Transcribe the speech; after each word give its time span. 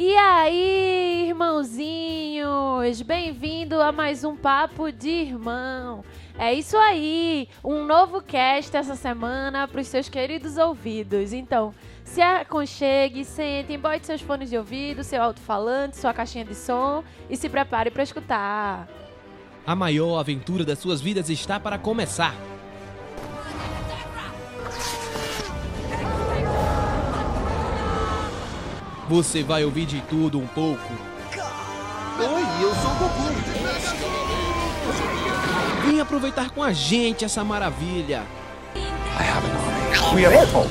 E 0.00 0.14
aí, 0.14 1.26
irmãozinhos, 1.26 3.02
bem-vindo 3.02 3.82
a 3.82 3.90
mais 3.90 4.22
um 4.22 4.36
Papo 4.36 4.92
de 4.92 5.08
Irmão. 5.08 6.04
É 6.38 6.54
isso 6.54 6.76
aí, 6.76 7.48
um 7.64 7.84
novo 7.84 8.22
cast 8.22 8.76
essa 8.76 8.94
semana 8.94 9.66
para 9.66 9.80
os 9.80 9.88
seus 9.88 10.08
queridos 10.08 10.56
ouvidos. 10.56 11.32
Então, 11.32 11.74
se 12.04 12.22
aconchegue, 12.22 13.24
sentem, 13.24 13.76
bote 13.76 14.06
seus 14.06 14.20
fones 14.20 14.48
de 14.48 14.56
ouvido, 14.56 15.02
seu 15.02 15.20
alto-falante, 15.20 15.96
sua 15.96 16.14
caixinha 16.14 16.44
de 16.44 16.54
som 16.54 17.02
e 17.28 17.36
se 17.36 17.48
prepare 17.48 17.90
para 17.90 18.04
escutar. 18.04 18.86
A 19.66 19.74
maior 19.74 20.20
aventura 20.20 20.64
das 20.64 20.78
suas 20.78 21.00
vidas 21.00 21.28
está 21.28 21.58
para 21.58 21.76
começar. 21.76 22.36
Você 29.08 29.42
vai 29.42 29.64
ouvir 29.64 29.86
de 29.86 30.02
tudo 30.02 30.38
um 30.38 30.46
pouco. 30.46 30.92
Oi, 32.18 32.42
eu 32.62 32.74
sou 32.74 32.90
o 32.90 32.94
Goku. 32.96 33.22
Vem 35.86 35.98
aproveitar 36.00 36.50
com 36.50 36.62
a 36.62 36.72
gente 36.72 37.24
essa 37.24 37.42
maravilha. 37.42 38.22
We 40.14 40.26
are 40.26 40.36
Hulk. 40.36 40.68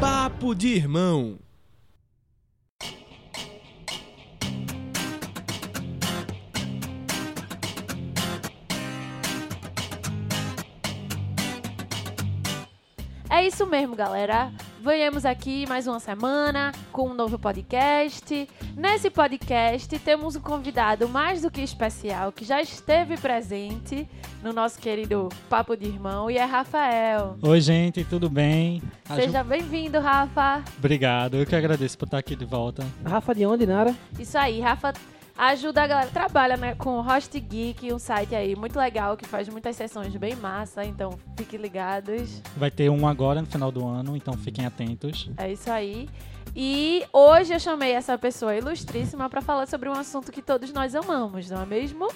Papo 0.00 0.54
de 0.54 0.68
irmão. 0.68 1.36
É 13.40 13.46
isso 13.46 13.64
mesmo, 13.64 13.96
galera. 13.96 14.52
Venhamos 14.82 15.24
aqui 15.24 15.66
mais 15.66 15.86
uma 15.86 15.98
semana 15.98 16.72
com 16.92 17.08
um 17.08 17.14
novo 17.14 17.38
podcast. 17.38 18.46
Nesse 18.76 19.08
podcast 19.08 19.98
temos 19.98 20.36
um 20.36 20.42
convidado 20.42 21.08
mais 21.08 21.40
do 21.40 21.50
que 21.50 21.62
especial 21.62 22.32
que 22.32 22.44
já 22.44 22.60
esteve 22.60 23.16
presente 23.16 24.06
no 24.42 24.52
nosso 24.52 24.78
querido 24.78 25.30
Papo 25.48 25.74
de 25.74 25.86
Irmão 25.86 26.30
e 26.30 26.36
é 26.36 26.44
Rafael. 26.44 27.38
Oi, 27.40 27.62
gente, 27.62 28.04
tudo 28.04 28.28
bem? 28.28 28.82
Seja 29.14 29.42
bem-vindo, 29.42 29.98
Rafa. 30.00 30.62
Obrigado, 30.76 31.38
eu 31.38 31.46
que 31.46 31.56
agradeço 31.56 31.96
por 31.96 32.04
estar 32.04 32.18
aqui 32.18 32.36
de 32.36 32.44
volta. 32.44 32.86
Rafa 33.02 33.34
de 33.34 33.46
onde, 33.46 33.64
Nara? 33.64 33.96
Isso 34.18 34.36
aí, 34.36 34.60
Rafa 34.60 34.92
ajuda 35.36 35.82
a 35.82 35.86
galera, 35.86 36.10
trabalha 36.10 36.56
né, 36.56 36.74
com 36.74 36.98
o 36.98 37.02
Host 37.02 37.38
Geek, 37.38 37.92
um 37.92 37.98
site 37.98 38.34
aí 38.34 38.54
muito 38.56 38.78
legal 38.78 39.16
que 39.16 39.26
faz 39.26 39.48
muitas 39.48 39.76
sessões 39.76 40.14
bem 40.16 40.34
massa, 40.36 40.84
então 40.84 41.18
fiquem 41.36 41.60
ligados. 41.60 42.42
Vai 42.56 42.70
ter 42.70 42.90
um 42.90 43.06
agora 43.06 43.40
no 43.40 43.46
final 43.46 43.70
do 43.70 43.86
ano, 43.86 44.16
então 44.16 44.34
fiquem 44.34 44.66
atentos. 44.66 45.30
É 45.36 45.50
isso 45.50 45.70
aí. 45.70 46.08
E 46.54 47.04
hoje 47.12 47.54
eu 47.54 47.60
chamei 47.60 47.92
essa 47.92 48.18
pessoa 48.18 48.56
ilustríssima 48.56 49.28
para 49.28 49.40
falar 49.40 49.66
sobre 49.66 49.88
um 49.88 49.92
assunto 49.92 50.32
que 50.32 50.42
todos 50.42 50.72
nós 50.72 50.94
amamos, 50.94 51.48
não 51.48 51.62
é 51.62 51.66
mesmo? 51.66 52.08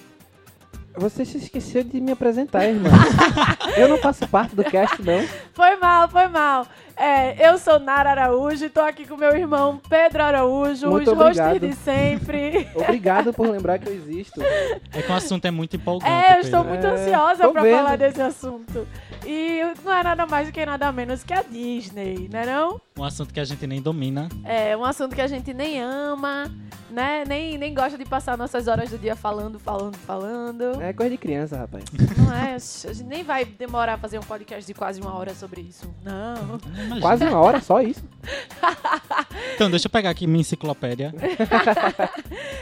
Você 0.96 1.24
se 1.24 1.38
esqueceu 1.38 1.82
de 1.82 2.00
me 2.00 2.12
apresentar, 2.12 2.64
irmão. 2.66 2.92
eu 3.76 3.88
não 3.88 3.98
faço 3.98 4.28
parte 4.28 4.54
do 4.54 4.62
cast, 4.62 5.02
não. 5.02 5.26
Foi 5.52 5.76
mal, 5.76 6.08
foi 6.08 6.28
mal. 6.28 6.66
É, 6.96 7.50
eu 7.50 7.58
sou 7.58 7.80
Nara 7.80 8.10
Araújo 8.12 8.64
e 8.66 8.68
tô 8.70 8.80
aqui 8.80 9.04
com 9.04 9.16
meu 9.16 9.34
irmão 9.34 9.80
Pedro 9.88 10.22
Araújo, 10.22 10.88
Muito 10.88 11.10
os 11.10 11.18
hosters 11.18 11.48
obrigado. 11.48 11.68
de 11.68 11.74
sempre. 11.74 12.68
Obrigado 12.76 13.32
por 13.32 13.48
lembrar 13.48 13.80
que 13.80 13.88
eu 13.88 13.92
existo. 13.94 14.40
É 14.40 15.02
que 15.02 15.10
o 15.10 15.14
assunto 15.14 15.44
é 15.44 15.50
muito 15.50 15.74
empolgante. 15.74 16.12
É, 16.12 16.36
eu 16.36 16.40
estou 16.42 16.62
Pedro. 16.64 16.68
muito 16.68 16.86
É, 16.86 16.90
ansiosa 16.90 17.42
tô 17.44 17.52
pra 17.52 17.62
vendo. 17.62 17.76
falar 17.78 17.96
desse 17.96 18.22
assunto. 18.22 18.86
E 19.26 19.60
não 19.84 19.92
é 19.92 20.02
nada 20.04 20.24
mais 20.26 20.46
do 20.46 20.52
que 20.52 20.64
nada 20.64 20.92
menos 20.92 21.24
que 21.24 21.32
a 21.32 21.42
Disney, 21.42 22.28
né 22.30 22.46
não? 22.46 22.80
Um 22.96 23.02
assunto 23.02 23.34
que 23.34 23.40
a 23.40 23.44
gente 23.44 23.66
nem 23.66 23.82
domina. 23.82 24.28
É 24.44 24.76
um 24.76 24.84
assunto 24.84 25.16
que 25.16 25.20
a 25.20 25.26
gente 25.26 25.52
nem 25.52 25.80
ama, 25.80 26.48
né? 26.88 27.24
Nem, 27.26 27.58
nem 27.58 27.74
gosta 27.74 27.98
de 27.98 28.04
passar 28.04 28.38
nossas 28.38 28.68
horas 28.68 28.88
do 28.88 28.96
dia 28.96 29.16
falando, 29.16 29.58
falando, 29.58 29.96
falando. 29.96 30.80
É 30.80 30.92
coisa 30.92 31.10
de 31.10 31.18
criança, 31.18 31.56
rapaz. 31.56 31.82
Não 32.16 32.32
é? 32.32 32.54
A 32.54 32.58
gente 32.92 33.02
nem 33.02 33.24
vai 33.24 33.44
demorar 33.44 33.94
a 33.94 33.98
fazer 33.98 34.20
um 34.20 34.22
podcast 34.22 34.64
de 34.64 34.72
quase 34.72 35.00
uma 35.00 35.12
hora 35.12 35.34
sobre 35.34 35.62
isso. 35.62 35.92
Não. 36.04 36.60
Imagina. 36.72 37.00
Quase 37.00 37.24
uma 37.24 37.40
hora, 37.40 37.60
só 37.60 37.82
isso. 37.82 38.04
Então, 39.54 39.70
deixa 39.70 39.86
eu 39.86 39.90
pegar 39.90 40.10
aqui 40.10 40.26
minha 40.26 40.40
enciclopédia. 40.40 41.14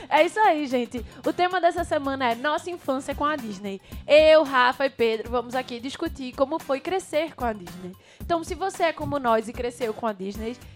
É 0.09 0.27
isso 0.27 0.39
aí, 0.41 0.67
gente. 0.67 1.03
O 1.27 1.33
tema 1.33 1.59
dessa 1.59 1.85
semana 1.85 2.33
é 2.33 2.35
Nossa 2.35 2.71
Infância 2.71 3.15
com 3.15 3.25
a 3.25 3.35
Disney. 3.35 3.81
Eu, 4.07 4.43
Rafa 4.43 4.85
e 4.85 4.91
Pedro 4.91 5.31
vamos 5.31 5.55
aqui 5.55 5.81
discutir 5.81 6.35
como 6.35 6.59
foi 6.59 6.81
crescer 6.81 7.35
com 7.35 7.47
a 7.47 7.53
Disney. 7.55 7.93
Então, 8.21 8.45
se 8.45 8.55
você 8.55 8.85
é 8.85 8.93
como 8.93 9.19
nós 9.19 9.49
e 9.49 9.55
cresceu 9.55 9.95
com 9.95 10.07
a 10.07 10.13
Disney, 10.13 10.22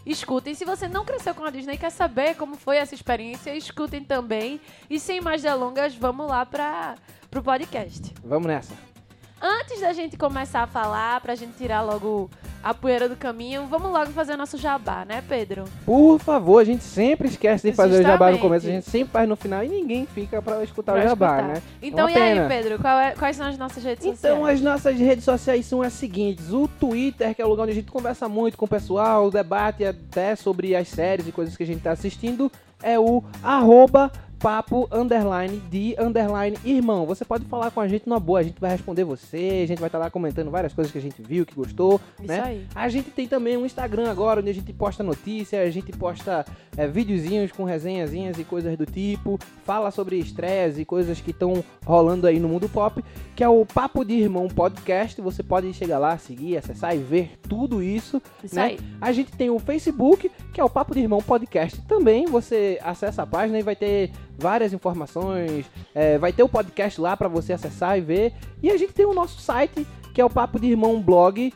escutem. 0.05 0.55
Se 0.55 0.65
você 0.65 0.89
não 0.89 1.05
cresceu 1.05 1.35
com 1.35 1.45
a 1.45 1.51
Disney 1.51 1.75
e 1.75 1.79
quer 1.79 1.91
saber 1.91 2.37
como 2.37 2.57
foi 2.57 2.77
essa 2.77 2.95
experiência, 2.95 3.55
escutem 3.55 4.03
também. 4.03 4.61
E 4.89 4.99
sem 4.99 5.21
mais 5.21 5.43
delongas, 5.43 5.95
vamos 5.95 6.29
lá 6.29 6.45
para 6.45 6.97
pro 7.31 7.43
podcast. 7.43 8.15
Vamos 8.25 8.47
nessa. 8.47 8.96
Antes 9.41 9.81
da 9.81 9.93
gente 9.93 10.17
começar 10.17 10.63
a 10.63 10.67
falar, 10.67 11.21
pra 11.21 11.35
gente 11.35 11.53
tirar 11.59 11.83
logo 11.83 12.31
a 12.65 12.73
poeira 12.73 13.07
do 13.09 13.15
caminho, 13.15 13.67
vamos 13.67 13.93
logo 13.93 14.11
fazer 14.11 14.33
o 14.33 14.37
nosso 14.37 14.57
jabá, 14.57 15.05
né, 15.05 15.23
Pedro? 15.29 15.65
Por 15.85 16.19
favor, 16.19 16.59
a 16.59 16.65
gente 16.65 16.83
sempre 16.83 17.29
esquece 17.29 17.71
de 17.71 17.77
fazer 17.77 18.01
o 18.01 18.03
jabá 18.03 18.31
no 18.31 18.39
começo, 18.39 18.67
a 18.67 18.71
gente 18.71 18.91
sempre 18.91 19.13
faz 19.13 19.29
no 19.29 19.37
final 19.37 19.63
e 19.63 19.69
ninguém 19.69 20.07
fica 20.07 20.41
pra 20.41 20.65
escutar 20.65 20.93
Pra 20.95 21.03
o 21.03 21.05
jabá, 21.09 21.37
escutar. 21.37 21.55
né? 21.55 21.63
Então, 21.83 22.07
Uma 22.07 22.11
e 22.11 22.17
aí, 22.17 22.35
pena. 22.35 22.49
Pedro? 22.49 22.79
qual 22.81 22.99
é- 22.99 23.11
quais 23.13 23.37
são 23.37 23.47
as 23.47 23.59
nossas 23.59 23.85
redes 23.85 24.05
Então, 24.07 24.37
sociais? 24.39 24.59
as 24.59 24.61
nossas 24.63 24.99
redes 24.99 25.25
sociais 25.25 25.67
são 25.67 25.83
as 25.83 25.93
seguintes: 25.93 26.53
o 26.53 26.67
Twitter, 26.67 27.35
que 27.35 27.43
é 27.43 27.45
o 27.45 27.49
lugar 27.49 27.65
onde 27.65 27.73
a 27.73 27.77
gente 27.77 27.91
conversa 27.93 28.29
muito 28.29 28.57
com 28.57 28.65
o 28.65 28.69
pessoal, 28.69 29.31
debate 29.31 29.85
até 29.85 30.35
sobre 30.35 30.75
as 30.75 30.89
séries 30.89 31.29
e 31.29 31.33
coisas 31.33 31.55
que 31.57 31.63
a 31.63 31.67
gente 31.67 31.83
tá 31.83 31.93
assistindo, 31.93 32.51
é 32.83 32.99
o 32.99 33.23
arroba 33.45 34.11
papo 34.47 34.89
underline 34.93 35.61
de 35.69 35.97
underline 35.99 36.57
irmão. 36.65 37.05
Você 37.05 37.25
pode 37.25 37.45
falar 37.47 37.73
com 37.73 37.81
a 37.81 37.89
gente 37.89 38.09
numa 38.09 38.21
boa, 38.21 38.39
a 38.39 38.43
gente 38.45 38.61
vai 38.61 38.71
responder 38.71 39.03
você, 39.03 39.63
a 39.65 39.67
gente 39.67 39.81
vai 39.81 39.89
estar 39.89 39.99
lá 39.99 40.09
comentando 40.09 40.53
várias 40.53 40.73
coisas 40.73 40.93
que 40.93 40.99
a 40.99 41.01
gente 41.01 41.21
viu, 41.21 41.45
que 41.45 41.53
gostou, 41.53 42.01
Isso 42.21 42.29
né? 42.29 42.41
aí. 42.41 42.67
A 42.73 42.89
gente 42.89 43.11
tem 43.11 43.27
também 43.27 43.57
um 43.57 43.67
Instagram 43.67 44.09
agora, 44.09 44.39
onde 44.39 44.49
a 44.49 44.55
gente 44.55 44.73
posta 44.73 45.03
notícias, 45.03 45.67
a 45.67 45.71
gente 45.71 45.91
posta 45.91 46.47
é, 46.77 46.87
videozinhos 46.87 47.51
com 47.51 47.65
resenhazinhas 47.65 48.39
e 48.39 48.45
coisas 48.45 48.77
do 48.79 48.87
tipo, 48.87 49.37
fala 49.65 49.91
sobre 49.91 50.17
estreias 50.17 50.79
e 50.79 50.85
coisas 50.85 51.21
que 51.21 51.33
estão 51.33 51.65
rolando 51.85 52.29
aí 52.29 52.39
no 52.39 52.49
mundo 52.49 52.69
pop, 52.69 53.05
que 53.35 53.43
é 53.43 53.49
o 53.49 53.67
Papo 53.67 54.05
de 54.05 54.15
Irmão 54.15 54.47
Podcast. 54.47 55.21
Você 55.21 55.43
pode 55.43 55.75
chegar 55.75 55.99
lá, 55.99 56.17
seguir, 56.19 56.57
acessar 56.57 56.95
e 56.95 56.99
ver 56.99 57.33
tudo 57.49 57.83
isso. 57.83 58.23
Isso 58.45 58.55
né? 58.55 58.63
aí. 58.63 58.79
A 59.01 59.11
gente 59.11 59.33
tem 59.33 59.51
o 59.51 59.59
Facebook, 59.59 60.31
que 60.53 60.61
é 60.61 60.65
o 60.65 60.71
Papo 60.71 60.95
de 60.95 61.01
Irmão 61.01 61.21
Podcast. 61.21 61.83
Também 61.83 62.27
você 62.27 62.79
acessa 62.81 63.23
a 63.23 63.27
página 63.27 63.59
e 63.59 63.63
vai 63.63 63.75
ter 63.75 64.13
várias 64.39 64.73
informações, 64.73 65.67
é, 65.95 66.19
vai 66.19 66.33
ter 66.33 66.43
o 66.43 66.49
podcast 66.49 67.01
lá 67.01 67.17
para 67.17 67.29
você 67.29 67.53
acessar 67.53 67.99
e 67.99 68.01
ver. 68.01 68.33
E 68.63 68.71
a 68.71 68.77
gente 68.77 68.93
tem 68.93 69.07
o 69.07 69.15
nosso 69.15 69.41
site, 69.41 69.87
que 70.15 70.21
é 70.21 70.25
o 70.25 70.31
Papo 70.31 70.59
de 70.59 70.69
Irmão 70.69 71.01
Blog 71.01 71.53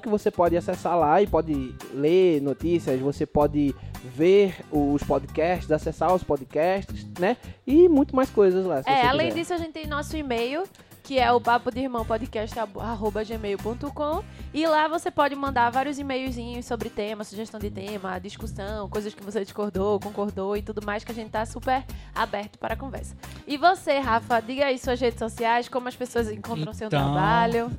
que 0.00 0.08
você 0.08 0.30
pode 0.30 0.56
acessar 0.56 0.96
lá 0.98 1.20
e 1.20 1.26
pode 1.26 1.74
ler 1.92 2.40
notícias, 2.40 3.00
você 3.00 3.26
pode 3.26 3.74
ver 4.04 4.54
os 4.70 5.02
podcasts, 5.02 5.70
acessar 5.72 6.14
os 6.14 6.22
podcasts, 6.22 7.06
né? 7.18 7.36
E 7.66 7.88
muito 7.88 8.14
mais 8.14 8.30
coisas 8.30 8.64
lá. 8.64 8.82
É, 8.86 9.06
além 9.06 9.28
quiser. 9.28 9.40
disso, 9.40 9.54
a 9.54 9.56
gente 9.56 9.72
tem 9.72 9.86
nosso 9.86 10.16
e-mail, 10.16 10.62
que 11.04 11.18
é 11.18 11.30
o 11.30 11.38
papo 11.38 11.70
de 11.70 11.80
irmão 11.80 12.02
podcast 12.04 12.58
arroba 12.58 13.22
gmail.com 13.22 14.24
e 14.54 14.66
lá 14.66 14.88
você 14.88 15.10
pode 15.10 15.36
mandar 15.36 15.68
vários 15.70 15.98
e-mailzinhos 15.98 16.64
sobre 16.64 16.88
tema, 16.88 17.22
sugestão 17.24 17.60
de 17.60 17.70
tema, 17.70 18.18
discussão, 18.18 18.88
coisas 18.88 19.12
que 19.14 19.22
você 19.22 19.44
discordou, 19.44 20.00
concordou 20.00 20.56
e 20.56 20.62
tudo 20.62 20.84
mais 20.84 21.04
que 21.04 21.12
a 21.12 21.14
gente 21.14 21.28
tá 21.30 21.44
super 21.44 21.84
aberto 22.14 22.58
para 22.58 22.72
a 22.72 22.76
conversa. 22.76 23.14
E 23.46 23.58
você, 23.58 23.98
Rafa, 23.98 24.40
diga 24.40 24.64
aí 24.64 24.78
suas 24.78 24.98
redes 24.98 25.18
sociais, 25.18 25.68
como 25.68 25.86
as 25.88 25.94
pessoas 25.94 26.30
encontram 26.30 26.72
seu 26.72 26.86
Então, 26.86 27.12
trabalho. 27.12 27.70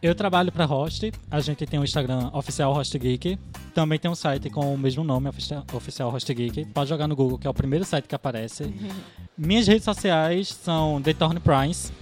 Eu 0.00 0.14
trabalho 0.14 0.52
para 0.52 0.64
Host, 0.64 1.12
a 1.28 1.40
gente 1.40 1.66
tem 1.66 1.80
o 1.80 1.82
Instagram 1.82 2.30
oficial 2.32 2.72
Host 2.72 2.96
Geek, 2.96 3.36
também 3.74 3.98
tem 3.98 4.08
um 4.08 4.14
site 4.14 4.48
com 4.48 4.72
o 4.72 4.78
mesmo 4.78 5.02
nome, 5.02 5.28
ofici- 5.28 5.60
oficial 5.72 6.08
Host 6.10 6.32
Geek. 6.32 6.66
Pode 6.66 6.88
jogar 6.88 7.08
no 7.08 7.16
Google, 7.16 7.36
que 7.36 7.48
é 7.48 7.50
o 7.50 7.54
primeiro 7.54 7.84
site 7.84 8.06
que 8.06 8.14
aparece. 8.14 8.72
Minhas 9.36 9.66
redes 9.66 9.82
sociais 9.84 10.46
são 10.50 11.02
The 11.02 11.14
Torn 11.14 11.40
Price. 11.40 11.92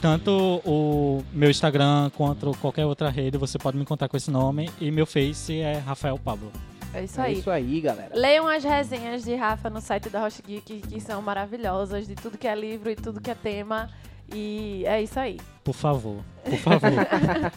Tanto 0.00 0.62
o 0.64 1.24
meu 1.32 1.50
Instagram 1.50 2.10
quanto 2.16 2.52
qualquer 2.58 2.86
outra 2.86 3.10
rede, 3.10 3.36
você 3.36 3.58
pode 3.58 3.76
me 3.76 3.82
encontrar 3.82 4.08
com 4.08 4.16
esse 4.16 4.30
nome. 4.30 4.70
E 4.80 4.90
meu 4.90 5.04
Face 5.06 5.58
é 5.60 5.78
Rafael 5.78 6.18
Pablo. 6.18 6.52
É 6.94 7.04
isso 7.04 7.20
É 7.20 7.24
aí. 7.24 7.32
isso 7.38 7.50
aí, 7.50 7.80
galera. 7.80 8.10
Leiam 8.14 8.46
as 8.48 8.62
resenhas 8.64 9.22
de 9.24 9.34
Rafa 9.34 9.68
no 9.68 9.80
site 9.80 10.08
da 10.08 10.20
Roche 10.20 10.40
Geek, 10.46 10.80
que 10.82 11.00
são 11.00 11.20
maravilhosas, 11.20 12.06
de 12.06 12.14
tudo 12.14 12.38
que 12.38 12.46
é 12.46 12.54
livro 12.54 12.90
e 12.90 12.96
tudo 12.96 13.20
que 13.20 13.30
é 13.30 13.34
tema. 13.34 13.90
E 14.32 14.84
é 14.86 15.02
isso 15.02 15.18
aí. 15.18 15.38
Por 15.64 15.74
favor, 15.74 16.22
por 16.44 16.58
favor. 16.58 16.90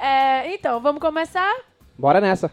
É, 0.00 0.54
então, 0.54 0.80
vamos 0.80 1.00
começar? 1.00 1.52
Bora 1.98 2.20
nessa. 2.20 2.52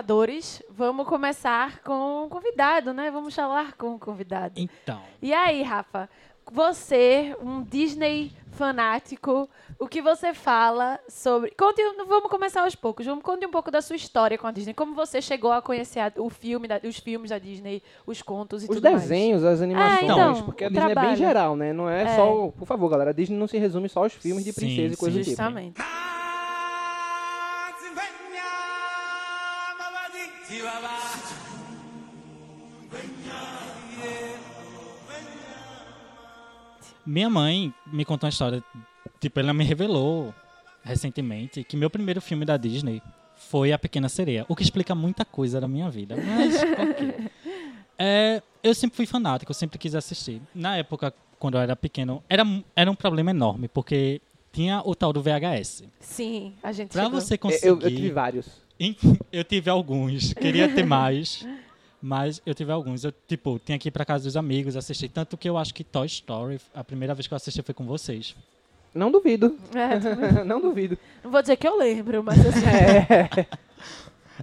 Apresentadores, 0.00 0.62
vamos 0.70 1.06
começar 1.08 1.80
com 1.82 2.24
o 2.24 2.28
convidado, 2.28 2.92
né? 2.92 3.10
Vamos 3.10 3.34
falar 3.34 3.72
com 3.74 3.94
o 3.94 3.98
convidado. 3.98 4.54
Então, 4.56 5.00
E 5.22 5.32
aí, 5.32 5.62
Rafa, 5.62 6.08
você, 6.52 7.34
um 7.42 7.62
Disney 7.62 8.30
fanático, 8.52 9.48
o 9.78 9.88
que 9.88 10.00
você 10.00 10.32
fala 10.32 10.98
sobre. 11.08 11.50
Conte, 11.58 11.82
vamos 12.06 12.30
começar 12.30 12.62
aos 12.62 12.74
poucos. 12.74 13.04
Vamos 13.04 13.22
conte 13.24 13.44
um 13.46 13.50
pouco 13.50 13.70
da 13.70 13.82
sua 13.82 13.96
história 13.96 14.38
com 14.38 14.46
a 14.46 14.50
Disney. 14.52 14.72
Como 14.74 14.94
você 14.94 15.20
chegou 15.20 15.50
a 15.52 15.60
conhecer 15.60 16.00
a- 16.00 16.12
o 16.16 16.30
filme, 16.30 16.68
da- 16.68 16.80
os 16.84 16.98
filmes 16.98 17.30
da 17.30 17.38
Disney, 17.38 17.82
os 18.06 18.22
contos 18.22 18.62
e 18.62 18.66
Os 18.68 18.76
tudo 18.76 18.84
mais. 18.90 19.02
desenhos, 19.02 19.44
as 19.44 19.60
animações, 19.60 20.02
então, 20.10 20.42
porque 20.44 20.64
a 20.64 20.68
Disney 20.68 20.84
é 20.84 20.86
trabalho. 20.92 21.08
bem 21.08 21.16
geral, 21.16 21.56
né? 21.56 21.72
Não 21.72 21.88
é, 21.88 22.02
É. 22.04 22.16
só. 22.16 22.48
Por 22.56 22.66
favor, 22.66 22.88
galera, 22.88 23.10
a 23.10 23.14
Disney 23.14 23.36
não 23.38 23.46
se 23.48 23.58
resume 23.58 23.88
só 23.88 24.04
aos 24.04 24.12
filmes 24.14 24.44
de 24.44 24.52
Sim, 24.52 24.60
princesa 24.60 24.94
e 24.94 24.96
coisa 24.96 25.14
sim, 25.14 25.20
do 25.20 25.24
tipo. 25.24 25.36
Justamente. 25.42 25.82
Minha 37.06 37.30
mãe 37.30 37.72
me 37.86 38.04
contou 38.04 38.26
uma 38.26 38.30
história. 38.30 38.62
Tipo, 39.20 39.40
ela 39.40 39.54
me 39.54 39.64
revelou 39.64 40.34
recentemente 40.82 41.64
que 41.64 41.76
meu 41.76 41.90
primeiro 41.90 42.20
filme 42.20 42.44
da 42.44 42.56
Disney 42.56 43.02
foi 43.36 43.72
A 43.72 43.78
Pequena 43.78 44.08
Sereia. 44.08 44.44
O 44.48 44.56
que 44.56 44.62
explica 44.62 44.94
muita 44.94 45.24
coisa 45.24 45.60
da 45.60 45.68
minha 45.68 45.88
vida. 45.90 46.16
Mas, 46.16 46.54
ok. 46.90 47.30
É, 47.98 48.42
eu 48.62 48.74
sempre 48.74 48.96
fui 48.96 49.06
fanático, 49.06 49.50
eu 49.50 49.54
sempre 49.54 49.78
quis 49.78 49.94
assistir. 49.94 50.40
Na 50.54 50.76
época, 50.76 51.12
quando 51.38 51.56
eu 51.56 51.60
era 51.60 51.74
pequeno, 51.76 52.22
era, 52.28 52.44
era 52.74 52.90
um 52.90 52.94
problema 52.94 53.30
enorme, 53.30 53.68
porque 53.68 54.20
tinha 54.52 54.82
o 54.84 54.94
tal 54.94 55.12
do 55.12 55.22
VHS. 55.22 55.84
Sim, 56.00 56.54
a 56.62 56.72
gente 56.72 56.90
Pra 56.90 57.04
chegou. 57.04 57.20
você 57.20 57.34
Eu, 57.34 57.38
conseguir... 57.38 57.66
eu, 57.66 57.80
eu 57.80 57.90
tive 57.90 58.10
vários. 58.10 58.46
Eu 59.32 59.42
tive 59.42 59.70
alguns, 59.70 60.34
queria 60.34 60.68
ter 60.74 60.84
mais, 60.84 61.46
mas 62.00 62.40
eu 62.44 62.54
tive 62.54 62.72
alguns. 62.72 63.04
Eu, 63.04 63.12
tipo, 63.26 63.58
tinha 63.58 63.78
que 63.78 63.88
ir 63.88 63.90
pra 63.90 64.04
casa 64.04 64.24
dos 64.24 64.36
amigos, 64.36 64.76
assistir. 64.76 65.08
Tanto 65.08 65.36
que 65.36 65.48
eu 65.48 65.56
acho 65.56 65.74
que 65.74 65.84
Toy 65.84 66.06
Story, 66.06 66.60
a 66.74 66.84
primeira 66.84 67.14
vez 67.14 67.26
que 67.26 67.34
eu 67.34 67.36
assisti 67.36 67.62
foi 67.62 67.74
com 67.74 67.84
vocês. 67.84 68.34
Não 68.94 69.10
duvido. 69.10 69.56
É, 69.74 69.98
não 70.44 70.60
duvido. 70.60 70.98
não 71.22 71.30
vou 71.30 71.42
dizer 71.42 71.56
que 71.56 71.66
eu 71.68 71.76
lembro, 71.78 72.22
mas 72.22 72.38
assim. 72.46 72.66
É. 72.66 73.46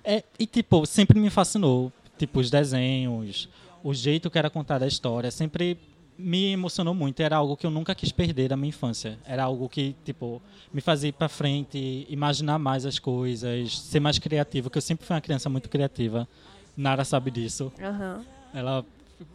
É, 0.04 0.24
e, 0.40 0.48
tipo, 0.48 0.86
sempre 0.88 1.20
me 1.20 1.30
fascinou. 1.30 1.92
Tipo, 2.18 2.40
os 2.40 2.50
desenhos, 2.50 3.48
o 3.84 3.94
jeito 3.94 4.30
que 4.30 4.40
era 4.40 4.50
contada 4.50 4.86
a 4.86 4.88
história, 4.88 5.30
sempre 5.30 5.78
me 6.18 6.52
emocionou 6.52 6.94
muito. 6.94 7.22
Era 7.22 7.38
algo 7.38 7.58
que 7.58 7.66
eu 7.66 7.72
nunca 7.72 7.94
quis 7.94 8.12
perder 8.12 8.50
da 8.50 8.58
minha 8.58 8.70
infância. 8.70 9.18
Era 9.26 9.44
algo 9.44 9.68
que, 9.70 9.96
tipo, 10.04 10.42
me 10.74 10.82
fazia 10.82 11.10
ir 11.10 11.14
pra 11.14 11.30
frente, 11.30 12.08
imaginar 12.10 12.58
mais 12.60 12.86
as 12.86 12.98
coisas, 13.00 13.78
ser 13.78 14.00
mais 14.00 14.18
criativo, 14.20 14.70
que 14.70 14.78
eu 14.78 14.82
sempre 14.82 15.06
fui 15.06 15.16
uma 15.16 15.22
criança 15.22 15.50
muito 15.50 15.70
criativa. 15.70 16.28
Nara 16.76 17.06
sabe 17.06 17.32
disso. 17.32 17.72
Aham. 17.82 18.24
Ela 18.54 18.86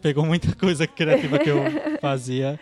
pegou 0.00 0.24
muita 0.24 0.54
coisa 0.54 0.86
criativa 0.86 1.38
que 1.38 1.48
eu 1.50 1.58
fazia. 2.00 2.58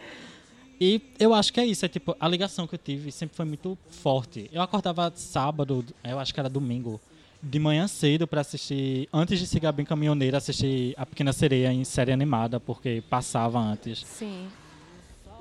E 0.81 1.01
eu 1.19 1.33
acho 1.33 1.53
que 1.53 1.61
é 1.61 1.65
isso, 1.65 1.85
é 1.87 1.89
tipo, 1.89 2.15
a 2.21 2.29
ligação 2.29 2.67
que 2.67 2.75
eu 2.75 2.79
tive 2.79 3.11
sempre 3.11 3.35
foi 3.35 3.47
muito 3.47 3.79
forte. 3.89 4.51
Eu 4.53 4.61
acordava 4.61 5.11
sábado, 5.15 5.85
eu 6.05 6.19
acho 6.19 6.35
que 6.35 6.41
era 6.41 6.51
domingo, 6.51 7.01
de 7.43 7.59
manhã 7.59 7.87
cedo 7.89 8.27
pra 8.27 8.43
assistir, 8.43 9.09
antes 9.13 9.39
de 9.39 9.47
seguir 9.47 9.71
bem 9.73 9.87
caminhoneira, 9.87 10.37
assistir 10.37 10.95
A 10.99 11.07
Pequena 11.07 11.33
Sereia 11.33 11.73
em 11.73 11.83
série 11.85 12.13
animada, 12.13 12.61
porque 12.61 13.03
passava 13.09 13.59
antes. 13.59 14.05
Sim. 14.05 14.49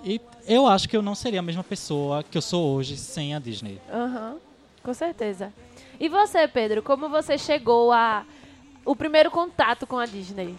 E 0.05 0.21
eu 0.47 0.67
acho 0.67 0.87
que 0.87 0.95
eu 0.95 1.01
não 1.01 1.15
seria 1.15 1.39
a 1.39 1.43
mesma 1.43 1.63
pessoa 1.63 2.23
que 2.23 2.37
eu 2.37 2.41
sou 2.41 2.73
hoje 2.73 2.95
sem 2.95 3.35
a 3.35 3.39
Disney. 3.39 3.81
Aham. 3.91 4.37
Com 4.83 4.93
certeza. 4.93 5.51
E 5.99 6.07
você, 6.07 6.47
Pedro, 6.47 6.83
como 6.83 7.09
você 7.09 7.37
chegou 7.39 7.91
a. 7.91 8.23
O 8.85 8.95
primeiro 8.95 9.31
contato 9.31 9.87
com 9.87 9.97
a 9.97 10.05
Disney? 10.05 10.55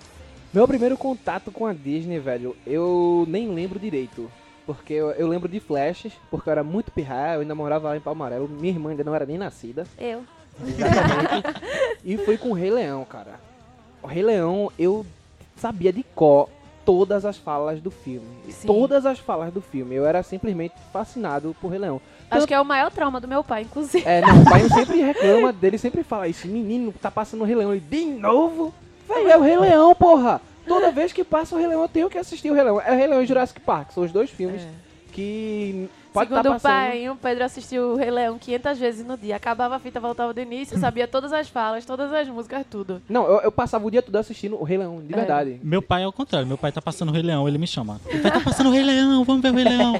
Meu 0.52 0.66
primeiro 0.66 0.96
contato 0.96 1.52
com 1.52 1.64
a 1.64 1.72
Disney, 1.72 2.18
velho, 2.18 2.56
eu 2.66 3.24
nem 3.28 3.48
lembro 3.54 3.78
direito. 3.78 4.28
Porque 4.66 4.94
eu, 4.94 5.12
eu 5.12 5.28
lembro 5.28 5.48
de 5.48 5.60
flashes, 5.60 6.12
porque 6.28 6.48
eu 6.48 6.52
era 6.52 6.64
muito 6.64 6.90
pirraia, 6.90 7.36
eu 7.36 7.42
ainda 7.42 7.54
morava 7.54 7.88
lá 7.88 7.96
em 7.96 8.00
Palmarelo, 8.00 8.48
minha 8.48 8.72
irmã 8.72 8.90
ainda 8.90 9.04
não 9.04 9.14
era 9.14 9.24
nem 9.24 9.38
nascida. 9.38 9.86
Eu. 9.96 10.24
Exatamente. 10.60 12.00
e 12.04 12.18
foi 12.18 12.36
com 12.36 12.50
o 12.50 12.52
Rei 12.52 12.70
Leão, 12.70 13.04
cara. 13.04 13.38
O 14.02 14.08
Rei 14.08 14.24
Leão, 14.24 14.72
eu 14.76 15.06
sabia 15.56 15.92
de 15.92 16.02
cor 16.02 16.48
todas 16.84 17.24
as 17.24 17.36
falas 17.36 17.80
do 17.80 17.90
filme. 17.90 18.26
Sim. 18.50 18.66
Todas 18.66 19.06
as 19.06 19.20
falas 19.20 19.52
do 19.52 19.60
filme. 19.60 19.94
Eu 19.94 20.04
era 20.04 20.22
simplesmente 20.24 20.74
fascinado 20.92 21.54
por 21.60 21.68
Rei 21.68 21.78
Leão. 21.78 22.00
Acho 22.30 22.46
que 22.46 22.54
é 22.54 22.60
o 22.60 22.64
maior 22.64 22.90
trauma 22.90 23.20
do 23.20 23.28
meu 23.28 23.42
pai, 23.44 23.62
inclusive. 23.62 24.04
É, 24.06 24.20
não, 24.20 24.42
o 24.42 24.44
pai 24.44 24.68
sempre 24.68 25.00
reclama 25.02 25.52
dele, 25.52 25.78
sempre 25.78 26.02
fala 26.02 26.26
isso. 26.28 26.46
Menino, 26.48 26.92
tá 27.00 27.10
passando 27.10 27.42
o 27.42 27.44
Rei 27.44 27.54
Leão. 27.54 27.72
Ele, 27.72 27.80
de 27.80 28.04
novo? 28.04 28.74
Velho, 29.08 29.28
é 29.30 29.36
o 29.36 29.42
Rei 29.42 29.56
Leão, 29.56 29.94
porra. 29.94 30.40
Toda 30.66 30.90
vez 30.90 31.12
que 31.12 31.22
passa 31.22 31.54
o 31.54 31.58
Rei 31.58 31.68
Leão, 31.68 31.82
eu 31.82 31.88
tenho 31.88 32.10
que 32.10 32.18
assistir 32.18 32.50
o 32.50 32.54
Rei 32.54 32.64
Leão. 32.64 32.80
É 32.80 32.92
o 32.92 32.96
Rei 32.96 33.06
Leão 33.06 33.22
e 33.22 33.26
Jurassic 33.26 33.60
Park. 33.60 33.92
São 33.92 34.02
os 34.02 34.10
dois 34.10 34.28
filmes 34.30 34.62
que 35.12 35.88
pode 36.12 36.26
É. 36.32 36.36
Segundo 36.36 36.46
o 36.50 36.52
passando. 36.60 36.72
pai, 36.72 37.08
o 37.08 37.16
Pedro 37.16 37.44
assistiu 37.44 37.82
o 37.92 37.94
Rei 37.96 38.10
Leão 38.10 38.38
500 38.38 38.78
vezes 38.78 39.06
no 39.06 39.16
dia. 39.16 39.36
Acabava 39.36 39.76
a 39.76 39.78
fita, 39.78 40.00
voltava 40.00 40.32
do 40.34 40.40
início, 40.40 40.76
sabia 40.78 41.06
todas 41.06 41.32
as 41.32 41.48
falas, 41.48 41.84
todas 41.84 42.12
as 42.12 42.26
músicas, 42.28 42.64
tudo. 42.70 43.00
Não, 43.08 43.24
eu, 43.26 43.40
eu 43.42 43.52
passava 43.52 43.86
o 43.86 43.90
dia 43.90 44.02
todo 44.02 44.16
assistindo 44.16 44.56
o 44.60 44.64
Rei 44.64 44.76
Leão, 44.78 45.00
de 45.00 45.12
É. 45.12 45.16
verdade. 45.16 45.60
Meu 45.62 45.80
pai 45.80 46.02
é 46.02 46.06
o 46.08 46.12
contrário. 46.12 46.46
Meu 46.48 46.58
pai 46.58 46.72
tá 46.72 46.82
passando 46.82 47.10
o 47.10 47.12
Rei 47.12 47.22
Leão, 47.22 47.46
ele 47.48 47.58
me 47.58 47.66
chama. 47.66 48.00
Ele 48.08 48.22
tá 48.28 48.40
passando 48.40 48.68
o 48.68 48.72
Rei 48.72 48.82
Leão, 48.82 49.22
vamos 49.24 49.40
ver 49.42 49.52
o 49.52 49.54
Rei 49.54 49.64
Leão. 49.64 49.92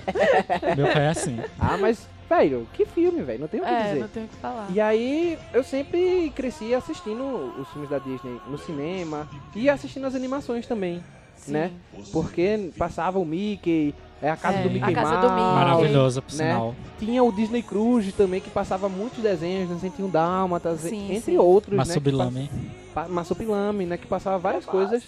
Meu 0.77 0.87
pai 0.93 1.05
é 1.05 1.09
assim. 1.11 1.39
Ah, 1.61 1.77
mas, 1.79 2.09
velho, 2.29 2.67
que 2.73 2.85
filme, 2.85 3.23
velho. 3.23 3.41
Não 3.41 3.49
tem 3.49 3.61
o 3.61 3.65
que 3.65 3.69
É, 3.71 3.83
dizer. 3.85 4.01
não 4.01 4.09
tenho 4.09 4.27
o 4.27 4.29
que 4.29 4.37
falar. 4.37 4.67
E 4.71 4.81
aí, 4.81 5.39
eu 5.53 5.63
sempre 5.65 6.31
cresci 6.35 6.75
assistindo 6.75 7.23
os 7.59 7.69
filmes 7.71 7.91
da 7.91 7.99
Disney 7.99 8.41
no 8.49 8.59
cinema 8.59 9.29
e 9.55 9.69
assistindo 9.71 10.07
as 10.07 10.15
animações 10.15 10.67
também, 10.67 11.03
Sim. 11.37 11.53
né? 11.53 11.71
Porque 12.13 12.71
passava 12.79 13.19
o 13.19 13.25
Mickey, 13.25 13.95
é 14.23 14.31
a 14.31 14.37
casa 14.37 14.59
É, 14.59 14.63
do 14.63 14.71
Mickey 14.71 14.95
Mouse. 14.95 15.11
Maravilhosa, 15.21 16.23
por 16.23 16.33
né? 16.37 16.53
sinal. 16.53 16.75
Tinha 16.99 17.23
o 17.23 17.31
Disney 17.33 17.63
Cruise 17.63 18.13
também, 18.13 18.41
que 18.41 18.51
passava 18.51 18.89
muitos 18.89 19.19
desenhos, 19.23 19.69
né? 19.83 19.93
Tinha 19.95 20.07
um 20.07 20.11
Dálmatas, 20.11 20.81
Sim, 20.81 21.11
entre 21.13 21.33
sim. 21.33 21.39
outros, 21.39 21.77
Massubilame. 21.77 22.41
né? 22.43 22.49
que 22.51 22.86
Massupilame, 23.09 23.85
né? 23.87 23.97
Que 23.97 24.07
passava 24.07 24.39
várias 24.39 24.65
coisas, 24.65 25.07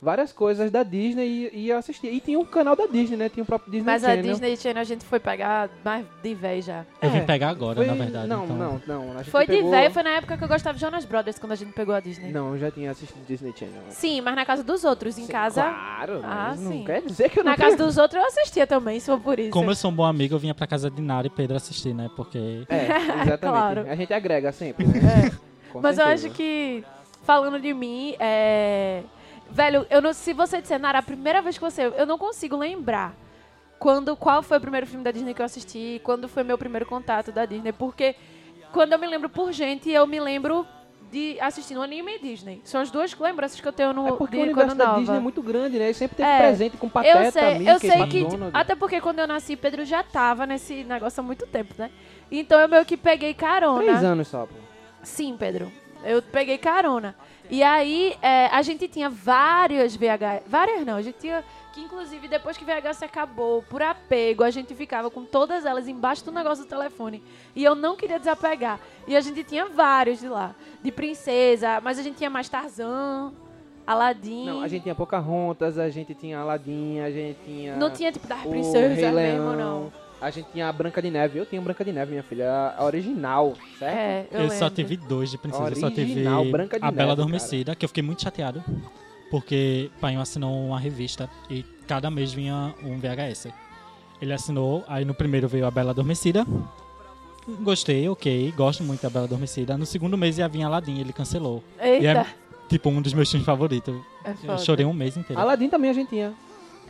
várias 0.00 0.32
coisas 0.32 0.70
da 0.70 0.82
Disney 0.82 1.50
e, 1.52 1.58
e 1.64 1.68
eu 1.70 1.78
assistia. 1.78 2.10
E 2.10 2.20
tinha 2.20 2.38
um 2.38 2.44
canal 2.44 2.76
da 2.76 2.86
Disney, 2.86 3.16
né? 3.16 3.28
Tinha 3.28 3.42
o 3.42 3.46
próprio 3.46 3.70
Disney 3.72 3.86
Mas 3.86 4.04
a 4.04 4.08
Channel. 4.10 4.22
Disney 4.22 4.56
Channel 4.56 4.80
a 4.80 4.84
gente 4.84 5.04
foi 5.04 5.18
pegar 5.18 5.70
mais 5.84 6.04
de 6.22 6.34
vez 6.34 6.64
já. 6.64 6.84
Eu 7.00 7.10
vim 7.10 7.18
É, 7.18 7.20
pegar 7.22 7.48
agora, 7.48 7.76
Foi- 7.76 7.86
na 7.86 7.94
verdade. 7.94 8.28
Não, 8.28 8.44
então. 8.44 8.56
não, 8.56 8.82
não. 8.86 9.12
A 9.14 9.16
gente 9.18 9.30
Foi 9.30 9.46
de 9.46 9.52
pegou... 9.52 9.70
velho, 9.70 9.90
foi 9.92 10.02
na 10.02 10.10
época 10.10 10.36
que 10.36 10.44
eu 10.44 10.48
gostava 10.48 10.74
de 10.74 10.80
Jonas 10.80 11.04
Brothers, 11.04 11.38
quando 11.38 11.52
a 11.52 11.56
gente 11.56 11.72
pegou 11.72 11.94
a 11.94 12.00
Disney. 12.00 12.30
Não, 12.30 12.52
eu 12.52 12.58
já 12.58 12.70
tinha 12.70 12.90
assistido 12.90 13.24
Disney 13.26 13.52
Channel. 13.56 13.82
Sim, 13.90 14.20
mas 14.20 14.34
na 14.34 14.44
casa 14.44 14.62
dos 14.62 14.84
outros. 14.84 15.16
Em 15.18 15.22
Sim, 15.26 15.32
casa. 15.32 15.62
Claro, 15.62 16.20
Ah, 16.24 16.48
mas 16.50 16.60
não 16.60 16.72
sim. 16.72 16.84
quer 16.84 17.00
dizer 17.02 17.30
que 17.30 17.38
eu 17.40 17.44
não 17.44 17.52
Na 17.52 17.56
casa 17.56 17.76
dos 17.76 17.96
outros 17.96 18.20
eu 18.20 18.26
assistia 18.28 18.66
também, 18.66 18.98
se 19.00 19.06
for 19.06 19.20
por 19.20 19.38
isso. 19.38 19.50
Como 19.50 19.70
eu 19.70 19.74
sou 19.74 19.90
um 19.90 19.94
bom 19.94 20.04
amigo, 20.04 20.34
eu 20.34 20.38
vinha 20.38 20.54
pra 20.54 20.66
casa 20.66 20.90
de 20.90 21.00
Nara 21.00 21.26
e 21.26 21.30
Pedro 21.30 21.56
assistir, 21.56 21.94
né? 21.94 22.10
Porque 22.16 22.64
É, 22.68 22.86
exatamente. 23.22 23.38
Claro. 23.40 23.86
A 23.88 23.94
gente 23.94 24.12
agrega 24.12 24.50
sempre, 24.52 24.84
né? 24.86 25.30
Com 25.72 25.80
Mas 25.80 25.98
eu 25.98 26.04
certeza. 26.04 26.26
acho 26.28 26.36
que, 26.36 26.84
falando 27.24 27.60
de 27.60 27.74
mim, 27.74 28.14
é. 28.20 29.02
Velho, 29.50 29.86
eu 29.90 30.00
não, 30.00 30.12
se 30.12 30.32
você 30.32 30.60
disser, 30.60 30.78
Nara, 30.78 30.98
a 30.98 31.02
primeira 31.02 31.42
vez 31.42 31.56
que 31.58 31.64
você. 31.64 31.92
Eu 31.96 32.06
não 32.06 32.16
consigo 32.16 32.56
lembrar 32.56 33.14
quando, 33.78 34.16
qual 34.16 34.42
foi 34.42 34.58
o 34.58 34.60
primeiro 34.60 34.86
filme 34.86 35.04
da 35.04 35.10
Disney 35.10 35.34
que 35.34 35.42
eu 35.42 35.46
assisti, 35.46 36.00
quando 36.02 36.28
foi 36.28 36.42
meu 36.42 36.56
primeiro 36.56 36.86
contato 36.86 37.30
da 37.30 37.44
Disney, 37.44 37.72
porque 37.72 38.14
quando 38.72 38.92
eu 38.92 38.98
me 38.98 39.06
lembro 39.06 39.28
por 39.28 39.52
gente, 39.52 39.90
eu 39.90 40.06
me 40.06 40.18
lembro 40.18 40.66
de 41.10 41.38
assistindo 41.40 41.80
anime 41.80 42.16
e 42.16 42.18
Disney. 42.18 42.60
São 42.64 42.80
as 42.80 42.90
duas 42.90 43.16
lembranças 43.16 43.60
que 43.60 43.68
eu 43.68 43.72
tenho 43.72 43.92
no 43.92 44.08
É 44.08 44.12
porque 44.12 44.36
de 44.36 44.42
o 44.42 44.44
universo 44.46 44.74
da 44.74 44.86
nova. 44.86 44.98
Disney 44.98 45.16
é 45.16 45.20
muito 45.20 45.42
grande, 45.42 45.78
né? 45.78 45.90
E 45.90 45.94
sempre 45.94 46.16
teve 46.16 46.28
É. 46.28 46.38
presente 46.38 46.76
com 46.76 46.88
Pateta, 46.88 47.18
eu 47.22 47.30
sei, 47.30 47.58
Mickey, 47.58 47.70
eu 47.70 47.78
sei 47.78 48.06
que. 48.08 48.26
Até 48.52 48.74
porque 48.74 49.00
quando 49.00 49.20
eu 49.20 49.26
nasci, 49.28 49.54
Pedro 49.54 49.84
já 49.84 50.02
tava 50.02 50.44
nesse 50.46 50.82
negócio 50.82 51.20
há 51.20 51.22
muito 51.22 51.46
tempo, 51.46 51.74
né? 51.78 51.90
Então 52.32 52.58
eu 52.58 52.68
meio 52.68 52.84
que 52.84 52.96
peguei 52.96 53.32
carona. 53.32 53.82
Três 53.82 54.02
anos 54.02 54.26
só, 54.26 54.46
pô. 54.46 54.54
Sim, 55.02 55.36
Pedro. 55.38 55.70
Eu 56.04 56.22
peguei 56.22 56.58
carona. 56.58 57.14
E 57.50 57.62
aí, 57.62 58.16
é, 58.22 58.46
a 58.46 58.62
gente 58.62 58.88
tinha 58.88 59.10
várias 59.10 59.94
VHS. 59.94 60.42
Várias 60.46 60.84
não, 60.86 60.96
a 60.96 61.02
gente 61.02 61.18
tinha. 61.18 61.44
Que 61.72 61.80
inclusive, 61.80 62.28
depois 62.28 62.56
que 62.56 62.64
VHS 62.64 63.02
acabou, 63.02 63.62
por 63.62 63.82
apego, 63.82 64.44
a 64.44 64.50
gente 64.50 64.74
ficava 64.74 65.10
com 65.10 65.24
todas 65.24 65.66
elas 65.66 65.88
embaixo 65.88 66.24
do 66.24 66.30
negócio 66.30 66.64
do 66.64 66.68
telefone. 66.68 67.22
E 67.54 67.64
eu 67.64 67.74
não 67.74 67.96
queria 67.96 68.18
desapegar. 68.18 68.78
E 69.08 69.16
a 69.16 69.20
gente 69.20 69.42
tinha 69.42 69.66
vários 69.66 70.20
de 70.20 70.28
lá. 70.28 70.54
De 70.82 70.92
princesa, 70.92 71.80
mas 71.80 71.98
a 71.98 72.02
gente 72.02 72.16
tinha 72.16 72.30
mais 72.30 72.48
Tarzan, 72.48 73.32
Aladdin. 73.86 74.46
Não, 74.46 74.60
a 74.62 74.68
gente 74.68 74.84
tinha 74.84 74.94
Pocahontas, 74.94 75.76
a 75.76 75.90
gente 75.90 76.14
tinha 76.14 76.38
Aladdin, 76.38 77.00
a 77.00 77.10
gente 77.10 77.38
tinha... 77.44 77.76
Não 77.76 77.90
tinha 77.90 78.12
tipo 78.12 78.26
das 78.26 78.40
princesas 78.42 79.12
mesmo, 79.12 79.52
não. 79.54 80.03
A 80.24 80.30
gente 80.30 80.48
tinha 80.52 80.70
a 80.70 80.72
Branca 80.72 81.02
de 81.02 81.10
Neve. 81.10 81.38
Eu 81.38 81.44
tinha 81.44 81.60
Branca 81.60 81.84
de 81.84 81.92
Neve, 81.92 82.12
minha 82.12 82.22
filha. 82.22 82.74
A 82.78 82.82
original, 82.86 83.52
certo? 83.78 83.94
É, 83.94 84.26
eu, 84.32 84.44
eu, 84.44 84.50
só 84.50 84.70
tive 84.70 84.96
dois 84.96 85.30
de 85.30 85.36
princesa. 85.36 85.68
Eu 85.68 85.76
só 85.76 85.90
tive 85.90 86.12
Original, 86.12 86.44
Branca 86.46 86.80
de 86.80 86.86
a 86.86 86.90
Bela 86.90 87.12
Adormecida, 87.12 87.76
que 87.76 87.84
eu 87.84 87.88
fiquei 87.88 88.02
muito 88.02 88.22
chateado. 88.22 88.64
Porque 89.30 89.90
o 89.94 90.00
pai 90.00 90.16
assinou 90.16 90.68
uma 90.68 90.80
revista 90.80 91.28
e 91.50 91.62
cada 91.86 92.10
mês 92.10 92.32
vinha 92.32 92.74
um 92.82 92.98
VHS. 92.98 93.48
Ele 94.18 94.32
assinou, 94.32 94.82
aí 94.88 95.04
no 95.04 95.12
primeiro 95.12 95.46
veio 95.46 95.66
a 95.66 95.70
Bela 95.70 95.90
Adormecida. 95.90 96.46
gostei, 97.60 98.08
ok, 98.08 98.50
gosto 98.56 98.82
muito 98.82 99.02
da 99.02 99.10
Bela 99.10 99.26
Adormecida. 99.26 99.76
No 99.76 99.84
segundo 99.84 100.16
mês 100.16 100.38
ia 100.38 100.48
vir 100.48 100.62
Aladdin, 100.62 101.00
ele 101.00 101.12
cancelou. 101.12 101.62
E 101.78 101.86
Eita. 101.86 102.20
é, 102.20 102.26
tipo, 102.66 102.88
um 102.88 103.02
dos 103.02 103.12
meus 103.12 103.30
filmes 103.30 103.44
favoritos. 103.44 103.94
É 104.24 104.32
Eu 104.42 104.56
chorei 104.56 104.86
um 104.86 104.94
mês 104.94 105.18
inteiro. 105.18 105.38
Aladdin 105.38 105.68
também 105.68 105.90
a 105.90 105.92
gente 105.92 106.08
tinha. 106.08 106.32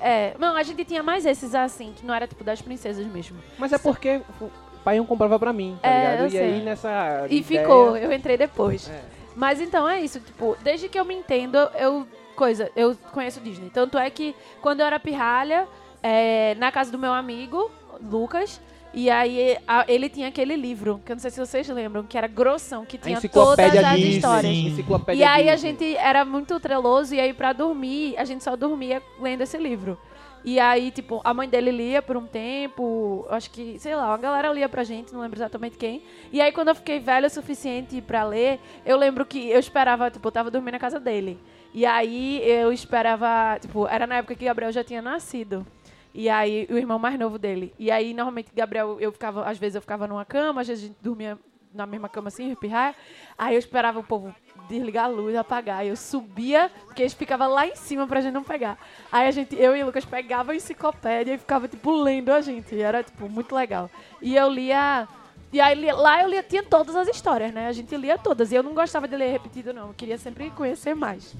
É, 0.00 0.34
não, 0.38 0.56
a 0.56 0.62
gente 0.62 0.84
tinha 0.84 1.02
mais 1.02 1.24
esses 1.24 1.54
assim, 1.54 1.92
que 1.96 2.04
não 2.04 2.14
era 2.14 2.26
tipo 2.26 2.44
das 2.44 2.60
princesas 2.60 3.06
mesmo. 3.06 3.38
Mas 3.58 3.72
é 3.72 3.78
porque 3.78 4.20
o 4.40 4.50
pai 4.84 4.98
não 4.98 5.06
comprava 5.06 5.38
pra 5.38 5.52
mim, 5.52 5.78
tá 5.80 5.88
É, 5.88 5.98
ligado? 6.12 6.26
E 6.26 6.30
sei. 6.30 6.40
aí 6.42 6.62
nessa. 6.62 7.26
E 7.30 7.38
ideia- 7.38 7.62
ficou, 7.62 7.96
eu 7.96 8.12
entrei 8.12 8.36
depois. 8.36 8.88
É. 8.88 9.00
Mas 9.36 9.60
então 9.60 9.88
é 9.88 10.00
isso, 10.00 10.20
tipo, 10.20 10.56
desde 10.62 10.88
que 10.88 10.98
eu 10.98 11.04
me 11.04 11.14
entendo, 11.14 11.56
eu 11.78 12.06
coisa, 12.36 12.70
eu 12.76 12.96
conheço 13.12 13.40
Disney. 13.40 13.70
Tanto 13.70 13.96
é 13.98 14.08
que 14.10 14.34
quando 14.60 14.80
eu 14.80 14.86
era 14.86 14.98
pirralha, 15.00 15.66
é, 16.02 16.54
na 16.56 16.70
casa 16.70 16.90
do 16.92 16.98
meu 16.98 17.12
amigo, 17.12 17.70
Lucas, 18.02 18.60
e 18.94 19.10
aí 19.10 19.58
a- 19.66 19.84
ele 19.88 20.08
tinha 20.08 20.28
aquele 20.28 20.56
livro, 20.56 21.00
que 21.04 21.12
eu 21.12 21.16
não 21.16 21.20
sei 21.20 21.30
se 21.30 21.40
vocês 21.40 21.68
lembram, 21.68 22.04
que 22.04 22.16
era 22.16 22.26
grossão, 22.26 22.84
que 22.84 22.96
A 22.96 23.00
tinha 23.00 23.20
todas 23.28 23.74
as 23.76 23.94
Disney. 23.96 24.16
histórias. 24.16 24.54
Enciclopédia 24.56 25.20
E 25.20 25.24
aí 25.24 25.48
a 25.48 25.54
Disney. 25.54 25.70
gente 25.70 25.96
era 25.96 26.24
muito 26.24 26.58
treloso, 26.60 27.14
e 27.14 27.20
aí 27.20 27.32
pra 27.32 27.52
dormir, 27.52 28.14
a 28.16 28.24
gente 28.24 28.44
só 28.44 28.54
dormia 28.56 29.02
lendo 29.20 29.40
esse 29.42 29.58
livro. 29.58 29.98
E 30.46 30.60
aí, 30.60 30.90
tipo, 30.90 31.22
a 31.24 31.32
mãe 31.32 31.48
dele 31.48 31.70
lia 31.70 32.02
por 32.02 32.18
um 32.18 32.26
tempo, 32.26 33.26
acho 33.30 33.50
que, 33.50 33.78
sei 33.78 33.96
lá, 33.96 34.08
uma 34.08 34.18
galera 34.18 34.52
lia 34.52 34.68
pra 34.68 34.84
gente, 34.84 35.10
não 35.10 35.20
lembro 35.22 35.38
exatamente 35.38 35.78
quem. 35.78 36.02
E 36.30 36.38
aí, 36.38 36.52
quando 36.52 36.68
eu 36.68 36.74
fiquei 36.74 37.00
velha 37.00 37.26
o 37.26 37.30
suficiente 37.30 38.00
pra 38.02 38.24
ler, 38.24 38.60
eu 38.84 38.98
lembro 38.98 39.24
que 39.24 39.48
eu 39.48 39.58
esperava, 39.58 40.10
tipo, 40.10 40.28
eu 40.28 40.32
tava 40.32 40.50
dormindo 40.50 40.72
na 40.72 40.78
casa 40.78 41.00
dele. 41.00 41.38
E 41.72 41.86
aí 41.86 42.42
eu 42.46 42.70
esperava, 42.72 43.58
tipo, 43.58 43.86
era 43.88 44.06
na 44.06 44.16
época 44.16 44.34
que 44.34 44.44
Gabriel 44.44 44.70
já 44.70 44.84
tinha 44.84 45.00
nascido. 45.00 45.66
E 46.14 46.30
aí, 46.30 46.66
o 46.70 46.78
irmão 46.78 46.96
mais 46.96 47.18
novo 47.18 47.38
dele. 47.38 47.74
E 47.76 47.90
aí, 47.90 48.14
normalmente, 48.14 48.52
Gabriel, 48.54 48.98
eu 49.00 49.10
ficava, 49.10 49.44
às 49.44 49.58
vezes 49.58 49.74
eu 49.74 49.80
ficava 49.80 50.06
numa 50.06 50.24
cama, 50.24 50.60
às 50.60 50.68
vezes 50.68 50.84
a 50.84 50.86
gente 50.86 50.96
dormia 51.02 51.36
na 51.74 51.84
mesma 51.86 52.08
cama 52.08 52.28
assim, 52.28 52.54
pirraia. 52.54 52.94
Aí 53.36 53.56
eu 53.56 53.58
esperava 53.58 53.98
o 53.98 54.04
povo 54.04 54.32
desligar 54.68 55.06
a 55.06 55.08
luz, 55.08 55.34
apagar. 55.34 55.84
Eu 55.84 55.96
subia, 55.96 56.70
porque 56.86 57.02
eles 57.02 57.14
ficavam 57.14 57.48
lá 57.50 57.66
em 57.66 57.74
cima 57.74 58.06
pra 58.06 58.20
gente 58.20 58.32
não 58.32 58.44
pegar. 58.44 58.78
Aí 59.10 59.26
a 59.26 59.30
gente, 59.32 59.56
eu 59.56 59.76
e 59.76 59.82
o 59.82 59.86
Lucas 59.86 60.04
pegava 60.04 60.52
a 60.52 60.56
enciclopédia 60.56 61.34
e 61.34 61.38
ficava, 61.38 61.66
tipo, 61.66 61.90
lendo 61.90 62.30
a 62.30 62.40
gente. 62.40 62.74
E 62.76 62.80
era, 62.80 63.02
tipo, 63.02 63.28
muito 63.28 63.52
legal. 63.52 63.90
E 64.22 64.36
eu 64.36 64.48
lia. 64.48 65.08
E 65.52 65.60
aí 65.60 65.90
lá 65.92 66.22
eu 66.22 66.28
lia, 66.28 66.42
tinha 66.42 66.62
todas 66.62 66.94
as 66.94 67.08
histórias, 67.08 67.52
né? 67.52 67.66
A 67.66 67.72
gente 67.72 67.96
lia 67.96 68.16
todas. 68.16 68.52
E 68.52 68.54
eu 68.54 68.62
não 68.62 68.72
gostava 68.72 69.08
de 69.08 69.16
ler 69.16 69.32
repetido, 69.32 69.72
não. 69.72 69.88
Eu 69.88 69.94
queria 69.94 70.16
sempre 70.16 70.50
conhecer 70.50 70.94
mais. 70.94 71.34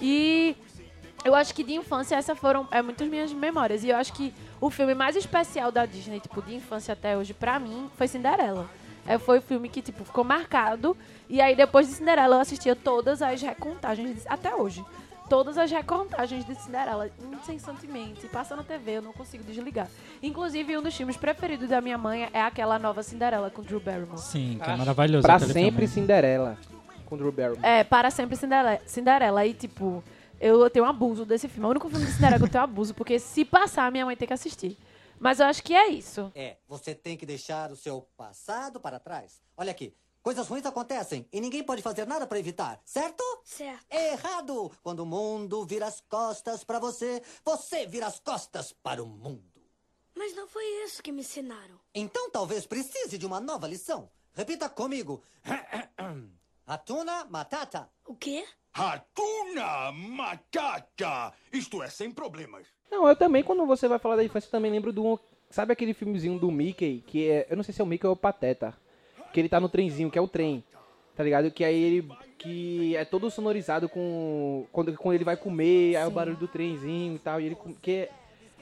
E 0.00 0.56
eu 1.26 1.34
acho 1.34 1.54
que 1.54 1.62
de 1.64 1.74
infância 1.74 2.16
essas 2.16 2.38
foram 2.38 2.66
é, 2.70 2.80
muitas 2.80 3.08
minhas 3.08 3.32
memórias. 3.32 3.82
E 3.84 3.88
eu 3.88 3.96
acho 3.96 4.12
que 4.12 4.32
o 4.60 4.70
filme 4.70 4.94
mais 4.94 5.16
especial 5.16 5.70
da 5.72 5.84
Disney, 5.86 6.20
tipo, 6.20 6.40
de 6.42 6.54
infância 6.54 6.92
até 6.92 7.16
hoje, 7.16 7.34
pra 7.34 7.58
mim, 7.58 7.90
foi 7.96 8.08
Cinderela. 8.08 8.68
É, 9.06 9.18
foi 9.18 9.38
o 9.38 9.42
filme 9.42 9.68
que, 9.68 9.80
tipo, 9.82 10.04
ficou 10.04 10.24
marcado. 10.24 10.96
E 11.28 11.40
aí, 11.40 11.54
depois 11.54 11.86
de 11.88 11.94
Cinderela, 11.94 12.36
eu 12.36 12.40
assistia 12.40 12.74
todas 12.74 13.22
as 13.22 13.40
recontagens, 13.40 14.22
de- 14.22 14.28
até 14.28 14.54
hoje. 14.54 14.84
Todas 15.28 15.58
as 15.58 15.70
recontagens 15.70 16.44
de 16.44 16.54
Cinderela, 16.54 17.08
incessantemente. 17.50 18.26
Passa 18.28 18.54
na 18.56 18.62
TV, 18.62 18.98
eu 18.98 19.02
não 19.02 19.12
consigo 19.12 19.42
desligar. 19.44 19.88
Inclusive, 20.22 20.76
um 20.76 20.82
dos 20.82 20.96
filmes 20.96 21.16
preferidos 21.16 21.68
da 21.68 21.80
minha 21.80 21.98
mãe 21.98 22.28
é 22.32 22.42
aquela 22.42 22.78
nova 22.78 23.02
Cinderela 23.02 23.50
com 23.50 23.62
Drew 23.62 23.80
Barrymore. 23.80 24.20
Sim, 24.20 24.58
que 24.62 24.70
é 24.70 24.76
maravilhoso. 24.76 25.22
Pra 25.26 25.38
sempre 25.38 25.54
filme. 25.70 25.88
Cinderela. 25.88 26.58
Com 27.06 27.16
Drew 27.16 27.30
Barrymore. 27.32 27.60
É, 27.64 27.84
para 27.84 28.10
sempre 28.10 28.36
Cinderela. 28.36 28.78
Cinderela. 28.86 29.46
E, 29.46 29.54
tipo, 29.54 30.02
eu 30.40 30.68
tenho 30.70 30.84
um 30.84 30.88
abuso 30.88 31.24
desse 31.24 31.48
filme. 31.48 31.64
É 31.64 31.68
o 31.68 31.70
único 31.70 31.88
filme 31.88 32.06
de 32.06 32.12
Cinderela 32.12 32.38
que 32.38 32.44
eu 32.44 32.50
tenho 32.50 32.64
abuso, 32.64 32.94
porque 32.94 33.18
se 33.18 33.44
passar, 33.44 33.90
minha 33.90 34.04
mãe 34.04 34.16
tem 34.16 34.28
que 34.28 34.34
assistir. 34.34 34.78
Mas 35.18 35.40
eu 35.40 35.46
acho 35.46 35.62
que 35.62 35.74
é 35.74 35.88
isso. 35.88 36.30
É, 36.34 36.58
você 36.68 36.94
tem 36.94 37.16
que 37.16 37.24
deixar 37.24 37.70
o 37.70 37.76
seu 37.76 38.02
passado 38.16 38.78
para 38.78 39.00
trás. 39.00 39.40
Olha 39.56 39.70
aqui, 39.70 39.94
coisas 40.22 40.46
ruins 40.46 40.66
acontecem 40.66 41.26
e 41.32 41.40
ninguém 41.40 41.62
pode 41.62 41.80
fazer 41.80 42.06
nada 42.06 42.26
para 42.26 42.38
evitar, 42.38 42.80
certo? 42.84 43.22
Certo. 43.42 43.86
Errado! 43.90 44.70
Quando 44.82 45.00
o 45.00 45.06
mundo 45.06 45.64
vira 45.64 45.86
as 45.86 46.00
costas 46.00 46.64
para 46.64 46.78
você, 46.78 47.22
você 47.44 47.86
vira 47.86 48.06
as 48.06 48.18
costas 48.18 48.72
para 48.72 49.02
o 49.02 49.06
mundo. 49.06 49.42
Mas 50.14 50.34
não 50.34 50.48
foi 50.48 50.64
isso 50.84 51.02
que 51.02 51.12
me 51.12 51.20
ensinaram. 51.20 51.78
Então 51.94 52.30
talvez 52.30 52.66
precise 52.66 53.16
de 53.16 53.26
uma 53.26 53.40
nova 53.40 53.66
lição. 53.66 54.10
Repita 54.34 54.68
comigo. 54.68 55.22
Hatuna 56.66 57.24
Matata. 57.26 57.88
O 58.04 58.14
quê? 58.14 58.46
Hatuna 58.76 59.90
Matata! 59.90 61.32
Isto 61.50 61.82
é 61.82 61.88
sem 61.88 62.10
problemas. 62.10 62.66
Não, 62.90 63.08
eu 63.08 63.16
também, 63.16 63.42
quando 63.42 63.64
você 63.64 63.88
vai 63.88 63.98
falar 63.98 64.16
da 64.16 64.24
infância, 64.24 64.48
eu 64.48 64.50
também 64.50 64.70
lembro 64.70 64.92
do. 64.92 65.18
Sabe 65.48 65.72
aquele 65.72 65.94
filmezinho 65.94 66.38
do 66.38 66.50
Mickey, 66.50 67.02
que 67.06 67.26
é. 67.26 67.46
Eu 67.48 67.56
não 67.56 67.64
sei 67.64 67.72
se 67.72 67.80
é 67.80 67.84
o 67.84 67.86
Mickey 67.86 68.06
ou 68.06 68.12
o 68.12 68.16
Pateta. 68.16 68.74
Que 69.32 69.40
ele 69.40 69.48
tá 69.48 69.58
no 69.58 69.70
trenzinho, 69.70 70.10
que 70.10 70.18
é 70.18 70.20
o 70.20 70.28
trem. 70.28 70.62
Tá 71.14 71.24
ligado? 71.24 71.50
Que 71.50 71.64
aí 71.64 71.82
ele. 71.82 72.08
Que 72.36 72.94
é 72.94 73.06
todo 73.06 73.30
sonorizado 73.30 73.88
com. 73.88 74.66
Quando, 74.70 74.94
quando 74.94 75.14
ele 75.14 75.24
vai 75.24 75.38
comer, 75.38 75.96
aí 75.96 76.02
é 76.02 76.06
o 76.06 76.10
barulho 76.10 76.36
do 76.36 76.46
trenzinho 76.46 77.14
e 77.14 77.18
tal. 77.18 77.40
E 77.40 77.46
ele. 77.46 77.56
Que 77.80 78.10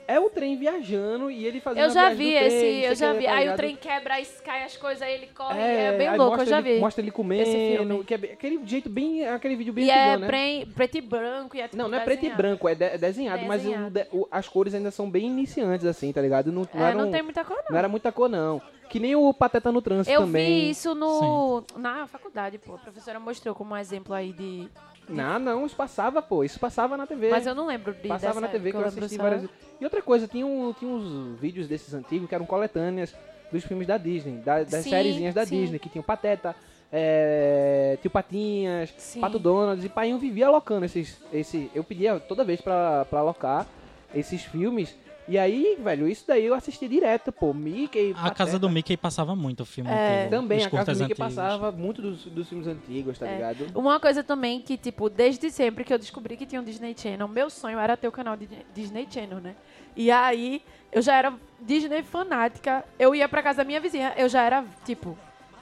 é 0.07 0.19
o 0.21 0.29
trem 0.31 0.57
viajando 0.57 1.31
e 1.31 1.45
ele 1.47 1.61
fazendo 1.61 1.83
Eu 1.83 1.87
a 1.91 1.93
já 1.93 2.09
vi 2.11 2.33
do 2.33 2.39
trem, 2.39 2.47
esse, 2.47 2.87
eu 2.87 2.95
já 2.95 3.13
vi. 3.13 3.25
tá 3.25 3.35
Aí 3.35 3.49
o 3.49 3.57
trem 3.57 3.77
quebra, 3.77 4.15
aí 4.15 4.27
cai 4.45 4.65
as 4.65 4.77
coisas, 4.77 5.03
aí 5.03 5.15
ele 5.15 5.27
corre. 5.35 5.61
É, 5.61 5.85
É, 5.87 5.99
bem 5.99 6.17
louco, 6.17 6.41
eu 6.41 6.47
já 6.47 6.59
ele, 6.59 6.75
vi. 6.75 6.81
Mostra 6.81 7.01
ele 7.03 7.09
Esse 7.09 7.17
comendo, 7.17 8.05
é 8.11 8.15
aquele 8.33 8.61
jeito 8.67 8.89
bem. 8.89 9.27
Aquele 9.29 9.57
vídeo 9.57 9.73
bem 9.73 9.85
E 9.87 9.91
é 9.91 10.03
antigão, 10.15 10.19
né? 10.21 10.27
pre- 10.27 10.67
preto 10.75 10.99
e 10.99 11.01
branco. 11.01 11.57
E 11.57 11.61
é, 11.61 11.65
tipo, 11.65 11.77
Não, 11.77 11.89
não 11.89 11.99
é 11.99 12.01
preto 12.01 12.19
e 12.19 12.23
desenhado. 12.23 12.43
branco, 12.43 12.69
é, 12.69 12.75
de- 12.75 12.85
é 12.85 12.99
desenhado, 12.99 13.45
mas 13.47 13.63
o 13.63 13.65
Desenhado. 13.65 13.91
de- 13.91 14.07
o- 14.13 14.29
as 14.31 14.49
cores 14.49 14.75
ainda 14.75 14.91
são 14.91 15.11
bem 15.11 15.27
iniciantes, 15.27 15.87
assim, 15.87 16.13
tá 16.13 16.21
ligado? 16.21 16.53
Não, 16.53 16.63
não, 16.75 16.81
É, 16.85 16.89
era 16.91 16.95
não 16.99 17.09
um- 17.09 17.11
tem 17.11 17.23
muita 17.23 17.45
cor, 17.45 17.57
não 17.57 17.65
não. 17.71 17.79
era 17.79 17.89
muita 17.89 18.13
cor, 18.13 18.29
não. 18.29 18.61
Que 18.89 19.01
nem 19.01 19.17
o 19.17 19.33
Pateta 19.35 19.73
no 19.73 19.81
Trânsito 19.83 20.15
Eu 20.15 20.21
também. 20.21 20.47
vi 20.65 20.71
isso 20.71 20.95
no, 20.95 21.65
na 21.77 22.07
faculdade, 22.07 22.59
pô. 22.59 22.75
A 22.75 22.79
professora 22.79 23.19
mostrou 23.19 23.55
como 23.55 23.75
um 23.75 23.77
exemplo 23.77 24.15
aí 24.15 24.33
de... 24.33 24.69
Não, 25.09 25.39
não, 25.39 25.67
isso 25.67 25.77
passava, 25.77 26.23
pô. 26.23 26.43
Isso 26.45 26.59
passava 26.59 26.97
na 26.97 27.07
TV. 27.07 27.31
Mas 27.31 27.47
eu 27.47 27.55
não 27.55 27.67
lembro 27.67 27.93
de 27.95 28.09
Passava 28.09 28.41
na 28.41 28.49
TV 28.49 28.71
que 28.71 28.77
eu 28.77 28.85
assisti 28.87 29.17
várias 29.19 29.43
vezes. 29.43 29.57
E 29.81 29.85
outra 29.85 30.01
coisa, 30.03 30.27
tinha, 30.27 30.47
um, 30.47 30.73
tinha 30.73 30.91
uns 30.91 31.39
vídeos 31.39 31.67
desses 31.69 31.93
antigos 31.93 32.29
que 32.29 32.35
eram 32.35 32.47
coletâneas 32.47 33.15
dos 33.53 33.65
filmes 33.65 33.87
da 33.87 33.99
Disney, 33.99 34.39
da- 34.39 34.63
das 34.65 34.83
Sim, 34.85 34.91
sériezinhas 34.91 35.35
da 35.35 35.45
sim. 35.45 35.61
Disney, 35.61 35.79
que 35.79 35.89
tinha 35.89 36.01
o 36.01 36.05
Pateta, 36.05 36.57
é, 36.93 37.99
Tio 38.01 38.11
Patinhas, 38.11 38.93
Sim. 38.97 39.21
Pato 39.21 39.39
Donald, 39.39 39.85
e 39.85 39.89
Painho 39.89 40.19
vivia 40.19 40.47
alocando 40.47 40.85
esses. 40.87 41.21
Esse, 41.33 41.71
eu 41.75 41.85
pedia 41.85 42.19
toda 42.21 42.45
vez 42.45 42.61
pra, 42.61 43.05
pra 43.05 43.21
alocar 43.21 43.67
esses 44.15 44.43
filmes. 44.45 44.97
E 45.27 45.39
aí, 45.39 45.79
velho, 45.83 46.07
isso 46.07 46.25
daí 46.29 46.45
eu 46.45 46.55
assisti 46.55 46.87
direto, 46.87 47.33
pô. 47.33 47.55
Mickey. 47.55 48.15
A 48.17 48.31
casa 48.31 48.59
do 48.59 48.69
Mickey 48.69 48.95
passava 48.95 49.35
muito 49.35 49.61
o 49.61 49.65
filme 49.65 49.91
É. 49.91 49.95
inteiro. 50.27 50.31
Também, 50.43 50.63
a 50.65 50.69
casa 50.71 50.93
do 50.93 50.99
Mickey 50.99 51.13
antigos. 51.15 51.35
passava 51.35 51.73
muito 51.73 52.03
dos, 52.03 52.27
dos 52.27 52.47
filmes 52.49 52.67
antigos, 52.67 53.19
tá 53.19 53.27
É. 53.27 53.35
ligado? 53.35 53.67
Uma 53.75 53.99
coisa 53.99 54.23
também 54.23 54.61
que, 54.61 54.77
tipo, 54.77 55.09
desde 55.09 55.51
sempre 55.51 55.83
que 55.83 55.95
eu 55.95 55.99
descobri 55.99 56.37
que 56.37 56.45
tinha 56.45 56.61
um 56.61 56.65
Disney 56.65 56.95
Channel, 56.97 57.27
meu 57.27 57.49
sonho 57.49 57.79
era 57.79 57.97
ter 57.97 58.07
o 58.07 58.13
canal 58.13 58.37
de 58.37 58.47
Disney 58.75 59.07
Channel, 59.11 59.41
né? 59.41 59.55
E 59.97 60.11
aí, 60.11 60.61
eu 60.93 61.01
já 61.01 61.17
era 61.17 61.33
Disney 61.59 62.03
fanática. 62.03 62.85
Eu 62.99 63.15
ia 63.15 63.27
pra 63.27 63.43
casa 63.43 63.59
da 63.59 63.65
minha 63.65 63.81
vizinha, 63.81 64.13
eu 64.19 64.29
já 64.29 64.43
era, 64.43 64.63
tipo, 64.85 65.17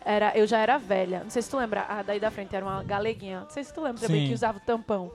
era, 0.04 0.37
eu 0.37 0.45
já 0.45 0.59
era 0.59 0.76
velha. 0.76 1.21
Não 1.23 1.31
sei 1.31 1.40
se 1.40 1.49
tu 1.49 1.57
lembra, 1.57 1.83
a 1.88 2.02
daí 2.02 2.19
da 2.19 2.33
frente 2.33 2.57
era 2.57 2.64
uma 2.66 2.83
galeguinha. 2.83 3.40
Não 3.42 3.50
sei 3.50 3.62
se 3.62 3.73
tu 3.73 3.81
lembra 3.81 4.00
também 4.00 4.23
Sim. 4.23 4.28
que 4.28 4.35
usava 4.35 4.59
o 4.59 4.61
tampão 4.61 5.12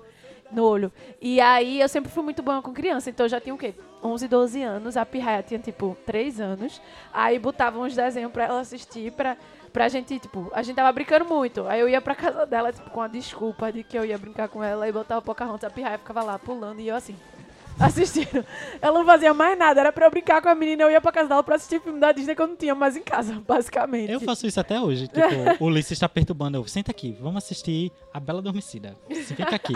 no 0.51 0.63
olho. 0.63 0.91
E 1.21 1.39
aí, 1.41 1.79
eu 1.81 1.89
sempre 1.89 2.11
fui 2.11 2.23
muito 2.23 2.41
boa 2.41 2.61
com 2.61 2.73
criança, 2.73 3.09
então 3.09 3.25
eu 3.25 3.29
já 3.29 3.39
tinha 3.39 3.53
o 3.53 3.57
quê? 3.57 3.73
11, 4.03 4.27
12 4.27 4.63
anos. 4.63 4.97
A 4.97 5.05
pirraia 5.05 5.43
tinha, 5.43 5.59
tipo, 5.59 5.97
3 6.05 6.39
anos. 6.39 6.81
Aí 7.13 7.39
botava 7.39 7.79
uns 7.79 7.95
desenhos 7.95 8.31
pra 8.31 8.45
ela 8.45 8.59
assistir, 8.59 9.11
pra, 9.11 9.37
pra 9.73 9.87
gente, 9.89 10.17
tipo, 10.19 10.49
a 10.53 10.61
gente 10.61 10.75
tava 10.75 10.91
brincando 10.91 11.25
muito. 11.25 11.67
Aí 11.67 11.79
eu 11.79 11.89
ia 11.89 12.01
pra 12.01 12.15
casa 12.15 12.45
dela, 12.45 12.71
tipo, 12.71 12.89
com 12.89 13.01
a 13.01 13.07
desculpa 13.07 13.71
de 13.71 13.83
que 13.83 13.97
eu 13.97 14.05
ia 14.05 14.17
brincar 14.17 14.47
com 14.49 14.63
ela 14.63 14.87
e 14.87 14.91
botava 14.91 15.19
o 15.19 15.23
Pocahontas, 15.23 15.69
a 15.69 15.73
pirraia 15.73 15.97
ficava 15.97 16.23
lá 16.23 16.37
pulando 16.39 16.79
e 16.79 16.87
eu 16.87 16.95
assim, 16.95 17.15
assistindo. 17.79 18.45
Ela 18.81 18.99
não 18.99 19.05
fazia 19.05 19.33
mais 19.33 19.57
nada, 19.57 19.79
era 19.79 19.91
pra 19.91 20.05
eu 20.05 20.11
brincar 20.11 20.41
com 20.41 20.49
a 20.49 20.55
menina, 20.55 20.83
eu 20.83 20.91
ia 20.91 21.01
pra 21.01 21.11
casa 21.11 21.29
dela 21.29 21.43
pra 21.43 21.55
assistir 21.55 21.79
filme 21.81 21.99
da 21.99 22.11
Disney 22.11 22.35
que 22.35 22.41
eu 22.41 22.47
não 22.47 22.55
tinha 22.55 22.73
mais 22.75 22.95
em 22.95 23.03
casa, 23.03 23.41
basicamente. 23.47 24.11
Eu 24.11 24.19
faço 24.19 24.47
isso 24.47 24.59
até 24.59 24.79
hoje. 24.79 25.07
Tipo, 25.07 25.27
o 25.63 25.67
Ulisses 25.67 25.91
está 25.91 26.09
perturbando. 26.09 26.57
Eu, 26.57 26.67
senta 26.67 26.91
aqui, 26.91 27.15
vamos 27.19 27.43
assistir 27.43 27.91
A 28.13 28.19
Bela 28.19 28.39
Adormecida. 28.39 28.95
Você 29.09 29.35
fica 29.35 29.55
aqui. 29.55 29.73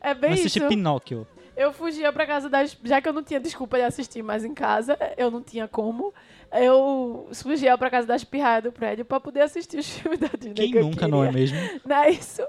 É 0.00 0.14
bem 0.14 0.30
Vamos 0.30 0.40
assistir 0.40 0.60
isso. 0.60 0.68
Pinóquio. 0.68 1.26
Eu 1.56 1.72
fugia 1.72 2.12
pra 2.12 2.26
casa 2.26 2.50
das. 2.50 2.76
Já 2.84 3.00
que 3.00 3.08
eu 3.08 3.14
não 3.14 3.22
tinha 3.22 3.40
desculpa 3.40 3.78
de 3.78 3.84
assistir 3.84 4.22
mais 4.22 4.44
em 4.44 4.52
casa, 4.52 4.98
eu 5.16 5.30
não 5.30 5.42
tinha 5.42 5.66
como. 5.66 6.12
Eu 6.52 7.28
fugia 7.32 7.76
pra 7.76 7.90
casa 7.90 8.06
das 8.06 8.22
pirraias 8.22 8.62
do 8.62 8.70
prédio 8.70 9.04
pra 9.04 9.18
poder 9.18 9.40
assistir 9.40 9.78
os 9.78 9.88
filmes 9.90 10.18
da 10.20 10.28
Disney. 10.28 10.54
Quem 10.54 10.70
que 10.70 10.80
nunca, 10.80 11.08
não 11.08 11.24
é 11.24 11.32
mesmo? 11.32 11.58
Não 11.84 11.96
é 11.96 12.10
isso? 12.10 12.42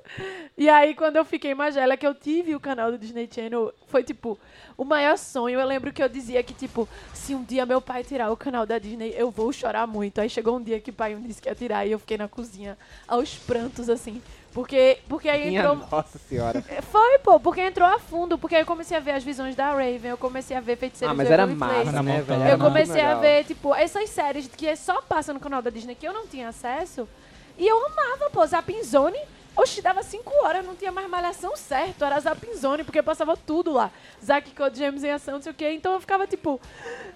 E 0.57 0.69
aí, 0.69 0.93
quando 0.93 1.15
eu 1.15 1.25
fiquei 1.25 1.55
mais 1.55 1.75
velha, 1.75 1.95
que 1.97 2.05
eu 2.05 2.13
tive 2.13 2.53
o 2.55 2.59
canal 2.59 2.91
do 2.91 2.97
Disney 2.97 3.27
Channel, 3.31 3.73
foi, 3.87 4.03
tipo, 4.03 4.37
o 4.77 4.83
maior 4.83 5.17
sonho. 5.17 5.59
Eu 5.59 5.65
lembro 5.65 5.91
que 5.91 6.03
eu 6.03 6.09
dizia 6.09 6.43
que, 6.43 6.53
tipo, 6.53 6.87
se 7.13 7.33
um 7.33 7.43
dia 7.43 7.65
meu 7.65 7.81
pai 7.81 8.03
tirar 8.03 8.31
o 8.31 8.37
canal 8.37 8.65
da 8.65 8.77
Disney, 8.77 9.13
eu 9.15 9.31
vou 9.31 9.51
chorar 9.51 9.87
muito. 9.87 10.19
Aí 10.19 10.29
chegou 10.29 10.57
um 10.57 10.61
dia 10.61 10.79
que 10.79 10.91
o 10.91 10.93
pai 10.93 11.15
me 11.15 11.27
disse 11.27 11.41
que 11.41 11.49
ia 11.49 11.55
tirar 11.55 11.85
e 11.85 11.91
eu 11.91 11.99
fiquei 11.99 12.17
na 12.17 12.27
cozinha 12.27 12.77
aos 13.07 13.35
prantos, 13.35 13.89
assim. 13.89 14.21
Porque, 14.57 14.97
porque 15.07 15.29
aí 15.29 15.49
Minha 15.49 15.61
entrou... 15.61 15.75
nossa 15.75 16.17
senhora. 16.17 16.63
Foi, 16.91 17.19
pô, 17.19 17.39
porque 17.39 17.61
entrou 17.61 17.87
a 17.87 17.99
fundo, 17.99 18.39
porque 18.39 18.55
aí 18.55 18.63
eu 18.63 18.65
comecei 18.65 18.97
a 18.97 18.99
ver 18.99 19.11
as 19.11 19.23
visões 19.23 19.55
da 19.55 19.69
Raven, 19.69 20.09
eu 20.09 20.17
comecei 20.17 20.57
a 20.57 20.59
ver 20.59 20.75
Feiticeiros 20.77 21.11
Ah, 21.11 21.15
mas 21.15 21.29
era 21.29 21.45
massa, 21.45 22.01
né, 22.01 22.23
velho? 22.23 22.43
Eu 22.43 22.57
comecei 22.57 23.01
a 23.01 23.13
ver, 23.13 23.43
tipo, 23.43 23.75
essas 23.75 24.09
séries 24.09 24.47
que 24.47 24.75
só 24.75 24.99
passam 25.03 25.35
no 25.35 25.39
canal 25.39 25.61
da 25.61 25.69
Disney 25.69 25.93
que 25.93 26.07
eu 26.07 26.11
não 26.11 26.25
tinha 26.25 26.49
acesso. 26.49 27.07
E 27.55 27.67
eu 27.67 27.85
amava, 27.85 28.31
pô, 28.31 28.43
Zapinzone. 28.47 29.19
Oxi, 29.57 29.81
dava 29.81 30.03
5 30.03 30.31
horas, 30.45 30.63
não 30.65 30.75
tinha 30.75 30.91
mais 30.91 31.09
malhação 31.09 31.55
certo, 31.57 32.05
era 32.05 32.19
Zapinzone, 32.19 32.83
porque 32.83 33.01
passava 33.01 33.35
tudo 33.35 33.73
lá. 33.73 33.89
Zack 34.23 34.51
Code, 34.51 34.77
James 34.77 35.03
em 35.03 35.11
ação, 35.11 35.35
não 35.35 35.41
sei 35.41 35.51
o 35.51 35.55
quê. 35.55 35.71
Então 35.71 35.93
eu 35.93 35.99
ficava 35.99 36.27
tipo, 36.27 36.61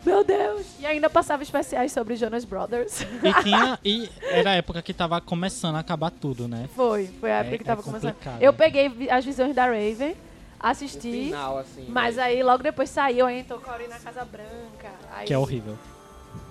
meu 0.03 0.23
Deus. 0.23 0.65
E 0.79 0.85
ainda 0.85 1.09
passava 1.09 1.43
especiais 1.43 1.91
sobre 1.91 2.15
Jonas 2.15 2.43
Brothers. 2.43 3.01
E 3.01 3.33
tinha. 3.43 3.79
E 3.85 4.09
era 4.23 4.51
a 4.51 4.55
época 4.55 4.81
que 4.81 4.93
tava 4.93 5.21
começando 5.21 5.75
a 5.75 5.79
acabar 5.79 6.09
tudo, 6.09 6.47
né? 6.47 6.67
Foi, 6.75 7.07
foi 7.19 7.31
a 7.31 7.35
época 7.37 7.55
É- 7.55 7.57
que 7.59 7.63
tava 7.63 7.81
é 7.81 7.83
começando. 7.83 8.15
Eu 8.39 8.53
peguei 8.53 9.07
as 9.11 9.23
visões 9.23 9.53
da 9.55 9.65
Raven, 9.65 10.09
No 10.09 10.15
assisti. 10.59 10.99
final, 11.11 11.59
assim. 11.59 11.85
Mas 11.89 12.17
aí 12.17 12.41
logo 12.41 12.63
depois 12.63 12.89
saiu, 12.89 13.27
aí 13.27 13.39
entrou 13.39 13.59
Cory 13.59 13.87
na 13.87 13.99
Casa 13.99 14.25
Branca. 14.25 14.89
Aí 15.15 15.27
Que 15.27 15.33
é 15.33 15.37
horrível. 15.37 15.77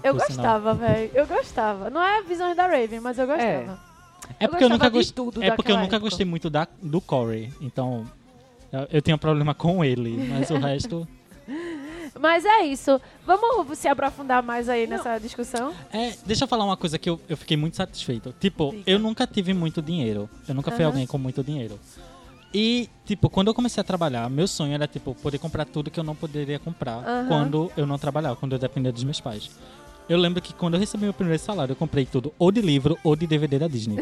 Eu 0.04 0.14
gostava, 0.14 0.72
velho. 0.74 1.10
Eu 1.14 1.26
gostava. 1.26 1.90
Não 1.90 2.02
é 2.02 2.22
visões 2.22 2.54
da 2.56 2.66
Raven, 2.66 3.00
mas 3.00 3.18
eu 3.18 3.26
gostava. 3.26 3.48
É 3.86 3.89
Eu 4.38 4.48
porque 4.48 4.64
eu, 4.64 4.68
nunca 4.68 4.88
gostava 4.88 4.90
de 4.90 5.24
gostei. 5.24 5.48
É 5.48 5.56
porque 5.56 5.72
eu 5.72 5.76
nunca 5.76 5.96
época. 5.96 5.98
gostei 5.98 6.26
muito 6.26 6.50
da, 6.50 6.66
do 6.82 7.00
Corey. 7.00 7.52
Então. 7.60 8.06
Eu, 8.72 8.86
eu 8.92 9.02
tenho 9.02 9.18
problema 9.18 9.54
com 9.54 9.84
ele, 9.84 10.28
mas 10.28 10.50
o 10.50 10.56
resto. 10.58 11.08
Mas 12.18 12.44
é 12.44 12.64
isso. 12.64 13.00
Vamos 13.26 13.78
se 13.78 13.88
aprofundar 13.88 14.42
mais 14.42 14.68
aí 14.68 14.86
nessa 14.86 15.18
discussão? 15.18 15.72
É, 15.92 16.14
deixa 16.26 16.44
eu 16.44 16.48
falar 16.48 16.64
uma 16.64 16.76
coisa 16.76 16.98
que 16.98 17.08
eu, 17.08 17.20
eu 17.28 17.36
fiquei 17.36 17.56
muito 17.56 17.76
satisfeito. 17.76 18.34
Tipo, 18.38 18.70
Diga. 18.70 18.82
eu 18.86 18.98
nunca 18.98 19.26
tive 19.26 19.54
muito 19.54 19.80
dinheiro. 19.80 20.28
Eu 20.46 20.54
nunca 20.54 20.70
fui 20.70 20.84
alguém 20.84 21.06
com 21.06 21.18
muito 21.18 21.42
dinheiro. 21.42 21.78
E, 22.52 22.88
tipo, 23.04 23.30
quando 23.30 23.46
eu 23.48 23.54
comecei 23.54 23.80
a 23.80 23.84
trabalhar, 23.84 24.28
meu 24.28 24.48
sonho 24.48 24.74
era, 24.74 24.86
tipo, 24.86 25.14
poder 25.14 25.38
comprar 25.38 25.64
tudo 25.64 25.88
que 25.88 26.00
eu 26.00 26.04
não 26.04 26.16
poderia 26.16 26.58
comprar 26.58 26.96
Aham. 26.96 27.26
quando 27.28 27.72
eu 27.76 27.86
não 27.86 27.96
trabalhava, 27.96 28.34
quando 28.34 28.52
eu 28.52 28.58
dependia 28.58 28.90
dos 28.90 29.04
meus 29.04 29.20
pais. 29.20 29.50
Eu 30.10 30.18
lembro 30.18 30.42
que 30.42 30.52
quando 30.52 30.74
eu 30.74 30.80
recebi 30.80 31.04
meu 31.04 31.12
primeiro 31.14 31.40
salário, 31.40 31.70
eu 31.70 31.76
comprei 31.76 32.04
tudo 32.04 32.34
ou 32.36 32.50
de 32.50 32.60
livro 32.60 32.98
ou 33.04 33.14
de 33.14 33.28
DVD 33.28 33.60
da 33.60 33.68
Disney. 33.68 33.96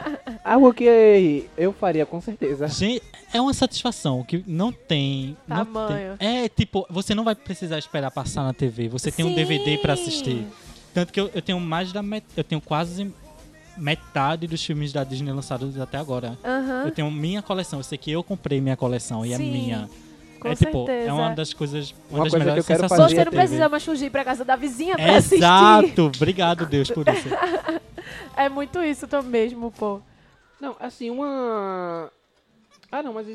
Algo 0.42 0.72
que 0.72 1.44
eu 1.54 1.70
faria 1.74 2.06
com 2.06 2.18
certeza. 2.18 2.66
Gente, 2.66 3.02
é 3.30 3.38
uma 3.38 3.52
satisfação 3.52 4.24
que 4.24 4.42
não 4.46 4.72
tem. 4.72 5.36
não 5.46 5.58
Tamanho. 5.66 6.16
tem- 6.16 6.44
é, 6.44 6.48
tipo, 6.48 6.86
você 6.88 7.14
não 7.14 7.24
vai 7.24 7.34
precisar 7.34 7.78
esperar 7.78 8.10
passar 8.10 8.42
na 8.42 8.54
TV. 8.54 8.88
Você 8.88 9.12
tem 9.12 9.22
um 9.22 9.28
Sim. 9.28 9.34
DVD 9.34 9.76
pra 9.76 9.92
assistir. 9.92 10.46
Tanto 10.94 11.12
que 11.12 11.20
eu, 11.20 11.30
eu 11.34 11.42
tenho 11.42 11.60
mais 11.60 11.92
da 11.92 12.02
met... 12.02 12.24
eu 12.34 12.42
tenho 12.42 12.60
quase 12.62 13.12
metade 13.76 14.46
dos 14.46 14.64
filmes 14.64 14.94
da 14.94 15.04
Disney 15.04 15.30
lançados 15.30 15.78
até 15.78 15.98
agora. 15.98 16.38
Aham. 16.42 16.84
Eu 16.86 16.90
tenho 16.90 17.10
minha 17.10 17.42
coleção. 17.42 17.80
Eu 17.80 17.84
sei 17.84 17.98
que 17.98 18.10
eu 18.10 18.22
comprei 18.24 18.62
minha 18.62 18.78
coleção 18.78 19.26
e 19.26 19.34
é 19.34 19.36
Sim, 19.36 19.52
minha. 19.52 19.90
Com 20.40 20.48
é 20.48 20.54
tipo, 20.54 20.86
certeza. 20.86 21.10
é 21.10 21.12
uma 21.12 21.34
das 21.34 21.52
coisas, 21.52 21.94
uma, 22.08 22.18
Uma 22.20 22.24
das 22.24 22.32
coisa 22.32 22.36
que 22.36 22.38
melhores 22.38 22.64
eu 22.64 22.66
quero 22.66 22.80
sensações 22.88 23.12
fazer 23.12 23.14
Você 23.14 23.24
não 23.24 23.32
precisa 23.32 23.68
mais 23.68 23.84
fugir 23.84 24.10
pra 24.10 24.24
casa 24.24 24.44
da 24.44 24.56
vizinha 24.56 24.96
pra 24.96 25.16
assistir. 25.16 25.36
Exato! 25.36 26.06
Obrigado, 26.16 26.66
Deus, 26.66 26.90
por 26.90 27.06
isso. 27.08 27.28
É 28.36 28.48
muito 28.48 28.82
isso 28.82 29.06
também 29.06 29.30
mesmo, 29.42 29.70
pô. 29.70 30.00
Não, 30.60 30.74
assim, 30.80 31.10
uma. 31.10 32.10
Ah, 32.90 33.02
não, 33.02 33.12
mas 33.12 33.26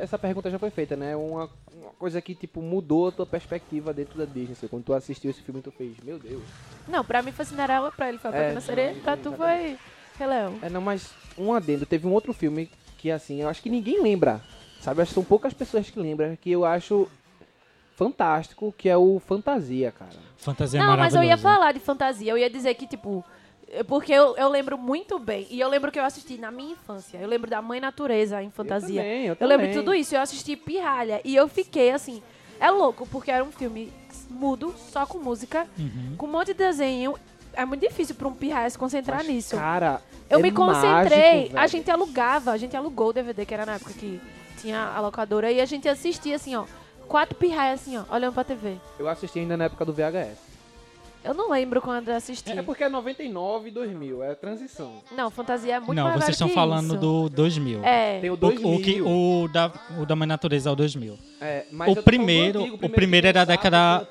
essa 0.00 0.18
pergunta 0.18 0.50
já 0.50 0.58
foi 0.58 0.70
feita, 0.70 0.94
né? 0.96 1.16
Uma, 1.16 1.48
uma 1.74 1.90
coisa 1.98 2.20
que, 2.20 2.34
tipo, 2.34 2.60
mudou 2.62 3.08
a 3.08 3.12
tua 3.12 3.26
perspectiva 3.26 3.92
dentro 3.92 4.18
da 4.18 4.24
Disney. 4.24 4.52
assim, 4.52 4.68
Quando 4.68 4.84
tu 4.84 4.92
assistiu 4.92 5.30
esse 5.30 5.42
filme, 5.42 5.60
tu 5.60 5.72
fez, 5.72 5.96
meu 6.04 6.18
Deus. 6.18 6.42
Não, 6.86 7.04
pra 7.04 7.22
mim 7.22 7.32
foi 7.32 7.44
Cinderela, 7.44 7.90
pra 7.90 8.08
ele 8.08 8.18
foi 8.18 8.30
a 8.30 8.34
É, 8.34 8.42
Pequena 8.42 8.60
Sereia, 8.60 8.94
pra 9.02 9.16
tu 9.16 9.32
foi 9.32 9.76
Rei 10.18 10.28
Leão. 10.28 10.58
É, 10.62 10.70
não, 10.70 10.80
mas 10.80 11.10
um 11.36 11.52
adendo. 11.52 11.84
Teve 11.86 12.06
um 12.06 12.12
outro 12.12 12.32
filme 12.32 12.70
que, 12.98 13.10
assim, 13.10 13.40
eu 13.40 13.48
acho 13.48 13.62
que 13.62 13.70
ninguém 13.70 14.00
lembra. 14.02 14.40
Sabe? 14.80 15.02
Acho 15.02 15.10
que 15.10 15.14
são 15.14 15.24
poucas 15.24 15.52
pessoas 15.52 15.88
que 15.90 15.98
lembram, 16.00 16.34
que 16.36 16.50
eu 16.50 16.64
acho 16.64 17.06
fantástico, 17.96 18.74
que 18.76 18.88
é 18.88 18.96
o 18.96 19.20
Fantasia, 19.20 19.92
cara. 19.92 20.10
Fantasia 20.38 20.80
Não, 20.82 20.96
mas 20.96 21.14
eu 21.14 21.22
ia 21.22 21.36
falar 21.36 21.72
de 21.72 21.80
fantasia. 21.80 22.32
Eu 22.32 22.38
ia 22.38 22.48
dizer 22.48 22.74
que, 22.74 22.86
tipo. 22.86 23.22
é 23.70 23.82
Porque 23.82 24.10
eu, 24.12 24.34
eu 24.36 24.48
lembro 24.48 24.78
muito 24.78 25.18
bem. 25.18 25.46
E 25.50 25.60
eu 25.60 25.68
lembro 25.68 25.92
que 25.92 25.98
eu 25.98 26.04
assisti 26.04 26.38
na 26.38 26.50
minha 26.50 26.72
infância. 26.72 27.18
Eu 27.18 27.28
lembro 27.28 27.50
da 27.50 27.60
Mãe 27.60 27.78
Natureza 27.78 28.42
em 28.42 28.50
fantasia. 28.50 29.02
também, 29.02 29.26
eu 29.26 29.36
eu 29.38 29.46
lembro 29.46 29.66
de 29.68 29.74
tudo 29.74 29.94
isso. 29.94 30.14
Eu 30.14 30.20
assisti 30.22 30.56
Pirralha. 30.56 31.20
E 31.24 31.36
eu 31.36 31.46
fiquei 31.46 31.90
assim. 31.90 32.22
É 32.58 32.70
louco, 32.70 33.06
porque 33.06 33.30
era 33.30 33.44
um 33.44 33.52
filme 33.52 33.92
mudo, 34.30 34.74
só 34.90 35.04
com 35.06 35.18
música, 35.18 35.66
Uhum. 35.78 36.14
com 36.16 36.26
um 36.26 36.30
monte 36.30 36.48
de 36.48 36.54
desenho. 36.54 37.14
É 37.52 37.64
muito 37.64 37.80
difícil 37.86 38.14
pra 38.14 38.28
um 38.28 38.34
pirraia 38.34 38.68
se 38.70 38.78
concentrar 38.78 39.18
Mas, 39.18 39.26
nisso. 39.28 39.56
Cara, 39.56 40.00
Eu 40.28 40.38
é 40.38 40.42
me 40.42 40.52
concentrei. 40.52 41.40
mágico, 41.40 41.58
a 41.58 41.66
gente 41.66 41.90
alugava, 41.90 42.50
a 42.52 42.56
gente 42.56 42.76
alugou 42.76 43.08
o 43.08 43.12
DVD, 43.12 43.44
que 43.44 43.52
era 43.52 43.66
na 43.66 43.74
época 43.74 43.92
que 43.94 44.20
tinha 44.60 44.92
a 44.94 45.00
locadora, 45.00 45.50
e 45.50 45.60
a 45.60 45.66
gente 45.66 45.88
assistia 45.88 46.36
assim, 46.36 46.54
ó. 46.54 46.64
Quatro 47.08 47.34
pirraias 47.34 47.80
assim, 47.80 47.98
ó, 47.98 48.04
olhando 48.14 48.34
pra 48.34 48.44
TV. 48.44 48.76
Eu 48.98 49.08
assisti 49.08 49.38
ainda 49.40 49.56
na 49.56 49.64
época 49.64 49.84
do 49.84 49.92
VHS. 49.92 50.49
Eu 51.22 51.34
não 51.34 51.50
lembro 51.50 51.82
quando 51.82 52.08
eu 52.08 52.16
assisti. 52.16 52.50
É 52.50 52.62
porque 52.62 52.82
é 52.84 52.88
99 52.88 53.68
e 53.68 53.72
2000, 53.72 54.22
é 54.22 54.30
a 54.32 54.34
transição. 54.34 54.90
Não, 55.14 55.30
fantasia 55.30 55.74
é 55.74 55.78
muito 55.80 55.94
Não, 55.94 56.04
mais 56.04 56.16
vocês 56.24 56.34
estão 56.34 56.48
falando 56.48 56.92
isso. 56.92 56.96
do 56.96 57.28
2000. 57.28 57.84
É. 57.84 58.20
Tem 58.20 58.30
o 58.30 58.34
O, 58.34 58.36
2000. 58.36 58.74
o, 58.74 58.80
que, 58.82 59.02
o, 59.02 59.48
da, 59.52 59.70
o 60.00 60.06
da 60.06 60.16
Mãe 60.16 60.26
Natureza 60.26 60.70
é 60.70 60.72
o 60.72 60.76
2000. 60.76 61.18
É, 61.42 61.64
mas 61.70 61.88
O 61.88 61.92
falando 61.92 61.96
do 61.96 62.02
primeiro- 62.04 62.74
o 62.82 62.88
primeiro 62.88 63.26
é 63.26 63.32
da 63.32 63.42
o 63.42 63.46
década-. 63.46 64.06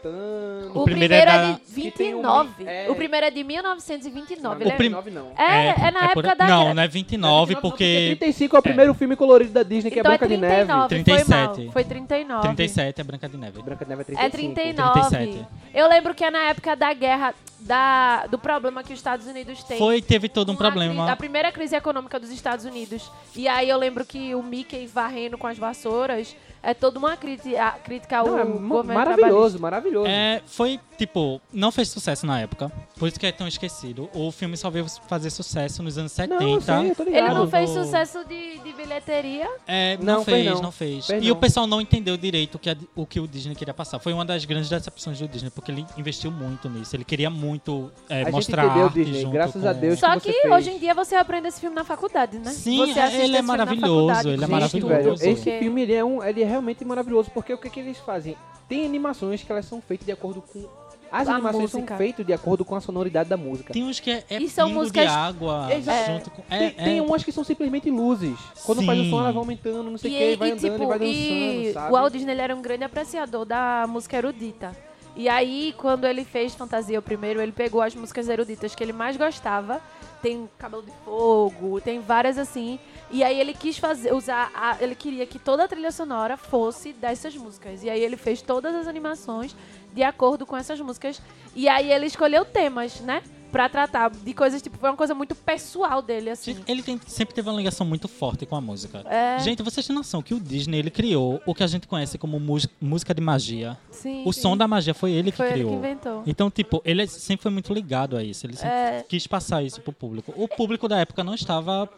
O, 0.73 0.81
o 0.81 0.83
primeiro, 0.83 1.13
primeiro 1.15 1.31
é 1.31 1.51
é 1.51 1.53
de 1.53 1.81
que 1.81 1.91
tem 1.91 2.13
um 2.13 2.17
29. 2.21 2.63
é- 2.67 2.89
O 2.91 2.95
primeiro 2.95 3.25
é 3.25 3.31
de 3.31 3.43
1929. 3.43 4.41
Não, 4.43 4.61
ele 4.61 4.69
é- 4.71 4.75
prim- 4.75 4.89
99 4.89 5.09
não. 5.11 5.43
É, 5.43 5.87
é, 5.87 5.91
na 5.91 6.09
por- 6.09 6.25
época 6.25 6.35
da. 6.35 6.47
Não, 6.47 6.73
não 6.75 6.83
é 6.83 6.87
29, 6.87 7.53
Não, 7.55 7.61
porque 7.61 8.15
35 8.17 8.55
é 8.55 8.59
o 8.59 8.61
primeiro 8.61 8.93
filme 8.93 9.15
colorido 9.15 9.51
da 9.51 9.63
Disney, 9.63 9.89
que 9.91 9.99
então 9.99 10.11
é 10.11 10.15
é 10.15 10.17
Branca 10.17 10.27
de 10.35 10.37
Neve. 10.41 10.65
39. 10.87 10.89
Foi 10.89 11.03
37. 11.03 11.29
mal. 11.63 11.71
Foi 11.73 11.83
39. 11.83 12.41
37 12.43 13.01
é 13.01 13.03
Branca 13.03 13.29
de 13.29 13.37
Neve. 13.37 13.61
Branca 13.63 13.85
de 13.85 13.89
Neve 13.89 14.01
é 14.01 14.25
É 14.25 14.29
35. 14.29 14.53
39. 14.55 14.99
37. 15.09 15.47
Eu 15.73 15.87
lembro 15.89 16.13
que 16.15 16.23
é 16.23 16.31
na 16.31 16.39
época 16.49 16.75
da 16.75 16.93
guerra, 16.99 17.33
da, 17.61 18.27
do 18.27 18.37
problema 18.37 18.83
que 18.83 18.93
os 18.93 18.99
Estados 18.99 19.25
Unidos 19.25 19.63
têm. 19.63 19.77
Foi, 19.79 20.01
teve 20.01 20.29
todo 20.29 20.51
um 20.51 20.55
problema. 20.55 21.03
cri- 21.05 21.11
A 21.11 21.15
primeira 21.15 21.51
crise 21.51 21.75
econômica 21.75 22.19
dos 22.19 22.29
Estados 22.29 22.65
Unidos. 22.65 23.09
E 23.35 23.47
aí 23.47 23.67
eu 23.69 23.77
lembro 23.77 24.05
que 24.05 24.35
o 24.35 24.43
Mickey 24.43 24.85
varrendo 24.85 25.37
com 25.37 25.47
as 25.47 25.57
vassouras 25.57 26.35
é 26.61 26.73
toda 26.73 26.99
uma 26.99 27.15
crítica, 27.17 27.75
crítica 27.83 28.17
ao 28.17 28.27
Não, 28.27 28.39
é 28.39 28.43
governo 28.45 28.93
maravilhoso, 28.93 29.59
maravilhoso. 29.59 30.07
É, 30.07 30.41
foi, 30.45 30.79
tipo, 30.97 31.41
não 31.53 31.71
fez 31.71 31.89
sucesso 31.89 32.25
na 32.25 32.39
época, 32.41 32.71
por 32.97 33.07
isso 33.07 33.19
que 33.19 33.25
é 33.25 33.31
tão 33.31 33.47
esquecido. 33.47 34.09
O 34.13 34.31
filme 34.31 34.55
só 34.57 34.69
veio 34.69 34.85
fazer 35.07 35.29
sucesso 35.29 35.81
nos 35.81 35.97
anos 35.97 36.11
70. 36.11 36.39
Não, 36.43 36.55
ligado. 36.55 37.07
Ele 37.07 37.29
não 37.29 37.47
fez 37.49 37.69
sucesso 37.69 38.23
de, 38.25 38.59
de 38.59 38.73
bilheteria. 38.73 39.49
É, 39.67 39.97
não, 39.97 40.15
Não, 40.19 40.25
fez 40.25 40.45
não. 40.45 40.61
não, 40.61 40.71
fez. 40.71 41.05
Fez 41.07 41.23
e 41.23 41.27
não. 41.27 41.33
o 41.35 41.39
pessoal 41.39 41.65
não 41.67 41.79
entendeu 41.79 42.17
direito 42.17 42.55
o 42.55 42.59
que, 42.59 42.69
a- 42.69 42.77
o 42.95 43.05
que 43.05 43.19
o 43.19 43.27
Disney 43.27 43.55
queria 43.55 43.73
passar. 43.73 43.99
Foi 43.99 44.11
uma 44.13 44.25
das 44.25 44.43
grandes 44.45 44.69
decepções 44.69 45.17
do 45.19 45.27
Disney, 45.27 45.49
porque 45.49 45.71
ele 45.71 45.85
investiu 45.97 46.31
muito 46.31 46.69
nisso. 46.69 46.95
Ele 46.95 47.03
queria 47.05 47.29
muito 47.29 47.91
é, 48.09 48.21
A 48.21 48.23
gente 48.25 48.31
mostrar 48.33 48.65
entendeu, 48.65 48.85
arte 48.85 48.95
Disney, 49.03 49.21
junto 49.21 49.31
graças 49.33 49.61
com- 49.61 49.67
a 49.67 49.73
Deus. 49.73 49.99
Só 49.99 50.11
que 50.13 50.19
que 50.19 50.31
você 50.33 50.41
fez. 50.41 50.53
hoje 50.53 50.69
em 50.71 50.79
dia 50.79 50.93
você 50.93 51.15
aprende 51.15 51.47
esse 51.47 51.59
filme 51.61 51.75
na 51.75 51.83
faculdade, 51.83 52.37
né? 52.39 52.51
Sim, 52.51 52.77
você 52.77 52.99
é- 52.99 53.03
ele 53.05 53.13
é 53.13 53.15
esse 53.15 53.21
filme 53.25 53.31
na 53.37 53.43
maravilhoso, 53.43 53.93
faculdade, 54.07 54.27
ele 54.29 54.43
é 54.43 54.59
Gente, 54.69 54.81
porque- 54.81 55.29
esse 55.29 55.59
filme 55.59 55.81
ele 55.83 55.93
é, 55.93 56.03
um, 56.03 56.23
ele 56.23 56.43
é 56.43 56.45
realmente 56.49 56.83
maravilhoso, 56.83 57.31
porque 57.31 57.53
o 57.53 57.57
que, 57.57 57.69
que 57.69 57.79
eles 57.79 57.97
fazem? 57.99 58.35
Tem 58.67 58.85
animações 58.85 59.43
que 59.43 59.51
elas 59.51 59.65
são 59.65 59.81
feitas 59.81 60.05
de 60.05 60.11
acordo 60.11 60.41
com... 60.41 60.67
As 61.11 61.27
A 61.27 61.33
animações 61.33 61.71
música. 61.73 61.87
são 61.87 61.97
feitas 61.97 62.23
de 62.23 62.31
acordo 62.33 62.63
com 62.63 62.75
a 62.75 62.81
sonoridade 62.81 63.27
da 63.29 63.35
música. 63.35 63.73
Tem 63.73 63.83
uns 63.83 63.99
que 63.99 64.11
é, 64.11 64.23
é 64.29 64.37
E 64.39 64.47
são 64.47 64.69
músicas- 64.69 65.07
de 65.07 65.11
água 65.11 65.67
junto 66.05 66.29
com... 66.29 66.43
É, 66.51 66.57
tem, 66.57 66.67
é, 66.67 66.71
tem 66.71 67.01
umas 67.01 67.23
que 67.23 67.31
são 67.31 67.43
simplesmente 67.43 67.89
luzes. 67.89 68.37
Quando 68.63 68.83
faz 68.83 68.99
o 68.99 69.03
som, 69.05 69.09
Sim. 69.09 69.19
elas 69.21 69.33
vão 69.33 69.41
aumentando, 69.41 69.89
não 69.89 69.97
sei 69.97 70.11
o 70.11 70.13
E, 70.13 70.17
que, 70.31 70.35
vai 70.37 70.49
e, 70.49 70.51
andando 70.51 70.71
tipo, 70.71 70.83
e 70.83 70.85
vai 70.85 70.99
dançando, 70.99 71.15
e 71.15 71.71
sabe? 71.73 71.89
o 71.91 71.95
Walt 71.95 72.13
Disney 72.13 72.37
era 72.39 72.55
um 72.55 72.61
grande 72.61 72.83
apreciador 72.83 73.43
da 73.43 73.85
música 73.89 74.17
erudita. 74.17 74.71
E 75.15 75.27
aí, 75.27 75.73
quando 75.77 76.05
ele 76.05 76.23
fez 76.23 76.53
Fantasia 76.53 76.99
o 76.99 77.01
primeiro, 77.01 77.41
ele 77.41 77.51
pegou 77.51 77.81
as 77.81 77.95
músicas 77.95 78.29
eruditas 78.29 78.75
que 78.75 78.83
ele 78.83 78.93
mais 78.93 79.17
gostava. 79.17 79.81
Tem 80.21 80.47
Cabelo 80.59 80.83
de 80.83 80.91
Fogo, 81.03 81.81
tem 81.81 81.99
várias 82.01 82.37
assim. 82.37 82.77
E 83.11 83.23
aí 83.23 83.39
ele 83.39 83.53
quis 83.53 83.77
fazer, 83.77 84.13
usar, 84.13 84.51
a- 84.53 84.77
ele 84.79 84.93
queria 84.95 85.25
que 85.25 85.39
toda 85.39 85.63
a 85.63 85.67
trilha 85.67 85.91
sonora 85.91 86.37
fosse 86.37 86.93
dessas 86.93 87.35
músicas. 87.35 87.83
E 87.83 87.89
aí 87.89 88.01
ele 88.01 88.17
fez 88.17 88.41
todas 88.41 88.75
as 88.75 88.87
animações 88.87 89.55
de 89.93 90.03
acordo 90.03 90.45
com 90.45 90.55
essas 90.55 90.79
músicas. 90.79 91.21
E 91.55 91.67
aí 91.67 91.91
ele 91.91 92.05
escolheu 92.05 92.45
temas, 92.45 92.99
né? 93.01 93.23
Pra 93.51 93.67
tratar 93.67 94.11
de 94.11 94.31
coisas, 94.31 94.61
tipo, 94.61 94.77
foi 94.77 94.91
uma 94.91 94.95
coisa 94.95 95.15
muito 95.15 95.33
pessoal 95.33 96.03
dele, 96.03 96.29
assim. 96.29 96.55
Ele 96.67 96.83
tem- 96.83 97.01
sempre 97.07 97.33
teve 97.33 97.49
uma 97.49 97.57
ligação 97.57 97.83
muito 97.83 98.07
forte 98.07 98.45
com 98.45 98.55
a 98.55 98.61
música. 98.61 99.03
É. 99.09 99.39
Gente, 99.39 99.63
vocês 99.63 99.87
têm 99.87 99.95
noção 99.95 100.21
que 100.21 100.35
o 100.35 100.39
Disney 100.39 100.77
ele 100.77 100.91
criou 100.91 101.41
o 101.47 101.55
que 101.55 101.63
a 101.63 101.67
gente 101.67 101.87
conhece 101.87 102.15
como 102.19 102.39
música 102.79 103.11
de 103.11 103.21
magia. 103.21 103.75
Sim, 103.89 104.21
O 104.23 104.31
sim. 104.31 104.41
som 104.41 104.55
da 104.55 104.67
magia 104.67 104.93
foi 104.93 105.13
ele 105.13 105.31
que 105.31 105.37
Foi 105.37 105.47
ele 105.47 105.53
criou. 105.55 105.71
que 105.71 105.75
inventou. 105.77 106.23
Então, 106.27 106.51
tipo, 106.51 106.79
ele 106.85 107.07
sempre 107.07 107.41
foi 107.41 107.51
muito 107.51 107.73
ligado 107.73 108.15
a 108.15 108.23
isso. 108.23 108.45
Ele 108.45 108.53
sempre 108.55 108.69
É. 108.69 109.05
quis 109.09 109.25
passar 109.25 109.63
isso 109.63 109.81
pro 109.81 109.91
público. 109.91 110.31
O 110.37 110.47
público 110.47 110.87
da 110.87 110.99
época 110.99 111.23
não 111.23 111.33
estava. 111.33 111.89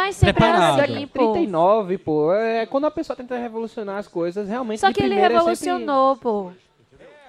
Mas 0.00 0.16
sempre 0.16 0.32
Preparado. 0.34 0.80
era 0.80 0.92
assim, 0.92 1.06
pô. 1.06 1.32
39, 1.32 1.98
pô, 1.98 2.32
é 2.32 2.64
quando 2.66 2.86
a 2.86 2.90
pessoa 2.90 3.16
tenta 3.16 3.36
revolucionar 3.36 3.98
as 3.98 4.08
coisas, 4.08 4.48
realmente 4.48 4.80
Só 4.80 4.92
que 4.92 5.00
ele 5.00 5.08
primeira 5.10 5.34
é 5.34 5.38
sempre- 5.38 5.50
revolucionou, 5.70 6.16
pô. 6.16 6.50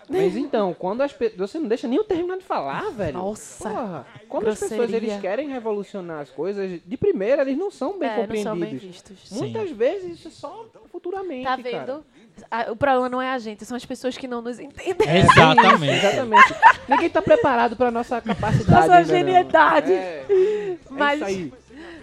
Mas 0.09 0.35
então, 0.35 0.73
quando 0.77 1.01
as 1.01 1.13
pessoas. 1.13 1.37
Você 1.51 1.57
não 1.59 1.67
deixa 1.69 1.87
nem 1.87 1.97
eu 1.97 2.03
terminar 2.03 2.37
de 2.37 2.43
falar, 2.43 2.89
velho. 2.91 3.13
Nossa. 3.17 3.69
Porra. 3.69 4.05
Quando 4.27 4.47
as 4.49 4.59
pessoas 4.59 4.79
Grosseria. 4.89 5.09
eles 5.11 5.21
querem 5.21 5.47
revolucionar 5.49 6.19
as 6.19 6.29
coisas, 6.29 6.81
de 6.85 6.97
primeira 6.97 7.43
eles 7.43 7.57
não 7.57 7.71
são 7.71 7.97
bem 7.97 8.09
é, 8.09 8.15
não 8.15 8.21
compreendidos. 8.23 8.43
são 8.43 8.59
bem 8.59 8.75
vistos. 8.77 9.17
Sim. 9.23 9.37
Muitas 9.39 9.71
vezes 9.71 10.19
isso 10.19 10.27
é 10.27 10.31
só 10.31 10.65
futuramente. 10.91 11.43
Tá 11.45 11.57
cara. 11.57 11.63
vendo? 11.63 12.05
a- 12.49 12.71
o 12.71 12.75
problema 12.75 13.07
não 13.07 13.21
é 13.21 13.29
a 13.29 13.37
gente, 13.37 13.63
são 13.65 13.77
as 13.77 13.85
pessoas 13.85 14.17
que 14.17 14.27
não 14.27 14.41
nos 14.41 14.59
entendem. 14.59 15.07
É 15.07 15.19
Exatamente. 15.19 15.93
Exatamente. 16.05 16.55
Ninguém 16.89 17.09
tá 17.09 17.21
preparado 17.21 17.75
pra 17.77 17.89
nossa 17.91 18.19
capacidade. 18.19 18.69
Nossa 18.87 18.99
não. 18.99 19.03
genialidade. 19.05 19.93
É, 19.93 20.25
é 20.29 20.77
Mas- 20.89 21.15
isso 21.21 21.25
aí. 21.25 21.53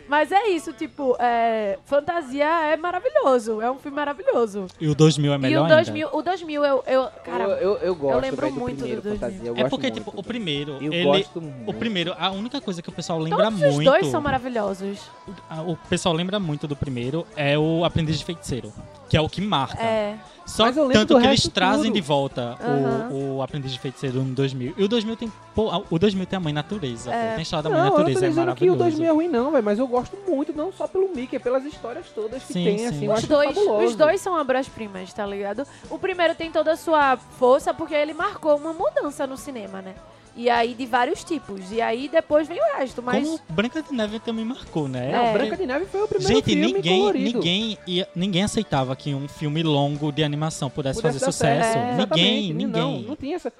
Mas 0.08 0.32
é 0.32 0.48
isso, 0.48 0.72
tipo, 0.72 1.16
é, 1.20 1.78
Fantasia 1.84 2.44
é 2.46 2.76
maravilhoso. 2.76 3.60
É 3.60 3.70
um 3.70 3.78
filme 3.78 3.94
maravilhoso. 3.96 4.66
E 4.80 4.88
o 4.88 4.94
2000 4.94 5.32
é 5.32 5.34
e 5.34 5.38
melhor 5.38 5.60
o 5.60 5.62
ainda. 5.64 5.74
2000, 5.76 6.08
o 6.12 6.22
2000 6.22 6.64
eu, 6.64 6.84
eu 6.86 7.08
cara, 7.24 7.44
eu, 7.44 7.50
eu, 7.58 7.76
eu 7.78 7.94
gosto 7.94 8.20
lembro 8.22 8.40
velho, 8.40 8.54
do 8.54 8.60
muito 8.60 8.76
do 8.76 8.80
primeiro 8.80 9.02
2000. 9.02 9.20
fantasia. 9.30 9.48
Eu 9.50 9.56
É 9.66 9.68
porque, 9.68 9.90
tipo, 9.90 10.12
o 10.16 10.22
primeiro, 10.22 10.78
Eu 10.80 10.92
ele... 10.92 11.04
gosto 11.04 11.38
O 11.38 11.42
muito. 11.42 11.74
primeiro, 11.78 12.14
a 12.18 12.30
única 12.30 12.60
coisa 12.60 12.80
que 12.82 12.88
o 12.88 12.92
pessoal 12.92 13.18
lembra 13.18 13.44
todos 13.44 13.60
muito... 13.60 13.78
os 13.78 13.84
dois 13.84 14.06
são 14.06 14.20
maravilhosos. 14.20 15.10
a- 15.50 15.62
o 15.62 15.76
pessoal 15.76 16.14
lembra 16.14 16.38
muito 16.40 16.66
do 16.66 16.74
primeiro 16.74 17.26
é 17.36 17.58
o 17.58 17.84
Aprendiz 17.84 18.18
de 18.18 18.24
Feiticeiro, 18.24 18.72
que 19.08 19.16
é 19.16 19.20
o 19.20 19.28
que 19.28 19.40
marca. 19.40 19.82
É. 19.82 20.16
Só 20.46 20.64
Mas 20.64 20.76
eu 20.78 20.84
lembro 20.84 20.98
tanto 21.00 21.14
do 21.14 21.20
que 21.20 21.26
eles 21.26 21.46
trazem 21.48 21.84
tudo. 21.84 21.94
de 21.94 22.00
volta 22.00 22.56
Aham. 22.58 23.08
o, 23.10 23.36
o 23.36 23.42
Aprendiz 23.42 23.70
de 23.70 23.78
Feiticeiro 23.78 24.22
no 24.22 24.34
2000. 24.34 24.74
E 24.78 24.82
o 24.84 24.88
2000 24.88 25.16
tem, 25.16 25.32
pô, 25.54 25.68
a- 25.70 25.82
o 25.90 25.98
2000 25.98 26.24
tem 26.26 26.36
a 26.38 26.40
Mãe 26.40 26.52
Natureza, 26.54 27.10
É. 27.10 27.12
pô, 27.12 27.28
tem 27.32 27.38
a 27.38 27.42
história 27.42 27.62
da 27.64 27.68
Mãe 27.68 27.78
Não, 27.78 27.84
eu 27.84 27.90
não 27.90 27.96
tô 27.96 27.98
Natureza, 27.98 28.24
é 28.26 28.28
dizendo 28.30 28.54
que 28.54 28.64
o 28.64 28.68
maravilhoso. 28.74 28.78
2000 28.78 29.06
é 29.06 29.12
ruim 29.12 29.28
não, 29.28 29.50
velho, 29.50 29.62
mas 29.64 29.78
eu 29.78 29.86
gosto 29.86 30.16
muito, 30.26 30.52
não 30.54 30.72
só 30.72 30.86
pelo 30.88 31.14
Mickey, 31.14 31.38
pelas 31.38 31.64
histórias 31.66 32.06
todas 32.14 32.42
que 32.44 32.52
Sim, 32.54 32.64
tem, 32.64 32.78
sim. 32.78 32.86
assim, 32.86 33.04
eu 33.04 33.12
Os 33.12 33.18
acho 33.18 33.26
dois, 33.26 33.54
fabuloso. 33.54 33.84
os 33.86 33.94
dois 33.94 34.20
são 34.22 34.40
obras-primas, 34.40 35.12
tá 35.12 35.26
ligado? 35.26 35.66
O 35.90 35.98
primeiro 35.98 36.34
tem 36.34 36.50
toda 36.50 36.72
a 36.72 36.76
sua 36.76 37.16
força 37.18 37.74
porque 37.74 37.94
ele 37.94 38.14
marcou 38.14 38.56
uma 38.56 38.72
mudança 38.72 39.26
no 39.26 39.36
cinema, 39.36 39.82
né? 39.82 39.94
E 40.38 40.48
aí 40.48 40.72
de 40.72 40.86
vários 40.86 41.24
tipos. 41.24 41.72
E 41.72 41.80
aí 41.80 42.08
depois 42.08 42.46
vem 42.46 42.58
o 42.60 42.76
resto, 42.78 43.02
mas 43.02 43.26
Como 43.26 43.40
Branca 43.50 43.82
de 43.82 43.92
Neve 43.92 44.20
também 44.20 44.44
marcou, 44.44 44.86
né? 44.86 45.10
É. 45.30 45.32
Branca 45.32 45.56
de 45.56 45.66
Neve 45.66 45.84
foi 45.86 46.00
o 46.02 46.06
primeiro 46.08 46.32
Gente, 46.34 46.44
filme 46.44 46.72
ninguém, 46.72 47.00
colorido. 47.00 47.38
ninguém, 47.38 47.78
ia, 47.86 48.08
ninguém 48.14 48.44
aceitava 48.44 48.94
que 48.94 49.12
um 49.12 49.26
filme 49.26 49.64
longo 49.64 50.12
de 50.12 50.22
animação 50.22 50.70
pudesse, 50.70 51.00
Pudesse 51.02 51.18
fazer 51.18 51.32
sucesso. 51.32 51.76
É. 51.76 51.92
Exatamente, 51.94 52.52
Ninguém, 52.52 52.66
Não, 52.68 52.92
ninguém. 52.92 53.08
não 53.08 53.16
tinha 53.16 53.34
essa... 53.36 53.52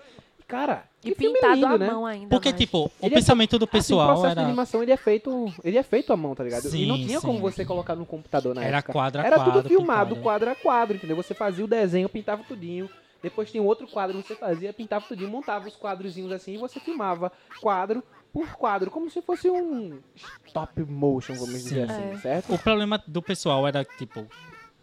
Cara, 0.47 0.85
e 1.05 1.14
pintado 1.14 1.55
lindo, 1.57 1.67
à 1.67 1.77
né? 1.77 1.91
mão 1.91 2.07
ainda. 2.07 2.29
Porque, 2.29 2.49
mais. 2.49 2.59
tipo, 2.59 2.85
o 2.87 2.91
Ele 3.07 3.14
é- 3.14 3.19
pensamento 3.19 3.59
do 3.59 3.64
Assim, 3.64 3.64
o 3.64 3.69
pessoal 3.69 4.07
processo 4.14 4.35
de 4.35 4.38
era... 4.41 4.49
animação 4.49 4.83
ele 4.83 4.93
é 4.93 4.97
feito, 4.97 5.53
ele 5.62 5.77
é 5.77 5.83
feito 5.83 6.11
à 6.11 6.17
mão, 6.17 6.35
tá 6.35 6.43
ligado? 6.43 6.64
e 6.75 6.87
não 6.87 6.97
Sim, 6.97 7.07
tinha 7.07 7.21
sim. 7.21 7.27
como 7.27 7.38
você 7.38 7.67
colocar 7.67 7.95
no 7.95 8.07
computador 8.07 8.55
na 8.55 8.64
Era 8.64 8.79
época. 8.79 8.93
quadro 8.95 9.21
a 9.21 9.27
Era 9.27 9.37
quadro, 9.37 9.53
tudo 9.55 9.69
filmado, 9.69 10.07
pintado. 10.11 10.23
quadro 10.23 10.51
a 10.51 10.55
quadro, 10.55 10.97
entendeu? 10.97 11.17
Você 11.17 11.35
fazia 11.35 11.62
o 11.62 11.69
desenho, 11.69 12.09
pintava 12.09 12.43
tudinho. 12.45 12.88
Depois 13.23 13.51
tinha 13.51 13.63
um 13.63 13.67
outro 13.67 13.87
quadro, 13.89 14.17
você 14.23 14.35
fazia, 14.35 14.73
pintava 14.73 15.05
tudinho, 15.07 15.29
montava 15.29 15.67
os 15.67 15.75
quadrozinhos 15.77 16.31
assim 16.33 16.55
e 16.55 16.59
você 16.59 16.79
filmava 16.79 17.33
quadro 17.61 18.03
por 18.33 18.49
quadro, 18.55 18.91
como 18.91 19.11
se 19.11 19.21
fosse 19.23 19.51
um 19.51 19.99
stop 20.47 20.81
motion, 20.85 21.35
vamos 21.35 21.55
dizer 21.65 21.89
Sim. 21.89 21.93
assim, 21.95 22.11
É. 22.11 22.17
certo? 22.19 22.55
O 22.55 22.59
problema 22.59 23.03
do 23.07 23.21
pessoal 23.23 23.67
era, 23.67 23.85
tipo, 23.85 24.27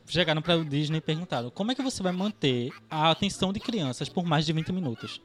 chegaram 0.05 0.41
pra 0.41 0.57
Disney 0.57 0.97
e 0.97 1.01
perguntaram 1.01 1.49
como 1.49 1.71
é 1.71 1.75
que 1.75 1.81
você 1.81 2.01
vai 2.03 2.11
manter 2.11 2.71
a 2.89 3.11
atenção 3.11 3.53
de 3.53 3.59
crianças 3.59 4.09
por 4.09 4.25
mais 4.25 4.45
de 4.45 4.51
20 4.51 4.71
minutos? 4.73 5.21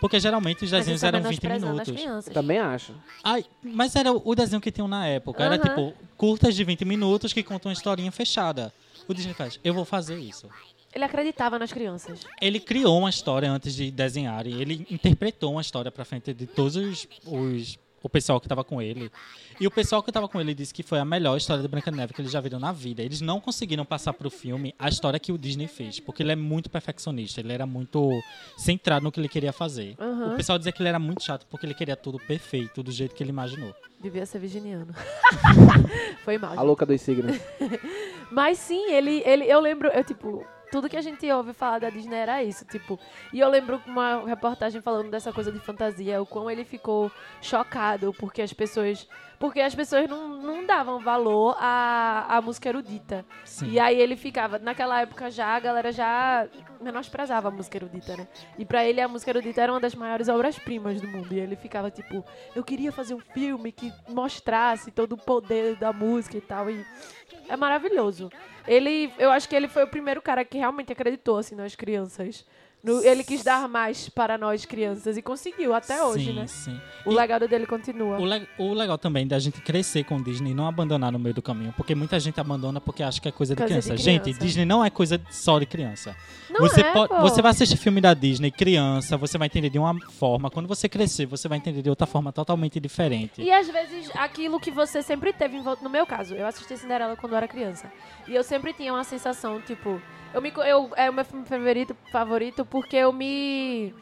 Porque 0.00 0.20
geralmente 0.20 0.64
os 0.64 0.70
desenhos 0.70 1.02
é 1.02 1.08
eram 1.08 1.18
20 1.18 1.24
menosprezando 1.42 1.66
as 1.66 1.88
minutos. 1.88 1.92
crianças. 2.02 2.32
Também 2.32 2.58
acho. 2.58 2.94
Ai, 3.24 3.44
mas 3.62 3.96
era 3.96 4.12
o 4.12 4.34
desenho 4.34 4.60
que 4.62 4.70
tinham 4.70 4.86
na 4.86 5.04
época. 5.08 5.42
Era 5.42 5.58
tipo, 5.58 5.92
curtas 6.16 6.54
de 6.54 6.62
20 6.62 6.84
minutos 6.84 7.32
que 7.32 7.42
contam 7.42 7.68
uma 7.68 7.72
historinha 7.74 8.12
fechada. 8.12 8.72
O 9.08 9.12
Disney 9.12 9.34
faz, 9.34 9.58
eu 9.64 9.74
vou 9.74 9.84
fazer 9.84 10.16
isso. 10.16 10.48
Ele 10.94 11.04
acreditava 11.04 11.58
nas 11.58 11.72
crianças. 11.72 12.26
Ele 12.40 12.58
criou 12.58 12.98
uma 12.98 13.10
história 13.10 13.50
antes 13.50 13.74
de 13.74 13.90
desenhar 13.90 14.46
e 14.46 14.60
ele 14.60 14.86
interpretou 14.90 15.52
uma 15.52 15.60
história 15.60 15.90
pra 15.90 16.04
frente 16.04 16.32
de 16.32 16.46
todos 16.46 16.76
os, 16.76 17.06
os- 17.26 17.78
o 18.00 18.08
pessoal 18.08 18.40
que 18.40 18.48
tava 18.48 18.62
com 18.62 18.80
ele. 18.80 19.10
E 19.60 19.66
o 19.66 19.70
pessoal 19.72 20.00
que 20.04 20.12
tava 20.12 20.28
com 20.28 20.40
ele 20.40 20.54
disse 20.54 20.72
que 20.72 20.84
foi 20.84 21.00
a 21.00 21.04
melhor 21.04 21.36
história 21.36 21.60
de 21.60 21.68
Branca 21.68 21.90
de 21.90 21.96
Neve 21.96 22.14
que 22.14 22.20
eles 22.22 22.30
já 22.30 22.40
viram 22.40 22.60
na 22.60 22.70
vida. 22.70 23.02
Eles 23.02 23.20
não 23.20 23.40
conseguiram 23.40 23.84
passar 23.84 24.12
pro 24.12 24.30
filme 24.30 24.72
a 24.78 24.88
história 24.88 25.18
que 25.18 25.32
o 25.32 25.36
Disney 25.36 25.66
fez, 25.66 25.98
porque 25.98 26.22
ele 26.22 26.30
é 26.30 26.36
muito 26.36 26.70
perfeccionista, 26.70 27.40
ele 27.40 27.52
era 27.52 27.66
muito 27.66 28.08
centrado 28.56 29.02
no 29.02 29.10
que 29.10 29.18
ele 29.18 29.28
queria 29.28 29.52
fazer. 29.52 29.96
Aham. 29.98 30.32
O 30.32 30.36
pessoal 30.36 30.56
dizia 30.58 30.70
que 30.72 30.80
ele 30.80 30.88
era 30.88 30.98
muito 31.00 31.24
chato 31.24 31.44
porque 31.50 31.66
ele 31.66 31.74
queria 31.74 31.96
tudo 31.96 32.18
perfeito, 32.20 32.84
do 32.84 32.92
jeito 32.92 33.16
que 33.16 33.22
ele 33.22 33.30
imaginou. 33.30 33.74
Devia 34.00 34.24
ser 34.24 34.38
virginiano. 34.38 34.94
Foi 36.24 36.38
mal. 36.38 36.56
A 36.56 36.62
louca 36.62 36.86
dos 36.86 37.00
signos. 37.00 37.36
Mas 38.30 38.58
sim, 38.58 38.92
ele, 38.92 39.22
ele, 39.26 39.44
eu 39.46 39.58
lembro, 39.60 39.88
eu 39.88 40.04
tipo, 40.04 40.46
tudo 40.70 40.88
que 40.88 40.96
a 40.96 41.00
gente 41.02 41.30
ouve 41.30 41.52
falar 41.52 41.78
da 41.78 41.90
Disney 41.90 42.16
era 42.16 42.42
isso, 42.42 42.64
tipo, 42.64 42.98
e 43.32 43.40
eu 43.40 43.48
lembro 43.48 43.80
uma 43.86 44.26
reportagem 44.26 44.80
falando 44.80 45.10
dessa 45.10 45.32
coisa 45.32 45.50
de 45.50 45.58
fantasia, 45.58 46.20
o 46.20 46.26
quão 46.26 46.50
ele 46.50 46.64
ficou 46.64 47.10
chocado 47.40 48.14
porque 48.18 48.42
as 48.42 48.52
pessoas, 48.52 49.08
porque 49.38 49.60
as 49.60 49.74
pessoas 49.74 50.08
não, 50.08 50.28
não 50.28 50.66
davam 50.66 51.00
valor 51.00 51.56
à, 51.58 52.36
à 52.36 52.40
música 52.40 52.68
erudita. 52.68 53.24
Sim. 53.44 53.70
E 53.70 53.80
aí 53.80 54.00
ele 54.00 54.16
ficava, 54.16 54.58
naquela 54.58 55.00
época 55.00 55.30
já, 55.30 55.56
a 55.56 55.60
galera 55.60 55.92
já 55.92 56.46
menosprezava 56.80 57.48
a 57.48 57.50
música 57.50 57.78
erudita, 57.78 58.16
né? 58.16 58.28
E 58.58 58.64
pra 58.64 58.84
ele 58.84 59.00
a 59.00 59.08
música 59.08 59.30
erudita 59.30 59.62
era 59.62 59.72
uma 59.72 59.80
das 59.80 59.94
maiores 59.94 60.28
obras-primas 60.28 61.00
do 61.00 61.08
mundo. 61.08 61.32
E 61.32 61.40
ele 61.40 61.56
ficava 61.56 61.90
tipo, 61.90 62.24
eu 62.54 62.64
queria 62.64 62.92
fazer 62.92 63.14
um 63.14 63.20
filme 63.20 63.72
que 63.72 63.92
mostrasse 64.08 64.90
todo 64.90 65.12
o 65.12 65.18
poder 65.18 65.76
da 65.76 65.92
música 65.92 66.36
e 66.36 66.40
tal. 66.40 66.70
E 66.70 66.84
é 67.48 67.56
maravilhoso. 67.56 68.30
Ele, 68.66 69.12
eu 69.18 69.30
acho 69.30 69.48
que 69.48 69.56
ele 69.56 69.68
foi 69.68 69.84
o 69.84 69.88
primeiro 69.88 70.20
cara 70.20 70.44
que 70.44 70.58
realmente 70.58 70.92
acreditou 70.92 71.38
assim 71.38 71.54
nas 71.54 71.74
crianças. 71.74 72.44
No- 72.82 73.02
ele 73.04 73.24
quis 73.24 73.42
dar 73.42 73.68
mais 73.68 74.08
para 74.08 74.38
nós 74.38 74.64
crianças 74.64 75.16
e 75.16 75.22
conseguiu 75.22 75.74
até 75.74 76.02
hoje, 76.02 76.26
sim, 76.26 76.32
né? 76.32 76.46
Sim. 76.46 76.80
O 77.04 77.10
E- 77.12 77.14
legado 77.16 77.48
dele 77.48 77.66
continua. 77.66 78.18
O, 78.18 78.24
le- 78.24 78.48
o 78.56 78.72
legal 78.72 78.96
também 78.96 79.26
da 79.26 79.36
gente 79.38 79.60
crescer 79.60 80.04
com 80.04 80.22
Disney 80.22 80.52
e 80.52 80.54
não 80.54 80.66
abandonar 80.68 81.10
no 81.10 81.18
meio 81.18 81.34
do 81.34 81.42
caminho. 81.42 81.74
Porque 81.76 81.92
muita 81.94 82.20
gente 82.20 82.40
abandona 82.40 82.80
porque 82.80 83.02
acha 83.02 83.20
que 83.20 83.28
é 83.28 83.32
coisa 83.32 83.54
de 83.54 83.58
Coisa 83.60 83.74
de 83.74 83.80
criança. 83.82 84.02
criança. 84.02 84.24
Gente, 84.30 84.38
Disney 84.38 84.64
não 84.64 84.84
é 84.84 84.90
coisa 84.90 85.20
só 85.28 85.58
de 85.58 85.66
criança. 85.66 86.14
Não 86.48 86.60
você, 86.60 86.80
é, 86.82 86.92
pode- 86.92 87.20
você 87.20 87.42
vai 87.42 87.50
assistir 87.50 87.76
filme 87.76 88.00
da 88.00 88.14
Disney 88.14 88.50
criança, 88.52 89.16
você 89.16 89.36
vai 89.36 89.46
entender 89.46 89.70
de 89.70 89.78
uma 89.78 89.98
forma. 90.12 90.48
Quando 90.48 90.68
você 90.68 90.88
crescer, 90.88 91.26
você 91.26 91.48
vai 91.48 91.58
entender 91.58 91.82
de 91.82 91.90
outra 91.90 92.06
forma 92.06 92.32
totalmente 92.32 92.78
diferente. 92.78 93.42
E 93.42 93.50
às 93.52 93.68
vezes 93.68 94.08
aquilo 94.14 94.60
que 94.60 94.70
você 94.70 95.02
sempre 95.02 95.32
teve 95.32 95.56
em 95.56 95.62
volta. 95.62 95.82
No 95.82 95.90
meu 95.90 96.06
caso, 96.06 96.34
eu 96.34 96.46
assisti 96.46 96.76
Cinderela 96.76 97.16
quando 97.16 97.32
eu 97.32 97.36
era 97.38 97.48
criança. 97.48 97.90
E 98.28 98.34
eu 98.36 98.44
sempre 98.44 98.72
tinha 98.72 98.92
uma 98.92 99.02
sensação, 99.04 99.60
tipo. 99.60 100.00
Eu 100.32 100.42
me, 100.42 100.52
eu, 100.66 100.90
é 100.96 101.08
o 101.08 101.12
meu 101.12 101.24
filme 101.24 101.44
favorito, 101.46 101.96
favorito 102.12 102.64
porque 102.64 102.96
eu 102.96 103.12
me. 103.12 103.94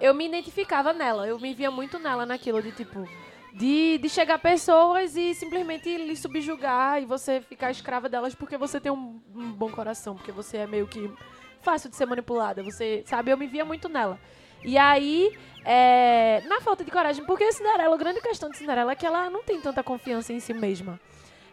Eu 0.00 0.14
me 0.14 0.26
identificava 0.26 0.92
nela. 0.92 1.26
Eu 1.26 1.38
me 1.38 1.54
via 1.54 1.70
muito 1.70 1.98
nela 1.98 2.26
naquilo 2.26 2.62
de 2.62 2.72
tipo. 2.72 3.06
De, 3.52 3.98
de 3.98 4.08
chegar 4.08 4.38
pessoas 4.38 5.16
e 5.16 5.34
simplesmente 5.34 5.96
lhe 5.96 6.14
subjugar 6.14 7.02
e 7.02 7.04
você 7.04 7.40
ficar 7.40 7.72
escrava 7.72 8.08
delas 8.08 8.32
porque 8.32 8.56
você 8.56 8.78
tem 8.78 8.92
um, 8.92 9.20
um 9.34 9.50
bom 9.50 9.68
coração, 9.68 10.14
porque 10.14 10.30
você 10.30 10.58
é 10.58 10.66
meio 10.68 10.86
que 10.86 11.12
fácil 11.60 11.90
de 11.90 11.96
ser 11.96 12.06
manipulada. 12.06 12.62
Você, 12.62 13.02
sabe, 13.06 13.32
eu 13.32 13.36
me 13.36 13.48
via 13.48 13.64
muito 13.64 13.88
nela. 13.88 14.20
E 14.62 14.78
aí, 14.78 15.36
é, 15.64 16.42
na 16.46 16.60
falta 16.60 16.84
de 16.84 16.90
coragem, 16.90 17.24
porque 17.24 17.50
Cinderela, 17.52 17.94
a 17.94 17.98
grande 17.98 18.20
questão 18.20 18.50
de 18.50 18.56
Cinderela 18.56 18.92
é 18.92 18.94
que 18.94 19.06
ela 19.06 19.30
não 19.30 19.42
tem 19.42 19.60
tanta 19.60 19.82
confiança 19.82 20.32
em 20.32 20.40
si 20.40 20.52
mesma. 20.52 21.00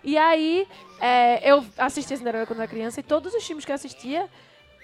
E 0.04 0.18
aí, 0.18 0.68
é, 1.00 1.52
eu 1.52 1.64
assistia 1.78 2.18
Cinderela 2.18 2.46
quando 2.46 2.60
era 2.60 2.68
criança 2.68 3.00
e 3.00 3.04
todos 3.04 3.34
os 3.34 3.46
filmes 3.46 3.66
que 3.66 3.72
eu 3.72 3.76
assistia, 3.76 4.30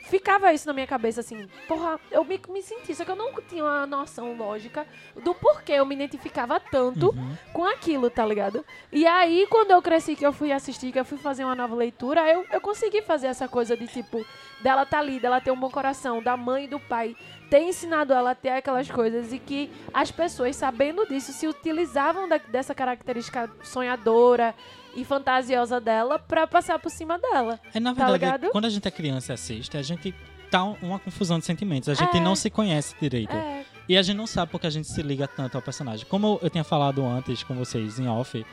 ficava 0.06 0.52
isso 0.52 0.67
na 0.67 0.73
minha 0.73 0.86
cabeça, 0.86 1.21
assim, 1.21 1.47
porra, 1.65 1.97
eu 2.12 2.26
me, 2.26 2.38
me 2.49 2.62
senti, 2.62 2.93
só 2.93 3.06
que 3.06 3.12
eu 3.12 3.15
não 3.15 3.32
tinha 3.47 3.63
uma 3.63 3.88
noção 3.88 4.36
lógica 4.36 4.86
do 5.23 5.34
porquê 5.34 5.71
eu 5.73 5.86
me 5.86 5.95
identificava 5.95 6.60
tanto 6.60 7.12
Uhum. 7.12 7.38
com 7.54 7.63
aquilo, 7.65 8.10
tá 8.10 8.26
ligado? 8.26 8.65
E 8.91 9.08
aí, 9.08 9.47
quando 9.49 9.71
eu 9.71 9.82
cresci, 9.82 10.13
que 10.17 10.26
eu 10.26 10.34
fui 10.34 10.52
assistir, 10.52 10.91
que 10.91 10.99
eu 10.99 11.06
fui 11.06 11.17
fazer 11.17 11.45
uma 11.45 11.56
nova 11.56 11.73
leitura, 11.73 12.21
eu, 12.30 12.45
eu 12.52 12.60
consegui 12.60 13.02
fazer 13.02 13.28
essa 13.28 13.47
coisa 13.47 13.78
de, 13.78 13.88
tipo, 13.88 14.26
dela 14.62 14.86
tá 14.86 14.99
ali, 14.99 15.21
dela 15.21 15.39
ter 15.39 15.52
um 15.52 15.60
bom 15.60 15.71
coração, 15.71 16.21
da 16.21 16.36
mãe 16.36 16.65
e 16.65 16.67
do 16.67 16.82
pai 16.82 17.15
ter 17.49 17.62
ensinado 17.62 18.12
ela 18.13 18.32
a 18.32 18.36
ter 18.36 18.49
aquelas 18.49 18.91
coisas 18.91 19.32
e 19.32 19.39
que 19.39 19.71
as 19.93 20.12
pessoas, 20.12 20.56
sabendo 20.58 21.08
disso, 21.08 21.32
se 21.32 21.47
utilizavam 21.47 22.28
da- 22.28 22.38
dessa 22.39 22.76
característica 22.76 23.49
sonhadora 23.63 24.54
e 24.95 25.03
fantasiosa 25.06 25.79
dela 25.79 26.17
pra 26.19 26.45
passar 26.47 26.79
por 26.79 26.89
cima 26.89 27.17
dela. 27.17 27.60
É, 27.73 27.79
na 27.79 27.93
Tá 27.93 28.06
verdade, 28.10 28.13
ligado? 28.41 28.51
quando 28.51 28.65
a 28.65 28.69
gente 28.69 28.88
é 28.88 28.91
criança 28.91 29.32
e 29.32 29.34
assiste, 29.34 29.77
a 29.77 29.82
gente 29.82 30.13
tá 30.51 30.63
um- 30.63 30.75
uma 30.82 30.99
confusão 30.99 31.39
de 31.39 31.45
sentimentos. 31.45 31.89
A 31.89 31.93
gente 31.93 32.17
É. 32.17 32.19
não 32.19 32.36
se 32.36 32.49
conhece 32.49 32.95
direito. 33.01 33.34
É, 33.36 33.65
E 33.89 33.97
a 33.97 34.01
gente 34.01 34.15
não 34.15 34.25
sabe 34.27 34.49
porque 34.49 34.65
a 34.65 34.69
gente 34.69 34.88
se 34.88 35.01
liga 35.01 35.27
tanto 35.27 35.56
ao 35.56 35.62
personagem. 35.62 36.06
Como 36.08 36.25
eu, 36.25 36.39
eu 36.43 36.49
tinha 36.49 36.63
falado 36.63 37.03
antes 37.06 37.43
com 37.43 37.53
vocês 37.53 37.99
em 37.99 38.08
off, 38.08 38.45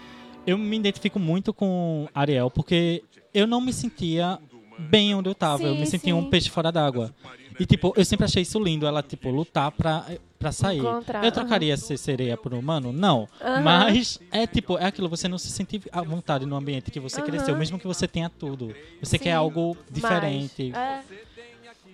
eu 0.45 0.59
me 0.59 0.77
identifico 0.77 1.21
muito 1.21 1.53
com 1.55 2.09
Ariel 2.13 2.51
porque 2.51 3.05
eu 3.33 3.47
não 3.47 3.61
me 3.61 3.73
sentia 3.73 4.39
bem 4.77 5.15
onde 5.15 5.29
eu 5.29 5.35
tava. 5.35 5.63
eu 5.63 5.75
Sim, 5.75 5.81
me 5.81 5.87
sentia 5.87 6.17
um 6.17 6.23
sim. 6.25 6.31
peixe 6.31 6.51
fora 6.51 6.73
d'água. 6.73 7.15
E, 7.61 7.65
tipo, 7.67 7.93
eu 7.97 8.05
sempre 8.05 8.25
achei 8.25 8.43
isso 8.43 8.59
lindo, 8.59 8.87
ela, 8.87 9.03
tipo, 9.05 9.31
lutar 9.31 9.71
pra, 9.71 10.05
pra 10.41 10.51
sair. 10.51 10.79
Encontrar, 10.79 11.23
eu 11.23 11.31
trocaria 11.31 11.77
ser 11.77 11.99
sereia 11.99 12.35
por 12.37 12.55
humano? 12.55 12.93
Não. 12.93 13.29
Aham. 13.41 13.61
Mas 13.63 14.19
é, 14.33 14.47
tipo, 14.47 14.79
é 14.79 14.87
aquilo, 14.87 15.09
você 15.09 15.29
não 15.29 15.37
se 15.39 15.49
sente 15.51 15.81
à 15.93 16.03
vontade 16.03 16.47
no 16.47 16.57
ambiente 16.57 16.91
que 16.91 16.99
você 16.99 17.21
Aham. 17.21 17.27
cresceu, 17.31 17.55
mesmo 17.55 17.79
que 17.79 17.87
você 17.87 18.09
tenha 18.09 18.31
tudo. 18.31 18.75
Você 19.01 19.19
Sim, 19.19 19.25
quer 19.25 19.35
algo 19.35 19.77
diferente. 19.91 20.71
Mas, 20.73 20.81
é. 20.83 21.21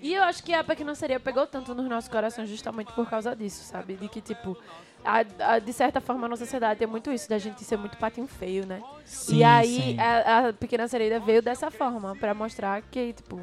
E 0.01 0.15
eu 0.15 0.23
acho 0.23 0.43
que 0.45 0.53
a 0.55 0.63
Pequena 0.63 0.95
Sereia 0.95 1.19
pegou 1.19 1.47
tanto 1.47 1.75
nos 1.75 1.89
nossos 1.89 2.09
corações 2.09 2.49
justamente 2.49 2.93
por 2.93 3.09
causa 3.11 3.35
disso, 3.35 3.65
sabe? 3.65 3.95
De 3.95 4.09
que, 4.09 4.21
tipo, 4.21 4.57
a- 5.05 5.25
a- 5.55 5.59
de 5.59 5.73
certa 5.73 6.01
forma 6.01 6.27
a 6.27 6.29
nossa 6.29 6.45
sociedade 6.45 6.79
tem 6.79 6.87
muito 6.87 7.11
isso, 7.11 7.29
da 7.29 7.39
gente 7.39 7.65
ser 7.65 7.77
muito 7.77 7.97
patinho 7.97 8.27
feio, 8.29 8.65
né? 8.67 8.81
Sim, 9.05 9.39
e 9.39 9.45
aí 9.45 9.67
sim. 9.95 9.99
A, 9.99 10.49
a 10.49 10.53
Pequena 10.53 10.87
Sereia 10.87 11.19
veio 11.19 11.43
dessa 11.43 11.71
forma, 11.71 12.15
pra 12.17 12.35
mostrar 12.35 12.81
que, 12.83 13.13
tipo, 13.15 13.41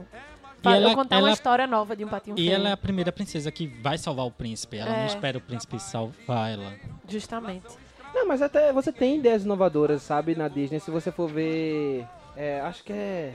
Fa- 0.63 0.75
ela- 0.75 0.89
eu 0.91 0.95
contar 0.95 1.17
ela- 1.17 1.27
uma 1.27 1.33
história 1.33 1.67
nova 1.67 1.95
de 1.95 2.03
um 2.05 2.07
patinho 2.07 2.35
E 2.37 2.45
feio. 2.45 2.55
ela 2.55 2.69
é 2.69 2.71
a 2.71 2.77
primeira 2.77 3.11
princesa 3.11 3.51
que 3.51 3.67
vai 3.67 3.97
salvar 3.97 4.25
o 4.25 4.31
príncipe. 4.31 4.77
Ela 4.77 4.89
não 4.91 5.03
É. 5.03 5.05
espera 5.07 5.37
o 5.37 5.41
príncipe 5.41 5.79
salvar 5.79 6.51
ela. 6.53 6.73
Justamente. 7.07 7.67
Não, 8.15 8.27
mas 8.27 8.41
até 8.41 8.71
você 8.71 8.91
tem 8.91 9.17
ideias 9.17 9.43
inovadoras, 9.43 10.01
sabe, 10.03 10.35
na 10.35 10.47
Disney. 10.47 10.79
Se 10.79 10.89
você 10.91 11.11
for 11.11 11.27
ver. 11.29 12.05
é, 12.35 12.61
acho 12.61 12.83
que 12.83 12.91
é. 12.93 13.33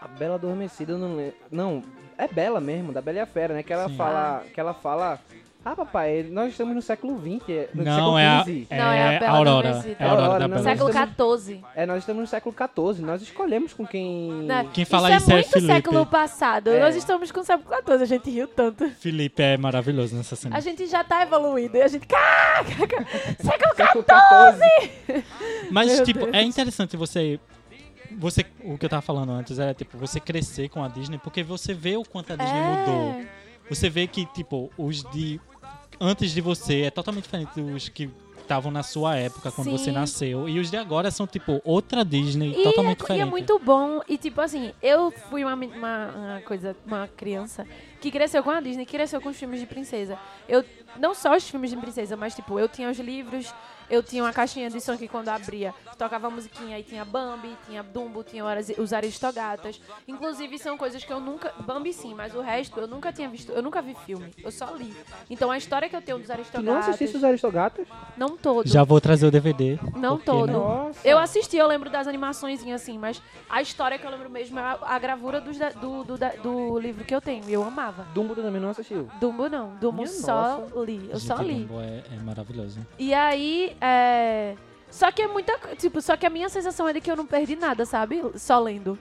A 0.00 0.08
Bela 0.08 0.34
Adormecida, 0.36 0.92
eu 0.92 0.98
não 0.98 1.16
lembro. 1.16 1.34
Não, 1.50 1.82
é 2.16 2.28
Bela 2.28 2.60
mesmo, 2.60 2.92
da 2.92 3.00
Bela 3.02 3.18
e 3.18 3.20
a 3.20 3.26
Fera, 3.26 3.54
né? 3.54 3.62
Que 3.62 3.72
ela 3.72 3.88
Sim. 3.88 3.96
fala. 3.96 4.42
Que 4.52 4.60
ela 4.60 4.74
fala. 4.74 5.18
Ah, 5.64 5.74
papai, 5.74 6.26
nós 6.30 6.50
estamos 6.50 6.74
no 6.74 6.82
século 6.82 7.18
XX. 7.18 7.48
é- 7.48 7.68
No 7.72 7.84
Não, 7.84 7.94
século 7.96 8.18
é 8.18 8.26
a, 8.26 8.42
XV. 8.44 8.66
é 8.68 8.76
Não, 8.78 8.92
é 8.92 9.16
a 9.16 9.18
Bela 9.20 9.38
Aurora. 9.38 9.68
É 9.68 9.72
a 9.72 10.10
Aurora 10.10 10.22
Aurora, 10.26 10.38
da 10.40 10.48
não, 10.48 10.56
Bela. 10.62 10.62
Século 10.62 11.38
XIV. 11.40 11.64
É, 11.74 11.86
nós 11.86 11.98
estamos 11.98 12.20
no 12.20 12.26
século 12.26 12.54
XIV. 12.54 13.02
Nós 13.06 13.22
escolhemos 13.22 13.72
com 13.72 13.86
quem. 13.86 14.30
Né? 14.44 14.68
Quem 14.74 14.84
fala 14.84 15.14
isso 15.16 15.30
é 15.30 15.32
é 15.32 15.36
muito 15.36 15.48
Felipe. 15.50 15.72
século 15.72 16.04
passado. 16.04 16.68
É. 16.70 16.80
Nós 16.80 16.94
estamos 16.94 17.32
com 17.32 17.40
o 17.40 17.44
século 17.44 17.74
XIV. 17.82 18.02
A 18.02 18.06
gente 18.06 18.30
riu 18.30 18.46
tanto. 18.46 18.88
Felipe 18.90 19.42
é 19.42 19.56
maravilhoso 19.56 20.14
nessa 20.14 20.36
cena. 20.36 20.54
A 20.56 20.60
gente 20.60 20.86
já 20.86 21.02
tá 21.02 21.22
evoluído. 21.22 21.76
E 21.78 21.82
a 21.82 21.88
gente. 21.88 22.06
Caraca! 22.06 23.06
Século 23.40 24.04
XIV! 24.04 25.24
Mas, 25.70 25.92
Meu 25.94 26.04
tipo, 26.04 26.20
Deus. 26.20 26.34
é 26.34 26.42
interessante 26.42 26.96
você. 26.96 27.40
Você, 28.18 28.44
o 28.62 28.78
que 28.78 28.84
eu 28.84 28.88
tava 28.90 29.02
falando 29.02 29.32
antes 29.32 29.58
era, 29.58 29.74
tipo, 29.74 29.98
você 29.98 30.20
crescer 30.20 30.68
com 30.68 30.84
a 30.84 30.88
Disney, 30.88 31.18
porque 31.18 31.42
você 31.42 31.74
vê 31.74 31.96
o 31.96 32.04
quanto 32.04 32.32
a 32.32 32.36
Disney 32.36 32.60
mudou. 32.60 33.10
É. 33.20 33.26
Você 33.68 33.88
vê 33.90 34.06
que, 34.06 34.24
tipo, 34.26 34.70
os 34.78 35.02
de. 35.10 35.40
Antes 36.00 36.32
de 36.32 36.40
você 36.40 36.82
é 36.82 36.90
totalmente 36.90 37.24
diferente 37.24 37.60
dos 37.60 37.88
que 37.88 38.10
estavam 38.44 38.70
na 38.70 38.82
sua 38.82 39.16
época, 39.16 39.50
quando 39.50 39.70
Sim. 39.70 39.78
você 39.78 39.90
nasceu. 39.90 40.48
E 40.48 40.58
os 40.58 40.70
de 40.70 40.76
agora 40.76 41.10
são, 41.10 41.26
tipo, 41.26 41.60
outra 41.64 42.04
Disney 42.04 42.50
E 42.50 42.62
totalmente 42.62 42.88
é, 42.88 42.92
e 42.92 43.02
diferente. 43.02 43.22
é 43.22 43.24
muito 43.24 43.58
bom. 43.58 44.00
E 44.08 44.18
tipo 44.18 44.40
assim, 44.40 44.72
eu 44.82 45.10
fui 45.30 45.42
uma, 45.42 45.54
uma, 45.54 46.06
uma 46.08 46.40
coisa, 46.42 46.76
uma 46.86 47.08
criança 47.08 47.66
que 48.00 48.10
cresceu 48.10 48.42
com 48.42 48.50
a 48.50 48.60
Disney, 48.60 48.84
que 48.84 48.92
cresceu 48.92 49.20
com 49.20 49.30
os 49.30 49.36
filmes 49.36 49.60
de 49.60 49.66
princesa. 49.66 50.18
Eu, 50.46 50.62
não 50.98 51.14
só 51.14 51.34
os 51.36 51.48
filmes 51.48 51.70
de 51.70 51.76
princesa, 51.76 52.16
mas 52.16 52.34
tipo, 52.34 52.58
eu 52.58 52.68
tinha 52.68 52.90
os 52.90 52.98
livros, 52.98 53.52
eu 53.90 54.02
tinha 54.02 54.22
uma 54.24 54.32
caixinha 54.32 54.70
de 54.70 54.80
som 54.80 54.96
que 54.96 55.06
quando 55.06 55.28
abria, 55.28 55.74
tocava 55.98 56.26
a 56.26 56.30
musiquinha, 56.30 56.76
aí 56.76 56.82
tinha 56.82 57.04
Bambi, 57.04 57.54
tinha 57.66 57.82
Dumbo, 57.82 58.24
tinha 58.24 58.42
Horas- 58.44 58.72
os 58.78 58.92
Aristogatas. 58.94 59.78
Inclusive 60.08 60.58
são 60.58 60.76
coisas 60.78 61.04
que 61.04 61.12
eu 61.12 61.20
nunca. 61.20 61.52
Bambi 61.60 61.92
sim, 61.92 62.14
mas 62.14 62.34
o 62.34 62.40
resto 62.40 62.80
eu 62.80 62.86
nunca 62.86 63.12
tinha 63.12 63.28
visto, 63.28 63.52
eu 63.52 63.62
nunca 63.62 63.82
vi 63.82 63.94
filme, 64.06 64.32
eu 64.42 64.50
só 64.50 64.70
li. 64.74 64.94
Então 65.28 65.50
a 65.50 65.58
história 65.58 65.88
que 65.88 65.94
eu 65.94 66.00
tenho 66.02 66.18
dos 66.18 66.30
Aristogatas. 66.30 66.64
não 66.64 66.78
assistisse 66.78 67.16
os 67.16 67.24
Aristogatas? 67.24 67.86
Não 68.16 68.36
todo. 68.36 68.66
Já 68.68 68.82
vou 68.84 69.00
trazer 69.00 69.26
o 69.26 69.30
DVD. 69.30 69.78
Não 69.96 70.18
todo. 70.18 70.46
né? 70.46 70.52
Nossa. 70.54 71.06
Eu 71.06 71.18
assisti, 71.18 71.56
eu 71.56 71.66
lembro 71.66 71.90
das 71.90 72.06
animações 72.08 72.64
assim, 72.72 72.96
mas 72.98 73.20
a 73.50 73.60
história 73.60 73.98
que 73.98 74.06
eu 74.06 74.10
lembro 74.10 74.30
mesmo 74.30 74.58
é 74.58 74.78
a, 74.80 74.98
gravura 74.98 75.40
dos 75.40 75.58
do, 75.80 76.04
do, 76.04 76.16
da- 76.16 76.30
do 76.42 76.78
livro 76.78 77.04
que 77.04 77.14
eu 77.14 77.20
tenho. 77.20 77.44
E 77.48 77.52
eu 77.52 77.62
amava. 77.62 78.04
Dumbo 78.14 78.34
tu 78.34 78.42
também 78.42 78.60
não 78.60 78.70
assistiu. 78.70 79.08
Dumbo 79.20 79.48
não. 79.48 79.76
Dumbo 79.76 79.98
Minha 80.02 80.08
só 80.08 80.66
li. 80.84 81.08
Eu 81.10 81.18
só 81.18 81.36
li. 81.36 81.66
É, 82.10 82.14
é 82.14 82.18
maravilhoso. 82.22 82.78
E 82.98 83.12
aí, 83.14 83.76
é. 83.80 84.54
Só 84.90 85.10
que 85.10 85.22
é 85.22 85.26
muita. 85.26 85.52
Tipo, 85.76 86.00
só 86.00 86.16
que 86.16 86.24
a 86.24 86.30
minha 86.30 86.48
sensação 86.48 86.88
é 86.88 86.92
de 86.92 87.00
que 87.00 87.10
eu 87.10 87.16
não 87.16 87.26
perdi 87.26 87.56
nada, 87.56 87.84
sabe? 87.84 88.22
Só 88.36 88.60
lendo. 88.60 88.96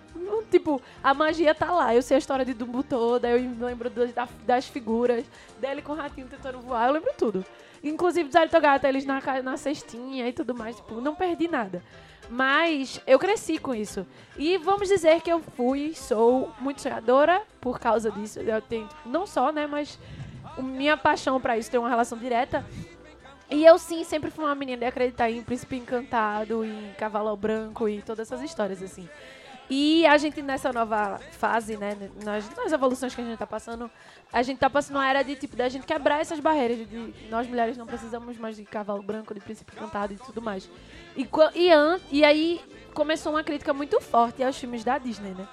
Tipo, 0.50 0.82
a 1.04 1.14
magia 1.14 1.54
tá 1.54 1.72
lá. 1.72 1.94
Eu 1.94 2.02
sei 2.02 2.16
a 2.16 2.18
história 2.18 2.44
de 2.44 2.54
Dumbo 2.54 2.82
toda, 2.84 3.30
eu 3.30 3.40
me 3.42 3.64
lembro 3.64 3.90
das, 3.90 4.12
da- 4.14 4.28
das 4.46 4.68
figuras, 4.68 5.24
dele 5.60 5.82
com 5.84 5.92
o 5.92 5.96
ratinho 5.96 6.28
tentando 6.28 6.60
voar, 6.60 6.88
eu 6.88 6.94
lembro 6.94 7.12
tudo. 7.18 7.46
Inclusive 7.84 8.28
dos 8.28 8.36
Aritogata, 8.36 8.88
eles 8.90 9.06
na, 9.06 9.22
na 9.44 9.58
cestinha 9.58 10.28
e 10.28 10.34
tudo 10.34 10.56
mais. 10.56 10.76
Tipo, 10.78 11.00
não 11.02 11.14
perdi 11.14 11.48
nada. 11.48 11.84
Mas 12.30 13.00
eu 13.06 13.20
cresci 13.20 13.58
com 13.60 13.76
isso. 13.76 14.08
E 14.38 14.58
vamos 14.58 14.88
dizer 14.88 15.22
que 15.22 15.32
eu 15.32 15.40
fui, 15.56 15.94
sou 15.94 16.52
muito 16.60 16.82
sonhadora 16.82 17.42
por 17.62 17.80
causa 17.80 18.10
disso. 18.12 18.40
Eu 18.40 18.62
tenho, 18.62 18.88
tipo, 18.88 19.10
não 19.10 19.28
só, 19.28 19.52
né, 19.52 19.68
mas 19.68 20.00
minha 20.58 20.98
paixão 20.98 21.40
pra 21.40 21.58
isso 21.58 21.72
tem 21.72 21.80
uma 21.80 21.90
relação 21.90 22.18
direta. 22.18 22.66
E 23.50 23.66
eu 23.66 23.78
sim 23.78 24.04
sempre 24.04 24.32
fui 24.32 24.44
uma 24.44 24.56
menina 24.56 24.80
de 24.80 24.86
acreditar 24.86 25.30
em 25.30 25.44
Príncipe 25.44 25.76
Encantado, 25.76 26.66
em 26.66 26.94
Cavalo 26.98 27.36
Branco 27.36 27.88
e 27.88 28.02
todas 28.02 28.28
essas 28.28 28.42
histórias 28.42 28.82
assim. 28.82 29.08
E 29.70 30.06
a 30.06 30.18
gente 30.18 30.42
nessa 30.42 30.74
nova 30.74 31.20
fase, 31.32 31.78
né, 31.78 31.98
nas, 32.24 32.50
nas 32.56 32.72
evoluções 32.72 33.16
que 33.16 33.22
a 33.22 33.24
gente 33.24 33.38
tá 33.38 33.48
passando, 33.48 33.90
a 34.32 34.44
gente 34.44 34.58
tá 34.60 34.70
passando 34.70 34.98
uma 34.98 35.08
era 35.08 35.24
de 35.24 35.36
tipo 35.36 35.56
da 35.56 35.70
gente 35.70 35.86
quebrar 35.86 36.20
essas 36.20 36.40
barreiras 36.40 36.78
de 36.88 37.14
nós 37.30 37.48
mulheres 37.48 37.78
não 37.78 37.86
precisamos 37.86 38.38
mais 38.38 38.56
de 38.56 38.64
Cavalo 38.66 39.02
Branco, 39.02 39.34
de 39.34 39.40
Príncipe 39.40 39.74
Encantado 39.76 40.14
e 40.14 40.18
tudo 40.18 40.42
mais. 40.42 40.70
E, 41.16 41.28
e, 41.56 41.70
e 42.12 42.26
aí 42.26 42.62
começou 42.94 43.34
uma 43.34 43.44
crítica 43.44 43.74
muito 43.74 44.02
forte 44.02 44.44
aos 44.44 44.58
filmes 44.58 44.84
da 44.84 44.98
Disney, 44.98 45.32
né? 45.32 45.48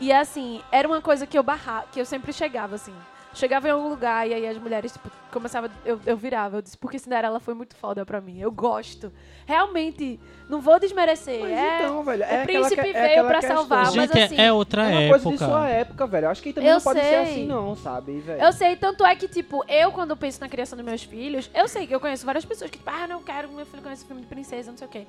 E 0.00 0.12
assim, 0.12 0.60
era 0.72 0.88
uma 0.88 1.00
coisa 1.00 1.26
que 1.26 1.38
eu 1.38 1.42
barra, 1.42 1.84
que 1.92 2.00
eu 2.00 2.04
sempre 2.04 2.32
chegava 2.32 2.74
assim. 2.74 2.94
Chegava 3.34 3.66
em 3.66 3.70
algum 3.70 3.88
lugar 3.88 4.28
e 4.28 4.34
aí 4.34 4.46
as 4.46 4.58
mulheres, 4.58 4.92
tipo, 4.92 5.10
começava. 5.32 5.70
Eu, 5.86 5.98
eu 6.04 6.16
virava, 6.18 6.58
eu 6.58 6.62
disse, 6.62 6.76
porque 6.76 6.98
Cinderela 6.98 7.40
foi 7.40 7.54
muito 7.54 7.74
foda 7.74 8.04
pra 8.04 8.20
mim. 8.20 8.38
Eu 8.38 8.52
gosto. 8.52 9.10
Realmente, 9.46 10.20
não 10.50 10.60
vou 10.60 10.78
desmerecer. 10.78 11.40
Mas 11.40 11.50
é, 11.50 11.76
então, 11.82 12.04
velho, 12.04 12.20
o 12.20 12.24
é 12.24 12.26
aquela 12.26 12.44
príncipe 12.44 12.74
que- 12.82 12.88
é 12.88 12.92
veio 12.92 13.06
aquela 13.06 13.28
pra 13.28 13.38
questão. 13.40 13.56
salvar, 13.56 13.84
mas 13.86 13.94
Gente, 13.94 14.18
é- 14.18 14.24
assim. 14.24 14.36
é, 14.40 14.52
outra 14.52 14.82
É 14.84 14.98
uma 14.98 15.08
coisa 15.08 15.28
de 15.30 15.34
época. 15.34 15.46
sua 15.50 15.68
época, 15.68 16.06
velho. 16.06 16.24
Eu 16.26 16.30
acho 16.30 16.42
que 16.42 16.52
também 16.52 16.68
Eu 16.68 16.74
não 16.74 16.82
pode 16.82 17.00
ser 17.00 17.06
sei. 17.06 17.18
assim, 17.22 17.46
não, 17.46 17.74
sabe, 17.74 18.20
velho? 18.20 18.42
Eu 18.42 18.52
sei, 18.52 18.76
tanto 18.76 19.04
é 19.04 19.16
que, 19.16 19.26
tipo, 19.26 19.64
eu, 19.66 19.90
quando 19.92 20.14
penso 20.16 20.38
na 20.40 20.48
criação 20.48 20.76
dos 20.76 20.84
meus 20.84 21.02
filhos, 21.02 21.50
eu 21.54 21.66
sei 21.68 21.86
que 21.86 21.94
eu 21.94 22.00
conheço 22.00 22.26
várias 22.26 22.44
pessoas 22.44 22.70
que, 22.70 22.76
tipo, 22.78 22.90
ah, 22.90 23.06
não 23.06 23.22
quero 23.22 23.48
que 23.48 23.54
meu 23.54 23.64
filho 23.66 23.82
conheça 23.82 24.04
filme 24.04 24.20
de 24.20 24.28
princesa, 24.28 24.70
não 24.70 24.76
sei 24.78 24.86
o 24.86 24.90
quê. 24.90 25.06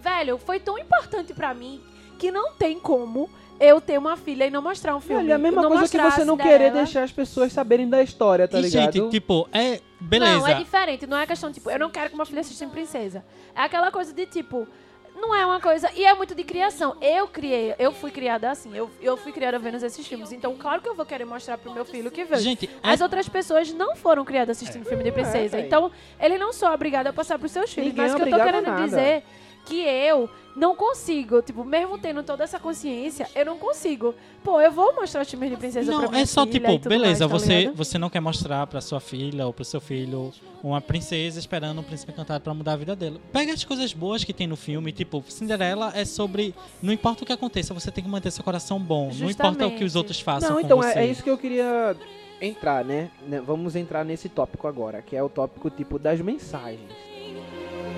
Velho, 0.00 0.38
foi 0.38 0.60
tão 0.60 0.78
importante 0.78 1.34
pra 1.34 1.52
mim 1.52 1.80
que 2.18 2.30
não 2.30 2.52
tem 2.52 2.78
como 2.78 3.30
eu 3.60 3.80
ter 3.80 3.98
uma 3.98 4.16
filha 4.16 4.46
e 4.46 4.50
não 4.50 4.62
mostrar 4.62 4.96
um 4.96 5.00
filme. 5.00 5.22
Velho, 5.22 5.32
é 5.32 5.34
a 5.34 5.38
mesma 5.38 5.62
não 5.62 5.70
coisa 5.70 5.88
que 5.88 5.98
você 5.98 6.24
não 6.24 6.36
querer 6.36 6.72
deixar 6.72 7.02
as 7.02 7.12
pessoas 7.12 7.52
saberem 7.52 7.88
da 7.88 8.02
história, 8.02 8.46
tá 8.46 8.58
e, 8.58 8.62
ligado? 8.62 8.92
gente, 8.92 9.10
tipo, 9.10 9.48
é. 9.52 9.80
Beleza. 10.00 10.38
Não, 10.38 10.46
é 10.46 10.54
diferente. 10.54 11.06
Não 11.06 11.16
é 11.16 11.26
questão, 11.26 11.50
tipo, 11.52 11.68
eu 11.70 11.78
não 11.78 11.90
quero 11.90 12.10
que 12.10 12.14
uma 12.14 12.24
filha 12.24 12.40
assista 12.40 12.64
em 12.64 12.68
princesa. 12.68 13.24
É 13.54 13.62
aquela 13.62 13.90
coisa 13.90 14.12
de, 14.12 14.26
tipo, 14.26 14.68
não 15.16 15.34
é 15.34 15.44
uma 15.44 15.60
coisa... 15.60 15.90
E 15.96 16.04
é 16.04 16.14
muito 16.14 16.36
de 16.36 16.44
criação. 16.44 16.96
Eu 17.00 17.26
criei, 17.26 17.74
eu 17.80 17.90
fui 17.92 18.12
criada 18.12 18.48
assim. 18.48 18.76
Eu, 18.76 18.88
eu 19.00 19.16
fui 19.16 19.32
criada 19.32 19.58
vendo 19.58 19.74
esses 19.84 20.06
filmes. 20.06 20.30
Então, 20.30 20.54
claro 20.56 20.80
que 20.80 20.88
eu 20.88 20.94
vou 20.94 21.04
querer 21.04 21.24
mostrar 21.24 21.58
pro 21.58 21.72
meu 21.72 21.84
filho 21.84 22.08
o 22.08 22.12
que 22.12 22.24
vejo. 22.24 22.42
Gente, 22.42 22.66
é- 22.66 22.90
As 22.90 23.00
outras 23.00 23.28
pessoas 23.28 23.72
não 23.72 23.96
foram 23.96 24.24
criadas 24.24 24.56
assistindo 24.56 24.84
filme 24.84 25.02
de 25.02 25.10
princesa. 25.10 25.56
velho. 25.56 25.66
então, 25.66 25.90
eles 26.20 26.38
não 26.38 26.52
são 26.52 26.72
obrigados 26.72 27.10
a 27.10 27.12
passar 27.12 27.40
pros 27.40 27.50
seus 27.50 27.72
filhos. 27.72 27.88
Ninguém 27.88 28.04
Mas 28.04 28.12
é 28.12 28.14
o 28.14 28.18
que 28.18 28.22
eu 28.22 28.30
tô 28.30 28.36
obrigado 28.36 28.64
querendo 28.64 28.84
dizer 28.84 29.24
que 29.68 29.80
eu 29.80 30.28
não 30.56 30.74
consigo, 30.74 31.40
tipo, 31.40 31.64
mesmo 31.64 31.98
tendo 31.98 32.22
toda 32.22 32.42
essa 32.42 32.58
consciência, 32.58 33.28
eu 33.34 33.44
não 33.46 33.58
consigo. 33.58 34.14
Pô, 34.42 34.60
eu 34.60 34.72
vou 34.72 34.94
mostrar 34.94 35.22
os 35.22 35.30
filmes 35.30 35.50
de 35.50 35.56
princesa 35.56 35.92
pra 35.92 36.02
Não, 36.02 36.10
minha 36.10 36.22
é 36.22 36.26
só 36.26 36.44
filha 36.46 36.52
tipo, 36.52 36.72
e 36.72 36.78
tudo 36.78 36.88
beleza, 36.88 37.28
mais, 37.28 37.42
tá 37.42 37.46
você, 37.46 37.58
ligado? 37.60 37.76
você 37.76 37.98
não 37.98 38.10
quer 38.10 38.20
mostrar 38.20 38.66
pra 38.66 38.80
sua 38.80 38.98
filha 38.98 39.46
ou 39.46 39.52
pro 39.52 39.64
seu 39.64 39.80
filho 39.80 40.32
uma 40.62 40.80
princesa 40.80 41.38
esperando 41.38 41.80
um 41.80 41.84
príncipe 41.84 42.10
encantado 42.10 42.42
pra 42.42 42.52
mudar 42.52 42.72
a 42.72 42.76
vida 42.76 42.96
dela. 42.96 43.20
Pega 43.32 43.52
as 43.52 43.62
coisas 43.62 43.92
boas 43.92 44.24
que 44.24 44.32
tem 44.32 44.46
no 44.48 44.56
filme, 44.56 44.90
tipo, 44.90 45.22
Cinderela 45.28 45.92
é 45.94 46.04
sobre. 46.04 46.54
Não 46.82 46.92
importa 46.92 47.22
o 47.22 47.26
que 47.26 47.32
aconteça, 47.32 47.72
você 47.72 47.90
tem 47.92 48.02
que 48.02 48.10
manter 48.10 48.30
seu 48.32 48.42
coração 48.42 48.80
bom. 48.80 49.10
Não 49.16 49.30
importa 49.30 49.66
o 49.66 49.70
que 49.70 49.84
os 49.84 49.92
Justamente. 49.92 49.96
outros 49.98 50.20
façam. 50.20 50.48
Não, 50.50 50.56
com 50.56 50.62
então, 50.64 50.78
você. 50.78 50.98
é, 50.98 51.02
é 51.04 51.06
isso 51.06 51.22
que 51.22 51.30
eu 51.30 51.38
queria 51.38 51.94
entrar, 52.40 52.84
né? 52.84 53.10
Né, 53.26 53.40
Vamos 53.40 53.76
entrar 53.76 54.04
nesse 54.04 54.28
tópico 54.28 54.66
agora, 54.66 55.02
que 55.02 55.14
é 55.14 55.22
o 55.22 55.28
tópico, 55.28 55.70
tipo, 55.70 55.98
das 55.98 56.20
mensagens. 56.20 56.90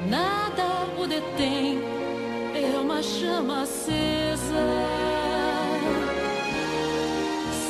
Nada 0.08 0.86
o 0.98 1.06
detém, 1.06 1.80
é 2.54 2.78
uma 2.78 3.02
chama 3.02 3.62
acesa. 3.62 4.66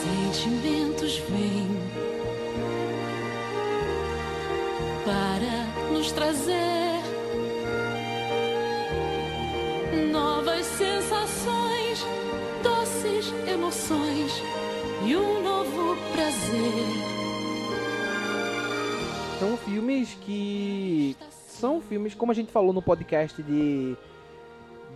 Sentimentos 0.02 1.18
vêm 1.28 1.68
para 5.04 5.92
nos 5.92 6.12
trazer 6.12 7.00
novas 10.10 10.64
sensações, 10.66 12.06
doces 12.62 13.32
emoções 13.48 14.32
e 15.06 15.16
um 15.16 15.42
novo 15.42 15.96
prazer. 16.12 17.20
São 19.38 19.56
filmes 19.56 20.16
que 20.20 21.16
são 21.60 21.80
filmes, 21.80 22.14
como 22.14 22.32
a 22.32 22.34
gente 22.34 22.50
falou 22.50 22.72
no 22.72 22.82
podcast 22.82 23.42
de 23.42 23.96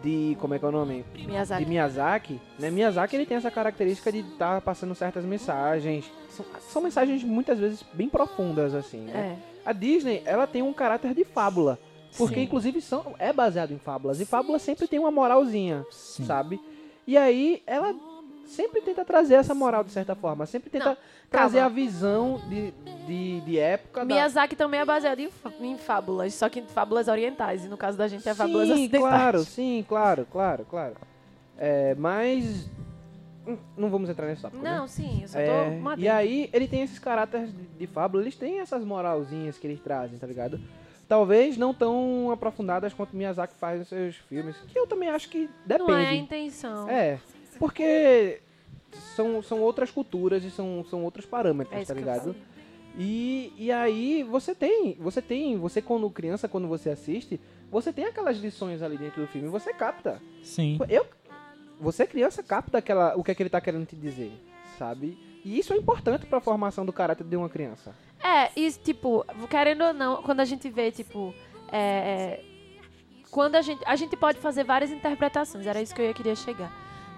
de 0.03 0.37
como 0.39 0.53
é 0.53 0.59
que 0.59 0.65
é 0.65 0.69
o 0.69 0.73
nome? 0.73 1.05
Miyazaki. 1.15 1.65
De 1.65 1.71
Miyazaki, 1.71 2.41
né? 2.59 2.71
Miyazaki 2.71 3.17
ele 3.17 3.25
tem 3.25 3.37
essa 3.37 3.51
característica 3.51 4.13
de 4.13 4.19
estar 4.19 4.61
passando 4.61 4.95
certas 4.95 5.25
mensagens. 5.25 6.11
São, 6.29 6.45
são 6.69 6.83
mensagens 6.83 7.23
muitas 7.25 7.59
vezes 7.59 7.83
bem 7.95 8.09
profundas 8.09 8.75
assim, 8.75 8.99
né? 8.99 9.39
É. 9.39 9.69
A 9.69 9.73
Disney, 9.73 10.23
ela 10.27 10.47
tem 10.47 10.63
um 10.63 10.75
caráter 10.75 11.15
de 11.15 11.25
fábula, 11.25 11.79
porque 12.19 12.35
Sim. 12.35 12.43
inclusive 12.43 12.83
são 12.83 13.15
é 13.19 13.33
baseado 13.33 13.73
em 13.73 13.79
fábulas 13.79 14.21
e 14.21 14.27
fábula 14.27 14.59
sempre 14.59 14.87
tem 14.87 14.99
uma 14.99 15.11
moralzinha, 15.11 15.87
Sim. 15.91 16.25
sabe? 16.27 16.61
E 17.07 17.17
aí 17.17 17.63
ela 17.67 17.95
sempre 18.47 18.81
tenta 18.81 19.05
trazer 19.05 19.35
essa 19.35 19.55
moral 19.55 19.83
de 19.85 19.91
certa 19.93 20.15
forma, 20.15 20.47
sempre 20.47 20.71
tenta 20.71 20.91
Não, 20.91 20.97
trazer 21.31 21.59
calma. 21.59 21.67
a 21.73 21.75
visão 21.75 22.41
de, 22.49 22.71
de, 23.07 23.41
de 23.43 23.59
época 23.59 24.01
da, 24.01 24.07
Miyazaki 24.15 24.57
também 24.57 24.81
é 24.81 24.85
baseado 24.85 25.21
em, 25.21 25.31
em 25.61 25.77
fábulas, 25.79 26.35
só 26.35 26.49
que 26.49 26.61
em 26.61 26.67
fábulas 26.67 27.09
orientais. 27.09 27.65
E 27.65 27.69
no 27.69 27.77
caso 27.77 27.97
da 27.99 28.09
gente 28.09 28.29
é 28.29 28.35
fábulas 28.35 28.69
Sim, 28.69 28.75
ocidentais. 28.75 29.03
claro, 29.11 29.45
sim, 29.45 29.85
claro, 29.89 30.27
claro, 30.31 30.67
claro. 30.69 30.95
É, 31.59 31.95
mas 31.97 32.69
hum, 33.47 33.57
Não 33.77 33.89
vamos 33.91 34.09
entrar 34.11 34.27
nesse 34.27 34.43
tópico, 34.43 34.63
né? 34.63 34.77
Não, 34.77 34.89
sim, 34.89 35.23
eu 35.23 35.29
só 35.29 35.35
tô 35.39 35.41
É, 35.41 35.79
matando. 35.79 36.03
e 36.03 36.09
aí, 36.09 36.51
ele 36.53 36.67
tem 36.67 36.83
esses 36.83 36.99
caráteres 36.99 37.53
de, 37.53 37.63
de 37.79 37.87
fábula, 37.87 38.23
eles 38.23 38.37
têm 38.37 38.59
essas 38.61 38.85
moralzinhas 38.85 39.57
que 39.59 39.67
eles 39.67 39.81
trazem, 39.81 40.19
tá 40.19 40.27
ligado? 40.27 40.59
Talvez 41.07 41.57
não 41.59 41.75
tão 41.75 42.31
aprofundadas 42.33 42.95
quanto 42.95 43.15
Miyazaki 43.15 43.55
faz 43.61 43.79
nos 43.79 43.89
seus 43.89 44.17
filmes, 44.17 44.57
que 44.67 44.79
eu 44.79 44.87
também 44.87 45.11
acho 45.11 45.29
que 45.29 45.51
depende. 45.67 45.91
Não 45.93 45.99
é 45.99 46.09
a 46.09 46.15
intenção. 46.15 46.89
É, 46.89 47.19
porque 47.59 48.41
são, 49.17 49.43
são 49.43 49.61
outras 49.61 49.91
culturas 49.91 50.45
e 50.45 50.51
são, 50.51 50.85
são 50.89 51.03
outros 51.05 51.27
parâmetros, 51.27 51.81
É 51.81 51.85
tá 51.85 51.95
ligado? 51.95 52.35
E, 52.97 53.53
e 53.57 53.73
aí 53.73 54.23
você 54.23 54.55
tem, 54.55 54.95
você 54.95 55.21
tem, 55.21 55.59
você 55.59 55.83
quando 55.83 56.09
criança, 56.11 56.49
quando 56.49 56.69
você 56.69 56.91
assiste, 56.91 57.41
você 57.71 57.93
tem 57.93 58.05
aquelas 58.05 58.37
lições 58.37 58.83
ali 58.83 58.97
dentro 58.97 59.23
do 59.23 59.27
filme, 59.27 59.49
você 59.49 59.73
capta. 59.73 60.23
Sim. 60.43 60.79
Eu, 60.89 61.05
você 61.81 62.07
criança 62.07 62.43
capta 62.43 62.79
aquela, 62.79 63.17
o 63.17 63.25
que 63.25 63.33
é 63.33 63.35
que 63.35 63.43
ele 63.43 63.51
tá 63.51 63.61
querendo 63.61 63.87
te 63.87 63.97
dizer, 63.97 64.33
sabe? 64.79 65.19
E 65.45 65.59
isso 65.59 65.73
é 65.73 65.77
importante 65.77 66.25
pra 66.27 66.41
formação 66.41 66.87
do 66.87 66.93
caráter 66.93 67.25
de 67.25 67.37
uma 67.37 67.49
criança. 67.49 67.95
É, 68.23 68.51
e 68.59 68.71
tipo, 68.73 69.25
querendo 69.51 69.85
ou 69.85 69.93
não, 69.93 70.23
quando 70.23 70.41
a 70.41 70.45
gente 70.45 70.71
vê, 70.71 70.91
tipo, 70.91 71.35
é, 71.71 71.79
é, 71.79 72.45
quando 73.31 73.57
a 73.57 73.63
gente, 73.63 73.83
a 73.85 73.97
gente 73.97 74.17
pode 74.17 74.39
fazer 74.39 74.65
várias 74.65 74.91
interpretações, 74.91 75.67
era 75.67 75.83
isso 75.83 75.95
que 75.95 76.01
eu 76.01 76.07
ia 76.07 76.15
queria 76.15 76.37
chegar, 76.37 76.73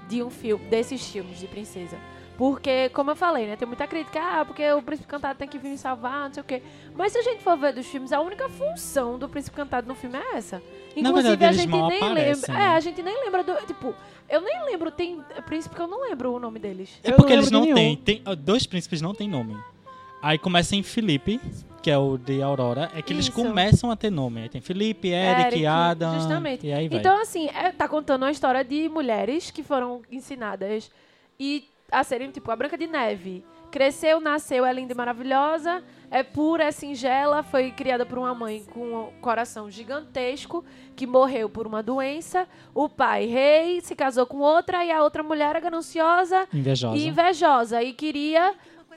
de 0.08 0.22
um 0.22 0.30
filme, 0.30 0.64
desses 0.66 1.06
filmes 1.08 1.38
de 1.38 1.46
princesa. 1.46 1.96
Porque, 2.36 2.90
como 2.90 3.10
eu 3.12 3.16
falei, 3.16 3.46
né, 3.46 3.56
tem 3.56 3.66
muita 3.66 3.86
crítica, 3.86 4.20
ah, 4.20 4.44
porque 4.44 4.70
o 4.72 4.82
príncipe 4.82 5.08
cantado 5.08 5.38
tem 5.38 5.48
que 5.48 5.56
vir 5.58 5.70
me 5.70 5.78
salvar, 5.78 6.26
não 6.26 6.34
sei 6.34 6.42
o 6.42 6.44
quê. 6.44 6.62
Mas 6.94 7.12
se 7.12 7.18
a 7.18 7.22
gente 7.22 7.42
for 7.42 7.56
ver 7.56 7.72
dos 7.72 7.86
filmes, 7.86 8.12
a 8.12 8.20
única 8.20 8.46
função 8.50 9.18
do 9.18 9.26
príncipe 9.26 9.56
cantado 9.56 9.88
no 9.88 9.94
filme 9.94 10.18
é 10.18 10.36
essa. 10.36 10.56
Na 10.94 11.00
Inclusive, 11.08 11.28
verdade, 11.30 11.44
a 11.44 11.48
eles 11.48 11.60
gente 11.62 11.70
mal 11.70 11.88
nem 11.88 12.02
aparecem, 12.02 12.34
lembra. 12.34 12.52
né? 12.52 12.72
É, 12.72 12.76
a 12.76 12.80
gente 12.80 13.02
nem 13.02 13.24
lembra 13.24 13.42
do. 13.42 13.54
Tipo, 13.66 13.94
eu 14.28 14.42
nem 14.42 14.66
lembro, 14.66 14.90
tem 14.90 15.18
príncipe 15.46 15.74
que 15.74 15.80
eu 15.80 15.86
não 15.86 16.02
lembro 16.02 16.34
o 16.34 16.38
nome 16.38 16.58
deles. 16.58 17.00
É 17.02 17.10
Eu 17.12 17.16
porque 17.16 17.32
não 17.32 17.38
eles 17.40 17.50
não 17.50 17.72
têm. 17.74 17.96
Tem, 17.96 18.22
dois 18.38 18.66
príncipes 18.66 19.00
não 19.00 19.14
têm 19.14 19.28
nome. 19.30 19.56
Aí 20.20 20.36
começa 20.36 20.76
em 20.76 20.82
Felipe, 20.82 21.40
que 21.86 21.90
é 21.92 21.96
o 21.96 22.18
de 22.18 22.42
Aurora. 22.42 22.90
É 22.96 23.00
que 23.00 23.12
eles 23.12 23.26
Isso. 23.26 23.32
começam 23.32 23.92
a 23.92 23.94
ter 23.96 24.10
nome. 24.10 24.42
Aí 24.42 24.48
tem 24.48 24.60
Felipe, 24.60 25.06
Eric, 25.06 25.42
Eric, 25.42 25.66
Adam. 25.66 26.14
justamente. 26.14 26.66
E 26.66 26.72
aí 26.72 26.88
vai. 26.88 26.98
Então, 26.98 27.22
assim, 27.22 27.48
é, 27.50 27.70
tá 27.70 27.86
contando 27.86 28.24
uma 28.24 28.30
história 28.32 28.64
de 28.64 28.88
mulheres 28.88 29.52
que 29.52 29.62
foram 29.62 30.02
ensinadas 30.10 30.90
e 31.38 31.68
a 31.92 32.02
serem, 32.02 32.32
tipo, 32.32 32.50
a 32.50 32.56
Branca 32.56 32.76
de 32.76 32.88
Neve. 32.88 33.44
Cresceu, 33.70 34.20
nasceu, 34.20 34.66
é 34.66 34.72
linda 34.72 34.94
e 34.94 34.96
maravilhosa, 34.96 35.80
é 36.10 36.24
pura, 36.24 36.64
é 36.64 36.72
singela, 36.72 37.44
foi 37.44 37.70
criada 37.70 38.04
por 38.04 38.18
uma 38.18 38.34
mãe 38.34 38.64
com 38.64 39.02
um 39.02 39.20
coração 39.20 39.70
gigantesco, 39.70 40.64
que 40.96 41.06
morreu 41.06 41.48
por 41.48 41.68
uma 41.68 41.84
doença. 41.84 42.48
O 42.74 42.88
pai, 42.88 43.26
rei, 43.26 43.80
se 43.80 43.94
casou 43.94 44.26
com 44.26 44.38
outra 44.38 44.84
e 44.84 44.90
a 44.90 45.04
outra 45.04 45.22
mulher 45.22 45.50
era 45.50 45.60
gananciosa 45.60 46.48
Invejosa. 46.52 46.96
e 46.96 47.06
invejosa 47.06 47.80
e 47.80 47.92
queria 47.92 48.54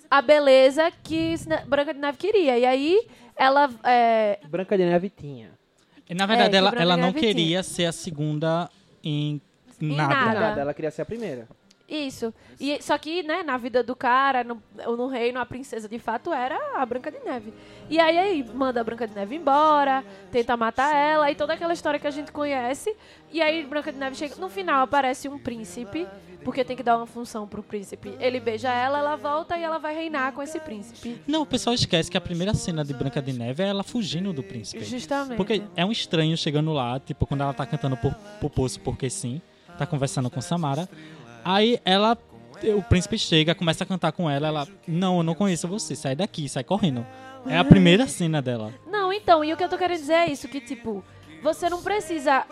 a 0.09 0.21
beleza 0.21 0.91
que 1.03 1.35
Branca 1.67 1.93
de 1.93 1.99
Neve 1.99 2.17
queria. 2.17 2.57
E 2.57 2.65
aí 2.65 3.07
ela 3.35 3.69
é, 3.83 4.39
Branca 4.47 4.77
de 4.77 4.85
Neve 4.85 5.09
tinha. 5.09 5.51
E, 6.09 6.13
na 6.15 6.25
verdade, 6.25 6.49
que 6.49 6.55
ela, 6.57 6.73
ela 6.75 6.97
não 6.97 7.07
Neve 7.07 7.19
tinha. 7.19 7.33
queria 7.33 7.63
ser 7.63 7.85
a 7.85 7.91
segunda 7.91 8.69
em 9.03 9.41
nada. 9.79 10.13
nada. 10.13 10.39
Nada, 10.39 10.61
ela 10.61 10.73
queria 10.73 10.91
ser 10.91 11.03
a 11.03 11.05
primeira. 11.05 11.47
Isso. 11.89 12.31
E, 12.59 12.79
só 12.83 12.97
que, 12.99 13.23
né, 13.23 13.41
na 13.41 13.57
vida 13.57 13.81
do 13.81 13.95
cara, 13.95 14.43
no, 14.43 14.61
no 14.95 15.07
reino, 15.07 15.39
a 15.39 15.45
princesa 15.45 15.89
de 15.89 15.97
fato 15.97 16.31
era 16.31 16.55
a 16.75 16.85
Branca 16.85 17.11
de 17.11 17.17
Neve. 17.19 17.51
E 17.89 17.99
aí, 17.99 18.17
aí 18.17 18.43
manda 18.43 18.79
a 18.79 18.83
Branca 18.83 19.07
de 19.07 19.15
Neve 19.15 19.35
embora, 19.35 20.03
tenta 20.31 20.55
matar 20.55 20.95
ela, 20.95 21.31
e 21.31 21.35
toda 21.35 21.53
aquela 21.53 21.73
história 21.73 21.99
que 21.99 22.05
a 22.05 22.11
gente 22.11 22.31
conhece. 22.31 22.95
E 23.31 23.41
aí, 23.41 23.65
Branca 23.65 23.91
de 23.91 23.97
Neve 23.97 24.15
chega. 24.15 24.35
No 24.35 24.49
final 24.49 24.83
aparece 24.83 25.27
um 25.27 25.39
príncipe, 25.39 26.07
porque 26.43 26.63
tem 26.63 26.75
que 26.75 26.83
dar 26.83 26.97
uma 26.97 27.05
função 27.05 27.47
pro 27.47 27.61
príncipe. 27.61 28.15
Ele 28.19 28.39
beija 28.39 28.69
ela, 28.69 28.99
ela 28.99 29.15
volta 29.15 29.57
e 29.57 29.63
ela 29.63 29.77
vai 29.77 29.93
reinar 29.93 30.31
com 30.33 30.41
esse 30.41 30.59
príncipe. 30.59 31.21
Não, 31.27 31.41
o 31.41 31.45
pessoal 31.45 31.73
esquece 31.73 32.09
que 32.09 32.17
a 32.17 32.21
primeira 32.21 32.53
cena 32.53 32.83
de 32.83 32.93
Branca 32.93 33.21
de 33.21 33.33
Neve 33.33 33.63
é 33.63 33.67
ela 33.67 33.83
fugindo 33.83 34.31
do 34.31 34.41
príncipe. 34.41 34.83
Justamente. 34.83 35.37
Porque 35.37 35.61
é 35.75 35.85
um 35.85 35.91
estranho 35.91 36.35
chegando 36.37 36.71
lá, 36.71 36.99
tipo, 36.99 37.25
quando 37.25 37.41
ela 37.41 37.53
tá 37.53 37.65
cantando 37.65 37.97
por, 37.97 38.13
por 38.39 38.49
poço 38.49 38.79
porque 38.79 39.09
sim, 39.09 39.41
tá 39.77 39.85
conversando 39.85 40.29
com 40.29 40.41
Samara. 40.41 40.87
Aí 41.43 41.79
ela, 41.83 42.17
o 42.75 42.81
príncipe 42.83 43.17
chega, 43.17 43.55
começa 43.55 43.83
a 43.83 43.87
cantar 43.87 44.11
com 44.11 44.29
ela, 44.29 44.47
ela, 44.47 44.67
não, 44.87 45.17
eu 45.17 45.23
não 45.23 45.35
conheço 45.35 45.67
você, 45.67 45.95
sai 45.95 46.15
daqui, 46.15 46.47
sai 46.47 46.63
correndo. 46.63 47.05
É 47.45 47.57
a 47.57 47.63
primeira 47.63 48.07
cena 48.07 48.41
dela. 48.41 48.73
Não, 48.89 49.11
então, 49.13 49.43
e 49.43 49.53
o 49.53 49.57
que 49.57 49.63
eu 49.63 49.69
tô 49.69 49.77
querendo 49.77 49.99
dizer 49.99 50.13
é 50.13 50.31
isso, 50.31 50.47
que, 50.47 50.59
tipo, 50.59 51.03
você 51.41 51.69
não 51.69 51.81
precisa 51.81 52.45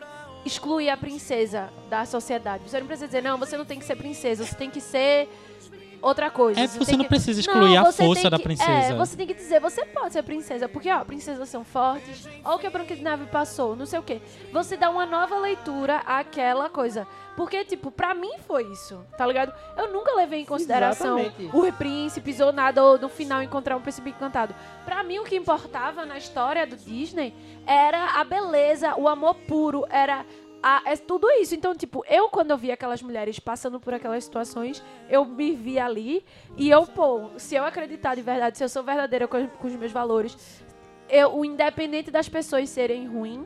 excluir 0.48 0.90
a 0.90 0.98
princesa 0.98 1.70
da 1.90 2.06
sociedade. 2.06 2.68
Você 2.68 2.80
não 2.80 2.88
precisa 2.88 3.08
dizer, 3.08 3.22
não, 3.22 3.38
você 3.38 3.58
não 3.58 3.66
tem 3.66 3.78
que 3.78 3.86
ser 3.86 3.96
princesa, 3.96 4.46
você 4.46 4.56
tem 4.56 4.70
que 4.70 4.82
ser 4.82 5.30
outra 6.02 6.30
coisa. 6.30 6.60
É, 6.60 6.68
você 6.68 6.86
tem 6.86 6.98
não 6.98 7.04
que- 7.04 7.10
precisa 7.10 7.40
excluir 7.40 7.78
a 7.78 7.84
você 7.84 8.06
força 8.06 8.22
tem 8.22 8.32
da 8.32 8.38
que- 8.38 8.44
princesa. 8.44 8.72
É, 8.72 8.94
você 8.96 9.18
tem 9.18 9.28
que 9.28 9.34
dizer, 9.34 9.60
você 9.60 9.86
pode 9.86 10.14
ser 10.14 10.24
princesa, 10.24 10.68
porque, 10.70 10.90
ó, 10.92 11.04
princesas 11.04 11.48
são 11.50 11.64
fortes, 11.64 12.28
ó 12.44 12.56
o 12.56 12.60
que 12.60 12.68
a 12.68 12.70
Branca 12.70 12.96
de 12.96 13.04
Neve 13.04 13.26
passou, 13.28 13.76
não 13.76 13.86
sei 13.86 14.00
o 14.00 14.04
quê. 14.04 14.22
Você 14.52 14.78
dá 14.78 14.90
uma 14.90 15.06
nova 15.06 15.38
leitura 15.38 15.98
àquela 16.06 16.70
coisa. 16.70 17.08
Porque, 17.36 17.64
tipo, 17.64 17.92
pra 17.92 18.16
mim 18.16 18.32
foi 18.48 18.64
isso, 18.72 19.00
tá 19.16 19.24
ligado? 19.28 19.54
Eu 19.78 19.94
nunca 19.94 20.12
levei 20.16 20.42
em 20.42 20.46
consideração 20.46 21.20
Exatamente. 21.20 21.56
os 21.56 21.76
príncipes 21.76 22.40
ou 22.40 22.52
nada, 22.52 22.84
ou 22.84 22.98
no 22.98 23.08
final 23.10 23.44
encontrar 23.44 23.78
um 23.78 23.82
príncipe 23.82 24.10
encantado. 24.10 24.56
Pra 24.86 25.04
mim, 25.04 25.20
o 25.20 25.24
que 25.24 25.36
importava 25.36 26.04
na 26.04 26.18
história 26.18 26.66
do 26.66 26.76
Disney 26.76 27.32
era 27.68 28.20
a 28.20 28.24
beleza, 28.24 28.96
o 28.98 29.08
amor 29.08 29.36
puro, 29.48 29.86
era 29.92 30.26
a- 30.62 30.82
é 30.86 30.96
tudo 30.98 31.30
isso. 31.42 31.54
Então, 31.56 31.76
tipo, 31.76 32.04
eu 32.10 32.30
quando 32.30 32.52
eu 32.52 32.58
vi 32.58 32.72
aquelas 32.72 33.02
mulheres 33.02 33.40
passando 33.40 33.80
por 33.80 33.94
aquelas 33.94 34.24
situações, 34.24 34.84
eu 35.10 35.24
me 35.26 35.52
vi 35.52 35.80
ali 35.80 36.24
e 36.58 36.70
eu, 36.70 36.86
pô, 36.86 37.30
se 37.38 37.56
eu 37.56 37.64
acreditar 37.64 38.16
de 38.16 38.22
verdade, 38.22 38.58
se 38.58 38.64
eu 38.64 38.70
sou 38.70 38.84
verdadeira 38.84 39.28
com, 39.28 39.48
com 39.48 39.68
os 39.68 39.74
meus 39.76 39.92
valores, 39.92 40.64
eu, 41.10 41.36
o 41.38 41.46
independente 41.46 42.12
das 42.12 42.28
pessoas 42.28 42.70
serem 42.70 43.08
ruins, 43.08 43.46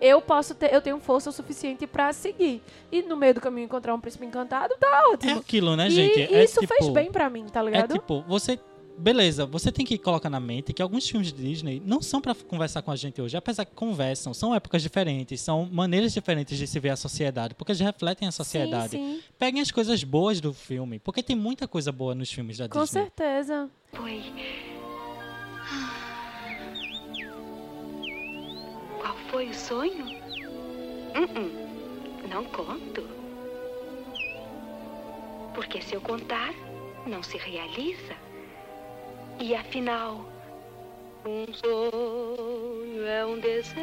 eu 0.00 0.20
posso 0.20 0.54
ter, 0.54 0.72
eu 0.72 0.80
tenho 0.80 0.98
força 1.00 1.28
o 1.28 1.32
suficiente 1.32 1.84
pra 1.86 2.12
seguir. 2.12 2.62
E 2.90 3.02
no 3.02 3.16
meio 3.16 3.34
do 3.34 3.40
caminho 3.40 3.64
encontrar 3.64 3.92
um 3.94 4.00
príncipe 4.00 4.24
encantado, 4.24 4.74
tá 4.78 4.86
É 4.86 5.08
ótimo. 5.12 5.38
aquilo, 5.40 5.74
né, 5.76 5.88
e 5.88 5.90
gente? 5.90 6.34
é 6.34 6.44
isso 6.44 6.60
tipo, 6.60 6.72
fez 6.74 6.88
bem 6.90 7.10
pra 7.10 7.28
mim, 7.28 7.46
tá 7.46 7.60
É 7.60 7.64
ligado? 7.64 7.92
tipo, 7.94 8.22
você. 8.28 8.58
Beleza, 8.98 9.46
você 9.46 9.70
tem 9.70 9.86
que 9.86 9.96
colocar 9.96 10.28
na 10.28 10.40
mente 10.40 10.72
que 10.72 10.82
alguns 10.82 11.08
filmes 11.08 11.32
de 11.32 11.40
Disney 11.40 11.80
não 11.84 12.02
são 12.02 12.20
pra 12.20 12.34
conversar 12.34 12.82
com 12.82 12.90
a 12.90 12.96
gente 12.96 13.22
hoje, 13.22 13.36
apesar 13.36 13.64
que 13.64 13.72
conversam, 13.72 14.34
são 14.34 14.52
épocas 14.52 14.82
diferentes, 14.82 15.40
são 15.40 15.68
maneiras 15.70 16.12
diferentes 16.12 16.58
de 16.58 16.66
se 16.66 16.80
ver 16.80 16.90
a 16.90 16.96
sociedade, 16.96 17.54
porque 17.54 17.70
eles 17.70 17.80
refletem 17.80 18.26
a 18.26 18.32
sociedade. 18.32 18.90
Sim, 18.90 19.14
sim, 19.14 19.22
Peguem 19.38 19.60
as 19.62 19.70
coisas 19.70 20.02
boas 20.02 20.40
do 20.40 20.52
filme, 20.52 20.98
porque 20.98 21.22
tem 21.22 21.36
muita 21.36 21.68
coisa 21.68 21.92
boa 21.92 22.12
nos 22.12 22.30
filmes 22.32 22.58
da 22.58 22.68
com 22.68 22.82
Disney. 22.82 23.02
certeza. 23.02 23.70
Foi. 23.92 24.20
Qual 29.00 29.16
foi 29.30 29.48
o 29.48 29.54
sonho? 29.54 30.06
Uh-uh. 31.14 32.28
Não 32.28 32.44
conto. 32.46 33.02
Porque 35.54 35.80
se 35.80 35.94
eu 35.94 36.00
contar, 36.00 36.52
não 37.06 37.22
se 37.22 37.36
realiza. 37.38 38.14
E 39.40 39.54
afinal, 39.54 40.24
um 41.24 41.46
sonho 41.52 43.06
é 43.06 43.24
um 43.24 43.38
desejo. 43.38 43.76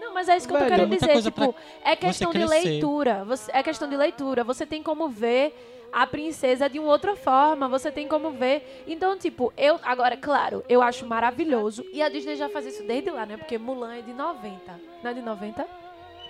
Não, 0.00 0.14
mas 0.14 0.28
é 0.28 0.36
isso 0.36 0.46
que 0.46 0.54
eu 0.54 0.58
tô 0.58 0.64
Velho, 0.64 0.76
querendo 0.76 0.88
muita 0.88 1.06
dizer. 1.06 1.22
Tipo, 1.22 1.54
é 1.84 1.96
questão 1.96 2.32
de 2.32 2.44
leitura. 2.44 3.24
Você, 3.24 3.50
é 3.52 3.62
questão 3.62 3.88
de 3.88 3.96
leitura. 3.96 4.44
Você 4.44 4.64
tem 4.64 4.82
como 4.82 5.08
ver 5.08 5.88
a 5.92 6.06
princesa 6.06 6.68
de 6.68 6.78
uma 6.78 6.90
outra 6.90 7.16
forma. 7.16 7.68
Você 7.68 7.90
tem 7.90 8.06
como 8.06 8.30
ver. 8.30 8.84
Então, 8.86 9.18
tipo, 9.18 9.52
eu. 9.56 9.78
Agora, 9.82 10.16
claro, 10.16 10.64
eu 10.68 10.80
acho 10.80 11.04
maravilhoso. 11.06 11.84
E 11.92 12.00
a 12.00 12.08
Disney 12.08 12.36
já 12.36 12.48
faz 12.48 12.66
isso 12.66 12.82
desde 12.84 13.10
lá, 13.10 13.26
né? 13.26 13.36
Porque 13.36 13.58
Mulan 13.58 13.96
é 13.96 14.02
de 14.02 14.12
90. 14.12 14.80
Não 15.02 15.10
é 15.10 15.14
de 15.14 15.22
90? 15.22 15.66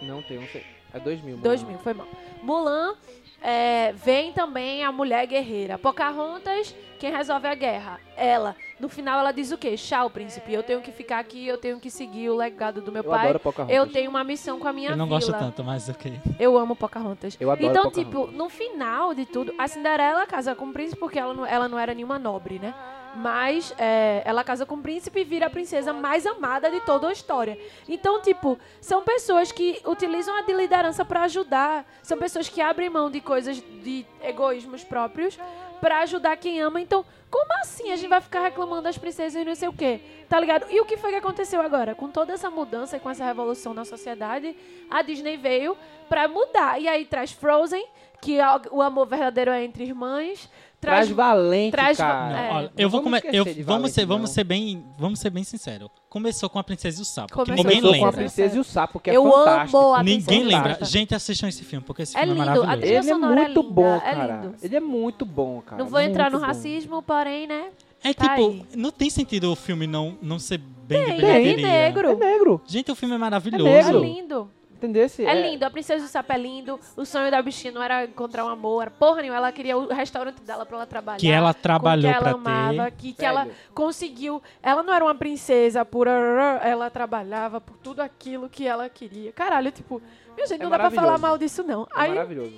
Não 0.03 0.23
tem, 0.23 0.39
não 0.39 0.49
sei. 0.49 0.65
É 0.93 0.99
2000. 0.99 1.37
mano. 1.37 1.43
2000, 1.43 1.79
foi 1.79 1.95
mal. 1.95 2.09
Mulan 2.43 2.97
é, 3.43 3.93
vem 3.93 4.33
também 4.33 4.85
a 4.85 4.93
mulher 4.93 5.27
guerreira. 5.27 5.79
Pocahontas, 5.79 6.75
quem 6.99 7.11
resolve 7.11 7.47
a 7.49 7.55
guerra? 7.55 7.99
Ela. 8.17 8.55
No 8.79 8.89
final 8.89 9.19
ela 9.21 9.33
diz 9.33 9.51
o 9.51 9.59
quê? 9.59 9.75
Tchau, 9.77 10.11
príncipe. 10.11 10.53
Eu 10.53 10.63
tenho 10.63 10.81
que 10.81 10.93
ficar 10.93 11.19
aqui, 11.19 11.47
eu 11.47 11.57
tenho 11.59 11.79
que 11.81 11.91
seguir 11.91 12.29
o 12.31 12.37
legado 12.37 12.81
do 12.81 12.93
meu 12.93 13.03
Eu 13.03 13.11
pai. 13.11 13.21
adoro 13.25 13.41
Pocahontas. 13.41 13.77
Eu 13.77 13.87
tenho 13.87 14.11
uma 14.11 14.23
missão 14.25 14.59
com 14.59 14.69
a 14.69 14.73
minha 14.73 14.91
Eu 14.91 14.97
não 14.97 15.07
vila. 15.07 15.19
gosto 15.19 15.33
tanto, 15.33 15.65
mas 15.65 15.89
ok. 15.89 16.13
Eu 16.39 16.57
amo 16.59 16.75
Pocahontas. 16.77 17.37
Eu 17.41 17.51
adoro 17.51 17.67
então, 17.71 17.85
Pocahontas. 17.91 18.05
tipo, 18.27 18.37
no 18.37 18.49
final 18.49 19.15
de 19.15 19.25
tudo, 19.27 19.55
a 19.59 19.67
Cinderela 19.69 20.27
casa 20.27 20.55
com 20.55 20.67
o 20.67 20.73
príncipe 20.73 20.99
porque 21.01 21.19
ela 21.19 21.33
não, 21.35 21.47
ela 21.47 21.69
não 21.69 21.79
era 21.79 21.95
nenhuma 21.95 22.19
nobre, 22.19 22.59
né? 22.59 22.75
Mas 23.17 23.75
é, 23.77 24.23
ela 24.25 24.45
casa 24.45 24.65
com 24.65 24.77
o 24.77 24.83
príncipe 24.83 25.21
e 25.21 25.25
vira 25.25 25.47
a 25.47 25.51
princesa 25.51 25.93
mais 25.93 26.25
amada 26.27 26.71
de 26.71 26.81
toda 26.81 27.09
a 27.09 27.13
história. 27.13 27.59
Então, 27.89 28.21
tipo, 28.23 28.59
são 28.81 29.03
pessoas 29.03 29.51
que 29.51 29.81
utilizam 29.85 30.35
a 30.37 30.43
de 30.43 30.53
liderança 30.53 31.05
pra 31.05 31.23
ajudar. 31.23 31.85
São 32.03 32.17
pessoas 32.19 32.49
que 32.49 32.61
abrem 32.61 32.89
mão 32.89 33.11
de 33.11 33.21
coisas 33.21 33.57
de 33.57 34.07
egoísmos 34.23 34.85
próprios 34.85 35.39
pra 35.81 36.01
ajudar 36.01 36.37
quem 36.37 36.61
ama. 36.61 36.81
Então, 36.81 37.05
como 37.31 37.53
assim 37.61 37.91
a 37.91 37.97
gente 37.97 38.09
vai 38.09 38.21
ficar 38.21 38.41
reclamando 38.43 38.83
das 38.83 38.99
princesas 38.99 39.41
e 39.41 39.45
não 39.45 39.55
sei 39.55 39.69
o 39.69 39.73
quê? 39.73 40.01
Tá 40.29 40.39
ligado? 40.39 40.67
E 40.71 40.81
o 40.81 40.85
que 40.85 40.97
foi 40.97 41.11
que 41.11 41.17
aconteceu 41.17 41.61
agora? 41.61 41.95
Com 41.95 42.09
toda 42.09 42.33
essa 42.33 42.51
mudança 42.51 42.97
e 42.97 43.01
com 43.01 43.11
essa 43.11 43.25
revolução 43.25 43.75
na 43.75 43.85
sociedade, 43.85 44.57
a 44.91 45.03
Disney 45.03 45.37
veio 45.37 45.77
pra 46.09 46.29
mudar. 46.29 46.81
E 46.81 46.87
aí 46.89 47.05
traz 47.05 47.33
Frozen, 47.33 47.85
que 48.21 48.39
a- 48.41 48.61
o 48.71 48.83
amor 48.83 49.07
verdadeiro 49.07 49.51
é 49.51 49.65
entre 49.65 49.85
irmãs. 49.85 50.49
Traz 50.81 51.07
Traz, 51.07 51.11
valente, 51.11 51.73
traz- 51.73 51.99
cara. 51.99 52.41
é. 52.41 52.53
Olha, 52.53 52.73
eu 52.79 52.89
vou 52.89 53.03
vamos 53.03 53.21
come... 53.21 53.33
eu, 53.37 53.43
esquecer 53.43 53.55
de 53.55 53.63
vamos 53.63 53.91
ser 53.93 54.07
vamos 54.07 54.31
não. 54.31 54.35
ser 54.35 54.45
bem 54.45 54.83
vamos 54.99 55.19
ser 55.21 55.29
bem 55.29 55.45
sincero. 55.45 55.91
Começou 56.09 56.49
com 56.49 56.59
a 56.59 56.65
princesa 56.65 56.99
e 56.99 57.03
o 57.03 57.05
sapo, 57.05 57.29
que 57.29 57.35
Começou 57.35 57.55
ninguém 57.57 57.81
Começou 57.83 57.91
com 57.99 58.05
a 58.05 58.09
lembra. 58.09 58.13
Princesa 58.25 58.57
e 58.57 58.61
o 58.61 58.65
Sapo, 58.65 58.99
que 58.99 59.11
é 59.11 59.17
Eu 59.17 59.31
fantástico. 59.31 59.77
amo 59.79 59.95
a 59.95 60.03
Ninguém 60.03 60.43
lembra. 60.43 60.79
Gente, 60.83 61.15
assistam 61.15 61.49
esse 61.49 61.63
filme 61.65 61.85
porque 61.85 62.03
esse 62.03 62.17
É 62.17 62.21
filme 62.25 62.33
é 62.41 62.45
lindo. 62.45 62.51
A 62.63 62.67
maravilhoso. 62.67 62.87
Ele 62.93 62.97
é 62.97 63.03
sonora 63.03 63.35
muito 63.43 63.61
linda, 63.61 63.73
bom, 63.75 63.95
é 63.97 64.01
cara. 64.01 64.41
lindo. 64.43 64.55
Ele 64.63 64.77
é 64.77 64.81
muito 64.81 65.25
bom, 65.27 65.61
cara. 65.61 65.83
Não 65.83 65.89
vou 65.91 66.01
entrar 66.01 66.31
no 66.31 66.39
muito 66.39 66.41
bom. 66.41 66.47
racismo, 66.47 67.03
porém, 67.03 67.47
né? 67.47 67.67
É 68.03 68.15
Tá 68.15 68.31
tipo, 68.35 68.49
aí. 68.49 68.65
não 68.75 68.91
tem 68.91 69.11
sentido 69.11 69.53
o 69.53 69.55
filme 69.57 69.87
não 69.87 70.17
não 70.23 70.39
ser 70.39 70.57
bem 70.59 70.99
de 71.01 71.07
Tem, 71.07 71.17
bilheteria. 71.17 71.55
tem 71.57 71.63
negro. 71.65 72.09
É 72.09 72.15
negro. 72.17 72.61
Gente, 72.67 72.91
o 72.91 72.95
filme 72.95 73.15
é 73.15 73.19
maravilhoso. 73.19 73.67
É 73.67 73.81
É 73.81 73.83
negro. 73.85 74.01
lindo. 74.03 74.51
Entendesse? 74.81 75.27
É 75.27 75.35
lindo, 75.51 75.63
a 75.63 75.71
Princesa 75.71 76.03
do 76.07 76.09
Sapo 76.09 76.33
é 76.33 76.39
lindo. 76.39 76.81
O 76.97 77.05
sonho 77.05 77.31
da 77.31 77.43
bichinha 77.43 77.71
não 77.71 77.83
era 77.83 78.05
encontrar 78.07 78.47
um 78.47 78.49
amor, 78.49 78.81
era 78.81 78.91
porra 78.91 79.21
nenhuma. 79.21 79.37
Ela 79.37 79.53
queria 79.53 79.77
o 79.77 79.87
restaurante 79.93 80.41
dela 80.41 80.65
pra 80.65 80.79
ela 80.79 80.87
trabalhar. 80.87 81.19
Que 81.19 81.31
ela 81.31 81.53
trabalhou 81.53 82.11
com 82.15 82.19
que 82.19 82.25
ela 82.25 82.39
pra 82.39 82.43
ter. 82.43 82.51
amava, 82.59 82.91
que, 82.91 83.13
que 83.13 83.21
Velho. 83.21 83.29
ela 83.29 83.49
conseguiu. 83.75 84.43
Ela 84.63 84.83
não 84.83 84.95
era 84.95 85.05
uma 85.05 85.15
princesa 85.15 85.85
por. 85.85 86.07
Ela 86.07 86.89
trabalhava 86.89 87.61
por 87.61 87.77
tudo 87.77 88.01
aquilo 88.01 88.49
que 88.49 88.67
ela 88.67 88.89
queria. 88.89 89.33
Caralho, 89.33 89.71
tipo, 89.71 90.01
minha 90.35 90.47
gente, 90.47 90.61
É 90.61 90.65
não 90.65 90.71
dá 90.71 90.79
pra 90.79 90.91
falar 90.91 91.19
mal 91.19 91.37
disso, 91.37 91.63
não. 91.63 91.83
É 91.83 91.87
Aí, 91.95 92.09
maravilhoso. 92.09 92.55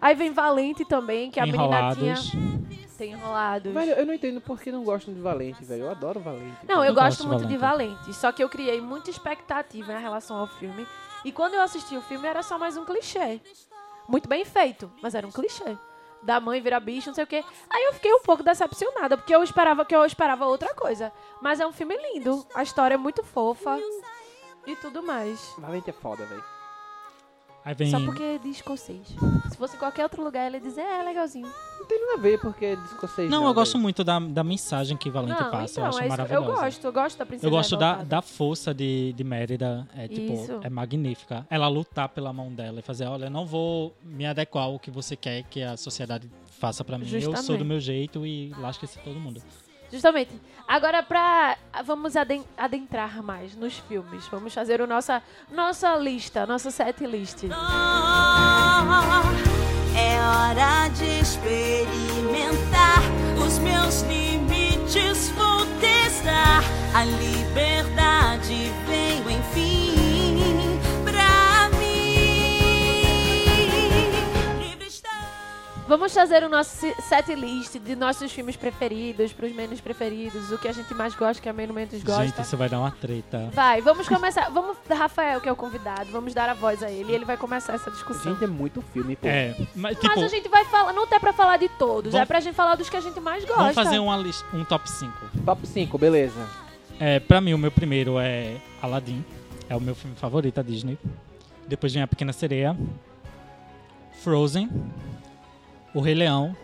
aí 0.00 0.14
vem 0.16 0.32
Valente 0.32 0.84
também, 0.84 1.30
que 1.30 1.38
a 1.38 1.46
menina 1.46 1.94
tinha. 1.94 2.14
Enrolados. 2.14 2.32
Tem 2.98 3.12
enrolados. 3.12 3.72
Velho, 3.72 3.92
eu 3.92 4.06
não 4.06 4.14
entendo 4.14 4.40
por 4.40 4.60
que 4.60 4.70
não 4.70 4.84
gostam 4.84 5.12
de 5.12 5.18
Valente, 5.20 5.64
velho. 5.64 5.84
Eu 5.84 5.90
adoro 5.90 6.20
Valente. 6.20 6.58
Não, 6.68 6.84
eu, 6.84 6.90
Eu 6.90 6.94
gosto 6.94 7.06
gosto 7.08 7.22
de 7.22 7.26
muito 7.28 7.46
de 7.46 7.56
Valente. 7.56 7.94
Valente. 7.94 8.14
Só 8.14 8.30
que 8.30 8.42
eu 8.44 8.48
criei 8.48 8.80
muita 8.80 9.10
expectativa 9.10 9.92
em 9.92 10.00
relação 10.00 10.36
ao 10.36 10.46
filme. 10.46 10.86
E 11.24 11.32
quando 11.32 11.54
eu 11.54 11.62
assisti 11.62 11.96
o 11.96 12.02
filme, 12.02 12.26
era 12.26 12.42
só 12.42 12.58
mais 12.58 12.76
um 12.76 12.84
clichê. 12.84 13.40
Muito 14.08 14.28
bem 14.28 14.44
feito, 14.44 14.90
mas 15.00 15.14
era 15.14 15.26
um 15.26 15.30
clichê. 15.30 15.76
Da 16.22 16.40
mãe 16.40 16.60
virar 16.60 16.80
bicho, 16.80 17.08
não 17.08 17.14
sei 17.14 17.24
o 17.24 17.26
quê. 17.26 17.44
Aí 17.68 17.84
eu 17.84 17.94
fiquei 17.94 18.12
um 18.12 18.22
pouco 18.22 18.42
decepcionada, 18.42 19.16
porque 19.16 19.34
eu 19.34 19.42
esperava 19.42 19.84
que 19.84 19.94
eu 19.94 20.04
esperava 20.04 20.46
outra 20.46 20.74
coisa. 20.74 21.12
Mas 21.40 21.60
é 21.60 21.66
um 21.66 21.72
filme 21.72 21.96
lindo. 21.96 22.46
A 22.54 22.62
história 22.62 22.94
é 22.94 22.98
muito 22.98 23.24
fofa. 23.24 23.78
E 24.66 24.76
tudo 24.76 25.02
mais. 25.02 25.54
Valente 25.58 25.90
é 25.90 25.92
foda, 25.92 26.24
velho. 26.24 26.44
Aí 27.64 27.74
vem 27.74 27.90
Só 27.90 28.00
porque 28.00 28.22
é 28.22 28.38
de 28.38 28.48
escocês. 28.48 29.14
Se 29.50 29.56
fosse 29.56 29.76
em 29.76 29.78
qualquer 29.78 30.02
outro 30.02 30.22
lugar, 30.22 30.46
ele 30.46 30.56
ia 30.56 30.60
dizer, 30.60 30.80
é, 30.80 31.00
é 31.00 31.02
legalzinho. 31.04 31.46
Não 31.78 31.86
tem 31.86 32.00
nada 32.00 32.14
a 32.14 32.16
ver 32.20 32.40
porque 32.40 32.64
é 32.64 32.76
de 32.76 32.84
escocês. 32.86 33.30
Não, 33.30 33.46
eu 33.46 33.54
gosto 33.54 33.78
muito 33.78 34.02
da, 34.02 34.18
da 34.18 34.42
mensagem 34.42 34.96
que 34.96 35.08
Valente 35.10 35.40
não, 35.40 35.50
passa. 35.50 35.72
então, 35.74 35.84
eu 35.84 35.88
acho 35.88 35.98
é 35.98 36.00
isso. 36.00 36.04
eu 36.06 36.08
maravilhosa. 36.10 36.62
gosto, 36.62 36.84
eu 36.86 36.92
gosto 36.92 37.18
da 37.18 37.26
princesa 37.26 37.46
Eu 37.46 37.50
gosto 37.50 37.76
da, 37.76 37.86
revoltada. 37.90 38.08
da 38.08 38.22
força 38.22 38.74
de, 38.74 39.12
de 39.12 39.24
Mérida. 39.24 39.86
É 39.96 40.08
tipo, 40.08 40.32
Isso. 40.32 40.60
é 40.62 40.68
magnífica. 40.68 41.46
Ela 41.48 41.68
lutar 41.68 42.08
pela 42.08 42.32
mão 42.32 42.52
dela 42.52 42.80
e 42.80 42.82
fazer, 42.82 43.06
olha, 43.06 43.26
eu 43.26 43.30
não 43.30 43.46
vou 43.46 43.94
me 44.02 44.26
adequar 44.26 44.64
ao 44.64 44.78
que 44.78 44.90
você 44.90 45.14
quer 45.14 45.42
que 45.44 45.62
a 45.62 45.76
sociedade 45.76 46.28
faça 46.58 46.84
pra 46.84 46.98
mim. 46.98 47.04
Eu 47.04 47.20
sou 47.20 47.32
Justamente. 47.32 47.58
do 47.58 47.64
meu 47.64 47.80
jeito 47.80 48.26
e 48.26 48.52
lasca-se 48.58 48.98
todo 49.00 49.18
mundo. 49.20 49.40
Justamente. 49.92 50.30
Agora, 50.66 51.02
pra. 51.02 51.56
Vamos 51.84 52.16
aden- 52.16 52.44
adentrar 52.56 53.22
mais 53.22 53.54
nos 53.54 53.78
filmes. 53.80 54.26
Vamos 54.28 54.54
fazer 54.54 54.80
o 54.80 54.86
nossa, 54.86 55.22
nossa 55.50 55.94
lista, 55.96 56.46
nossa 56.46 56.70
set 56.70 57.04
list. 57.06 57.44
É 59.94 60.18
hora 60.20 60.88
de 60.88 61.20
experimentar 61.20 63.00
os 63.44 63.58
meus 63.58 64.00
limites. 64.02 65.30
Vou 65.32 65.66
testar 65.80 66.62
a 66.94 67.04
liberdade. 67.04 68.72
Vamos 75.92 76.14
fazer 76.14 76.42
o 76.42 76.48
nosso 76.48 76.74
se- 76.74 76.94
set 77.02 77.34
list 77.34 77.76
de 77.78 77.94
nossos 77.94 78.32
filmes 78.32 78.56
preferidos, 78.56 79.30
pros 79.34 79.52
menos 79.52 79.78
preferidos, 79.78 80.50
o 80.50 80.56
que 80.56 80.66
a 80.66 80.72
gente 80.72 80.94
mais 80.94 81.14
gosta, 81.14 81.38
o 81.38 81.42
que 81.42 81.50
a 81.50 81.52
menos 81.52 81.74
menos 81.74 82.02
gosta. 82.02 82.24
Gente, 82.24 82.40
isso 82.40 82.56
vai 82.56 82.66
dar 82.66 82.78
uma 82.80 82.90
treta. 82.90 83.50
Vai, 83.52 83.82
vamos 83.82 84.08
começar. 84.08 84.48
Vamos, 84.48 84.78
Rafael, 84.88 85.38
que 85.38 85.50
é 85.50 85.52
o 85.52 85.56
convidado, 85.56 86.10
vamos 86.10 86.32
dar 86.32 86.48
a 86.48 86.54
voz 86.54 86.82
a 86.82 86.90
ele 86.90 87.12
e 87.12 87.14
ele 87.14 87.26
vai 87.26 87.36
começar 87.36 87.74
essa 87.74 87.90
discussão. 87.90 88.32
Gente, 88.32 88.42
é 88.42 88.46
muito 88.46 88.80
filme, 88.80 89.16
pô. 89.16 89.28
É, 89.28 89.54
mas 89.76 89.98
tipo, 89.98 90.06
Mas 90.08 90.22
a 90.22 90.28
gente 90.28 90.48
vai 90.48 90.64
falar, 90.64 90.94
não 90.94 91.04
é 91.04 91.18
pra 91.18 91.32
falar 91.34 91.58
de 91.58 91.68
todos, 91.68 92.10
Vamos- 92.12 92.22
é 92.24 92.26
pra 92.26 92.40
gente 92.40 92.54
falar 92.54 92.74
dos 92.74 92.88
que 92.88 92.96
a 92.96 93.00
gente 93.02 93.20
mais 93.20 93.44
gosta. 93.44 93.60
vamos 93.60 93.74
fazer 93.74 93.98
uma 93.98 94.16
lista, 94.16 94.46
um 94.56 94.64
top 94.64 94.90
5. 94.90 95.12
Top 95.44 95.66
5, 95.66 95.98
beleza. 95.98 96.48
É, 96.98 97.20
pra 97.20 97.38
mim, 97.38 97.52
o 97.52 97.58
meu 97.58 97.70
primeiro 97.70 98.18
é 98.18 98.56
Aladdin. 98.80 99.22
É 99.68 99.76
o 99.76 99.80
meu 99.80 99.94
filme 99.94 100.16
favorito 100.16 100.54
da 100.54 100.62
Disney. 100.62 100.98
Depois 101.68 101.92
vem 101.92 102.02
A 102.02 102.06
Pequena 102.06 102.32
Sereia. 102.32 102.74
Frozen. 104.22 104.70
O 105.94 106.00
Rei 106.00 106.14
Leão. 106.14 106.56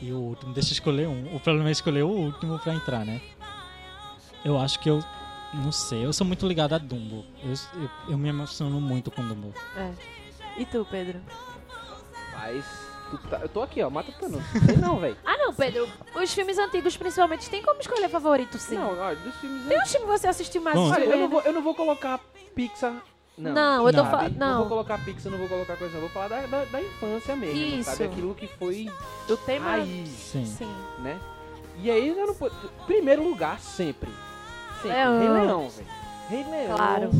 E 0.00 0.12
o 0.12 0.16
último. 0.18 0.54
Deixa 0.54 0.70
eu 0.70 0.72
escolher 0.72 1.06
um. 1.06 1.34
O 1.36 1.40
problema 1.40 1.68
é 1.68 1.72
escolher 1.72 2.02
o 2.02 2.08
último 2.08 2.58
pra 2.58 2.72
entrar, 2.74 3.04
né? 3.04 3.20
Eu 4.44 4.58
acho 4.58 4.78
que 4.80 4.88
eu... 4.88 5.04
Não 5.52 5.72
sei. 5.72 6.06
Eu 6.06 6.12
sou 6.12 6.26
muito 6.26 6.46
ligado 6.46 6.74
a 6.74 6.78
Dumbo. 6.78 7.24
Eu, 7.42 7.50
eu, 7.82 7.90
eu 8.10 8.18
me 8.18 8.28
emociono 8.28 8.80
muito 8.80 9.10
com 9.10 9.26
Dumbo. 9.26 9.52
É. 9.76 9.92
E 10.56 10.64
tu, 10.64 10.86
Pedro? 10.90 11.20
Mas. 12.32 12.64
tá- 13.28 13.40
eu 13.42 13.48
tô 13.48 13.60
aqui, 13.62 13.82
ó, 13.82 13.90
matutando. 13.90 14.40
Sei 14.64 14.76
não, 14.76 14.98
velho. 14.98 15.16
Ah, 15.24 15.36
não, 15.36 15.52
Pedro. 15.52 15.88
Os 16.14 16.32
filmes 16.32 16.56
antigos, 16.56 16.96
principalmente, 16.96 17.50
tem 17.50 17.62
como 17.62 17.80
escolher 17.80 18.08
favorito, 18.08 18.58
sim. 18.58 18.76
Não, 18.76 18.96
ó, 18.98 19.14
dos 19.14 19.34
filmes. 19.36 19.66
Tem 19.66 19.80
um 19.82 19.86
filme 19.86 20.06
que 20.06 20.12
você 20.18 20.28
assistiu 20.28 20.62
mais 20.62 20.76
Bom, 20.76 20.88
Olha, 20.90 21.04
eu, 21.04 21.18
não 21.18 21.28
vou, 21.28 21.40
eu 21.42 21.52
não 21.52 21.62
vou 21.62 21.74
colocar 21.74 22.20
Pixar. 22.54 23.02
Não. 23.38 23.52
Não, 23.52 23.86
eu 23.86 23.92
tô 23.94 24.02
Não. 24.02 24.10
falando. 24.10 24.36
Não. 24.36 24.48
Não, 24.50 24.58
vou 24.60 24.68
colocar 24.68 25.04
Pixar, 25.04 25.30
não 25.32 25.38
vou 25.38 25.48
colocar 25.48 25.76
coisa, 25.76 25.94
não. 25.94 26.00
Vou 26.02 26.10
falar 26.10 26.28
da, 26.28 26.40
da, 26.46 26.64
da 26.66 26.82
infância 26.82 27.34
mesmo. 27.36 27.58
Isso. 27.58 27.90
Sabe? 27.90 28.04
Aquilo 28.04 28.34
que 28.34 28.46
foi 28.46 28.90
o 29.28 29.36
tema. 29.38 29.70
raiz, 29.70 30.08
Sim. 30.08 30.44
Sim. 30.44 30.70
né? 30.98 31.18
E 31.82 31.90
aí 31.90 32.08
eu 32.08 32.26
não 32.26 32.34
posso. 32.34 32.54
Primeiro 32.86 33.22
lugar, 33.26 33.58
sempre. 33.60 34.10
Sempre. 34.82 34.96
Leão. 34.98 35.18
Rei 35.18 35.28
Leão, 35.28 35.68
velho. 35.70 35.86
Rei 36.28 36.44
Leão. 36.44 36.76
Claro. 36.76 37.10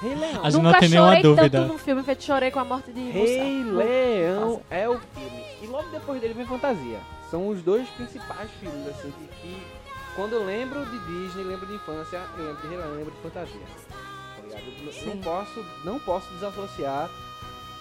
Rei 0.00 0.14
Leão. 0.14 0.44
A 0.44 0.50
gente 0.50 0.62
Nunca 0.62 0.72
não 0.72 0.80
tem 0.80 0.88
nenhuma 0.88 1.08
chorei 1.08 1.22
dúvida. 1.22 1.50
tanto 1.50 1.72
num 1.72 1.78
filme 1.78 2.02
feito 2.02 2.24
chorei 2.24 2.50
com 2.50 2.58
a 2.58 2.64
morte 2.64 2.90
de 2.92 3.00
Rei. 3.10 3.62
Leão 3.64 4.62
é 4.70 4.88
o 4.88 4.98
filme. 4.98 5.44
E 5.62 5.66
logo 5.66 5.88
depois 5.90 6.20
dele 6.20 6.34
vem 6.34 6.46
Fantasia. 6.46 6.98
São 7.30 7.48
os 7.48 7.62
dois 7.62 7.86
principais 7.90 8.50
filmes, 8.60 8.88
assim, 8.88 9.10
que, 9.12 9.26
que 9.40 9.62
quando 10.16 10.32
eu 10.34 10.44
lembro 10.44 10.84
de 10.86 10.98
Disney, 11.00 11.44
lembro 11.44 11.66
de 11.66 11.74
infância, 11.74 12.20
eu 12.36 12.44
lembro 12.46 12.62
de 12.62 12.68
Rei 12.68 12.76
Leão, 12.78 12.88
eu 12.90 12.96
lembro 12.96 13.12
de 13.12 13.18
Fantasia. 13.20 13.60
Ligado? 14.54 14.86
Eu 14.86 14.92
Sim. 14.92 15.06
Não 15.06 15.18
posso, 15.18 15.66
não 15.84 15.98
posso 15.98 16.32
desassociar 16.34 17.10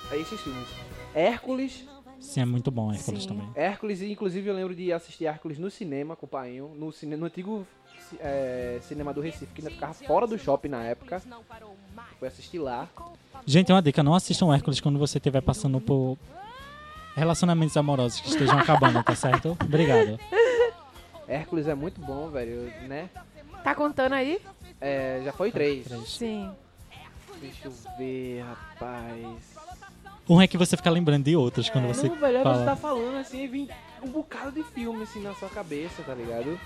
a 0.10 0.18
esses 0.18 0.40
filmes. 0.40 0.68
Hércules, 1.14 1.86
Sim, 2.20 2.42
é 2.42 2.46
muito 2.46 2.70
bom 2.70 2.94
Hércules 2.94 3.24
Sim. 3.24 3.30
também. 3.30 3.50
Hércules, 3.56 4.02
e 4.02 4.12
inclusive 4.12 4.48
eu 4.48 4.54
lembro 4.54 4.76
de 4.76 4.94
assistir 4.94 5.26
Hércules 5.26 5.58
no 5.58 5.72
cinema 5.72 6.16
com 6.16 6.28
o 6.28 6.30
pai, 6.30 6.62
no, 6.62 6.92
cine, 6.92 7.16
no 7.16 7.26
antigo 7.26 7.66
é, 8.20 8.80
cinema 8.84 9.12
do 9.14 9.22
Recife, 9.22 9.48
que 9.48 9.62
ainda 9.62 9.72
ficava 9.72 9.94
fora 9.94 10.28
do 10.28 10.38
shopping 10.38 10.70
na 10.70 10.84
época. 10.84 11.22
Foi 12.20 12.28
assistir 12.28 12.60
lá. 12.60 12.88
Gente, 13.46 13.72
uma 13.72 13.82
dica, 13.82 14.04
não 14.04 14.14
assistam 14.14 14.54
Hércules 14.54 14.80
quando 14.80 15.00
você 15.00 15.18
estiver 15.18 15.42
passando 15.42 15.82
por 15.82 16.18
relacionamentos 17.16 17.76
amorosos 17.76 18.22
que 18.22 18.30
estejam 18.30 18.60
acabando, 18.60 19.04
tá 19.04 19.16
certo? 19.16 19.58
Obrigado. 19.60 20.20
Hércules 21.28 21.68
é 21.68 21.74
muito 21.74 22.00
bom, 22.00 22.30
velho, 22.30 22.72
né? 22.88 23.10
Tá 23.64 23.76
contando 23.76 24.14
aí? 24.14 24.40
É, 24.80 25.22
já 25.24 25.32
foi 25.32 25.52
três. 25.52 25.86
Sim. 26.08 26.52
Deixa 27.40 27.68
eu 27.68 27.74
ver, 27.98 28.42
rapaz. 28.44 29.26
Um 30.30 30.42
é 30.42 30.48
que 30.48 30.58
você 30.58 30.78
fica 30.78 30.90
lembrando 30.90 31.24
de 31.26 31.36
outros 31.36 31.70
quando 31.70 31.88
você 31.88 32.08
Não, 32.08 32.16
velho, 32.16 32.44
fala. 32.44 32.58
você 32.60 32.66
tá 32.66 32.76
falando 32.76 33.18
assim, 33.18 33.44
e 33.44 33.48
vem 33.48 33.70
um 34.02 34.08
bocado 34.10 34.52
de 34.52 34.64
filme 34.64 35.04
assim 35.04 35.22
na 35.22 35.34
sua 35.36 35.50
cabeça, 35.50 36.02
tá 36.04 36.14
ligado? 36.14 36.60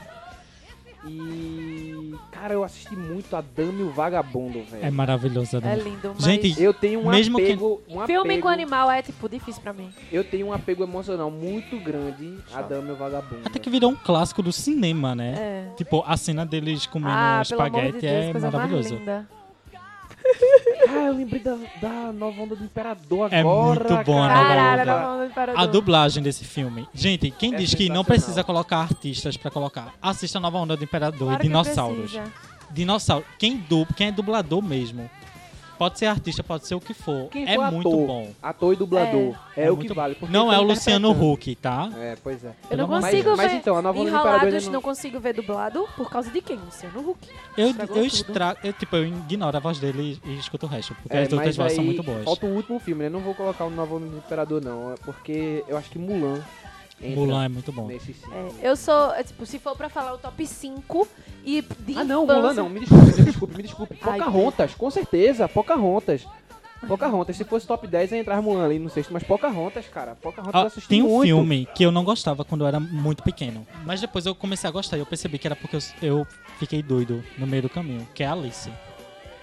E. 1.07 2.13
Cara, 2.31 2.53
eu 2.53 2.63
assisti 2.63 2.95
muito 2.95 3.35
a 3.35 3.43
e 3.81 3.83
o 3.83 3.91
Vagabundo, 3.91 4.63
velho. 4.63 4.85
É 4.85 4.91
maravilhoso, 4.91 5.55
É 5.55 5.59
Adam. 5.59 5.83
lindo. 5.83 6.11
Mas 6.15 6.23
Gente, 6.23 6.61
Eu 6.61 6.73
tenho 6.73 6.99
um 7.01 7.09
Mesmo 7.09 7.37
que- 7.37 7.43
apego. 7.45 7.81
Um 7.87 8.05
filme 8.05 8.29
apego, 8.33 8.41
com 8.43 8.47
animal 8.49 8.89
é, 8.91 9.01
tipo, 9.01 9.27
difícil 9.29 9.61
pra 9.61 9.73
mim. 9.73 9.89
Eu 10.11 10.23
tenho 10.23 10.47
um 10.47 10.53
apego 10.53 10.83
emocional 10.83 11.29
muito 11.31 11.79
grande 11.79 12.37
a 12.53 12.61
e 12.89 12.91
o 12.91 12.95
Vagabundo. 12.95 13.41
Até 13.45 13.59
que 13.59 13.69
virou 13.69 13.91
um 13.91 13.95
clássico 13.95 14.41
do 14.43 14.51
cinema, 14.51 15.15
né? 15.15 15.33
É. 15.37 15.73
Tipo, 15.75 16.03
a 16.05 16.17
cena 16.17 16.45
deles 16.45 16.85
comendo 16.85 17.11
Ah, 17.11 17.31
amor 17.35 17.43
de 17.43 17.51
espaguete 17.51 17.99
Deus, 17.99 18.35
é 18.35 18.39
maravilhoso. 18.51 18.95
Ah, 20.87 21.03
eu 21.07 21.13
lembrei 21.13 21.41
da, 21.41 21.57
da 21.81 22.11
nova 22.13 22.41
onda 22.41 22.55
do 22.55 22.63
Imperador 22.63 23.29
É 23.31 23.39
agora. 23.39 23.87
muito 23.89 24.05
bom 24.05 24.21
a 24.23 24.27
nova 24.27 24.47
Caralho, 24.47 24.81
onda. 24.81 24.91
era 24.91 25.13
uma 25.15 25.25
imperador. 25.25 25.61
A 25.61 25.65
dublagem 25.65 26.23
desse 26.23 26.43
filme. 26.45 26.87
Gente, 26.93 27.31
quem 27.31 27.53
É 27.53 27.57
diz 27.57 27.69
que 27.73 27.89
não 27.89 27.95
sensacional. 27.97 28.03
precisa 28.05 28.43
colocar 28.43 28.77
artistas 28.77 29.37
pra 29.37 29.49
colocar? 29.51 29.93
Assista 30.01 30.37
a 30.37 30.41
nova 30.41 30.57
onda 30.57 30.75
do 30.77 30.83
Imperador 30.83 31.19
Claro 31.27 31.33
e 31.35 31.37
que 31.41 31.47
dinossauros. 31.47 32.11
precisa. 32.11 32.33
Dinossauro. 32.71 33.25
Quem, 33.37 33.57
du... 33.57 33.85
quem 33.95 34.07
é 34.07 34.11
dublador 34.11 34.61
mesmo 34.61 35.09
Pode 35.77 35.99
ser 35.99 36.05
artista, 36.05 36.43
pode 36.43 36.67
ser 36.67 36.75
o 36.75 36.79
que 36.79 36.93
for. 36.93 37.27
Quem 37.29 37.43
é 37.49 37.55
for 37.55 37.71
muito 37.71 37.87
ator, 37.89 38.07
bom. 38.07 38.31
Ator 38.41 38.73
e 38.73 38.75
dublador. 38.75 39.35
É, 39.57 39.65
É 39.65 39.71
o 39.71 39.77
que 39.77 39.93
vale. 39.93 40.17
Não 40.29 40.51
é 40.51 40.57
o 40.57 40.63
Luciano. 40.63 41.11
Huck, 41.11 41.55
tá? 41.55 41.89
É, 41.97 42.15
pois 42.23 42.43
é. 42.43 42.53
Eu 42.69 42.77
não 42.77 42.87
Mas- 42.87 43.05
consigo 43.05 43.35
mas 43.37 43.51
ver 43.51 43.57
então, 43.57 43.75
a 43.77 43.81
nova 43.81 43.99
Enrolados, 43.99 44.65
não... 44.65 44.73
não- 44.73 44.81
consigo 44.81 45.19
ver 45.19 45.33
dublado 45.33 45.87
por 45.95 46.09
causa 46.09 46.29
de 46.29 46.41
quem? 46.41 46.57
Luciano 46.57 46.99
Huck. 47.11 47.27
Eu, 47.57 47.69
Estragou 47.69 47.97
eu. 47.97 48.03
Eu, 48.63 48.73
tipo, 48.73 48.95
eu 48.95 49.05
ignoro 49.07 49.55
a 49.57 49.59
voz 49.59 49.79
dele 49.79 50.19
e, 50.25 50.31
e 50.31 50.39
escuto 50.39 50.65
o 50.65 50.69
resto. 50.69 50.95
Porque 51.01 51.15
É, 51.15 51.21
as 51.23 51.31
outras 51.33 51.47
mas 51.47 51.57
vozes 51.57 51.75
são 51.75 51.83
muito 51.83 52.03
boas. 52.03 52.23
Falta 52.23 52.45
o 52.45 52.49
último 52.55 52.79
filme, 52.79 53.03
né? 53.03 53.09
Não 53.09 53.19
vou 53.19 53.33
colocar 53.33 53.65
o 53.65 53.69
Novo 53.69 53.97
Imperador, 53.99 54.61
não. 54.63 54.93
é 54.93 54.95
Porque 55.03 55.63
eu 55.67 55.77
acho 55.77 55.89
que 55.89 55.99
Mulan. 55.99 56.41
Entra 57.01 57.15
Mulan 57.21 57.45
é 57.45 57.49
muito 57.49 57.71
bom. 57.71 57.89
É, 57.91 57.99
eu 58.69 58.75
sou, 58.75 59.13
é, 59.13 59.23
tipo, 59.23 59.45
se 59.45 59.59
for 59.59 59.75
pra 59.75 59.89
falar 59.89 60.13
o 60.13 60.17
top 60.17 60.45
5 60.45 61.07
e 61.43 61.61
de 61.79 61.97
Ah, 61.97 62.03
não, 62.03 62.23
infância- 62.23 62.41
Mulan 62.41 62.53
não. 62.53 62.69
Me 62.69 62.79
desculpe, 62.81 63.05
me 63.05 63.23
desculpe, 63.25 63.57
me 63.57 63.63
desculpe. 63.63 63.95
Pocahontas, 64.01 64.75
com 64.75 64.89
certeza. 64.89 65.47
Pocahontas. 65.47 66.25
Pocahontas. 66.87 67.35
Se 67.35 67.43
fosse 67.43 67.65
top 67.65 67.87
10, 67.87 68.11
ia 68.11 68.19
entrar 68.19 68.41
Mulan 68.41 68.63
ali 68.65 68.77
no 68.77 68.89
sexto. 68.89 69.11
Mas 69.11 69.23
Pocahontas, 69.23 69.87
cara. 69.87 70.15
Pocahontas 70.15 70.53
eu 70.53 70.59
Ah, 70.61 70.65
assisti 70.67 70.87
tem 70.89 71.01
um 71.01 71.07
muito. 71.07 71.23
filme 71.23 71.67
que 71.73 71.83
eu 71.83 71.91
não 71.91 72.03
gostava 72.03 72.45
quando 72.45 72.61
eu 72.61 72.67
era 72.67 72.79
muito 72.79 73.23
pequeno. 73.23 73.65
Mas 73.85 74.01
depois 74.01 74.25
eu 74.25 74.35
comecei 74.35 74.67
a 74.69 74.71
gostar 74.71 74.97
e 74.97 74.99
eu 74.99 75.05
percebi 75.05 75.39
que 75.39 75.47
era 75.47 75.55
porque 75.55 75.75
eu, 75.75 75.79
eu 76.01 76.27
fiquei 76.59 76.83
doido 76.83 77.23
no 77.37 77.47
meio 77.47 77.63
do 77.63 77.69
caminho, 77.69 78.07
que 78.13 78.21
é 78.23 78.27
Alice. 78.27 78.69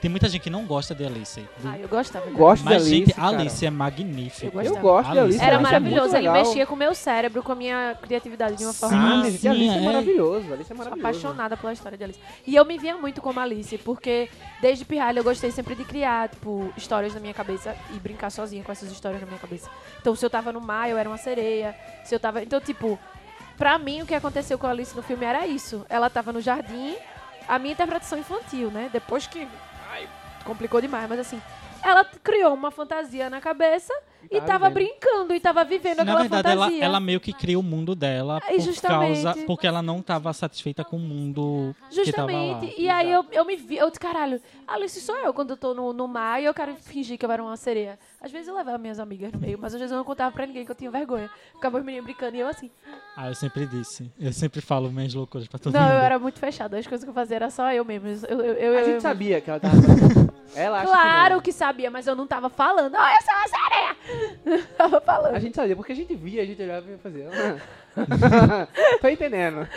Tem 0.02 0.10
muita 0.10 0.28
gente 0.28 0.42
que 0.42 0.50
não 0.50 0.66
gosta 0.66 0.94
de 0.96 1.04
Alice. 1.06 1.40
do- 1.40 1.68
Ah, 1.68 1.78
eu 1.78 1.88
gostava 1.88 2.26
dela. 2.26 2.36
Gosto 2.36 2.64
mas, 2.64 2.82
de 2.84 2.90
gente, 2.90 3.02
Alice, 3.04 3.14
cara. 3.20 3.38
Alice 3.38 3.66
é 3.66 3.70
magnífico. 3.70 4.58
Eu 4.58 4.62
Eu 4.64 4.76
gosto 4.78 5.12
de 5.12 5.18
Alice. 5.20 5.38
Era 5.38 5.46
Alice 5.54 5.60
é 5.60 5.62
maravilhoso, 5.62 6.00
muito 6.10 6.16
ele 6.16 6.30
mexia 6.30 6.66
com 6.66 6.74
o 6.74 6.76
meu 6.76 6.92
cérebro, 6.94 7.40
com 7.40 7.52
a 7.52 7.54
minha 7.54 7.96
criatividade 8.02 8.56
de 8.56 8.64
uma 8.64 8.72
forma 8.74 8.96
Sim, 9.22 9.48
Alice 9.48 9.48
é, 9.70 9.76
é. 9.78 9.80
maravilhoso. 9.80 10.52
Alice 10.52 10.62
é 10.62 10.64
Sou 10.66 10.76
maravilhoso. 10.76 11.08
apaixonada 11.08 11.56
pela 11.56 11.72
história 11.72 11.96
de 11.96 12.02
Alice. 12.02 12.18
E 12.44 12.56
eu 12.56 12.64
me 12.64 12.76
via 12.78 12.96
muito 12.96 13.22
como 13.22 13.38
Alice, 13.38 13.78
porque 13.78 14.28
desde 14.60 14.84
pirralha 14.84 15.20
eu 15.20 15.24
gostei 15.24 15.52
sempre 15.52 15.76
de 15.76 15.84
criar, 15.84 16.28
tipo, 16.30 16.72
histórias 16.76 17.14
na 17.14 17.20
minha 17.20 17.32
cabeça 17.32 17.76
e 17.94 17.98
brincar 18.00 18.30
sozinha 18.30 18.64
com 18.64 18.72
essas 18.72 18.90
histórias 18.90 19.20
na 19.20 19.26
minha 19.28 19.38
cabeça. 19.38 19.70
Então, 20.00 20.16
se 20.16 20.26
eu 20.26 20.28
tava 20.30 20.52
no 20.52 20.60
mar, 20.60 20.90
eu 20.90 20.98
era 20.98 21.08
uma 21.08 21.16
sereia. 21.16 21.76
Se 22.04 22.12
eu 22.12 22.18
tava. 22.18 22.42
Então, 22.42 22.60
tipo, 22.60 22.98
pra 23.56 23.78
mim 23.78 24.02
o 24.02 24.06
que 24.06 24.14
aconteceu 24.16 24.58
com 24.58 24.66
a 24.66 24.70
Alice 24.70 24.96
no 24.96 25.02
filme 25.02 25.24
era 25.24 25.46
isso. 25.46 25.86
Ela 25.88 26.10
tava 26.10 26.32
no 26.32 26.40
jardim, 26.40 26.96
a 27.46 27.56
minha 27.56 27.72
interpretação 27.74 28.18
infantil, 28.18 28.68
né? 28.72 28.90
Depois 28.92 29.28
que. 29.28 29.46
Complicou 30.44 30.80
demais, 30.80 31.08
mas 31.08 31.20
assim. 31.20 31.40
Ela 31.84 32.04
criou 32.04 32.54
uma 32.54 32.70
fantasia 32.70 33.28
na 33.28 33.40
cabeça 33.40 33.92
e 34.30 34.36
tava 34.40 34.46
tava 34.46 34.68
vivendo. 34.68 34.88
brincando 35.00 35.34
e 35.34 35.40
tava 35.40 35.64
vivendo 35.64 35.96
Na 35.96 36.02
aquela 36.04 36.20
verdade, 36.20 36.48
ela, 36.48 36.64
fantasia. 36.66 36.84
ela 36.84 37.00
meio 37.00 37.18
que 37.18 37.32
cria 37.32 37.58
o 37.58 37.62
mundo 37.62 37.96
dela 37.96 38.40
É, 38.46 38.52
por 38.54 38.60
justamente. 38.60 39.22
causa. 39.24 39.44
Porque 39.46 39.66
ela 39.66 39.82
não 39.82 39.98
estava 39.98 40.32
satisfeita 40.32 40.84
com 40.84 40.96
o 40.96 41.00
mundo 41.00 41.74
que 41.90 42.12
tava 42.12 42.30
lá. 42.30 42.38
Justamente. 42.38 42.80
E 42.80 42.88
aí 42.88 43.10
eu, 43.10 43.26
eu 43.32 43.44
me 43.44 43.56
vi, 43.56 43.78
eu 43.78 43.88
disse, 43.88 43.98
caralho, 43.98 44.40
Alice 44.68 45.00
sou 45.00 45.16
eu 45.16 45.34
quando 45.34 45.50
eu 45.50 45.56
tô 45.56 45.74
no, 45.74 45.92
no 45.92 46.06
mar 46.06 46.40
e 46.40 46.44
eu 46.44 46.54
quero 46.54 46.76
fingir 46.76 47.18
que 47.18 47.26
eu 47.26 47.32
era 47.32 47.42
uma 47.42 47.56
sereia. 47.56 47.98
Às 48.22 48.30
vezes 48.30 48.46
eu 48.48 48.54
levava 48.54 48.78
minhas 48.78 49.00
amigas 49.00 49.32
no 49.32 49.38
meio, 49.40 49.58
mas 49.60 49.74
às 49.74 49.80
vezes 49.80 49.90
eu 49.90 49.98
não 49.98 50.04
contava 50.04 50.30
pra 50.30 50.46
ninguém 50.46 50.64
que 50.64 50.70
eu 50.70 50.74
tinha 50.76 50.90
vergonha. 50.90 51.28
Ficava 51.54 51.78
os 51.78 51.84
meninos 51.84 52.04
brincando 52.04 52.36
e 52.36 52.40
eu 52.40 52.46
assim. 52.46 52.70
Ah, 53.16 53.28
eu 53.28 53.34
sempre 53.34 53.66
disse. 53.66 54.10
Eu 54.18 54.32
sempre 54.32 54.60
falo 54.60 54.90
minhas 54.92 55.12
loucuras 55.12 55.48
pra 55.48 55.58
todo 55.58 55.72
não, 55.74 55.80
mundo. 55.80 55.92
eu 55.92 55.98
era 55.98 56.18
muito 56.18 56.38
fechada. 56.38 56.78
As 56.78 56.86
coisas 56.86 57.02
que 57.04 57.10
eu 57.10 57.14
fazia 57.14 57.36
era 57.36 57.50
só 57.50 57.72
eu 57.72 57.84
mesmo. 57.84 58.08
Eu, 58.28 58.40
eu, 58.40 58.54
eu, 58.54 58.76
A 58.78 58.80
eu- 58.80 58.84
gente 58.86 59.02
sabia 59.02 59.40
que 59.40 59.50
ela 59.50 59.58
tava. 59.58 59.74
ela 60.54 60.78
acha 60.78 60.86
Claro 60.86 61.36
que 61.40 61.50
que, 61.50 61.52
sabia, 61.52 61.90
mas 61.90 62.06
eu 62.06 62.14
não 62.14 62.26
tava 62.26 62.48
falando. 62.48 62.94
Ah, 62.94 63.12
eu 63.12 63.22
sou 63.22 63.34
uma 63.34 63.48
sereia! 63.48 64.66
tava 64.78 64.90
não. 64.96 65.00
falando. 65.00 65.34
A 65.34 65.40
gente 65.40 65.56
sabia, 65.56 65.74
porque 65.74 65.92
a 65.92 65.96
gente 65.96 66.14
via, 66.14 66.42
a 66.42 66.46
gente 66.46 66.62
olhava 66.62 66.86
e 66.90 66.98
fazia. 66.98 67.28
"Ah." 67.96 68.68
Tô 69.02 69.08
entendendo. 69.08 69.68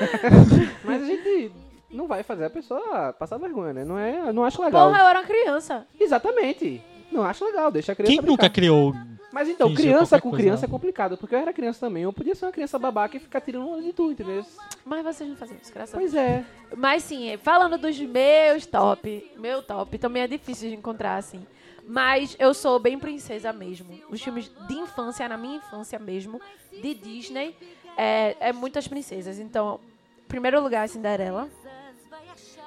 Mas 0.83 1.01
a 1.01 1.05
gente 1.05 1.51
não 1.89 2.07
vai 2.07 2.23
fazer 2.23 2.45
a 2.45 2.49
pessoa 2.49 3.11
passar 3.13 3.37
vergonha, 3.37 3.73
né? 3.73 3.83
Não, 3.85 3.97
é, 3.97 4.31
não 4.31 4.43
acho 4.43 4.61
legal. 4.61 4.87
Porra, 4.89 5.01
eu 5.01 5.07
era 5.07 5.19
uma 5.19 5.25
criança. 5.25 5.85
Exatamente. 5.99 6.81
Não 7.15 7.23
acho 7.23 7.45
legal, 7.45 7.71
deixa 7.71 7.93
a 7.93 7.95
criança 7.95 8.11
Quem 8.11 8.21
nunca 8.21 8.43
brincar. 8.43 8.49
criou. 8.49 8.93
Mas 9.31 9.49
então, 9.49 9.73
criança 9.73 10.19
com 10.21 10.31
criança 10.31 10.65
é 10.65 10.69
complicado, 10.69 11.17
porque 11.17 11.35
eu 11.35 11.39
era 11.39 11.51
criança 11.51 11.79
também. 11.81 12.03
Eu 12.03 12.13
podia 12.13 12.33
ser 12.35 12.45
uma 12.45 12.51
criança 12.51 12.79
babaca 12.79 13.17
e 13.17 13.19
ficar 13.19 13.41
tirando 13.41 13.67
onda 13.67 13.81
de 13.81 13.91
tudo, 13.91 14.13
entendeu? 14.13 14.45
Mas 14.85 15.03
vocês 15.03 15.29
não 15.29 15.35
faziam 15.35 15.57
isso, 15.61 15.73
graças 15.73 15.93
a 15.93 15.97
Deus. 15.97 16.11
Pois 16.11 16.23
é. 16.23 16.45
Mas 16.75 17.03
sim, 17.03 17.37
falando 17.43 17.77
dos 17.77 17.99
meus 17.99 18.65
top, 18.65 19.31
meu 19.37 19.61
top 19.61 19.97
também 19.97 20.23
é 20.23 20.27
difícil 20.27 20.69
de 20.69 20.75
encontrar, 20.75 21.17
assim. 21.17 21.45
Mas 21.87 22.35
eu 22.39 22.53
sou 22.53 22.79
bem 22.79 22.97
princesa 22.97 23.51
mesmo. 23.51 23.99
Os 24.09 24.21
filmes 24.21 24.49
de 24.67 24.73
infância, 24.73 25.27
na 25.27 25.37
minha 25.37 25.57
infância 25.57 25.99
mesmo, 25.99 26.39
de 26.71 26.93
Disney, 26.93 27.55
é, 27.97 28.37
é 28.39 28.53
muitas 28.53 28.87
princesas. 28.87 29.37
Então, 29.37 29.79
primeiro 30.27 30.61
lugar 30.61 30.85
é 30.85 30.87
Cinderela. 30.87 31.49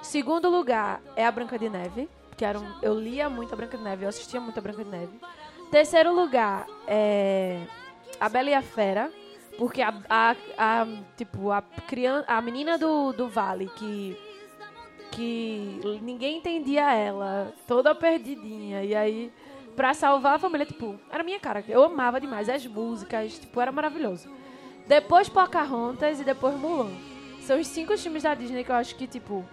Segundo 0.02 0.48
lugar 0.48 1.00
é 1.16 1.26
a 1.26 1.32
Branca 1.32 1.58
de 1.58 1.68
Neve, 1.68 2.08
que 2.38 2.44
eu 2.86 2.94
lia 2.94 3.28
muito 3.28 3.52
a 3.52 3.56
Branca 3.56 3.76
de 3.76 3.82
Neve, 3.82 4.04
eu 4.04 4.08
assistia 4.08 4.40
muito 4.40 4.56
a 4.56 4.62
Branca 4.62 4.84
de 4.84 4.90
Neve. 4.90 5.20
Terceiro 5.72 6.14
lugar 6.14 6.66
é 6.86 7.60
a 8.20 8.28
Bela 8.28 8.50
e 8.50 8.54
a 8.54 8.62
Fera, 8.62 9.10
porque 9.58 9.82
a, 9.82 9.92
a, 10.08 10.36
a, 10.56 10.86
tipo, 11.16 11.50
a, 11.50 11.60
criança, 11.60 12.24
a 12.28 12.40
menina 12.40 12.78
do, 12.78 13.12
do 13.12 13.28
vale 13.28 13.68
que 13.76 14.16
que 15.10 15.80
ninguém 16.02 16.36
entendia 16.36 16.94
ela, 16.94 17.52
toda 17.66 17.94
perdidinha. 17.94 18.84
E 18.84 18.94
aí, 18.94 19.32
pra 19.74 19.94
salvar 19.94 20.36
a 20.36 20.38
família, 20.38 20.66
tipo, 20.66 20.98
era 21.10 21.24
minha 21.24 21.40
cara. 21.40 21.64
Eu 21.66 21.82
amava 21.82 22.20
demais 22.20 22.48
as 22.48 22.64
músicas, 22.66 23.38
tipo, 23.38 23.60
era 23.60 23.72
maravilhoso. 23.72 24.30
Depois 24.86 25.28
Pocahontas 25.28 26.20
e 26.20 26.24
depois 26.24 26.54
Mulan. 26.54 26.92
São 27.40 27.58
os 27.58 27.66
cinco 27.66 27.96
filmes 27.96 28.22
da 28.22 28.34
Disney 28.34 28.62
que 28.62 28.70
eu 28.70 28.76
acho 28.76 28.94
que, 28.94 29.06
tipo, 29.06 29.44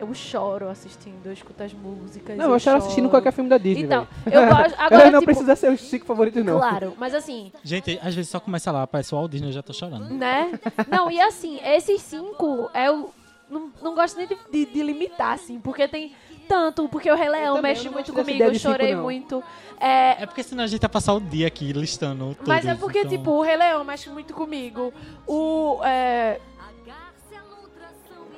eu 0.00 0.12
choro 0.14 0.68
assistindo, 0.68 1.26
eu 1.26 1.32
escuto 1.32 1.62
as 1.62 1.72
músicas. 1.72 2.36
Não, 2.36 2.50
eu 2.52 2.58
choro 2.58 2.78
assistindo 2.78 3.08
qualquer 3.10 3.32
filme 3.32 3.48
da 3.50 3.58
Disney. 3.58 3.84
Então, 3.84 4.08
velho. 4.24 4.36
eu 4.40 4.48
gosto. 4.48 4.74
Agora, 4.80 5.10
não 5.10 5.20
tipo, 5.20 5.26
precisa 5.32 5.54
ser 5.54 5.70
os 5.70 5.80
cinco 5.80 6.06
favoritos, 6.06 6.44
não. 6.44 6.58
Claro, 6.58 6.94
mas 6.98 7.14
assim, 7.14 7.52
Gente, 7.62 7.98
às 8.02 8.14
vezes 8.14 8.30
só 8.30 8.40
começa 8.40 8.72
lá, 8.72 8.82
aparece 8.82 9.14
o 9.14 9.18
Walt 9.18 9.30
Disney, 9.30 9.48
eu 9.48 9.52
já 9.52 9.62
tô 9.62 9.72
chorando. 9.72 10.08
né? 10.14 10.58
Não, 10.88 11.10
e 11.10 11.20
assim, 11.20 11.60
esses 11.64 12.00
cinco, 12.02 12.70
eu 12.74 13.10
não, 13.50 13.70
não 13.82 13.94
gosto 13.94 14.16
nem 14.16 14.26
de, 14.26 14.36
de- 14.50 14.66
de 14.66 14.82
limitar, 14.82 15.32
assim, 15.34 15.60
porque 15.60 15.86
tem 15.86 16.12
tanto, 16.48 16.88
porque 16.88 17.08
o 17.10 17.14
Rei 17.14 17.28
Leão 17.28 17.56
também, 17.56 17.72
mexe 17.72 17.86
eu 17.86 17.92
muito 17.92 18.12
comigo, 18.12 18.42
eu 18.42 18.54
cinco, 18.54 18.60
chorei 18.72 18.94
não. 18.94 19.02
muito. 19.04 19.42
É, 19.78 20.22
É 20.22 20.26
porque 20.26 20.42
senão 20.42 20.64
a 20.64 20.66
gente 20.66 20.80
vai 20.80 20.90
passar 20.90 21.14
o 21.14 21.20
dia 21.20 21.46
aqui 21.46 21.72
listando 21.72 22.34
tudo. 22.34 22.48
mas 22.48 22.64
é 22.66 22.74
porque, 22.74 23.04
tipo, 23.06 23.30
o 23.30 23.42
Rei 23.42 23.56
Leão 23.56 23.84
mexe 23.84 24.10
muito 24.10 24.34
comigo. 24.34 24.92
O. 25.26 25.78
É... 25.84 26.40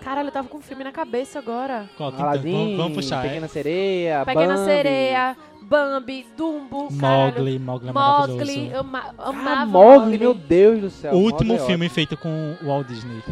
Caralho, 0.05 0.29
eu 0.29 0.33
tava 0.33 0.49
com 0.49 0.59
um 0.59 0.63
filme 0.63 0.83
na 0.83 0.91
cabeça 0.93 1.39
agora. 1.39 1.89
Qual, 1.97 2.11
então, 2.11 2.25
Aladdin, 2.25 2.53
vamos, 2.53 2.77
vamos 2.77 2.95
puxar. 2.95 3.23
Pequena 3.23 3.47
é? 3.47 3.49
Sereia, 3.49 4.25
Pequena 4.25 4.55
Bambi. 4.55 4.65
Sereia, 4.65 5.37
Bambi, 5.63 6.27
Dumbo. 6.37 6.89
Mogli, 6.91 7.59
Mogli 7.59 7.89
é 7.89 7.93
Mogli, 7.93 8.73
ama, 8.75 9.15
Ah, 9.17 9.29
amava 9.29 9.67
Mogli, 9.67 10.19
meu 10.19 10.35
Deus 10.35 10.81
do 10.81 10.91
céu. 10.91 11.15
O 11.15 11.19
último 11.19 11.53
Mogli 11.53 11.63
é 11.63 11.67
filme 11.67 11.89
feito 11.89 12.17
com 12.17 12.57
o 12.61 12.67
Walt 12.67 12.87
Disney. 12.89 13.23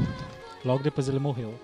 Logo 0.64 0.82
depois 0.82 1.08
ele 1.08 1.18
morreu. 1.18 1.54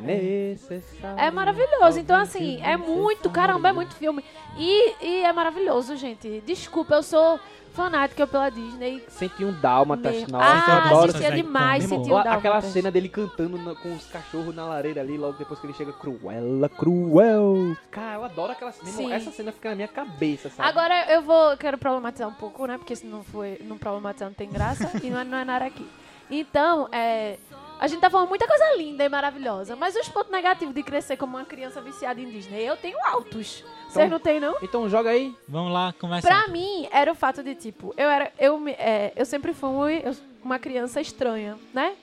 Necessário. 0.00 1.18
É 1.18 1.30
maravilhoso. 1.30 1.98
Então, 1.98 2.16
assim, 2.16 2.60
é 2.62 2.76
muito, 2.76 3.30
caramba, 3.30 3.68
é 3.68 3.72
muito 3.72 3.94
filme. 3.94 4.24
E, 4.56 4.94
e 5.04 5.22
é 5.22 5.32
maravilhoso, 5.32 5.96
gente. 5.96 6.42
Desculpa, 6.46 6.94
eu 6.94 7.02
sou 7.02 7.38
fanática 7.72 8.26
pela 8.26 8.48
Disney. 8.48 9.04
101 9.06 9.52
Dálmatas, 9.60 10.14
Mesmo. 10.14 10.32
nossa, 10.32 10.46
ah, 10.46 10.66
eu 10.66 10.74
adoro 10.74 11.04
assistia 11.10 11.26
essa 11.26 11.36
demais, 11.36 11.84
sentia 11.84 12.14
Ó, 12.14 12.18
Aquela 12.20 12.60
cena 12.62 12.90
dele 12.90 13.08
cantando 13.10 13.58
na- 13.58 13.74
com 13.74 13.94
os 13.94 14.06
cachorros 14.06 14.54
na 14.54 14.64
lareira 14.64 15.02
ali, 15.02 15.18
logo 15.18 15.36
depois 15.36 15.60
que 15.60 15.66
ele 15.66 15.74
chega, 15.74 15.92
Cruella, 15.92 16.70
Cruel. 16.70 17.76
Cara, 17.90 18.14
eu 18.14 18.24
adoro 18.24 18.52
aquela 18.52 18.72
cena. 18.72 18.90
Sim. 18.90 19.12
Essa 19.12 19.30
cena 19.30 19.52
fica 19.52 19.68
na 19.68 19.74
minha 19.74 19.88
cabeça, 19.88 20.48
sabe? 20.48 20.66
Agora 20.66 21.12
eu 21.12 21.20
vou, 21.20 21.54
quero 21.58 21.76
problematizar 21.76 22.26
um 22.28 22.34
pouco, 22.34 22.64
né? 22.66 22.78
Porque 22.78 22.96
se 22.96 23.06
não 23.06 23.22
for, 23.22 23.46
não 23.60 23.76
problematizar 23.76 24.28
não 24.30 24.34
tem 24.34 24.48
graça 24.48 24.90
e 25.04 25.10
não 25.10 25.20
é, 25.20 25.24
não 25.24 25.36
é 25.38 25.44
nada 25.44 25.66
aqui. 25.66 25.86
Então, 26.30 26.88
é, 26.90 27.36
a 27.78 27.86
gente 27.86 28.00
tá 28.00 28.08
falando 28.10 28.28
muita 28.28 28.46
coisa 28.46 28.74
linda 28.76 29.04
e 29.04 29.08
maravilhosa, 29.08 29.76
mas 29.76 29.94
os 29.96 30.08
pontos 30.08 30.30
negativos 30.32 30.74
de 30.74 30.82
crescer 30.82 31.16
como 31.16 31.36
uma 31.36 31.44
criança 31.44 31.80
viciada 31.80 32.20
em 32.20 32.30
Disney, 32.30 32.62
eu 32.64 32.76
tenho 32.76 32.98
altos. 33.04 33.64
Vocês 33.88 34.10
não 34.10 34.18
tem, 34.18 34.40
não? 34.40 34.56
Então 34.62 34.88
joga 34.88 35.10
aí. 35.10 35.34
Vamos 35.48 35.72
lá, 35.72 35.94
começa. 35.98 36.26
Pra 36.26 36.48
mim, 36.48 36.88
era 36.90 37.10
o 37.10 37.14
fato 37.14 37.42
de, 37.42 37.54
tipo, 37.54 37.94
eu 37.96 38.08
era. 38.08 38.32
Eu, 38.38 38.58
me- 38.58 38.72
é, 38.72 39.12
eu 39.16 39.24
sempre 39.24 39.52
fui 39.54 40.02
uma 40.42 40.58
criança 40.58 41.00
estranha, 41.00 41.58
né? 41.72 41.94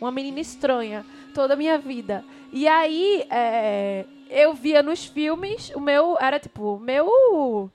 Uma 0.00 0.10
menina 0.10 0.40
estranha 0.40 1.04
toda 1.34 1.54
a 1.54 1.56
minha 1.56 1.78
vida. 1.78 2.24
E 2.52 2.66
aí, 2.66 3.26
é, 3.30 4.04
eu 4.30 4.54
via 4.54 4.82
nos 4.82 5.04
filmes, 5.04 5.70
o 5.74 5.80
meu. 5.80 6.16
Era 6.20 6.38
tipo, 6.40 6.76
o 6.76 6.80
meu. 6.80 7.70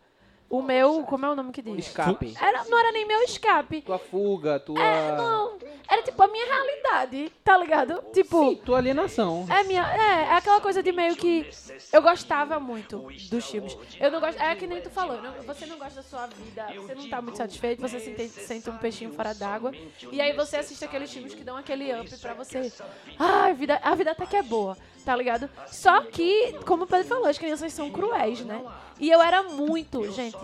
O 0.52 0.62
meu. 0.62 1.04
Como 1.04 1.26
é 1.26 1.30
o 1.30 1.36
nome 1.36 1.52
que 1.52 1.62
diz? 1.62 1.88
Escape. 1.88 2.36
Era, 2.39 2.66
não 2.66 2.78
era 2.78 2.91
nem 2.91 3.08
meu 3.08 3.22
escape. 3.24 3.82
Tua 3.82 3.97
fuga, 3.97 4.60
tua... 4.60 4.80
É, 4.82 5.16
não. 5.16 5.58
Era 5.89 6.02
tipo 6.04 6.22
a 6.24 6.28
minha 6.28 6.45
realidade, 6.45 7.32
tá 7.43 7.58
ligado? 7.58 8.02
Tipo. 8.14 8.49
Sim, 8.49 8.56
tua 8.64 8.78
alienação. 8.78 9.45
É 9.49 9.64
minha, 9.64 9.82
é, 9.93 10.24
é 10.24 10.34
aquela 10.34 10.62
coisa 10.62 10.82
de 10.82 10.91
meio 10.91 11.16
que 11.16 11.49
eu 11.91 12.02
gostava 12.02 12.60
muito 12.60 13.08
dos 13.30 13.45
filmes. 13.49 13.78
Eu 13.99 14.10
não 14.12 14.20
gosto, 14.22 14.41
é 14.41 14.56
que 14.56 14.66
nem 14.68 14.82
tu 14.82 14.89
falou, 14.89 15.22
não- 15.22 15.34
você 15.45 15.66
não 15.66 15.78
gosta 15.78 15.95
da 15.95 16.04
sua 16.04 16.28
vida, 16.28 16.66
você 16.76 16.95
não 16.95 17.10
tá 17.10 17.22
muito 17.22 17.38
satisfeito, 17.38 17.82
você 17.82 17.99
se 17.99 18.30
sente, 18.30 18.70
um 18.70 18.78
peixinho 18.78 19.12
fora 19.12 19.34
d'água 19.34 19.74
e 20.12 20.22
aí 20.22 20.34
você 20.34 20.58
assiste 20.58 20.84
aqueles 20.86 21.12
filmes 21.12 21.34
que 21.34 21.43
dão 21.43 21.58
aquele 21.58 21.93
up 21.93 22.18
pra 22.20 22.34
você. 22.34 22.72
Ah, 23.20 23.45
a 23.47 23.54
vida, 23.54 23.80
a 23.84 23.93
vida 23.95 24.12
até 24.12 24.26
que 24.26 24.36
é 24.38 24.43
boa. 24.43 24.78
Tá 25.04 25.16
ligado? 25.16 25.49
Só 25.68 26.02
que, 26.02 26.54
como 26.66 26.84
o 26.84 26.88
Pedro 26.88 27.08
falou, 27.08 27.28
as 27.28 27.38
crianças 27.38 27.74
são 27.74 27.89
cruéis, 27.89 28.41
né? 28.41 28.62
E 28.99 29.10
eu 29.10 29.22
era 29.22 29.43
muito, 29.43 30.10
gente. 30.12 30.38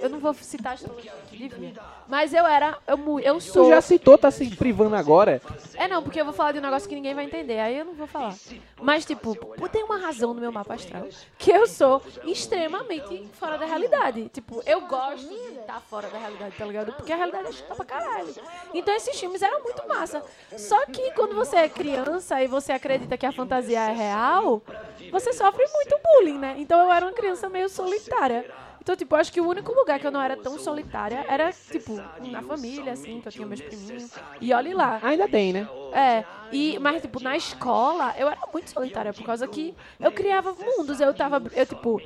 Eu 0.00 0.08
não 0.08 0.18
vou 0.18 0.34
citar 0.34 0.74
as 0.74 0.84
devia. 1.30 1.74
Mas 2.08 2.32
eu 2.32 2.46
era. 2.46 2.78
Eu, 2.86 3.20
eu 3.20 3.34
Tu 3.36 3.40
sou. 3.42 3.68
já 3.68 3.80
citou, 3.80 4.16
tá 4.16 4.30
se 4.30 4.48
privando 4.56 4.94
agora. 4.96 5.40
É 5.74 5.88
não, 5.88 6.02
porque 6.02 6.20
eu 6.20 6.24
vou 6.24 6.34
falar 6.34 6.52
de 6.52 6.58
um 6.58 6.62
negócio 6.62 6.88
que 6.88 6.94
ninguém 6.94 7.14
vai 7.14 7.24
entender, 7.24 7.58
aí 7.58 7.78
eu 7.78 7.84
não 7.84 7.94
vou 7.94 8.06
falar. 8.06 8.34
Mas, 8.80 9.04
tipo, 9.04 9.34
tem 9.68 9.84
uma 9.84 9.98
razão 9.98 10.32
no 10.32 10.40
meu 10.40 10.52
mapa 10.52 10.74
astral 10.74 11.06
que 11.38 11.50
eu 11.50 11.66
sou 11.66 12.02
extremamente 12.24 13.28
fora 13.34 13.58
da 13.58 13.66
realidade. 13.66 14.28
Tipo, 14.32 14.62
eu 14.66 14.82
gosto 14.82 15.28
de 15.28 15.58
estar 15.60 15.80
fora 15.80 16.08
da 16.08 16.18
realidade, 16.18 16.54
tá 16.56 16.64
ligado? 16.64 16.92
Porque 16.92 17.12
a 17.12 17.16
realidade 17.16 17.48
é 17.48 17.52
chata 17.52 17.74
pra 17.74 17.84
caralho. 17.84 18.34
Então 18.72 18.94
esses 18.94 19.18
filmes 19.18 19.42
eram 19.42 19.62
muito 19.62 19.86
massa. 19.88 20.22
Só 20.56 20.86
que 20.86 21.12
quando 21.12 21.34
você 21.34 21.56
é 21.56 21.68
criança 21.68 22.42
e 22.42 22.46
você 22.46 22.72
acredita 22.72 23.16
que 23.18 23.26
a 23.26 23.32
fantasia 23.32 23.80
é 23.80 23.92
real, 23.92 24.62
você 25.10 25.32
sofre 25.32 25.66
muito 25.72 25.98
bullying, 26.02 26.38
né? 26.38 26.54
Então 26.58 26.80
eu 26.80 26.90
era 26.92 27.04
uma 27.06 27.12
criança 27.12 27.48
meio 27.48 27.68
solitária. 27.68 28.44
Então, 28.86 28.94
tipo, 28.94 29.16
acho 29.16 29.32
que 29.32 29.40
o 29.40 29.48
único 29.48 29.72
lugar 29.72 29.98
que 29.98 30.06
eu 30.06 30.12
não 30.12 30.22
era 30.22 30.36
tão 30.36 30.56
solitária 30.60 31.26
era, 31.28 31.50
tipo, 31.52 32.00
na 32.20 32.40
família, 32.40 32.92
assim, 32.92 33.20
que 33.20 33.26
eu 33.26 33.32
tinha 33.32 33.44
meus 33.44 33.60
priminhos. 33.60 34.12
E 34.40 34.52
olhe 34.52 34.72
lá. 34.72 35.00
Ainda 35.02 35.26
tem, 35.26 35.52
né? 35.52 35.68
É, 35.92 36.22
e, 36.52 36.78
mas, 36.78 37.02
tipo, 37.02 37.20
na 37.20 37.36
escola, 37.36 38.14
eu 38.16 38.28
era 38.28 38.38
muito 38.52 38.70
solitária, 38.70 39.12
por 39.12 39.24
causa 39.24 39.48
que 39.48 39.74
eu 39.98 40.12
criava 40.12 40.54
mundos, 40.54 41.00
eu 41.00 41.12
tava, 41.12 41.42
eu, 41.52 41.66
tipo, 41.66 42.00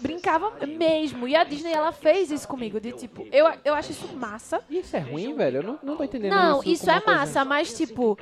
brincava 0.00 0.52
mesmo. 0.66 1.26
E 1.26 1.34
a 1.34 1.44
Disney, 1.44 1.72
ela 1.72 1.92
fez 1.92 2.30
isso 2.30 2.46
comigo, 2.46 2.78
de, 2.78 2.92
tipo, 2.92 3.26
eu, 3.32 3.50
eu 3.64 3.72
acho 3.72 3.92
isso 3.92 4.06
massa. 4.14 4.60
Isso 4.68 4.94
é 4.94 5.00
ruim, 5.00 5.32
velho? 5.34 5.60
Eu 5.60 5.62
não, 5.62 5.78
não 5.82 5.96
tô 5.96 6.04
entendendo 6.04 6.34
Não, 6.34 6.60
isso. 6.60 6.68
isso 6.72 6.90
é 6.90 6.92
uma 6.92 7.00
coisa- 7.00 7.20
massa, 7.20 7.44
mas, 7.46 7.72
tipo, 7.74 8.18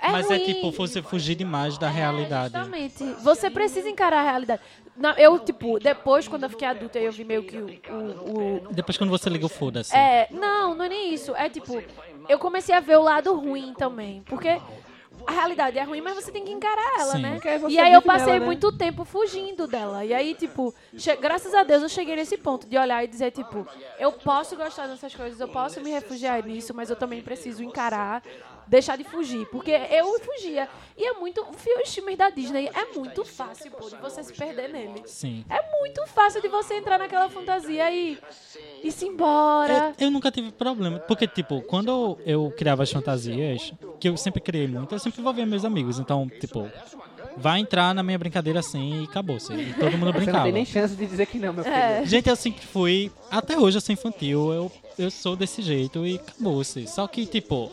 é 0.00 0.10
Mas 0.12 0.26
ruim. 0.28 0.36
é 0.36 0.38
tipo 0.46 0.70
você 0.70 1.00
fugir 1.02 1.34
demais 1.34 1.78
da 1.78 1.88
realidade. 1.88 2.54
Exatamente. 2.56 3.04
Você 3.22 3.50
precisa 3.50 3.88
encarar 3.88 4.20
a 4.20 4.30
realidade. 4.30 4.62
Na- 4.96 5.14
eu, 5.18 5.38
tipo, 5.40 5.78
depois, 5.80 6.28
quando 6.28 6.44
eu 6.44 6.50
fiquei 6.50 6.68
adulta, 6.68 6.98
eu 6.98 7.10
vi 7.10 7.24
meio 7.24 7.42
que 7.42 7.56
o- 7.58 7.66
o- 7.90 8.68
o 8.68 8.72
Depois 8.72 8.96
quando 8.96 9.10
você 9.10 9.28
liga 9.28 9.44
o 9.46 9.48
foda-se. 9.48 9.94
É, 9.96 10.28
não, 10.30 10.74
não 10.74 10.84
é 10.84 10.88
nem 10.88 11.12
isso. 11.12 11.34
É 11.34 11.48
tipo, 11.48 11.82
eu 12.28 12.38
comecei 12.38 12.74
a 12.74 12.80
ver 12.80 12.96
o 12.98 13.02
lado 13.02 13.34
ruim 13.34 13.74
também. 13.76 14.22
Porque 14.26 14.48
a 15.26 15.32
realidade 15.32 15.78
é 15.78 15.82
ruim, 15.82 16.00
mas 16.00 16.14
você 16.14 16.30
tem 16.30 16.44
que 16.44 16.52
encarar 16.52 16.92
ela, 17.00 17.12
Sim. 17.12 17.22
né? 17.22 17.40
E 17.68 17.78
aí 17.78 17.92
eu 17.92 18.02
passei 18.02 18.38
né? 18.38 18.44
muito 18.44 18.70
tempo 18.70 19.04
fugindo 19.04 19.66
dela. 19.66 20.04
E 20.04 20.12
aí, 20.14 20.34
tipo, 20.34 20.72
graças 21.20 21.54
a 21.54 21.64
Deus 21.64 21.82
eu 21.82 21.88
cheguei 21.88 22.14
nesse 22.14 22.36
ponto 22.36 22.66
de 22.68 22.76
olhar 22.78 23.02
e 23.02 23.08
dizer, 23.08 23.30
tipo, 23.32 23.66
eu 23.98 24.12
posso 24.12 24.54
gostar 24.56 24.86
dessas 24.86 25.14
coisas, 25.14 25.40
eu 25.40 25.48
posso 25.48 25.80
me 25.80 25.90
refugiar 25.90 26.44
nisso, 26.44 26.72
mas 26.74 26.88
eu 26.90 26.96
também 26.96 27.20
preciso 27.22 27.64
encarar, 27.64 28.22
deixar 28.66 28.96
de 28.96 29.04
fugir. 29.04 29.46
Porque 29.46 29.70
eu 29.70 30.18
fugia. 30.20 30.68
E 30.96 31.04
é 31.04 31.12
muito. 31.14 31.44
Os 31.84 31.94
filmes 31.94 32.16
da 32.16 32.30
Disney 32.30 32.70
é 32.72 32.94
muito 32.94 33.24
fácil, 33.24 33.70
pô, 33.70 33.88
de 33.88 33.96
você 33.96 34.22
se 34.22 34.32
perder 34.32 34.68
nele. 34.68 35.02
Sim. 35.06 35.44
É 35.50 35.60
muito 35.80 36.06
fácil 36.06 36.40
de 36.40 36.48
você 36.48 36.74
entrar 36.74 36.98
naquela 36.98 37.28
fantasia 37.28 37.90
e 37.90 38.18
ir 38.82 38.92
se 38.92 39.06
embora. 39.06 39.94
Eu, 39.98 40.06
eu 40.06 40.10
nunca 40.10 40.30
tive 40.30 40.52
problema. 40.52 40.98
Porque, 41.00 41.26
tipo, 41.26 41.62
quando 41.62 41.88
eu, 41.88 42.18
eu 42.24 42.54
criava 42.56 42.82
as 42.82 42.90
fantasias, 42.90 43.72
que 43.98 44.08
eu 44.08 44.16
sempre 44.16 44.40
criei 44.40 44.66
muito, 44.68 44.94
eu 44.94 44.98
sempre 44.98 45.20
envolvia 45.20 45.44
meus 45.46 45.64
amigos. 45.64 45.98
Então, 45.98 46.28
tipo, 46.40 46.70
vai 47.36 47.60
entrar 47.60 47.94
na 47.94 48.02
minha 48.02 48.18
brincadeira 48.18 48.60
assim 48.60 49.02
e 49.02 49.04
acabou-se. 49.04 49.52
E 49.52 49.72
todo 49.74 49.92
mundo 49.98 50.12
Você 50.12 50.12
não 50.12 50.12
brincava. 50.12 50.44
tem 50.44 50.52
nem 50.52 50.64
chance 50.64 50.94
de 50.94 51.06
dizer 51.06 51.26
que 51.26 51.38
não, 51.38 51.52
meu 51.52 51.64
filho. 51.64 51.74
É. 51.74 52.04
Gente, 52.06 52.28
eu 52.28 52.36
sempre 52.36 52.64
fui. 52.66 53.10
Até 53.30 53.58
hoje 53.58 53.76
eu 53.78 53.80
sou 53.80 53.92
infantil, 53.92 54.52
eu, 54.52 54.72
eu 54.98 55.10
sou 55.10 55.34
desse 55.34 55.60
jeito 55.62 56.06
e 56.06 56.16
acabou-se. 56.16 56.86
Só 56.86 57.06
que, 57.06 57.26
tipo. 57.26 57.70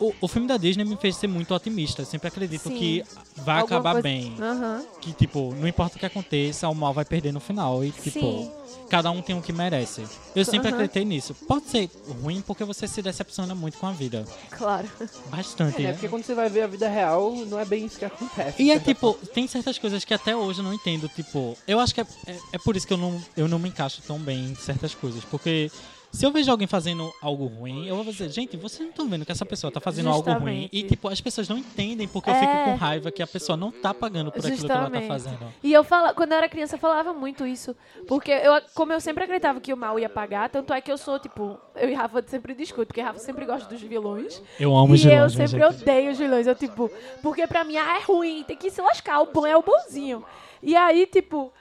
O, 0.00 0.14
o 0.20 0.28
filme 0.28 0.46
da 0.46 0.56
Disney 0.56 0.84
me 0.84 0.96
fez 0.96 1.16
ser 1.16 1.26
muito 1.26 1.52
otimista. 1.54 2.02
Eu 2.02 2.06
sempre 2.06 2.28
acredito 2.28 2.68
Sim. 2.68 2.76
que 2.76 3.04
vai 3.36 3.60
Alguma 3.60 3.78
acabar 3.78 3.92
coisa- 3.94 4.02
bem. 4.02 4.34
Aham. 4.40 4.84
Que, 5.00 5.12
tipo, 5.12 5.52
não 5.58 5.66
importa 5.66 5.96
o 5.96 5.98
que 5.98 6.06
aconteça, 6.06 6.68
o 6.68 6.74
mal 6.74 6.94
vai 6.94 7.04
perder 7.04 7.32
no 7.32 7.40
final. 7.40 7.84
E, 7.84 7.90
tipo, 7.90 8.20
Sim. 8.20 8.50
cada 8.88 9.10
um 9.10 9.20
tem 9.20 9.36
o 9.36 9.42
que 9.42 9.52
merece. 9.52 10.04
Eu 10.36 10.44
sempre 10.44 10.68
Aham. 10.68 10.76
acreditei 10.76 11.04
nisso. 11.04 11.34
Pode 11.34 11.66
ser 11.66 11.90
ruim 12.22 12.40
porque 12.40 12.62
você 12.64 12.86
se 12.86 13.02
decepciona 13.02 13.54
muito 13.54 13.76
com 13.78 13.86
a 13.86 13.92
vida. 13.92 14.24
Claro. 14.50 14.88
Bastante. 15.30 15.84
É, 15.84 15.92
porque 15.92 16.08
quando 16.08 16.22
você 16.24 16.34
vai 16.34 16.48
ver 16.48 16.62
a 16.62 16.66
vida 16.68 16.88
real, 16.88 17.34
não 17.46 17.58
é 17.58 17.64
bem 17.64 17.86
isso 17.86 17.98
que 17.98 18.04
acontece. 18.04 18.62
E 18.62 18.70
é 18.70 18.78
tipo, 18.78 19.14
tem 19.34 19.46
certas 19.48 19.78
coisas 19.78 20.04
que 20.04 20.14
até 20.14 20.36
hoje 20.36 20.60
eu 20.60 20.64
não 20.64 20.72
entendo, 20.74 21.08
tipo, 21.08 21.56
eu 21.66 21.80
acho 21.80 21.94
que 21.94 22.00
é, 22.00 22.06
é, 22.26 22.38
é 22.52 22.58
por 22.58 22.76
isso 22.76 22.86
que 22.86 22.92
eu 22.92 22.96
não, 22.98 23.20
eu 23.36 23.48
não 23.48 23.58
me 23.58 23.68
encaixo 23.68 24.00
tão 24.06 24.18
bem 24.18 24.50
em 24.50 24.54
certas 24.54 24.94
coisas, 24.94 25.24
porque 25.24 25.70
se 26.10 26.24
eu 26.24 26.30
vejo 26.30 26.50
alguém 26.50 26.66
fazendo 26.66 27.12
algo 27.22 27.46
ruim, 27.46 27.86
eu 27.86 27.94
vou 27.96 28.04
dizer, 28.12 28.28
gente, 28.30 28.56
vocês 28.56 28.80
não 28.80 28.88
estão 28.90 29.08
vendo 29.08 29.24
que 29.26 29.32
essa 29.32 29.44
pessoa 29.44 29.70
tá 29.70 29.78
fazendo 29.80 30.08
algo 30.08 30.22
ruim. 30.30 30.62
Justamente. 30.62 30.68
E 30.76 30.82
tipo, 30.84 31.08
as 31.08 31.20
pessoas 31.20 31.48
não 31.48 31.58
entendem 31.58 32.08
porque 32.08 32.30
eu 32.30 32.34
É. 32.34 32.40
fico 32.40 32.52
com 32.64 32.74
raiva 32.76 33.10
que 33.10 33.22
a 33.22 33.26
pessoa 33.26 33.56
não 33.56 33.70
tá 33.70 33.92
pagando 33.92 34.32
por 34.32 34.38
aquilo 34.40 34.56
que 34.56 34.64
ela 34.72 34.74
tá 34.90 34.98
Justamente. 35.00 35.06
fazendo. 35.08 35.52
E 35.62 35.72
eu 35.72 35.84
falo, 35.84 36.14
quando 36.14 36.32
eu 36.32 36.38
era 36.38 36.48
criança, 36.48 36.76
eu 36.76 36.78
falava 36.80 37.12
muito 37.12 37.46
isso. 37.46 37.76
Porque 38.06 38.30
eu, 38.30 38.60
como 38.74 38.92
eu 38.92 39.00
sempre 39.00 39.24
acreditava 39.24 39.60
que 39.60 39.72
o 39.72 39.76
mal 39.76 39.98
ia 39.98 40.08
pagar, 40.08 40.48
tanto 40.48 40.72
é 40.72 40.80
que 40.80 40.90
eu 40.90 40.96
sou, 40.98 41.18
tipo, 41.18 41.58
eu 41.76 41.88
e 41.90 41.94
Rafa 41.94 42.22
sempre 42.26 42.54
discuto, 42.54 42.86
porque 42.86 43.00
Rafa 43.00 43.18
sempre 43.18 43.44
gosta 43.44 43.68
dos 43.68 43.80
vilões. 43.80 44.42
Eu 44.58 44.74
amo 44.76 44.94
os 44.94 45.02
e 45.02 45.06
eu 45.06 45.10
vilões, 45.10 45.32
sempre 45.34 45.64
odeio 45.64 46.10
os 46.12 46.18
vilões. 46.18 46.46
Eu, 46.46 46.54
tipo, 46.54 46.90
porque 47.22 47.46
pra 47.46 47.64
mim, 47.64 47.76
ah, 47.76 47.98
é 47.98 48.02
ruim, 48.04 48.44
tem 48.44 48.56
que 48.56 48.70
se 48.70 48.80
lascar, 48.80 49.20
o 49.20 49.26
bom 49.26 49.46
é 49.46 49.56
o 49.56 49.62
bonzinho. 49.62 50.24
E 50.62 50.74
aí, 50.74 51.06
tipo, 51.06 51.52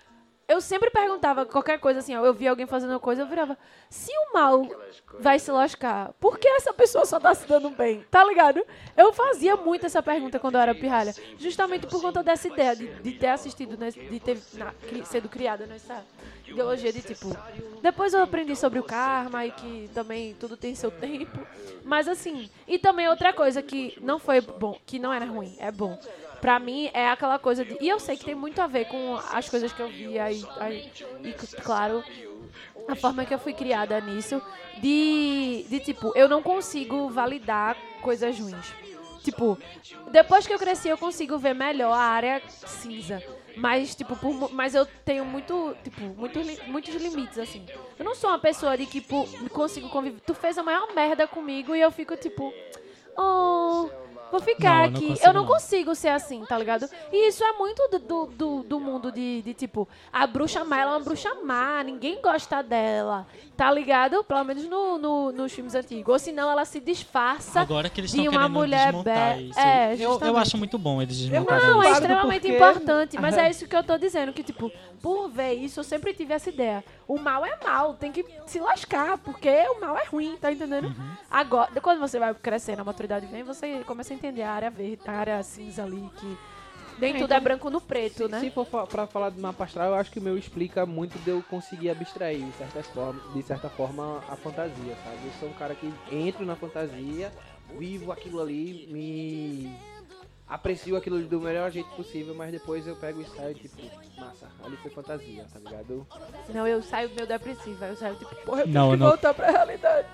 eu 0.47 0.61
sempre 0.61 0.89
perguntava 0.89 1.45
qualquer 1.45 1.79
coisa 1.79 1.99
assim, 1.99 2.15
ó, 2.15 2.25
eu 2.25 2.33
via 2.33 2.49
alguém 2.49 2.65
fazendo 2.65 2.91
uma 2.91 2.99
coisa, 2.99 3.21
eu 3.21 3.27
virava, 3.27 3.57
se 3.89 4.11
o 4.11 4.33
mal 4.33 4.65
vai 5.19 5.39
se 5.39 5.51
lascar, 5.51 6.13
por 6.19 6.37
que 6.39 6.47
essa 6.47 6.73
pessoa 6.73 7.05
só 7.05 7.19
tá 7.19 7.33
se 7.35 7.47
dando 7.47 7.69
bem? 7.69 8.05
Tá 8.09 8.23
ligado? 8.23 8.61
Eu 8.95 9.11
fazia 9.13 9.55
muito 9.55 9.85
essa 9.85 10.01
pergunta 10.01 10.39
quando 10.39 10.55
eu 10.55 10.61
era 10.61 10.73
pirralha, 10.73 11.13
justamente 11.37 11.85
por 11.87 12.01
conta 12.01 12.23
dessa 12.23 12.47
ideia 12.47 12.75
de, 12.75 12.87
de 12.87 13.11
ter 13.13 13.27
assistido, 13.27 13.77
nesse- 13.77 13.99
de 13.99 14.19
ter 14.19 14.37
na- 14.53 14.73
sido 15.05 15.27
criada 15.27 15.65
nessa 15.65 16.03
ideologia 16.47 16.93
de 16.93 17.01
tipo. 17.01 17.35
Depois 17.81 18.13
eu 18.13 18.21
aprendi 18.23 18.55
sobre 18.55 18.79
o 18.79 18.83
karma 18.83 19.45
e 19.45 19.51
que 19.51 19.89
também 19.93 20.33
tudo 20.35 20.55
tem 20.55 20.73
seu 20.75 20.89
tempo. 20.89 21.39
Mas 21.83 22.07
assim, 22.07 22.49
e 22.67 22.79
também 22.79 23.07
outra 23.09 23.33
coisa 23.33 23.61
que 23.61 23.97
não 24.01 24.17
foi 24.19 24.39
bom, 24.41 24.77
que 24.85 24.97
não 24.99 25.11
era 25.13 25.25
ruim, 25.25 25.55
é 25.59 25.71
bom. 25.71 25.99
Pra 26.41 26.59
mim 26.59 26.89
é 26.93 27.09
aquela 27.09 27.39
coisa 27.39 27.65
de. 27.65 27.77
E 27.81 27.89
eu 27.89 27.99
sei 27.99 28.15
que 28.15 28.25
tem 28.25 28.35
muito 28.35 28.61
a 28.61 28.67
ver 28.67 28.85
com 28.85 29.15
as 29.31 29.49
coisas 29.49 29.71
que 29.73 29.79
eu 29.81 29.89
via 29.89 30.31
e, 30.31 30.45
aí- 30.59 30.91
e 31.23 31.33
claro, 31.63 32.03
a 32.87 32.95
forma 32.95 33.25
que 33.25 33.33
eu 33.33 33.39
fui 33.39 33.53
criada 33.53 33.99
nisso, 33.99 34.41
de, 34.79 35.65
de 35.69 35.79
tipo, 35.79 36.11
eu 36.15 36.29
não 36.29 36.41
consigo 36.43 37.09
validar 37.09 37.75
coisas 38.01 38.37
ruins. 38.39 38.73
Tipo, 39.23 39.57
depois 40.11 40.47
que 40.47 40.53
eu 40.53 40.59
cresci, 40.59 40.87
eu 40.87 40.97
consigo 40.97 41.37
ver 41.37 41.53
melhor 41.53 41.91
a 41.91 41.97
área 41.99 42.41
cinza. 42.47 43.21
Mas, 43.57 43.95
tipo, 43.95 44.15
por 44.15 44.53
mas 44.53 44.75
eu 44.75 44.85
tenho 45.03 45.25
muito, 45.25 45.75
tipo, 45.83 45.99
muito, 46.01 46.39
muitos 46.67 46.93
limites, 46.95 47.39
assim. 47.39 47.65
Eu 47.97 48.05
não 48.05 48.13
sou 48.13 48.29
uma 48.29 48.37
pessoa 48.39 48.77
de 48.77 48.85
que, 48.85 49.01
tipo, 49.01 49.27
consigo 49.49 49.89
conviver. 49.89 50.21
Tu 50.21 50.33
fez 50.35 50.57
a 50.59 50.63
maior 50.63 50.93
merda 50.93 51.27
comigo 51.27 51.75
e 51.75 51.81
eu 51.81 51.89
fico, 51.91 52.15
tipo, 52.15 52.53
oh, 53.17 53.89
vou 54.31 54.39
ficar 54.39 54.69
Não, 54.69 54.85
eu 54.85 54.91
não 54.91 54.97
aqui. 54.97 55.07
consigo, 55.07 55.27
eu 55.27 55.33
não 55.33 55.41
não. 55.41 55.47
consigo 55.47 55.95
ser 55.95 56.09
assim, 56.09 56.43
tá 56.45 56.57
ligado? 56.57 56.89
E 57.11 57.27
isso 57.29 57.43
é 57.43 57.51
muito 57.53 57.87
do, 57.91 57.99
do, 57.99 58.25
do, 58.27 58.63
do 58.63 58.79
mundo 58.79 59.11
de, 59.11 59.41
de, 59.41 59.53
tipo, 59.53 59.87
a 60.11 60.25
bruxa 60.27 60.63
má, 60.63 60.79
ela 60.79 60.91
é 60.91 60.93
uma 60.95 61.03
bruxa 61.03 61.33
má, 61.43 61.83
ninguém 61.83 62.21
gosta 62.21 62.61
dela, 62.61 63.25
tá 63.55 63.71
ligado? 63.71 64.23
Pelo 64.23 64.43
menos 64.43 64.65
no, 64.65 64.97
no, 64.97 65.31
nos 65.31 65.51
filmes 65.53 65.75
antigos. 65.75 66.11
Ou 66.11 66.19
senão 66.19 66.49
ela 66.51 66.65
se 66.65 66.79
disfarça 66.79 67.59
Agora 67.61 67.89
que 67.89 68.01
eles 68.01 68.11
de 68.11 68.27
uma 68.27 68.47
mulher 68.49 68.87
desmontar 68.87 69.35
be- 69.37 69.43
isso. 69.49 69.59
É, 69.59 69.95
eu, 69.99 70.19
eu 70.21 70.37
acho 70.37 70.57
muito 70.57 70.77
bom 70.77 71.01
eles 71.01 71.17
desmontarem 71.17 71.65
Não, 71.67 71.81
é 71.83 71.85
isso. 71.87 71.93
extremamente 72.01 72.41
porque- 72.41 72.55
importante, 72.55 73.17
mas 73.19 73.37
é 73.37 73.49
isso 73.49 73.67
que 73.67 73.75
eu 73.75 73.83
tô 73.83 73.97
dizendo, 73.97 74.33
que 74.33 74.43
tipo, 74.43 74.71
por 75.01 75.29
ver 75.29 75.53
isso, 75.53 75.79
eu 75.79 75.83
sempre 75.83 76.13
tive 76.13 76.33
essa 76.33 76.49
ideia. 76.49 76.83
O 77.07 77.17
mal 77.19 77.45
é 77.45 77.57
mal, 77.63 77.93
tem 77.93 78.11
que 78.11 78.25
se 78.45 78.59
lascar, 78.59 79.17
porque 79.17 79.49
o 79.75 79.79
mal 79.81 79.97
é 79.97 80.05
ruim, 80.05 80.37
tá 80.37 80.51
entendendo? 80.51 80.85
Uhum. 80.85 81.11
Agora, 81.29 81.69
quando 81.81 81.99
você 81.99 82.19
vai 82.19 82.33
crescendo, 82.33 82.81
a 82.81 82.85
maturidade 82.85 83.25
vem, 83.27 83.43
você 83.43 83.83
começa 83.85 84.13
a 84.13 84.15
entender 84.15 84.43
a 84.43 84.51
área 84.51 84.69
verde, 84.69 85.01
a 85.05 85.11
área 85.11 85.43
cinza 85.43 85.83
ali, 85.83 86.09
que 86.17 86.37
nem 86.99 87.17
tudo 87.19 87.31
é 87.33 87.39
branco 87.39 87.69
no 87.69 87.79
preto, 87.79 88.27
né? 88.27 88.39
Se 88.39 88.49
for 88.49 88.65
fa- 88.65 88.87
pra 88.87 89.05
falar 89.05 89.29
do 89.29 89.39
mapa 89.39 89.65
astral, 89.65 89.89
eu 89.89 89.95
acho 89.95 90.11
que 90.11 90.17
o 90.19 90.21
meu 90.21 90.37
explica 90.37 90.85
muito 90.85 91.17
de 91.19 91.29
eu 91.29 91.43
conseguir 91.49 91.89
abstrair, 91.91 92.43
de, 92.43 92.51
certas 92.53 92.85
de 93.33 93.43
certa 93.43 93.69
forma, 93.69 94.23
a 94.27 94.35
fantasia, 94.35 94.95
sabe? 95.03 95.17
Eu 95.25 95.31
sou 95.39 95.49
um 95.49 95.53
cara 95.53 95.75
que 95.75 95.93
entro 96.11 96.43
na 96.45 96.55
fantasia, 96.55 97.31
vivo 97.77 98.11
aquilo 98.11 98.41
ali, 98.41 98.87
me 98.91 99.71
aprecio 100.47 100.95
aquilo 100.95 101.21
do 101.23 101.41
melhor 101.41 101.69
jeito 101.71 101.89
possível, 101.89 102.33
mas 102.33 102.51
depois 102.51 102.87
eu 102.87 102.95
pego 102.95 103.21
e 103.21 103.25
saio, 103.25 103.53
tipo, 103.55 103.75
massa, 104.17 104.47
ali 104.63 104.77
foi 104.77 104.89
fantasia, 104.91 105.45
tá 105.51 105.59
ligado? 105.59 106.07
Não, 106.53 106.65
eu 106.67 106.81
saio 106.81 107.09
meio 107.13 107.27
depressiva, 107.27 107.85
eu 107.87 107.95
saio 107.97 108.15
tipo, 108.15 108.33
porra, 108.45 108.61
eu 108.61 108.63
tenho 108.65 108.73
Não, 108.75 108.91
que 108.91 108.97
não. 108.97 109.07
voltar 109.09 109.33
pra 109.33 109.51
realidade. 109.51 110.07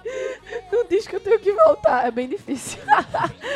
Não 0.71 0.85
diz 0.87 1.07
que 1.07 1.15
eu 1.15 1.19
tenho 1.19 1.39
que 1.39 1.51
voltar, 1.51 2.05
é 2.07 2.11
bem 2.11 2.27
difícil. 2.27 2.79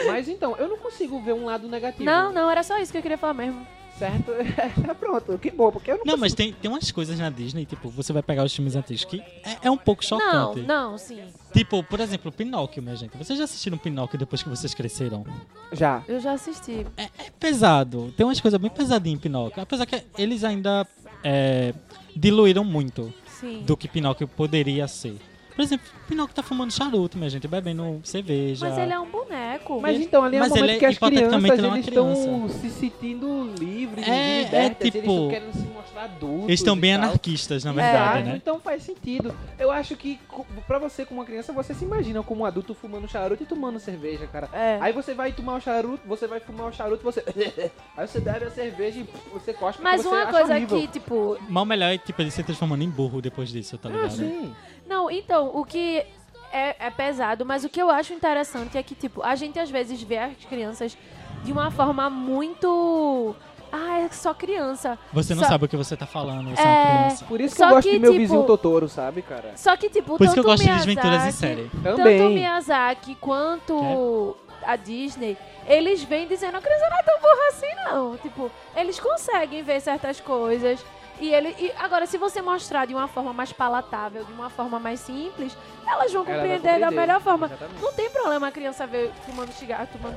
Mas 0.07 0.27
então, 0.27 0.55
eu 0.57 0.67
não 0.67 0.77
consigo 0.77 1.19
ver 1.21 1.33
um 1.33 1.45
lado 1.45 1.67
negativo. 1.67 2.03
não, 2.05 2.31
não, 2.31 2.49
era 2.49 2.61
só 2.63 2.77
isso 2.77 2.91
que 2.91 2.97
eu 2.97 3.01
queria 3.01 3.17
falar 3.17 3.33
mesmo. 3.33 3.65
Certo? 3.97 4.31
Pronto, 4.99 5.37
que 5.37 5.51
bom, 5.51 5.71
porque 5.71 5.91
eu 5.91 5.97
não 5.97 6.03
Não, 6.05 6.17
mas 6.17 6.33
tem, 6.33 6.53
tem 6.53 6.69
umas 6.69 6.91
coisas 6.91 7.17
na 7.19 7.29
Disney, 7.29 7.65
tipo, 7.65 7.89
você 7.89 8.13
vai 8.13 8.21
pegar 8.23 8.43
os 8.43 8.53
filmes 8.55 8.75
antigos 8.75 9.03
que 9.05 9.19
é, 9.19 9.57
é 9.67 9.71
um 9.71 9.77
pouco 9.77 10.03
Não, 10.11 10.19
chocante. 10.19 10.61
não, 10.67 10.97
sim. 10.97 11.21
Tipo, 11.53 11.83
por 11.83 11.99
exemplo, 11.99 12.31
Pinóquio, 12.31 12.83
minha 12.83 12.95
gente. 12.95 13.17
Vocês 13.17 13.37
já 13.37 13.45
assistiram 13.45 13.77
Pinóquio 13.77 14.19
depois 14.19 14.43
que 14.43 14.49
vocês 14.49 14.73
cresceram? 14.73 15.25
Já. 15.71 16.03
Eu 16.07 16.19
já 16.19 16.33
assisti. 16.33 16.85
É 16.95 17.09
pesado. 17.39 18.13
Tem 18.15 18.25
umas 18.25 18.39
coisas 18.39 18.59
bem 18.59 18.69
pesadinhas 18.69 19.17
em 19.17 19.21
Pinóquio. 19.21 19.61
Apesar 19.63 19.85
que 19.85 20.03
eles 20.17 20.43
ainda 20.43 20.85
é, 21.23 21.73
diluíram 22.15 22.63
muito 22.63 23.11
Sim. 23.39 23.63
do 23.65 23.75
que 23.75 23.87
Pinóquio 23.87 24.27
poderia 24.27 24.87
ser. 24.87 25.15
Por 25.57 25.63
exemplo, 25.63 25.87
Pinóquio 26.07 26.35
tá 26.35 26.43
fumando 26.43 26.71
charuto, 26.71 27.17
minha 27.17 27.29
gente, 27.31 27.47
bebendo 27.47 27.99
cerveja. 28.03 28.69
Mas 28.69 28.77
ele 28.77 28.93
é 28.93 28.99
um 28.99 29.09
boneco. 29.09 29.81
Mas 29.81 29.99
então 29.99 30.23
ali 30.23 30.35
é 30.37 30.39
um 30.39 30.43
Mas 30.43 30.51
ele 30.51 30.61
momento 30.61 30.75
é- 30.75 30.79
que 30.79 30.85
as 30.85 30.97
crianças 30.99 31.43
ele 31.43 31.65
é 31.67 31.69
eles 31.71 31.87
estão 31.87 32.13
criança. 32.13 32.59
se 32.59 32.69
sentindo 32.69 33.51
livres, 33.59 34.07
É, 34.07 34.11
é 34.11 34.43
libertas, 34.43 34.81
eles 34.81 34.93
tipo- 34.93 35.11
estão 35.11 35.29
querendo 35.29 35.53
se 35.53 35.67
mostrar 35.73 35.86
adultos. 35.97 36.47
Eles 36.49 36.59
estão 36.59 36.77
bem 36.77 36.93
tal. 36.95 37.03
anarquistas, 37.05 37.63
na 37.63 37.71
É. 37.71 37.73
verdade, 37.73 37.97
Exato, 38.13 38.29
né? 38.29 38.35
Então 38.37 38.59
faz 38.59 38.83
sentido. 38.83 39.35
Eu 39.57 39.71
acho 39.71 39.95
que 39.95 40.19
pra 40.65 40.79
você 40.79 41.05
como 41.05 41.19
uma 41.19 41.25
criança, 41.25 41.51
você 41.51 41.73
se 41.73 41.83
imagina 41.83 42.21
como 42.23 42.41
um 42.41 42.45
adulto 42.45 42.73
fumando 42.73 43.07
charuto 43.07 43.43
e 43.43 43.45
tomando 43.45 43.79
cerveja, 43.79 44.27
cara. 44.27 44.49
É. 44.53 44.77
Aí 44.81 44.93
você 44.93 45.13
vai 45.13 45.31
tomar 45.31 45.55
o 45.55 45.61
charuto, 45.61 46.07
você 46.07 46.27
vai 46.27 46.39
fumar 46.39 46.67
o 46.67 46.73
charuto, 46.73 47.03
você 47.03 47.23
aí 47.97 48.07
você 48.07 48.19
bebe 48.19 48.45
a 48.45 48.51
cerveja 48.51 48.99
e 48.99 49.09
você 49.33 49.53
cospe 49.53 49.81
Mas 49.83 50.01
você 50.01 50.07
uma 50.07 50.21
acha 50.23 50.31
coisa 50.31 50.53
horrível. 50.53 50.79
que, 50.79 50.87
tipo. 50.87 51.37
Mas 51.49 51.63
o 51.63 51.65
melhor 51.65 51.91
é, 51.93 51.97
tipo, 51.97 52.21
ele 52.21 52.31
se 52.31 52.43
transformando 52.43 52.83
em 52.83 52.89
burro 52.89 53.21
depois 53.21 53.49
disso, 53.49 53.77
tá 53.77 53.89
ligado? 53.89 54.05
Ah, 54.05 54.09
sim. 54.09 54.55
Não, 54.87 55.11
então, 55.11 55.51
o 55.53 55.65
que 55.65 56.05
é, 56.51 56.87
é 56.87 56.89
pesado, 56.89 57.45
mas 57.45 57.63
o 57.63 57.69
que 57.69 57.81
eu 57.81 57.89
acho 57.89 58.13
interessante 58.13 58.77
é 58.77 58.83
que, 58.83 58.95
tipo, 58.95 59.21
a 59.21 59.35
gente 59.35 59.59
às 59.59 59.69
vezes 59.69 60.01
vê 60.01 60.17
as 60.17 60.45
crianças 60.45 60.97
de 61.43 61.51
uma 61.51 61.69
forma 61.71 62.09
muito. 62.09 63.35
Ah, 63.71 63.99
é 63.99 64.09
só 64.09 64.33
criança. 64.33 64.97
Você 65.13 65.35
não 65.35 65.43
Só- 65.43 65.49
sabe 65.49 65.65
o 65.65 65.67
que 65.67 65.75
você 65.77 65.95
tá 65.97 66.05
falando, 66.05 66.49
você 66.55 66.61
é 66.61 66.65
É. 66.65 66.67
uma 66.67 66.97
criança. 67.05 67.25
Por 67.25 67.41
isso 67.41 67.55
que 67.55 67.61
Só 67.61 67.69
eu 67.69 67.75
gosto 67.75 67.87
que, 67.89 67.95
do 67.95 68.01
meu 68.01 68.11
tipo- 68.11 68.21
vizinho 68.21 68.43
Totoro, 68.43 68.87
sabe, 68.89 69.21
cara? 69.21 69.51
Só 69.55 69.75
que, 69.75 69.89
tipo, 69.89 70.17
Por 70.17 70.23
isso 70.23 70.33
que 70.33 70.39
eu 70.39 70.43
tanto 70.43 70.51
gosto 70.51 70.63
de 70.63 70.69
Miyazaki- 70.69 70.95
desventuras 70.95 71.25
em 71.25 71.31
série. 71.31 71.71
Tanto 71.83 71.97
Também. 71.97 72.33
Miyazaki 72.35 73.15
quanto 73.15 74.37
a 74.65 74.75
Disney, 74.75 75.37
eles 75.67 76.03
vêm 76.03 76.27
dizendo 76.27 76.57
a 76.57 76.61
criança 76.61 76.89
não 76.89 76.97
é 76.97 77.03
tão 77.03 77.19
burra 77.19 77.47
assim, 77.49 77.75
não. 77.91 78.17
Tipo, 78.17 78.51
eles 78.75 78.99
conseguem 78.99 79.63
ver 79.63 79.79
certas 79.81 80.19
coisas. 80.19 80.83
E 81.19 81.33
ele. 81.33 81.49
E 81.57 81.71
agora, 81.79 82.05
se 82.05 82.15
você 82.17 82.41
mostrar 82.43 82.85
de 82.85 82.93
uma 82.93 83.07
forma 83.07 83.33
mais 83.33 83.51
palatável, 83.51 84.23
de 84.23 84.31
uma 84.31 84.51
forma 84.51 84.79
mais 84.79 84.99
simples, 84.99 85.57
elas 85.87 86.11
vão 86.13 86.21
Ela 86.21 86.25
vai 86.25 86.35
compreender 86.35 86.61
da 86.61 86.69
compreender, 86.87 86.91
melhor 86.95 87.19
forma. 87.21 87.47
exatamente. 87.47 87.81
Não 87.81 87.91
tem 87.93 88.09
problema 88.09 88.47
a 88.47 88.51
criança 88.51 88.85
ver 88.85 89.11
fumando 89.25 89.51
cigarro, 89.51 89.87
tomando 89.91 90.15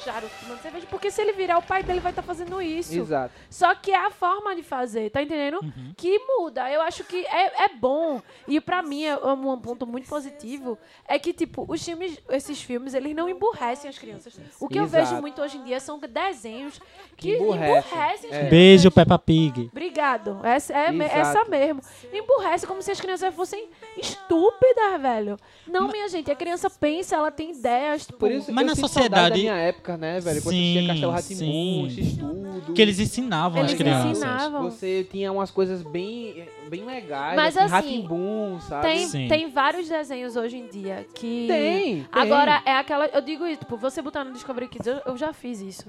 charuto, 0.00 0.32
tomando 0.40 0.60
cerveja, 0.60 0.86
porque 0.90 1.10
se 1.10 1.20
ele 1.20 1.32
virar 1.32 1.58
o 1.58 1.62
pai 1.62 1.82
dele 1.82 2.00
vai 2.00 2.12
estar 2.12 2.22
fazendo 2.22 2.60
isso. 2.60 2.98
Exato. 2.98 3.32
Só 3.48 3.74
que 3.74 3.90
é 3.90 3.96
a 4.06 4.10
forma 4.10 4.54
de 4.56 4.62
fazer, 4.62 5.10
tá 5.10 5.22
entendendo? 5.22 5.60
Uhum. 5.62 5.92
Que 5.96 6.18
muda. 6.18 6.70
Eu 6.70 6.80
acho 6.82 7.04
que 7.04 7.24
é, 7.26 7.64
é 7.64 7.68
bom. 7.68 8.20
E 8.48 8.60
pra 8.60 8.82
mim, 8.82 9.04
é 9.04 9.16
um, 9.16 9.50
um 9.52 9.58
ponto 9.60 9.86
muito 9.86 10.08
positivo 10.08 10.78
é 11.06 11.18
que, 11.18 11.32
tipo, 11.32 11.64
os 11.68 11.84
filmes, 11.84 12.18
esses 12.30 12.60
filmes, 12.62 12.94
eles 12.94 13.14
não 13.14 13.28
emburrecem 13.28 13.88
as 13.88 13.98
crianças. 13.98 14.38
O 14.60 14.68
que 14.68 14.78
eu 14.78 14.84
Exato. 14.84 15.06
vejo 15.08 15.20
muito 15.20 15.40
hoje 15.40 15.58
em 15.58 15.64
dia 15.64 15.80
são 15.80 15.98
desenhos 15.98 16.80
que, 17.16 17.34
emburrecem. 17.34 17.78
emburrecem 17.78 18.08
as 18.10 18.24
É. 18.24 18.28
crianças. 18.28 18.50
Beijo, 18.50 18.90
Peppa 18.90 19.18
Pig. 19.18 19.68
Obrigado. 19.70 20.40
Essa, 20.44 20.72
é, 20.72 20.94
Exato. 20.94 21.12
essa 21.18 21.44
mesmo. 21.46 21.82
Emburrece 22.12 22.66
como 22.66 22.82
se 22.82 22.90
as 22.90 23.00
crianças 23.00 23.34
fossem 23.34 23.68
estúpidas, 24.00 25.00
velho. 25.00 25.36
Não, 25.66 25.88
minha 25.88 26.08
gente, 26.08 26.30
a 26.30 26.34
criança 26.36 26.68
pensa, 26.70 27.16
ela 27.16 27.30
tem 27.30 27.52
ideias. 27.52 28.06
Tipo, 28.06 28.18
Por 28.18 28.30
isso 28.30 28.52
Mas 28.52 28.62
eu 28.64 28.68
na 28.70 28.74
sociedade- 28.76 29.30
da 29.30 29.36
minha 29.36 29.54
época, 29.56 29.96
né, 29.96 30.18
velho? 30.20 30.42
Quando 30.42 30.54
Sim, 30.54 30.86
Castelo 30.86 31.12
Rá-Tim-Bum, 31.12 31.90
sim. 31.90 32.02
X-Tudo. 32.02 32.72
Que 32.74 32.82
eles 32.82 32.98
ensinavam 32.98 33.60
Eles 33.60 33.72
as 33.72 33.78
crianças. 33.78 34.10
ensinavam. 34.10 34.62
Você 34.70 35.06
tinha 35.10 35.30
umas 35.32 35.50
coisas 35.50 35.82
bem, 35.82 36.48
bem 36.68 36.84
legais. 36.84 37.36
Mas 37.36 37.56
assim, 37.56 37.64
assim, 37.66 37.72
Rá-Tim-Bum, 37.96 38.58
sabe? 38.60 38.86
Tem, 38.86 39.06
Sim. 39.06 39.28
tem 39.28 39.50
vários 39.50 39.88
desenhos 39.88 40.36
hoje 40.36 40.56
em 40.56 40.66
dia 40.66 41.06
que. 41.14 41.46
Tem, 41.48 41.94
tem. 41.94 42.06
Agora, 42.12 42.62
é 42.64 42.72
aquela. 42.76 43.06
Eu 43.06 43.20
digo 43.20 43.46
isso, 43.46 43.60
tipo, 43.60 43.76
você 43.76 44.00
botar 44.02 44.24
no 44.24 44.32
Discovery 44.32 44.68
Kids, 44.68 44.86
eu, 44.86 45.00
eu 45.06 45.16
já 45.16 45.32
fiz 45.32 45.60
isso. 45.60 45.84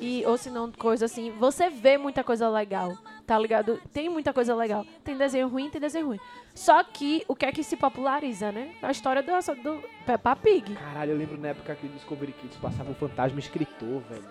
E, 0.00 0.22
ou 0.26 0.36
se 0.36 0.50
não, 0.50 0.70
coisa 0.70 1.06
assim, 1.06 1.30
você 1.38 1.70
vê 1.70 1.96
muita 1.96 2.22
coisa 2.22 2.48
legal, 2.50 2.94
tá 3.26 3.38
ligado? 3.38 3.80
Tem 3.92 4.08
muita 4.08 4.32
coisa 4.32 4.54
legal. 4.54 4.86
Tem 5.04 5.16
desenho 5.16 5.48
ruim, 5.48 5.68
tem 5.68 5.80
desenho 5.80 6.06
ruim. 6.06 6.20
Só 6.54 6.82
que 6.84 7.24
o 7.28 7.34
que 7.34 7.44
é 7.46 7.52
que 7.52 7.62
se 7.62 7.76
populariza, 7.76 8.52
né? 8.52 8.74
A 8.82 8.90
história 8.90 9.22
do, 9.22 9.32
do 9.62 9.82
Peppa 10.06 10.36
Pig. 10.36 10.74
Caralho, 10.74 11.12
eu 11.12 11.16
lembro 11.18 11.36
na 11.38 11.48
época 11.48 11.74
que 11.74 11.86
o 11.86 11.90
Discovery 11.90 12.32
Kids 12.32 12.56
passava 12.58 12.90
o 12.90 12.94
Fantasma 12.94 13.38
Escritor, 13.38 14.00
velho. 14.08 14.24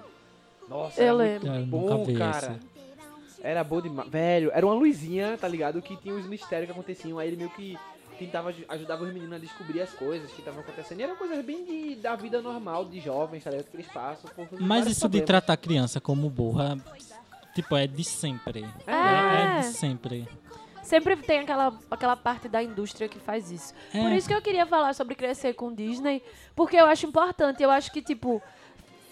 Nossa, 0.70 1.02
Eu 1.02 1.20
era 1.22 1.32
muito 1.40 1.48
lembro. 1.48 1.60
Eu 1.62 1.66
bom, 2.06 2.18
cara. 2.18 2.60
Era 3.42 3.64
bom 3.64 3.80
demais. 3.82 4.10
Velho, 4.10 4.50
era 4.54 4.66
uma 4.66 4.74
luzinha, 4.74 5.38
tá 5.38 5.48
ligado? 5.48 5.82
Que 5.82 5.96
tinha 5.98 6.16
os 6.16 6.26
mistérios 6.26 6.66
que 6.66 6.72
aconteciam. 6.72 7.20
Aí 7.20 7.28
ele 7.28 7.36
meio 7.38 7.50
que 7.52 7.78
tentava 8.18 8.50
aj- 8.50 8.66
ajudava 8.70 9.04
os 9.04 9.14
meninos 9.14 9.34
a 9.34 9.38
descobrir 9.38 9.82
as 9.82 9.92
coisas 9.92 10.32
que 10.32 10.40
estavam 10.40 10.62
acontecendo. 10.62 11.00
E 11.00 11.04
eram 11.04 11.16
coisas 11.16 11.46
bem 11.46 11.64
de, 11.64 11.96
da 11.98 12.16
vida 12.16 12.42
normal 12.42 12.86
de 12.86 13.00
jovens, 13.00 13.44
tá 13.44 13.52
ligado? 13.52 13.68
Que 13.68 13.76
eles 13.78 13.88
passam. 13.88 14.32
Mas 14.60 14.88
isso 14.88 15.02
de 15.02 15.20
problemas. 15.20 15.26
tratar 15.28 15.54
a 15.54 15.58
criança 15.58 16.02
como 16.02 16.28
burra, 16.30 16.78
tipo, 17.56 17.76
é 17.76 17.88
de 17.88 18.04
sempre. 18.04 18.64
É. 18.86 19.58
É, 19.58 19.60
de 19.62 19.66
sempre. 19.68 20.28
Sempre 20.84 21.16
tem 21.16 21.40
aquela, 21.40 21.74
aquela 21.90 22.16
parte 22.16 22.48
da 22.48 22.62
indústria 22.62 23.10
que 23.10 23.18
faz 23.18 23.50
isso. 23.50 23.74
É. 23.92 24.00
Por 24.04 24.12
isso 24.12 24.28
que 24.28 24.34
eu 24.36 24.42
queria 24.42 24.68
falar 24.68 24.94
sobre 24.94 25.16
crescer 25.16 25.54
com 25.56 25.74
Disney, 25.74 26.22
porque 26.56 26.76
eu 26.76 26.86
acho 26.86 27.08
importante. 27.08 27.64
Eu 27.64 27.72
acho 27.72 27.92
que, 27.92 28.04
tipo. 28.04 28.40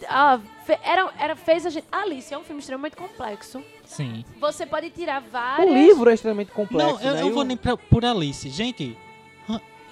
ah, 0.07 0.39
fe- 0.65 0.77
era, 0.83 1.11
era, 1.17 1.35
fez 1.35 1.65
a 1.65 1.71
gente. 1.71 1.87
Alice 1.91 2.31
é 2.31 2.37
um 2.37 2.43
filme 2.43 2.59
extremamente 2.59 2.95
complexo. 2.95 3.63
Sim. 3.85 4.23
Você 4.39 4.67
pode 4.67 4.91
tirar 4.91 5.19
várias. 5.21 5.67
O 5.67 5.73
livro 5.73 6.09
é 6.11 6.13
extremamente 6.13 6.51
complexo, 6.51 6.93
Não, 7.03 7.17
eu, 7.17 7.25
né? 7.25 7.31
vou 7.31 7.43
nem 7.43 7.57
pra, 7.57 7.75
por 7.75 8.05
Alice. 8.05 8.47
Gente, 8.49 8.95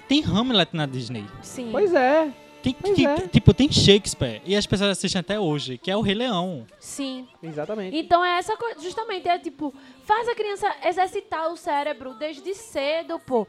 tem 0.06 0.22
Hamlet 0.24 0.70
na 0.76 0.86
Disney. 0.86 1.26
Sim. 1.42 1.70
Pois 1.72 1.92
é. 1.94 2.30
Tem, 2.62 2.72
tem- 2.72 3.06
é. 3.06 3.16
Tipo, 3.28 3.52
tem 3.52 3.70
Shakespeare. 3.70 4.40
E 4.44 4.54
as 4.54 4.66
pessoas 4.66 4.90
assistem 4.90 5.20
até 5.20 5.38
hoje, 5.40 5.76
que 5.78 5.90
é 5.90 5.96
o 5.96 6.00
Rei 6.00 6.14
Leão. 6.14 6.66
Sim. 6.78 7.26
Exatamente. 7.42 7.96
Então 7.96 8.24
é 8.24 8.38
essa 8.38 8.56
coisa, 8.56 8.80
justamente, 8.80 9.28
é 9.28 9.38
tipo, 9.38 9.74
faz 10.04 10.28
a 10.28 10.34
criança 10.34 10.66
exercitar 10.84 11.52
o 11.52 11.56
cérebro 11.56 12.14
desde 12.14 12.54
cedo, 12.54 13.18
pô. 13.18 13.46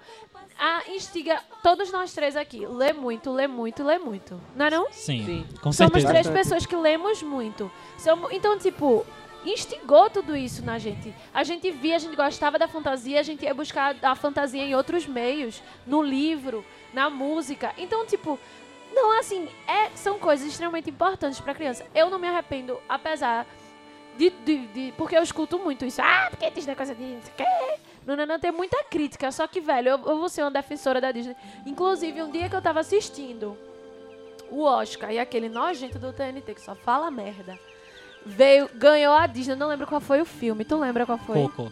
Ah, 0.60 0.82
instiga 0.90 1.40
todos 1.62 1.92
nós 1.92 2.14
três 2.14 2.36
aqui. 2.36 2.66
Lê 2.66 2.94
muito, 2.94 3.32
lê 3.32 3.48
muito, 3.48 3.84
lê 3.84 3.98
muito. 3.98 4.40
Não 4.56 4.66
é 4.66 4.70
não? 4.70 4.88
Sim, 4.92 5.26
Sim. 5.26 5.46
com 5.62 5.72
Somos 5.72 5.76
certeza. 5.94 6.08
três 6.08 6.28
Bastante. 6.28 6.34
pessoas 6.44 6.66
que 6.66 6.76
lemos 6.76 7.22
muito. 7.24 7.72
Somos- 7.98 8.32
então, 8.32 8.58
tipo, 8.58 9.06
instigou 9.46 10.10
tudo 10.10 10.36
isso 10.36 10.64
na 10.64 10.78
gente. 10.80 11.14
A 11.34 11.44
gente 11.44 11.70
via, 11.72 11.96
a 11.96 12.00
gente 12.00 12.16
gostava 12.16 12.58
da 12.58 12.68
fantasia, 12.68 13.20
a 13.20 13.24
gente 13.24 13.44
ia 13.44 13.54
buscar 13.54 13.96
a 14.02 14.16
fantasia 14.16 14.64
em 14.64 14.76
outros 14.76 15.06
meios, 15.06 15.62
no 15.86 16.02
livro, 16.02 16.64
na 16.94 17.10
música. 17.10 17.74
Então, 17.78 18.06
tipo, 18.06 18.40
não, 18.94 19.20
assim, 19.20 19.48
é, 19.68 19.90
são 19.96 20.20
coisas 20.20 20.48
extremamente 20.48 20.90
importantes 20.90 21.40
pra 21.40 21.54
criança. 21.54 21.86
Eu 21.96 22.10
não 22.10 22.20
me 22.20 22.28
arrependo, 22.28 22.80
apesar 22.88 23.46
de, 24.18 24.30
de- 24.30 24.68
de- 24.68 24.94
Porque 24.98 25.18
eu 25.18 25.24
escuto 25.24 25.58
muito 25.60 25.86
isso. 25.86 26.02
Ah, 26.02 26.28
porque 26.30 26.50
Disney 26.52 26.74
é 26.74 26.76
coisa 26.76 26.94
de. 26.94 27.18
Não 28.06 28.16
não, 28.16 28.26
não, 28.26 28.40
tem 28.40 28.52
muita 28.52 28.84
crítica. 28.84 29.32
Só 29.32 29.48
que, 29.48 29.60
velho, 29.62 29.90
eu, 29.90 29.98
eu 29.98 30.18
vou 30.20 30.30
ser 30.30 30.44
uma 30.44 30.52
defensora 30.52 31.00
da 31.02 31.12
Disney. 31.12 31.36
Inclusive, 31.66 32.22
um 32.22 32.30
dia 32.30 32.50
que 32.50 32.56
eu 32.56 32.62
tava 32.62 32.80
assistindo 32.82 33.58
o 34.52 34.62
Oscar 34.64 35.12
e 35.12 35.18
aquele 35.20 35.50
nojento 35.50 35.98
do 35.98 36.14
TNT 36.14 36.54
que 36.54 36.62
só 36.62 36.76
fala 36.76 37.10
merda. 37.10 37.58
Veio, 38.26 38.70
ganhou 38.76 39.14
a 39.16 39.26
Disney, 39.26 39.56
não 39.56 39.68
lembro 39.68 39.88
qual 39.88 40.00
foi 40.02 40.22
o 40.22 40.26
filme. 40.26 40.64
Tu 40.64 40.78
lembra 40.78 41.06
qual 41.06 41.18
foi? 41.18 41.36
Coco. 41.44 41.72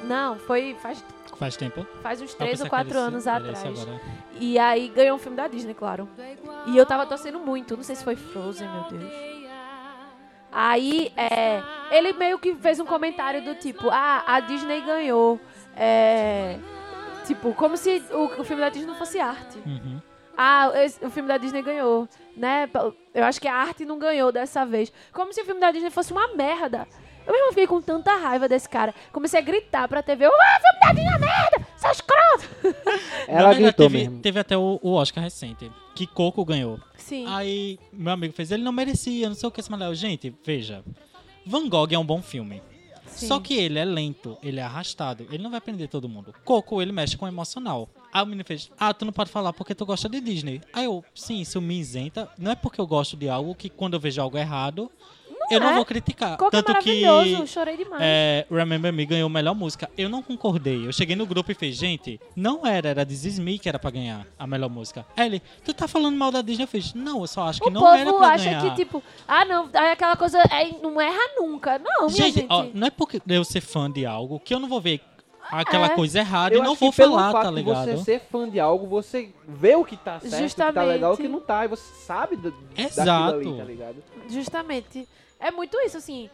Não, 0.00 0.38
foi 0.38 0.76
faz, 0.80 1.04
Faz 1.38 1.56
tempo? 1.56 1.86
faz 2.02 2.20
uns 2.20 2.32
Eu 2.32 2.36
3 2.38 2.50
pensei 2.50 2.64
ou 2.64 2.70
que 2.70 2.76
4 2.76 2.90
era 2.98 3.00
anos 3.08 3.26
atrás. 3.26 3.86
E 4.38 4.58
aí 4.58 4.88
ganhou 4.88 5.16
um 5.16 5.18
filme 5.18 5.36
da 5.36 5.46
Disney, 5.48 5.74
claro. 5.74 6.08
E 6.66 6.76
eu 6.76 6.84
tava 6.86 7.06
torcendo 7.06 7.38
muito, 7.38 7.76
não 7.76 7.82
sei 7.84 7.94
se 7.96 8.04
foi 8.04 8.16
Frozen, 8.16 8.68
meu 8.68 8.82
Deus. 8.84 9.12
Aí, 10.56 11.12
é, 11.16 11.60
ele 11.90 12.12
meio 12.12 12.38
que 12.38 12.54
fez 12.54 12.78
um 12.78 12.84
comentário 12.86 13.42
do 13.44 13.56
tipo, 13.56 13.88
ah, 13.90 14.22
a 14.26 14.38
Disney 14.40 14.80
ganhou. 14.82 15.40
É, 15.76 16.58
tipo, 17.26 17.52
como 17.54 17.76
se 17.76 18.00
o, 18.12 18.40
o 18.40 18.44
filme 18.44 18.62
da 18.62 18.68
Disney 18.68 18.86
não 18.86 18.94
fosse 18.94 19.18
arte. 19.18 19.58
Uhum. 19.66 20.00
Ah, 20.36 20.70
esse- 20.76 21.04
o 21.04 21.10
filme 21.10 21.28
da 21.28 21.38
Disney 21.38 21.60
ganhou, 21.62 22.08
né? 22.36 22.68
Eu 23.12 23.24
acho 23.24 23.40
que 23.40 23.48
a 23.48 23.54
arte 23.56 23.84
não 23.84 23.98
ganhou 23.98 24.30
dessa 24.30 24.64
vez. 24.64 24.92
Como 25.12 25.32
se 25.32 25.40
o 25.40 25.44
filme 25.44 25.60
da 25.60 25.72
Disney 25.72 25.90
fosse 25.90 26.12
uma 26.12 26.28
merda. 26.34 26.86
Eu 27.26 27.32
mesmo 27.32 27.48
fiquei 27.48 27.66
com 27.66 27.80
tanta 27.80 28.16
raiva 28.16 28.48
desse 28.48 28.68
cara. 28.68 28.94
Comecei 29.12 29.40
a 29.40 29.42
gritar 29.42 29.88
pra 29.88 30.02
TV, 30.02 30.26
ah, 30.26 30.30
filme 30.84 31.04
da 31.04 31.16
é 31.16 31.18
merda! 31.18 31.66
Seu 31.76 31.90
escroto! 31.90 32.48
Ela 33.26 33.48
verdade, 33.48 33.62
gritou 33.62 33.86
teve, 33.86 33.98
mesmo. 33.98 34.20
Teve 34.20 34.40
até 34.40 34.56
o, 34.56 34.78
o 34.82 34.92
Oscar 34.92 35.24
recente, 35.24 35.70
que 35.94 36.06
Coco 36.06 36.44
ganhou. 36.44 36.78
Sim. 36.96 37.24
Aí, 37.28 37.78
meu 37.92 38.12
amigo 38.12 38.34
fez, 38.34 38.50
ele 38.50 38.62
não 38.62 38.72
merecia, 38.72 39.28
não 39.28 39.36
sei 39.36 39.48
o 39.48 39.52
que, 39.52 39.62
Samuel. 39.62 39.94
Gente, 39.94 40.34
veja. 40.44 40.84
Van 41.46 41.68
Gogh 41.68 41.92
é 41.92 41.98
um 41.98 42.04
bom 42.04 42.22
filme. 42.22 42.62
Sim. 43.06 43.28
Só 43.28 43.38
que 43.38 43.54
ele 43.54 43.78
é 43.78 43.84
lento, 43.84 44.36
ele 44.42 44.58
é 44.58 44.62
arrastado, 44.62 45.26
ele 45.30 45.42
não 45.42 45.50
vai 45.50 45.60
prender 45.60 45.88
todo 45.88 46.08
mundo. 46.08 46.34
Coco, 46.44 46.82
ele 46.82 46.90
mexe 46.90 47.16
com 47.16 47.24
o 47.24 47.28
emocional. 47.28 47.88
Aí 48.12 48.22
o 48.22 48.26
menino 48.26 48.44
fez, 48.44 48.70
ah, 48.78 48.92
tu 48.92 49.04
não 49.04 49.12
pode 49.12 49.30
falar 49.30 49.52
porque 49.52 49.74
tu 49.74 49.86
gosta 49.86 50.08
de 50.08 50.20
Disney. 50.20 50.60
Aí 50.72 50.84
eu, 50.84 51.04
sim, 51.14 51.40
isso 51.40 51.60
me 51.60 51.78
isenta. 51.78 52.28
Não 52.38 52.50
é 52.50 52.54
porque 52.54 52.80
eu 52.80 52.86
gosto 52.86 53.16
de 53.16 53.28
algo 53.28 53.54
que 53.54 53.68
quando 53.68 53.94
eu 53.94 54.00
vejo 54.00 54.20
algo 54.20 54.36
errado, 54.36 54.90
eu 55.50 55.60
não 55.60 55.70
é. 55.70 55.74
vou 55.74 55.84
criticar. 55.84 56.36
Coco 56.36 56.56
é 56.56 56.62
Tanto 56.62 56.78
que 56.80 57.02
maravilhoso, 57.04 57.46
chorei 57.46 57.76
demais. 57.76 58.00
é, 58.02 58.46
Remember 58.50 58.92
Me 58.92 59.04
ganhou 59.06 59.28
melhor 59.28 59.54
música. 59.54 59.90
Eu 59.96 60.08
não 60.08 60.22
concordei. 60.22 60.86
Eu 60.86 60.92
cheguei 60.92 61.14
no 61.16 61.26
grupo 61.26 61.50
e 61.50 61.54
fiz, 61.54 61.76
gente, 61.76 62.20
não 62.34 62.66
era, 62.66 62.88
era 62.90 63.04
This 63.06 63.24
Is 63.24 63.38
Me 63.38 63.58
que 63.58 63.68
era 63.68 63.78
pra 63.78 63.90
ganhar 63.90 64.26
a 64.38 64.46
melhor 64.46 64.68
música. 64.70 65.04
Ele, 65.16 65.40
tu 65.64 65.72
tá 65.74 65.86
falando 65.88 66.16
mal 66.16 66.30
da 66.30 66.42
Disney? 66.42 66.64
Eu 66.64 66.68
fiz, 66.68 66.94
não, 66.94 67.20
eu 67.20 67.26
só 67.26 67.48
acho 67.48 67.60
que 67.60 67.68
o 67.68 67.70
não 67.72 67.86
era 67.94 68.04
povo 68.04 68.18
pra 68.18 68.28
acha 68.30 68.44
ganhar. 68.44 68.62
que, 68.62 68.70
tipo, 68.76 69.02
ah, 69.28 69.44
não, 69.44 69.68
aquela 69.92 70.16
coisa 70.16 70.38
é, 70.38 70.72
não 70.82 71.00
erra 71.00 71.34
nunca. 71.36 71.78
Não, 71.78 72.06
minha 72.08 72.10
gente, 72.10 72.34
gente. 72.36 72.46
ó, 72.50 72.66
não 72.72 72.86
é 72.86 72.90
porque 72.90 73.20
eu 73.28 73.44
ser 73.44 73.60
fã 73.60 73.90
de 73.90 74.04
algo 74.06 74.38
que 74.40 74.54
eu 74.54 74.58
não 74.60 74.68
vou 74.68 74.80
ver 74.80 75.00
aquela 75.50 75.86
É. 75.86 75.88
coisa 75.90 76.20
errada 76.20 76.54
Eu 76.54 76.60
e 76.60 76.64
não 76.64 76.74
vou 76.74 76.90
que 76.90 76.96
falar, 76.96 77.30
fato 77.30 77.42
tá 77.44 77.50
ligado? 77.50 77.84
você 77.90 77.96
ser 77.98 78.20
fã 78.32 78.48
de 78.48 78.58
algo, 78.58 78.86
você 78.86 79.30
vê 79.46 79.74
o 79.76 79.84
que 79.84 79.94
tá 79.96 80.18
certo, 80.18 80.24
o 80.24 80.30
que 80.30 80.38
tá 80.38 80.38
Justamente. 80.42 80.86
legal, 80.88 81.12
o 81.12 81.16
que 81.18 81.28
não 81.28 81.40
tá, 81.40 81.64
e 81.66 81.68
você 81.68 81.94
sabe 82.06 82.36
do, 82.36 82.54
Exato. 82.76 83.32
daquilo 83.36 83.50
ali, 83.52 83.58
tá 83.58 83.64
ligado? 83.64 83.96
Justamente. 84.30 85.06
É 85.44 85.50
muito 85.50 85.78
isso, 85.80 85.96
assim. 85.98 86.30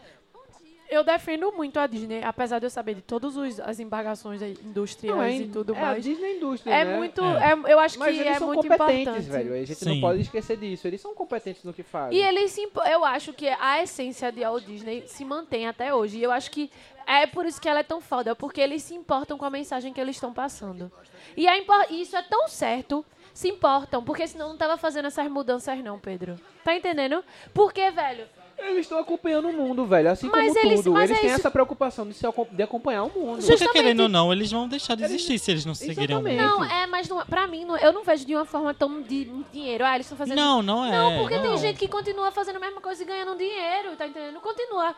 Eu 0.89 1.05
defendo 1.05 1.53
muito 1.53 1.79
a 1.79 1.87
Disney, 1.87 2.21
apesar 2.21 2.59
de 2.59 2.65
eu 2.65 2.69
saber 2.69 2.95
de 2.95 3.01
todas 3.01 3.37
os- 3.37 3.61
as 3.61 3.79
embargações 3.79 4.41
aí, 4.41 4.57
industriais 4.61 5.15
Não, 5.17 5.23
é, 5.23 5.35
e 5.37 5.47
tudo 5.47 5.73
é 5.73 5.77
a 5.77 5.81
mais. 5.85 6.03
Disney 6.03 6.35
Indústria, 6.35 6.73
É 6.73 6.83
né? 6.83 6.97
muito. 6.97 7.23
É. 7.23 7.51
é- 7.53 7.73
eu 7.73 7.79
acho 7.79 7.97
Mas 7.97 8.13
que 8.13 8.19
eles 8.21 8.35
é 8.35 8.39
são 8.39 8.47
muito 8.47 8.61
competentes, 8.67 8.99
importante. 9.01 9.29
velho. 9.29 9.53
A 9.53 9.57
gente 9.65 9.75
Sim. 9.75 9.89
não 9.93 10.01
pode 10.01 10.19
esquecer 10.21 10.57
disso. 10.57 10.85
Eles 10.85 10.99
são 10.99 11.15
competentes 11.15 11.63
no 11.63 11.71
que 11.73 11.81
fazem. 11.81 12.17
E 12.17 12.21
eles 12.21 12.57
eu 12.89 13.05
acho 13.05 13.31
que 13.31 13.47
a 13.47 13.81
essência 13.81 14.33
de 14.33 14.41
Walt 14.41 14.65
Disney 14.65 15.03
se 15.07 15.23
mantém 15.23 15.65
até 15.65 15.93
hoje. 15.95 16.17
E 16.17 16.23
eu 16.23 16.31
acho 16.31 16.51
que 16.51 16.69
é 17.07 17.25
por 17.25 17.45
isso 17.45 17.61
que 17.61 17.69
ela 17.69 17.79
é 17.79 17.83
tão 17.83 18.01
foda, 18.01 18.35
porque 18.35 18.59
eles 18.59 18.83
se 18.83 18.93
importam 18.93 19.37
com 19.37 19.45
a 19.45 19.49
mensagem 19.49 19.93
que 19.93 20.01
eles 20.01 20.17
estão 20.17 20.33
passando. 20.33 20.91
E 21.37 21.47
a 21.47 21.57
e 21.57 22.01
isso 22.01 22.17
é 22.17 22.21
tão 22.21 22.49
certo, 22.49 23.05
se 23.33 23.47
importam, 23.47 24.03
porque 24.03 24.27
senão 24.27 24.49
não 24.49 24.57
tava 24.57 24.75
fazendo 24.75 25.05
essas 25.05 25.29
mudanças 25.31 25.81
não, 25.81 25.97
Pedro. 25.97 26.37
Tá 26.65 26.75
entendendo? 26.75 27.23
Porque, 27.53 27.89
velho, 27.91 28.27
Eles 28.63 28.79
estão 28.85 28.99
acompanhando 28.99 29.49
o 29.49 29.53
mundo, 29.53 29.85
velho. 29.85 30.09
Assim 30.11 30.27
Mas 30.29 30.53
como 30.53 30.59
eles- 30.65 30.79
tudo. 30.81 30.91
mas 30.93 31.09
eles 31.09 31.17
é 31.17 31.21
têm 31.21 31.29
isso- 31.31 31.39
essa 31.39 31.51
preocupação 31.51 32.07
de, 32.07 32.13
se, 32.13 32.25
de 32.51 32.63
acompanhar 32.63 33.03
o 33.03 33.09
mundo. 33.09 33.35
Porque 33.37 33.41
Justamente- 33.51 33.71
querendo 33.73 33.99
ou 34.01 34.09
não, 34.09 34.31
eles 34.31 34.51
vão 34.51 34.67
deixar 34.67 34.95
de 34.95 35.03
existir 35.03 35.37
se 35.39 35.51
eles 35.51 35.65
não 35.65 35.73
seguirem 35.75 36.15
o 36.15 36.21
mundo. 36.21 36.31
não, 36.35 36.63
é, 36.63 36.85
mas 36.87 37.07
não, 37.09 37.25
pra 37.25 37.47
mim, 37.47 37.65
não- 37.65 37.77
eu 37.77 37.91
não 37.93 38.03
vejo 38.03 38.25
de 38.25 38.35
uma 38.35 38.45
forma 38.45 38.73
tão 38.73 39.01
de 39.01 39.25
dinheiro. 39.51 39.83
Ah, 39.85 39.95
eles 39.95 40.05
estão 40.05 40.17
fazendo 40.17 40.37
Não, 40.37 40.61
não 40.61 40.85
é. 40.85 40.91
Não, 40.91 41.19
porque 41.19 41.37
tem 41.39 41.49
não. 41.51 41.57
gente 41.57 41.77
que 41.77 41.87
continua 41.87 42.31
fazendo 42.31 42.55
a 42.57 42.59
mesma 42.59 42.79
coisa 42.81 43.01
e 43.01 43.05
ganhando 43.05 43.37
dinheiro, 43.37 43.95
tá 43.97 44.07
entendendo? 44.07 44.39
Continua 44.39 44.95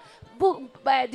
é, 0.86 1.08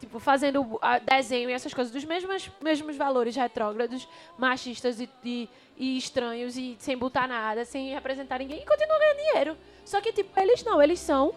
tipo, 0.00 0.20
fazendo 0.20 0.78
desenho 1.04 1.50
e 1.50 1.52
essas 1.52 1.74
coisas 1.74 1.92
dos 1.92 2.04
mesmos, 2.04 2.50
mesmos 2.62 2.96
valores 2.96 3.34
retrógrados, 3.34 4.06
machistas 4.38 5.00
e, 5.00 5.08
e- 5.24 5.48
e 5.76 5.96
estranhos 5.98 6.56
e 6.56 6.76
sem 6.78 6.96
botar 6.96 7.26
nada, 7.28 7.64
sem 7.64 7.90
representar 7.92 8.38
ninguém 8.38 8.60
e 8.62 8.66
continua 8.66 8.98
ganhando 8.98 9.16
dinheiro. 9.16 9.56
Só 9.84 10.00
que, 10.00 10.12
tipo, 10.12 10.38
eles 10.38 10.62
não, 10.64 10.82
eles 10.82 11.00
são. 11.00 11.32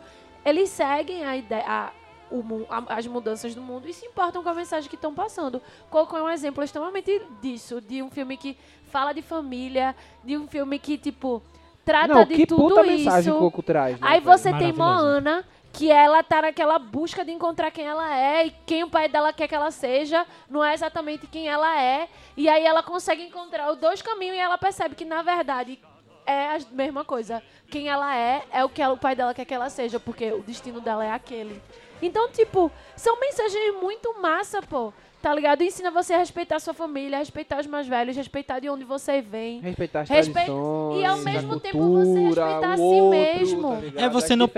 Eles 0.46 0.70
seguem 0.70 1.24
a 1.26 1.36
ideia. 1.38 1.64
a- 1.68 1.92
o 2.34 2.66
a- 2.70 2.96
as 2.96 3.06
mudanças 3.08 3.54
do 3.54 3.62
mundo 3.62 3.90
e 3.90 3.94
se 3.94 4.06
importam 4.06 4.42
com 4.42 4.48
a 4.48 4.54
mensagem 4.54 4.90
que 4.90 4.96
estão 4.96 5.14
passando. 5.14 5.62
Coco 5.90 6.16
é 6.16 6.24
um 6.24 6.30
exemplo 6.30 6.64
extremamente 6.64 7.22
disso, 7.42 7.82
de 7.82 8.02
um 8.02 8.10
filme 8.10 8.38
que 8.38 8.58
fala 8.86 9.12
de 9.14 9.22
família, 9.22 9.94
de 10.24 10.38
um 10.38 10.48
filme 10.48 10.80
que, 10.80 10.98
tipo, 10.98 11.44
trata 11.84 12.08
Não, 12.14 12.24
de 12.26 12.36
que 12.36 12.46
tudo 12.48 12.70
puta 12.70 12.86
isso. 12.86 13.04
mensagem 13.04 13.34
o 13.34 13.38
Coco 13.38 13.62
traz. 13.62 14.00
né, 14.00 14.08
Aí 14.10 14.22
você 14.22 14.50
tem. 14.54 14.72
Moana, 14.72 15.44
que 15.74 15.92
ela 15.92 16.24
tá 16.24 16.42
naquela 16.42 16.80
busca 16.80 17.26
de 17.26 17.32
encontrar 17.32 17.70
quem 17.70 17.86
ela 17.86 18.16
é 18.18 18.48
e 18.48 18.52
quem 18.66 18.84
o 18.86 18.90
pai 18.90 19.10
dela 19.10 19.34
quer 19.34 19.50
que 19.50 19.56
ela 19.56 19.70
seja, 19.70 20.26
não 20.50 20.64
é 20.64 20.74
exatamente 20.74 21.28
quem 21.28 21.50
ela 21.50 21.82
é. 21.82 22.08
E 22.38 22.48
aí 22.48 22.64
ela 22.66 22.82
consegue 22.82 23.24
encontrar 23.24 23.70
os 23.72 23.78
dois 23.78 24.02
caminhos 24.02 24.38
e 24.38 24.40
ela 24.40 24.58
percebe 24.58 24.96
que, 24.96 25.04
na 25.04 25.22
verdade, 25.22 25.78
é 26.26 26.56
a 26.56 26.60
mesma 26.72 27.04
coisa. 27.06 27.42
Quem 27.70 27.88
ela 27.90 28.16
é, 28.16 28.44
é 28.52 28.64
o 28.64 28.70
que 28.70 28.82
ela- 28.82 28.94
o 28.94 28.98
pai 28.98 29.16
dela 29.16 29.34
quer 29.34 29.46
que 29.46 29.54
ela 29.54 29.70
seja, 29.70 30.00
porque 30.00 30.32
o 30.32 30.42
destino 30.42 30.82
dela 30.82 31.06
é 31.06 31.12
aquele. 31.12 31.62
Então, 32.02 32.30
tipo, 32.30 32.72
são 32.96 33.20
mensagens 33.20 33.76
muito 33.82 34.20
massa, 34.22 34.62
pô. 34.62 34.92
Tá 35.22 35.36
ligado? 35.36 35.62
Ensina 35.64 35.92
você 35.92 36.16
a 36.16 36.18
respeitar 36.18 36.56
a 36.56 36.60
sua 36.60 36.74
família, 36.74 37.18
a 37.18 37.20
respeitar 37.20 37.60
os 37.60 37.68
mais 37.68 37.88
velhos, 37.88 38.18
respeitar 38.18 38.58
de 38.60 38.68
onde 38.68 38.84
você 38.84 39.22
vem. 39.22 39.60
Respeitar 39.60 40.02
as 40.02 40.10
Respe- 40.10 40.34
tradições, 40.34 41.00
e 41.00 41.06
ao 41.06 41.18
mesmo 41.20 41.60
tempo 41.60 41.78
cultura, 41.78 42.06
você 42.06 42.20
respeitar 42.22 42.70
o 42.70 42.72
a 42.72 42.76
si 42.78 42.82
outro, 42.82 43.10
mesmo. 43.12 43.70
tá? 43.92 44.02
É, 44.02 44.10
você 44.10 44.36
não. 44.36 44.50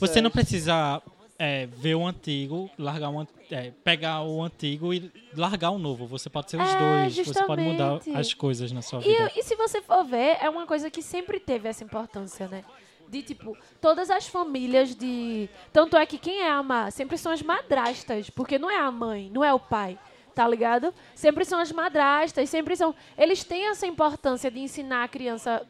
Você 0.00 0.20
não 0.20 0.30
precisa 0.32 1.00
é, 1.44 1.66
ver 1.66 1.94
o 1.94 2.06
antigo, 2.06 2.70
largar 2.78 3.10
o 3.10 3.26
é, 3.50 3.70
pegar 3.84 4.22
o 4.22 4.42
antigo 4.42 4.94
e 4.94 5.12
largar 5.36 5.70
o 5.70 5.78
novo. 5.78 6.06
Você 6.06 6.30
pode 6.30 6.50
ser 6.50 6.60
os 6.60 6.68
É, 6.68 6.78
dois. 6.78 7.26
Você 7.26 7.44
pode 7.44 7.62
mudar 7.62 7.96
justamente. 7.96 8.18
as 8.18 8.32
coisas 8.32 8.72
na 8.72 8.80
sua 8.80 9.00
vida. 9.00 9.30
E, 9.34 9.40
e 9.40 9.42
se 9.42 9.54
você 9.54 9.82
for 9.82 10.02
ver, 10.04 10.38
é 10.40 10.48
uma 10.48 10.66
coisa 10.66 10.90
que 10.90 11.02
sempre 11.02 11.38
teve 11.38 11.68
essa 11.68 11.84
importância, 11.84 12.48
né? 12.48 12.64
De, 13.08 13.22
tipo, 13.22 13.56
todas 13.80 14.10
as 14.10 14.26
famílias 14.26 14.94
de... 14.94 15.48
Tanto 15.72 15.96
é 15.96 16.06
que 16.06 16.16
quem 16.16 16.40
é 16.40 16.50
a 16.50 16.62
má 16.62 16.90
sempre 16.90 17.18
são 17.18 17.30
as 17.30 17.42
madrastas, 17.42 18.30
porque 18.30 18.58
não 18.58 18.70
é 18.70 18.78
a 18.78 18.90
mãe, 18.90 19.30
não 19.30 19.44
é 19.44 19.52
o 19.52 19.60
pai, 19.60 19.98
tá 20.34 20.48
ligado? 20.48 20.92
Sempre 21.14 21.44
são 21.44 21.60
as 21.60 21.70
madrastas, 21.70 22.48
sempre 22.48 22.74
são... 22.74 22.94
Eles 23.18 23.44
têm 23.44 23.68
essa 23.68 23.86
importância 23.86 24.50
de 24.50 24.58
ensinar 24.60 25.04
a 25.04 25.08
criança 25.08 25.62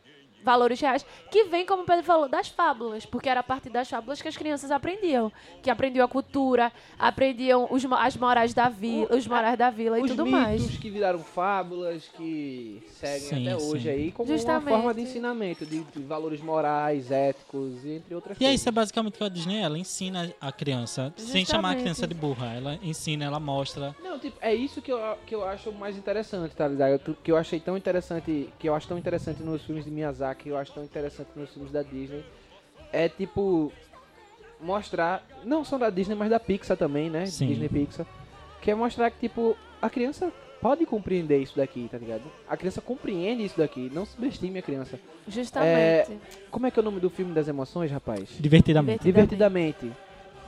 valores 0.44 0.78
reais, 0.80 1.04
que 1.30 1.44
vem, 1.44 1.64
como 1.66 1.82
o 1.82 1.86
Pedro 1.86 2.04
falou, 2.04 2.28
das 2.28 2.48
fábulas, 2.48 3.06
porque 3.06 3.28
era 3.28 3.40
a 3.40 3.42
partir 3.42 3.70
das 3.70 3.88
fábulas 3.88 4.20
que 4.20 4.28
as 4.28 4.36
crianças 4.36 4.70
aprendiam. 4.70 5.32
Que 5.62 5.70
aprendiam 5.70 6.04
a 6.04 6.08
cultura, 6.08 6.70
aprendiam 6.98 7.66
os, 7.70 7.84
mo- 7.84 7.94
as 7.94 8.16
morais 8.16 8.52
da 8.54 8.68
vila, 8.68 9.08
os 9.16 9.26
morais 9.26 9.56
da 9.58 9.70
vila 9.70 9.98
e 9.98 10.02
Os 10.02 10.10
tudo 10.10 10.24
mitos 10.24 10.40
mais. 10.40 10.76
que 10.78 10.90
viraram 10.90 11.18
fábulas, 11.20 12.08
que 12.16 12.82
seguem 13.00 13.18
Sim, 13.20 13.48
até 13.48 13.56
hoje 13.56 13.82
sim. 13.84 13.88
aí, 13.88 14.12
como 14.12 14.30
Justamente. 14.30 14.64
uma 14.64 14.76
forma 14.76 14.94
de 14.94 15.00
ensinamento, 15.00 15.64
de, 15.64 15.82
de 15.82 16.02
valores 16.02 16.40
morais, 16.40 17.10
éticos, 17.10 17.84
e 17.84 17.92
entre 17.94 18.14
outras 18.14 18.36
E 18.38 18.44
é 18.44 18.48
coisas. 18.48 18.60
isso 18.60 18.68
é 18.68 18.72
basicamente 18.72 19.14
o 19.14 19.18
que 19.18 19.24
a 19.24 19.28
Disney 19.28 19.60
ela 19.60 19.78
ensina 19.78 20.32
a 20.40 20.52
criança, 20.52 21.12
sem 21.16 21.44
chamar 21.44 21.68
a 21.68 21.72
Justamente. 21.72 21.80
criança 21.82 22.06
de 22.06 22.14
burra. 22.14 22.52
Ela 22.54 22.78
ensina, 22.82 23.24
ela 23.24 23.40
mostra. 23.40 23.94
Não, 24.02 24.18
tipo, 24.18 24.36
é 24.40 24.54
isso 24.54 24.82
que 24.82 24.92
eu, 24.92 24.98
que 25.26 25.34
eu 25.34 25.44
acho 25.44 25.72
mais 25.72 25.96
interessante, 25.96 26.54
tá 26.54 26.66
ligado? 26.66 27.16
Que 27.22 27.30
eu 27.30 27.36
achei 27.36 27.60
tão 27.60 27.76
interessante, 27.76 28.52
que 28.58 28.68
eu 28.68 28.74
acho 28.74 28.88
tão 28.88 28.98
interessante 28.98 29.42
nos 29.42 29.62
filmes 29.62 29.84
de 29.84 29.90
Miyazaki, 29.90 30.33
que 30.34 30.48
eu 30.48 30.56
acho 30.56 30.72
tão 30.72 30.84
interessante 30.84 31.28
nos 31.36 31.50
filmes 31.50 31.72
da 31.72 31.82
Disney. 31.82 32.24
É 32.92 33.08
tipo 33.08 33.72
mostrar, 34.60 35.26
não 35.44 35.64
só 35.64 35.76
da 35.76 35.90
Disney, 35.90 36.14
mas 36.14 36.30
da 36.30 36.40
Pixar 36.40 36.76
também, 36.76 37.10
né? 37.10 37.26
Sim. 37.26 37.48
Disney 37.48 37.68
Pixar, 37.68 38.06
que 38.60 38.70
é 38.70 38.74
mostrar 38.74 39.10
que 39.10 39.28
tipo 39.28 39.56
a 39.80 39.90
criança 39.90 40.32
pode 40.60 40.86
compreender 40.86 41.42
isso 41.42 41.56
daqui, 41.56 41.86
tá 41.90 41.98
ligado? 41.98 42.22
A 42.48 42.56
criança 42.56 42.80
compreende 42.80 43.44
isso 43.44 43.58
daqui, 43.58 43.90
não 43.92 44.06
subestime 44.06 44.58
a 44.58 44.62
criança. 44.62 44.98
Justamente. 45.28 46.18
Como 46.50 46.66
é 46.66 46.70
que 46.70 46.78
é 46.78 46.82
o 46.82 46.84
nome 46.84 47.00
do 47.00 47.10
filme 47.10 47.34
das 47.34 47.48
emoções, 47.48 47.90
rapaz? 47.90 48.30
Divertidamente. 48.40 49.04
Divertidamente. 49.04 49.92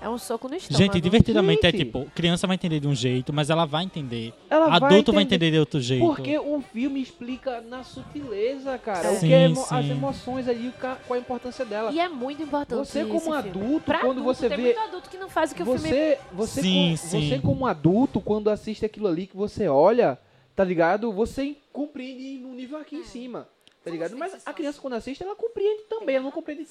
É 0.00 0.08
um 0.08 0.18
soco 0.18 0.46
no 0.48 0.54
estômago. 0.54 0.84
Gente, 0.84 1.00
divertidamente 1.00 1.66
é 1.66 1.72
tipo, 1.72 2.06
criança 2.14 2.46
vai 2.46 2.54
entender 2.54 2.78
de 2.80 2.86
um 2.86 2.94
jeito, 2.94 3.32
mas 3.32 3.50
ela 3.50 3.64
vai 3.64 3.82
entender. 3.84 4.32
Ela 4.48 4.74
Adulto 4.76 5.12
vai 5.12 5.22
entender 5.22 5.50
de 5.50 5.58
outro 5.58 5.80
jeito. 5.80 6.04
Porque 6.06 6.38
o 6.38 6.60
filme 6.60 7.00
explica 7.00 7.60
na 7.62 7.82
sutileza, 7.82 8.76
cara, 8.78 9.10
o 9.12 9.16
Sim, 9.16 9.26
que 9.28 9.32
é 9.32 9.44
emo- 9.46 9.56
sim. 9.64 9.74
as 9.74 9.86
emoções 9.86 10.48
ali, 10.48 10.68
o 10.68 10.72
qual 10.72 10.96
a 11.10 11.18
importância 11.18 11.64
dela. 11.64 11.90
E 11.92 11.98
é 11.98 12.08
muito 12.08 12.42
importante 12.42 12.78
Você 12.78 13.04
como 13.04 13.20
filme. 13.20 13.36
adulto, 13.38 13.80
Pra 13.86 13.98
quando 14.00 14.20
adulto, 14.20 14.34
você 14.38 14.48
tem 14.48 14.56
vê 14.58 14.62
muito 14.64 14.80
adulto 14.80 15.10
que 15.10 15.16
não 15.16 15.28
faz 15.28 15.50
o 15.50 15.54
que 15.54 15.62
o 15.62 15.66
filme... 15.66 15.78
você, 15.80 16.18
você, 16.32 16.62
Sim, 16.62 16.90
com- 16.90 16.96
sim. 16.96 17.28
você 17.28 17.38
como 17.40 17.66
adulto, 17.66 18.20
quando 18.20 18.50
assiste 18.50 18.84
aquilo 18.84 19.08
ali 19.08 19.26
que 19.26 19.36
você 19.36 19.66
olha, 19.66 20.18
tá 20.54 20.62
ligado? 20.62 21.10
Você 21.12 21.56
compreende 21.72 22.38
no 22.38 22.52
nível 22.54 22.78
aqui 22.78 22.96
em 22.96 23.04
cima, 23.04 23.48
tá 23.86 23.90
ligado? 23.92 24.16
Mas 24.16 24.36
a 24.44 24.52
criança 24.52 24.80
quando 24.80 24.94
assiste, 24.94 25.22
ela 25.22 25.36
compreende 25.36 25.84
também, 25.84 26.16
ela 26.16 26.24
não 26.24 26.32
compreende 26.32 26.66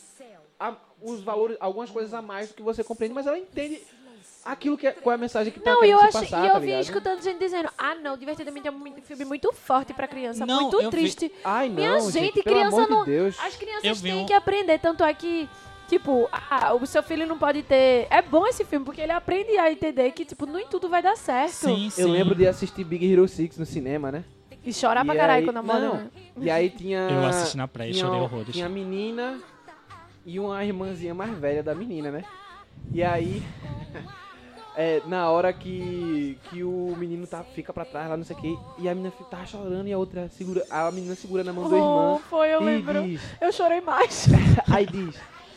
a- 0.59 0.75
os 1.01 1.21
valores, 1.21 1.55
algumas 1.61 1.89
coisas 1.89 2.13
a 2.13 2.21
mais 2.21 2.49
do 2.49 2.55
que 2.55 2.61
você 2.61 2.83
compreende, 2.83 3.15
mas 3.15 3.25
ela 3.25 3.39
entende 3.39 3.81
aquilo 4.43 4.77
que 4.77 4.85
é, 4.85 4.91
qual 4.91 5.13
é 5.13 5.15
a 5.15 5.17
mensagem 5.17 5.51
que 5.51 5.59
tá 5.59 5.71
Não, 5.71 5.79
querendo 5.79 5.93
eu, 5.95 5.99
se 6.11 6.17
achei, 6.17 6.21
passar, 6.29 6.43
e 6.43 6.47
eu 6.47 6.53
tá 6.53 6.59
vi 6.59 6.65
ligado? 6.67 6.83
escutando 6.83 7.21
gente 7.21 7.39
dizendo, 7.39 7.69
ah 7.77 7.95
não, 7.95 8.17
Divertidamente 8.17 8.67
é 8.67 8.71
um 8.71 9.01
filme 9.01 9.25
muito 9.25 9.51
forte 9.53 9.93
pra 9.93 10.07
criança, 10.07 10.45
Não, 10.45 10.63
muito 10.63 10.75
eu 10.81 10.91
vi- 10.91 10.97
triste. 10.97 11.31
Ai, 11.43 11.69
não, 11.69 11.75
Minha 11.75 11.99
gente, 12.11 12.43
pelo 12.43 12.55
criança 12.55 12.75
amor 12.77 12.89
não... 12.89 12.99
de 13.05 13.11
Deus. 13.11 13.37
As 13.39 13.55
crianças 13.55 14.01
têm 14.01 14.13
um- 14.21 14.25
que 14.25 14.33
aprender, 14.33 14.77
tanto 14.79 15.03
é 15.03 15.13
que... 15.13 15.49
Tipo, 15.87 16.27
ah, 16.31 16.73
o 16.73 16.83
seu 16.87 17.03
filho 17.03 17.27
não 17.27 17.37
pode 17.37 17.61
ter. 17.61 18.07
É 18.09 18.19
bom 18.19 18.47
esse 18.47 18.65
filme, 18.65 18.83
porque 18.83 18.99
ele 19.01 19.11
aprende 19.11 19.55
a 19.55 19.71
entender 19.71 20.11
que, 20.13 20.25
tipo, 20.25 20.47
nem 20.47 20.65
tudo 20.65 20.89
vai 20.89 20.99
dar 20.99 21.15
certo. 21.15 21.51
Sim, 21.53 21.91
sim. 21.91 22.01
Eu 22.01 22.07
lembro 22.07 22.33
de 22.33 22.47
assistir 22.47 22.83
Big 22.83 23.05
Hero 23.13 23.27
6 23.27 23.55
no 23.59 23.67
cinema, 23.67 24.11
né? 24.11 24.23
E 24.65 24.73
chorar 24.73 25.05
pra 25.05 25.13
E 25.13 25.17
caralho 25.17 25.39
aí- 25.39 25.45
quando 25.45 25.57
a 25.57 25.61
moda. 25.63 25.79
Não, 26.35 26.43
e 26.43 26.49
aí 26.49 26.69
tinha. 26.69 26.99
Eu 27.09 27.25
assisti 27.25 27.55
na 27.57 27.67
praia 27.67 27.89
e 27.89 27.93
tinha, 27.93 28.05
chorei 28.05 28.19
horrores. 28.21 28.53
Tinha 28.53 28.65
a 28.65 28.69
menina 28.69 29.39
e 30.25 30.39
uma 30.39 30.63
irmãzinha 30.65 31.13
mais 31.13 31.37
velha 31.37 31.61
da 31.61 31.75
menina, 31.75 32.09
né? 32.11 32.23
E 32.91 33.03
aí. 33.03 33.43
é, 34.75 35.01
na 35.05 35.29
hora 35.29 35.53
que, 35.53 36.37
que 36.49 36.63
o 36.63 36.95
menino 36.97 37.25
tá, 37.27 37.43
fica 37.43 37.71
pra 37.71 37.85
trás 37.85 38.09
lá, 38.09 38.17
não 38.17 38.23
sei 38.25 38.35
o 38.35 38.39
que, 38.39 38.57
e 38.79 38.89
a 38.89 38.93
menina 38.95 39.11
fica- 39.11 39.29
tava 39.29 39.45
chorando 39.45 39.87
e 39.87 39.93
a 39.93 39.97
outra 39.97 40.27
segura. 40.29 40.65
A 40.69 40.91
menina 40.91 41.15
segura 41.15 41.43
na 41.43 41.53
mão 41.53 41.69
da 41.69 41.75
Oh, 41.75 41.79
irmã. 42.15 42.19
foi, 42.29 42.47
eu 42.53 42.61
e 42.61 42.65
lembro. 42.65 43.03
diz. 43.03 43.21
Eu 43.39 43.51
chorei 43.51 43.81
mais. 43.81 44.27
Aí 44.71 44.85
diz. 44.85 45.15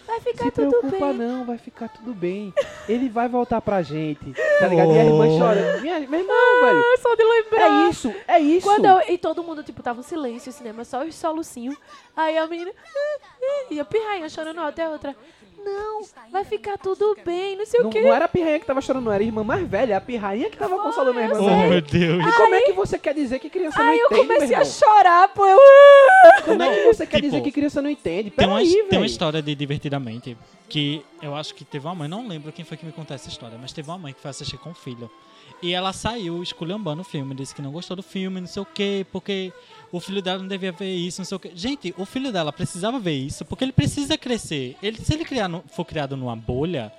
Vai 0.08 0.20
ficar 0.20 0.44
Se 0.46 0.50
tudo 0.50 0.70
preocupa 0.70 1.06
bem. 1.12 1.18
não, 1.18 1.44
vai 1.44 1.58
ficar 1.58 1.88
tudo 1.90 2.14
bem. 2.14 2.52
Ele 2.88 3.08
vai 3.10 3.28
voltar 3.28 3.60
pra 3.60 3.82
gente. 3.82 4.32
Tá 4.58 4.66
ligado? 4.66 4.90
E 4.92 4.98
a 4.98 5.04
irmã 5.04 5.26
Oh. 5.28 5.38
chora. 5.38 5.80
Minha, 5.82 6.00
meu 6.00 6.20
irmão, 6.20 6.62
velho. 6.64 6.82
É 6.82 6.96
só 6.96 7.14
de 7.14 7.22
lembrar. 7.24 7.86
É 7.86 7.90
isso, 7.90 8.14
é 8.26 8.40
isso. 8.40 8.66
Quando 8.66 8.86
eu- 8.86 9.02
e 9.06 9.18
todo 9.18 9.44
mundo, 9.44 9.62
tipo, 9.62 9.82
tava 9.82 10.00
um 10.00 10.02
silêncio, 10.02 10.48
o 10.48 10.52
cinema, 10.52 10.82
só 10.84 11.04
os 11.04 11.14
solucinhos. 11.14 11.76
Aí 12.16 12.38
a 12.38 12.46
menina. 12.46 12.72
E 13.70 13.78
a 13.78 13.84
pirrainha 13.84 14.28
chorando 14.30 14.60
alto 14.60 14.78
e 14.78 14.82
a 14.82 14.88
outra. 14.88 15.14
Não, 15.64 16.02
vai 16.30 16.44
ficar 16.44 16.78
tudo 16.78 17.16
bem, 17.24 17.56
não 17.56 17.66
sei 17.66 17.80
Não, 17.80 17.88
o 17.88 17.92
quê. 17.92 18.00
não 18.00 18.12
era 18.14 18.24
a 18.24 18.28
pirrainha 18.28 18.60
que 18.60 18.66
tava 18.66 18.80
chorando, 18.80 19.04
não 19.04 19.12
era 19.12 19.22
a 19.22 19.26
irmã 19.26 19.42
mais 19.44 19.66
velha, 19.68 19.96
a 19.96 20.00
pirrainha 20.00 20.48
que 20.50 20.56
tava 20.56 20.78
consolando 20.78 21.18
a 21.18 21.22
irmã 21.22 21.36
Oh, 21.40 21.68
meu. 21.68 21.80
Deus. 21.80 22.26
E 22.26 22.32
como 22.36 22.54
é 22.54 22.60
que 22.62 22.72
você 22.72 22.98
quer 22.98 23.14
dizer 23.14 23.38
que 23.38 23.50
criança 23.50 23.78
não 23.82 23.90
Aí 23.90 23.98
eu 23.98 24.06
entende, 24.06 24.26
comecei 24.26 24.54
a 24.56 24.64
chorar, 24.64 25.28
pô, 25.28 25.46
eu... 25.46 25.58
Como 26.44 26.62
é 26.62 26.74
que 26.74 26.84
você 26.86 27.06
quer 27.06 27.16
tipo, 27.16 27.28
dizer 27.30 27.42
que 27.42 27.50
criança 27.52 27.82
não 27.82 27.90
entende? 27.90 28.30
Tem 28.30 28.46
uma, 28.46 28.58
Peraí, 28.58 28.84
tem 28.88 28.98
uma 28.98 29.06
história 29.06 29.42
de 29.42 29.54
Divertidamente 29.54 30.36
que 30.68 31.02
eu 31.22 31.34
acho 31.34 31.54
que 31.54 31.64
teve 31.64 31.86
uma 31.86 31.94
mãe, 31.94 32.08
não 32.08 32.28
lembro 32.28 32.52
quem 32.52 32.64
foi 32.64 32.76
que 32.76 32.84
me 32.86 32.92
contou 32.92 33.14
essa 33.14 33.28
história, 33.28 33.58
mas 33.60 33.72
teve 33.72 33.88
uma 33.90 33.98
mãe 33.98 34.12
que 34.12 34.20
foi 34.20 34.30
assistir 34.30 34.58
com 34.58 34.70
o 34.70 34.74
filho. 34.74 35.10
E 35.62 35.72
ela 35.74 35.92
saiu 35.92 36.42
esculhambando 36.42 37.00
o 37.00 37.04
filme, 37.04 37.34
disse 37.34 37.54
que 37.54 37.60
não 37.62 37.72
gostou 37.72 37.96
do 37.96 38.02
filme, 38.02 38.40
não 38.40 38.46
sei 38.46 38.62
o 38.62 38.66
quê, 38.66 39.04
porque 39.10 39.52
o 39.90 40.00
filho 40.00 40.20
dela 40.22 40.38
não 40.40 40.48
devia 40.48 40.72
ver 40.72 40.94
isso, 40.94 41.20
não 41.20 41.24
sei 41.26 41.36
o 41.36 41.40
quê. 41.40 41.52
Gente, 41.54 41.94
o 41.96 42.04
filho 42.04 42.30
dela 42.32 42.52
precisava 42.52 42.98
ver 42.98 43.14
isso, 43.16 43.44
porque 43.44 43.64
ele 43.64 43.72
precisa 43.72 44.16
crescer. 44.18 44.76
Ele, 44.82 44.98
se 44.98 45.14
ele 45.14 45.24
criar 45.24 45.48
no- 45.48 45.64
for 45.68 45.84
criado 45.84 46.16
numa 46.16 46.36
bolha, 46.36 46.92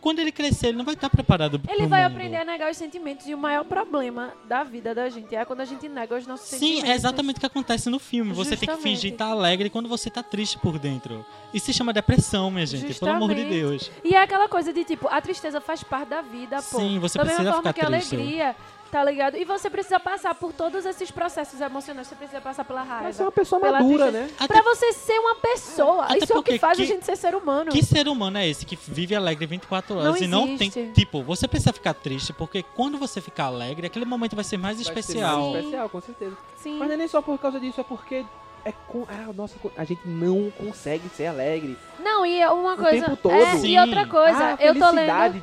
quando 0.00 0.18
ele 0.18 0.32
crescer, 0.32 0.68
ele 0.68 0.78
não 0.78 0.84
vai 0.84 0.94
estar 0.94 1.08
preparado 1.08 1.60
pro 1.60 1.70
Ele 1.72 1.86
vai 1.86 2.02
mundo. 2.02 2.12
aprender 2.16 2.36
a 2.38 2.44
negar 2.44 2.68
os 2.68 2.76
sentimentos 2.76 3.24
e 3.28 3.34
o 3.34 3.38
maior 3.38 3.64
problema 3.64 4.32
da 4.48 4.64
vida 4.64 4.92
da 4.92 5.08
gente 5.08 5.32
é 5.32 5.44
quando 5.44 5.60
a 5.60 5.64
gente 5.64 5.88
nega 5.88 6.16
os 6.16 6.26
nossos 6.26 6.48
sentimentos. 6.48 6.80
Sim, 6.82 6.90
é 6.90 6.94
exatamente 6.94 7.36
o 7.36 7.40
que 7.40 7.46
acontece 7.46 7.88
no 7.88 8.00
filme. 8.00 8.32
Você 8.32 8.56
tem 8.56 8.60
que 8.60 8.66
Justamente. 8.66 8.82
fingir 8.96 9.12
estar 9.12 9.26
alegre 9.26 9.70
quando 9.70 9.88
você 9.88 10.10
tá 10.10 10.20
triste 10.20 10.58
por 10.58 10.76
dentro. 10.76 11.24
Isso 11.54 11.66
se 11.66 11.72
chama 11.72 11.92
depressão, 11.92 12.50
minha 12.50 12.66
gente, 12.66 12.92
pelo 12.98 13.12
amor 13.12 13.28
de 13.32 13.42
Justamente. 13.42 13.60
Deus. 13.60 13.90
E 14.02 14.16
é 14.16 14.20
aquela 14.22 14.48
coisa 14.48 14.72
de 14.72 14.82
tipo, 14.84 15.06
a 15.08 15.20
tristeza 15.20 15.60
faz 15.60 15.84
parte 15.84 16.08
da 16.08 16.20
vida, 16.20 16.56
pô. 16.62 16.80
Sim, 16.80 16.98
você 16.98 17.16
da 17.18 17.24
mesma 17.24 17.36
precisa 17.36 17.52
forma 17.52 17.72
ficar 17.72 17.72
que 17.72 17.94
a 17.94 17.96
triste. 17.98 18.14
alegria, 18.16 18.56
tá 18.92 19.02
ligado? 19.02 19.38
E 19.38 19.44
você 19.46 19.70
precisa 19.70 19.98
passar 19.98 20.34
por 20.34 20.52
todos 20.52 20.84
esses 20.84 21.10
processos 21.10 21.58
emocionais. 21.62 22.06
Você 22.06 22.14
precisa 22.14 22.42
passar 22.42 22.62
pela 22.62 22.82
raiva. 22.82 23.04
Mas 23.04 23.18
é 23.18 23.22
uma 23.24 23.32
pessoa 23.32 23.58
madura, 23.58 24.12
tristeza. 24.12 24.26
né? 24.26 24.30
Até- 24.38 24.52
Pra 24.52 24.62
você 24.62 24.92
ser 24.92 25.18
uma 25.18 25.34
pessoa. 25.36 26.04
Até 26.04 26.18
Isso 26.18 26.32
é 26.34 26.38
o 26.38 26.42
que 26.42 26.58
faz 26.58 26.78
a 26.78 26.82
que- 26.82 26.86
gente 26.86 27.06
ser 27.06 27.16
ser 27.16 27.34
humano. 27.34 27.72
Que 27.72 27.82
ser 27.82 28.06
humano 28.06 28.36
é 28.36 28.46
esse 28.46 28.66
que 28.66 28.76
vive 28.76 29.14
alegre 29.16 29.46
24 29.46 29.96
horas 29.96 30.04
Não 30.10 30.16
e 30.18 30.26
não 30.28 30.58
tem. 30.58 30.68
Tipo, 30.68 31.22
você 31.22 31.48
precisa 31.48 31.72
ficar 31.72 31.94
triste, 31.94 32.34
porque 32.34 32.62
quando 32.62 32.98
você 32.98 33.18
ficar 33.22 33.46
alegre, 33.46 33.86
aquele 33.86 34.04
momento 34.04 34.36
vai 34.36 34.44
ser 34.44 34.58
mais 34.58 34.76
Vai 34.76 34.84
ser 34.84 34.90
especial. 35.00 35.40
mais 35.40 35.52
Sim. 35.52 35.58
especial, 35.60 35.88
com 35.88 36.00
certeza. 36.02 36.36
Sim. 36.58 36.78
Mas 36.78 36.88
não 36.88 36.94
é 36.94 36.98
nem 36.98 37.08
só 37.08 37.22
por 37.22 37.38
causa 37.38 37.58
disso, 37.58 37.80
é 37.80 37.84
porque 37.84 38.26
é 38.64 38.72
com, 38.88 39.06
ah, 39.08 39.32
nossa, 39.34 39.54
a 39.74 39.84
gente 39.84 40.06
não 40.06 40.52
consegue 40.58 41.08
ser 41.08 41.26
alegre. 41.28 41.78
Não, 41.98 42.26
e 42.26 42.38
é 42.38 42.50
uma 42.50 42.74
O 42.74 42.76
coisa. 42.76 43.06
tempo 43.06 43.16
todo. 43.16 43.32
É, 43.34 43.56
e 43.66 43.78
outra 43.78 44.06
coisa, 44.06 44.38
Ah, 44.38 44.56
a 44.60 44.62
eu 44.62 44.74
tô 44.74 44.80
lendo. 44.90 44.94
felicidade 44.94 45.42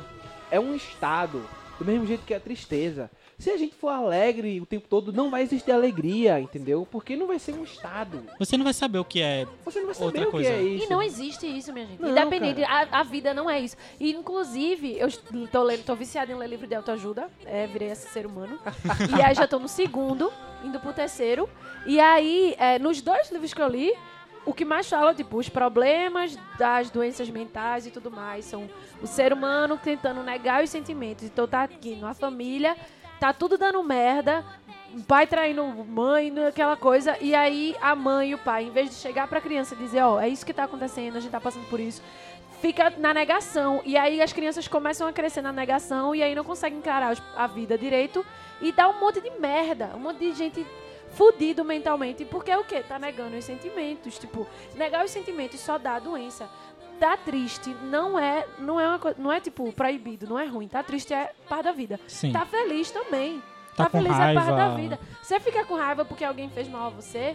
é 0.52 0.60
um 0.60 0.72
estado, 0.74 1.42
do 1.78 1.84
mesmo 1.84 2.06
jeito 2.06 2.24
que 2.24 2.32
a 2.32 2.38
tristeza. 2.40 3.10
Se 3.40 3.50
a 3.50 3.56
gente 3.56 3.74
for 3.74 3.88
alegre 3.88 4.60
o 4.60 4.66
tempo 4.66 4.86
todo, 4.86 5.10
não 5.14 5.30
vai 5.30 5.42
existir 5.42 5.72
alegria, 5.72 6.38
entendeu? 6.38 6.86
Porque 6.90 7.16
não 7.16 7.26
vai 7.26 7.38
ser 7.38 7.54
um 7.54 7.64
estado. 7.64 8.22
Você 8.38 8.54
não 8.58 8.64
vai 8.64 8.74
saber 8.74 8.98
o 8.98 9.04
que 9.04 9.22
é. 9.22 9.46
Você 9.64 9.78
não 9.78 9.86
vai 9.86 9.94
saber 9.94 10.06
Outra 10.06 10.22
o 10.22 10.24
que 10.26 10.30
coisa. 10.30 10.50
é 10.50 10.62
isso. 10.62 10.84
E 10.84 10.90
não 10.90 11.02
existe 11.02 11.46
isso, 11.46 11.72
minha 11.72 11.86
gente. 11.86 12.02
Não, 12.02 12.10
Independente, 12.10 12.62
a, 12.62 13.00
a 13.00 13.02
vida 13.02 13.32
não 13.32 13.48
é 13.48 13.58
isso. 13.58 13.78
E, 13.98 14.12
inclusive, 14.12 14.94
eu 14.98 15.08
tô 15.50 15.62
lendo, 15.62 15.84
tô 15.86 15.96
viciada 15.96 16.30
em 16.30 16.34
ler 16.34 16.48
livro 16.48 16.66
de 16.66 16.74
autoajuda. 16.74 17.30
É, 17.46 17.66
virei 17.66 17.88
esse 17.88 18.08
ser 18.10 18.26
humano. 18.26 18.58
e 19.18 19.22
aí 19.22 19.34
já 19.34 19.48
tô 19.48 19.58
no 19.58 19.68
segundo, 19.68 20.30
indo 20.62 20.78
pro 20.78 20.92
terceiro. 20.92 21.48
E 21.86 21.98
aí, 21.98 22.54
é, 22.58 22.78
nos 22.78 23.00
dois 23.00 23.32
livros 23.32 23.54
que 23.54 23.62
eu 23.62 23.68
li, 23.68 23.90
o 24.44 24.52
que 24.52 24.64
mais 24.64 24.88
fala, 24.88 25.14
tipo, 25.14 25.38
os 25.38 25.48
problemas 25.48 26.36
das 26.58 26.90
doenças 26.90 27.28
mentais 27.30 27.86
e 27.86 27.90
tudo 27.90 28.10
mais, 28.10 28.44
são 28.44 28.68
o 29.02 29.06
ser 29.06 29.32
humano 29.32 29.78
tentando 29.82 30.22
negar 30.22 30.62
os 30.62 30.70
sentimentos. 30.70 31.24
Então 31.24 31.46
tá 31.46 31.62
aqui 31.62 31.94
numa 31.94 32.14
família, 32.14 32.76
tá 33.20 33.34
tudo 33.34 33.58
dando 33.58 33.82
merda, 33.82 34.42
pai 35.06 35.26
traindo 35.26 35.62
mãe, 35.62 36.32
aquela 36.48 36.74
coisa, 36.74 37.18
e 37.20 37.34
aí 37.34 37.76
a 37.80 37.94
mãe 37.94 38.30
e 38.30 38.34
o 38.34 38.38
pai, 38.38 38.64
em 38.64 38.70
vez 38.70 38.88
de 38.88 38.96
chegar 38.96 39.28
pra 39.28 39.42
criança 39.42 39.74
e 39.74 39.78
dizer, 39.78 40.02
ó, 40.02 40.18
é 40.18 40.26
isso 40.26 40.44
que 40.44 40.54
tá 40.54 40.64
acontecendo, 40.64 41.16
a 41.16 41.20
gente 41.20 41.30
tá 41.30 41.40
passando 41.40 41.68
por 41.68 41.78
isso, 41.78 42.02
fica 42.62 42.88
na 42.96 43.12
negação. 43.12 43.82
E 43.84 43.96
aí 43.96 44.22
as 44.22 44.32
crianças 44.32 44.66
começam 44.66 45.06
a 45.06 45.12
crescer 45.12 45.42
na 45.42 45.52
negação 45.52 46.14
e 46.14 46.22
aí 46.22 46.34
não 46.34 46.44
conseguem 46.44 46.78
encarar 46.78 47.14
a 47.36 47.46
vida 47.46 47.76
direito 47.76 48.24
e 48.60 48.72
dá 48.72 48.88
um 48.88 48.98
monte 48.98 49.20
de 49.20 49.30
merda, 49.38 49.90
um 49.94 50.00
monte 50.00 50.18
de 50.18 50.32
gente 50.32 50.66
fudido 51.12 51.64
mentalmente, 51.64 52.24
porque 52.24 52.50
é 52.50 52.56
o 52.56 52.64
quê? 52.64 52.82
Tá 52.86 52.98
negando 52.98 53.36
os 53.36 53.44
sentimentos, 53.44 54.18
tipo, 54.18 54.46
negar 54.76 55.04
os 55.04 55.10
sentimentos 55.10 55.60
só 55.60 55.76
dá 55.76 55.98
doença. 55.98 56.48
Tá 57.00 57.16
triste, 57.16 57.74
não 57.84 58.18
é, 58.18 58.46
não 58.58 58.78
é 58.78 58.86
uma 58.86 58.98
coisa, 58.98 59.16
não 59.18 59.32
é 59.32 59.40
tipo 59.40 59.72
proibido, 59.72 60.28
não 60.28 60.38
é 60.38 60.44
ruim. 60.44 60.68
Tá 60.68 60.82
triste 60.82 61.14
é 61.14 61.32
parte 61.48 61.64
da 61.64 61.72
vida. 61.72 61.98
Sim. 62.06 62.30
Tá 62.30 62.44
feliz 62.44 62.90
também. 62.90 63.42
Tá 63.74 63.84
Tá, 63.84 63.90
feliz 63.90 64.12
é 64.14 64.34
parte 64.34 64.50
da 64.50 64.56
raiva. 64.66 64.74
vida. 64.76 64.98
Você 65.22 65.40
fica 65.40 65.64
com 65.64 65.74
raiva 65.76 66.04
porque 66.04 66.22
alguém 66.24 66.50
fez 66.50 66.68
mal 66.68 66.88
a 66.88 66.90
você, 66.90 67.34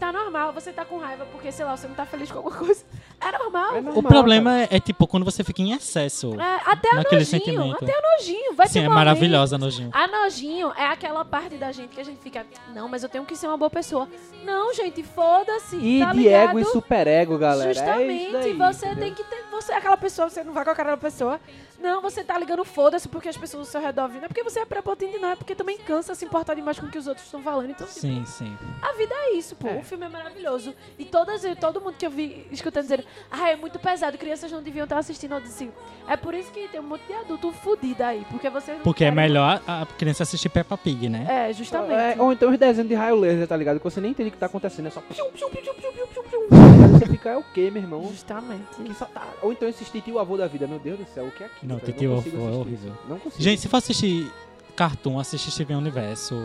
tá 0.00 0.12
normal. 0.12 0.52
Você 0.52 0.72
tá 0.72 0.84
com 0.84 0.98
raiva 0.98 1.26
porque, 1.30 1.52
sei 1.52 1.64
lá, 1.64 1.76
você 1.76 1.86
não 1.86 1.94
tá 1.94 2.06
feliz 2.06 2.30
com 2.30 2.38
alguma 2.38 2.56
coisa. 2.56 2.84
É 3.20 3.30
normal. 3.38 3.76
É 3.76 3.78
O 3.78 3.82
normal, 3.82 4.02
problema 4.04 4.58
é, 4.60 4.68
é, 4.70 4.80
tipo 4.80 5.06
quando 5.06 5.24
você 5.24 5.44
fica 5.44 5.60
em 5.62 5.72
excesso. 5.72 6.34
É, 6.40 6.60
até 6.64 6.90
a 6.90 6.94
Naquele 6.94 7.20
nojinho, 7.20 7.26
sentimento. 7.26 7.84
até 7.84 7.92
a 7.92 8.02
nojinho. 8.16 8.54
Vai 8.54 8.66
Sim, 8.66 8.80
ter 8.80 8.86
é 8.86 8.88
maravilhosa, 8.88 9.58
nojinho. 9.58 9.90
A 9.92 10.06
nojinho 10.08 10.72
é 10.76 10.86
aquela 10.86 11.24
parte 11.24 11.56
da 11.56 11.70
gente 11.70 11.90
que 11.90 12.00
a 12.00 12.04
gente 12.04 12.20
fica, 12.20 12.46
não, 12.74 12.88
mas 12.88 13.02
eu 13.02 13.08
tenho 13.08 13.24
que 13.26 13.36
ser 13.36 13.46
uma 13.46 13.56
boa 13.56 13.70
pessoa. 13.70 14.08
Não, 14.42 14.72
gente, 14.74 15.02
foda-se. 15.02 15.76
E 15.76 16.00
tá 16.00 16.12
de 16.12 16.18
ligado? 16.20 16.50
ego 16.50 16.58
e 16.60 16.64
superego, 16.64 17.36
galera. 17.38 17.70
É 17.70 17.74
Justamente, 17.74 18.32
daí, 18.32 18.52
você 18.54 18.86
entendeu? 18.86 19.04
tem 19.04 19.14
que 19.14 19.24
ter. 19.24 19.44
Você 19.50 19.72
é 19.72 19.76
aquela 19.76 19.96
pessoa, 19.96 20.30
você 20.30 20.42
não 20.42 20.54
vai 20.54 20.64
com 20.64 20.70
a 20.70 20.74
cara 20.74 20.90
da 20.92 20.96
pessoa. 20.96 21.38
Não, 21.78 22.00
você 22.02 22.22
tá 22.22 22.38
ligando 22.38 22.64
foda-se 22.64 23.08
porque 23.08 23.28
as 23.28 23.36
pessoas 23.36 23.66
ao 23.66 23.70
seu 23.72 23.80
redor 23.80 24.08
vindo. 24.08 24.24
É 24.24 24.28
porque 24.28 24.42
você 24.42 24.60
é 24.60 24.66
prepotente, 24.66 25.18
não. 25.18 25.30
É 25.30 25.36
porque 25.36 25.54
também 25.54 25.78
cansa 25.78 26.14
se 26.14 26.24
importar 26.24 26.54
demais 26.54 26.78
com 26.78 26.86
o 26.86 26.90
que 26.90 26.98
os 26.98 27.06
outros 27.06 27.24
estão 27.26 27.42
falando. 27.42 27.70
Então, 27.70 27.86
tipo, 27.86 27.98
Sim, 28.00 28.24
sim. 28.26 28.56
a 28.82 28.92
vida 28.92 29.14
é 29.14 29.32
isso, 29.34 29.56
pô. 29.56 29.66
É. 29.68 29.82
O 29.90 29.92
filme 29.92 30.06
é 30.06 30.08
maravilhoso. 30.08 30.72
E 30.96 31.04
todas, 31.04 31.42
todo 31.58 31.80
mundo 31.80 31.94
que 31.98 32.06
eu 32.06 32.12
vi 32.12 32.46
escutando 32.52 32.84
dizer, 32.84 33.04
ah, 33.28 33.48
é 33.48 33.56
muito 33.56 33.76
pesado, 33.76 34.16
crianças 34.16 34.52
não 34.52 34.62
deviam 34.62 34.84
estar 34.84 34.96
assistindo. 34.98 35.34
Eu 35.34 35.40
disse, 35.40 35.68
é 36.06 36.16
por 36.16 36.32
isso 36.32 36.48
que 36.52 36.68
tem 36.68 36.78
um 36.78 36.84
monte 36.84 37.04
de 37.08 37.12
adulto 37.12 37.50
fudido 37.50 38.00
aí. 38.04 38.24
Porque 38.30 38.48
você 38.48 38.74
não 38.74 38.80
Porque 38.82 39.04
é 39.04 39.10
melhor 39.10 39.60
a 39.66 39.84
criança 39.98 40.22
assistir 40.22 40.48
Peppa 40.48 40.78
Pig, 40.78 41.08
né? 41.08 41.26
É, 41.28 41.52
justamente. 41.52 41.92
É, 41.92 42.14
ou 42.22 42.32
então 42.32 42.52
os 42.52 42.56
desenhos 42.56 42.88
de 42.88 42.94
raio 42.94 43.16
laser, 43.16 43.48
tá 43.48 43.56
ligado? 43.56 43.78
Que 43.78 43.82
você 43.84 44.00
nem 44.00 44.12
entende 44.12 44.28
o 44.28 44.32
que 44.32 44.38
tá 44.38 44.46
acontecendo, 44.46 44.86
é 44.86 44.90
só. 44.90 45.02
Você 45.10 47.06
fica, 47.06 47.30
é 47.30 47.36
o 47.36 47.42
quê, 47.52 47.68
meu 47.68 47.82
irmão? 47.82 48.06
Justamente. 48.12 48.76
Que 48.84 48.94
só 48.94 49.06
tá- 49.06 49.26
Ou 49.42 49.50
então 49.50 49.68
esse 49.68 49.84
tio 50.00 50.20
avô 50.20 50.36
da 50.36 50.46
vida, 50.46 50.68
meu 50.68 50.78
Deus 50.78 51.00
do 51.00 51.06
céu, 51.06 51.26
o 51.26 51.32
que 51.32 51.42
é 51.42 51.46
aquilo? 51.46 51.72
Não, 51.72 51.80
titio 51.80 52.12
avô 52.12 52.18
é 52.18 52.20
assistir 52.20 52.38
horrível. 52.38 52.92
Não 53.08 53.18
consigo. 53.18 53.42
Gente, 53.42 53.60
se 53.60 53.68
for 53.68 53.78
assistir 53.78 54.30
cartoon, 54.76 55.18
assiste 55.18 55.50
Steven 55.50 55.76
Universo. 55.76 56.36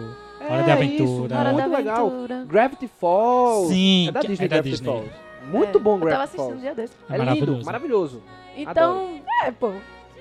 É 0.48 0.52
Hora 0.54 0.64
de 0.64 0.72
Aventura. 0.72 1.04
Isso, 1.04 1.24
Hora 1.36 1.54
muito 1.54 1.70
da 1.70 1.78
legal. 1.78 2.08
Aventura. 2.08 2.46
Gravity 2.48 2.88
Falls. 2.88 3.68
Sim, 3.74 4.08
é 4.08 4.12
da 4.12 4.20
que- 4.22 4.28
Disney, 4.28 4.46
é 4.46 4.48
da 4.48 4.56
Gravity 4.56 4.72
Disney. 4.78 4.92
Falls. 4.94 5.12
Muito 5.52 5.78
É, 5.78 5.82
bom 5.82 5.96
Eu 5.96 6.00
tava 6.00 6.06
Gravity 6.10 6.24
assistindo 6.24 6.44
um 6.44 6.48
Falls. 6.48 6.62
dia 6.62 6.76
desse. 6.76 6.94
É 6.94 7.14
É 7.14 7.18
lindo, 7.18 7.26
maravilhoso. 7.26 7.66
maravilhoso. 7.66 8.24
Então, 8.58 9.22
é, 9.44 9.52
pô. 9.52 9.72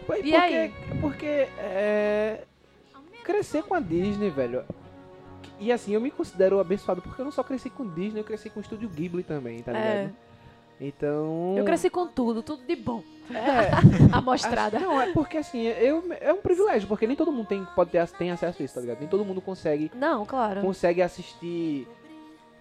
Foi 0.07 0.19
E 0.19 0.23
porque, 0.23 0.37
aí? 0.37 0.75
Porque 1.01 1.27
é, 1.59 2.43
crescer 3.23 3.63
com 3.63 3.75
a 3.75 3.81
Disney, 3.81 4.29
velho. 4.31 4.65
E 5.61 5.71
assim, 5.73 5.93
eu 5.95 6.01
me 6.01 6.11
considero 6.11 6.59
abençoado 6.61 7.01
porque 7.01 7.21
eu 7.21 7.25
não 7.25 7.33
só 7.33 7.43
cresci 7.43 7.71
com 7.71 7.87
Disney, 7.89 8.21
eu 8.21 8.25
cresci 8.25 8.51
com 8.51 8.59
o 8.59 8.63
estúdio 8.63 8.89
Ghibli 8.89 9.23
também, 9.23 9.63
tá 9.63 9.73
ligado? 9.73 9.87
É. 9.87 10.11
Então. 10.81 11.55
Eu 11.57 11.65
cresci 11.65 11.89
com 11.89 12.07
tudo, 12.07 12.43
tudo 12.43 12.63
de 12.67 12.77
bom. 12.77 13.03
É, 13.31 13.71
Amostrada. 14.13 14.77
acho- 14.77 14.87
não, 14.87 15.01
é 15.01 15.13
porque 15.13 15.39
assim, 15.39 15.63
eu, 15.63 16.05
é 16.21 16.33
um 16.33 16.41
privilégio, 16.43 16.87
porque 16.87 17.07
nem 17.07 17.17
todo 17.17 17.33
mundo 17.33 17.47
tem, 17.47 17.65
pode 17.75 17.91
ter, 17.91 18.07
tem 18.11 18.31
acesso 18.31 18.61
a 18.61 18.65
isso, 18.65 18.75
tá 18.75 18.81
ligado? 18.81 18.99
Nem 19.01 19.09
todo 19.09 19.25
mundo 19.25 19.41
consegue, 19.41 19.91
Não, 19.95 20.27
claro. 20.27 20.61
consegue 20.61 21.01
assistir 21.01 21.89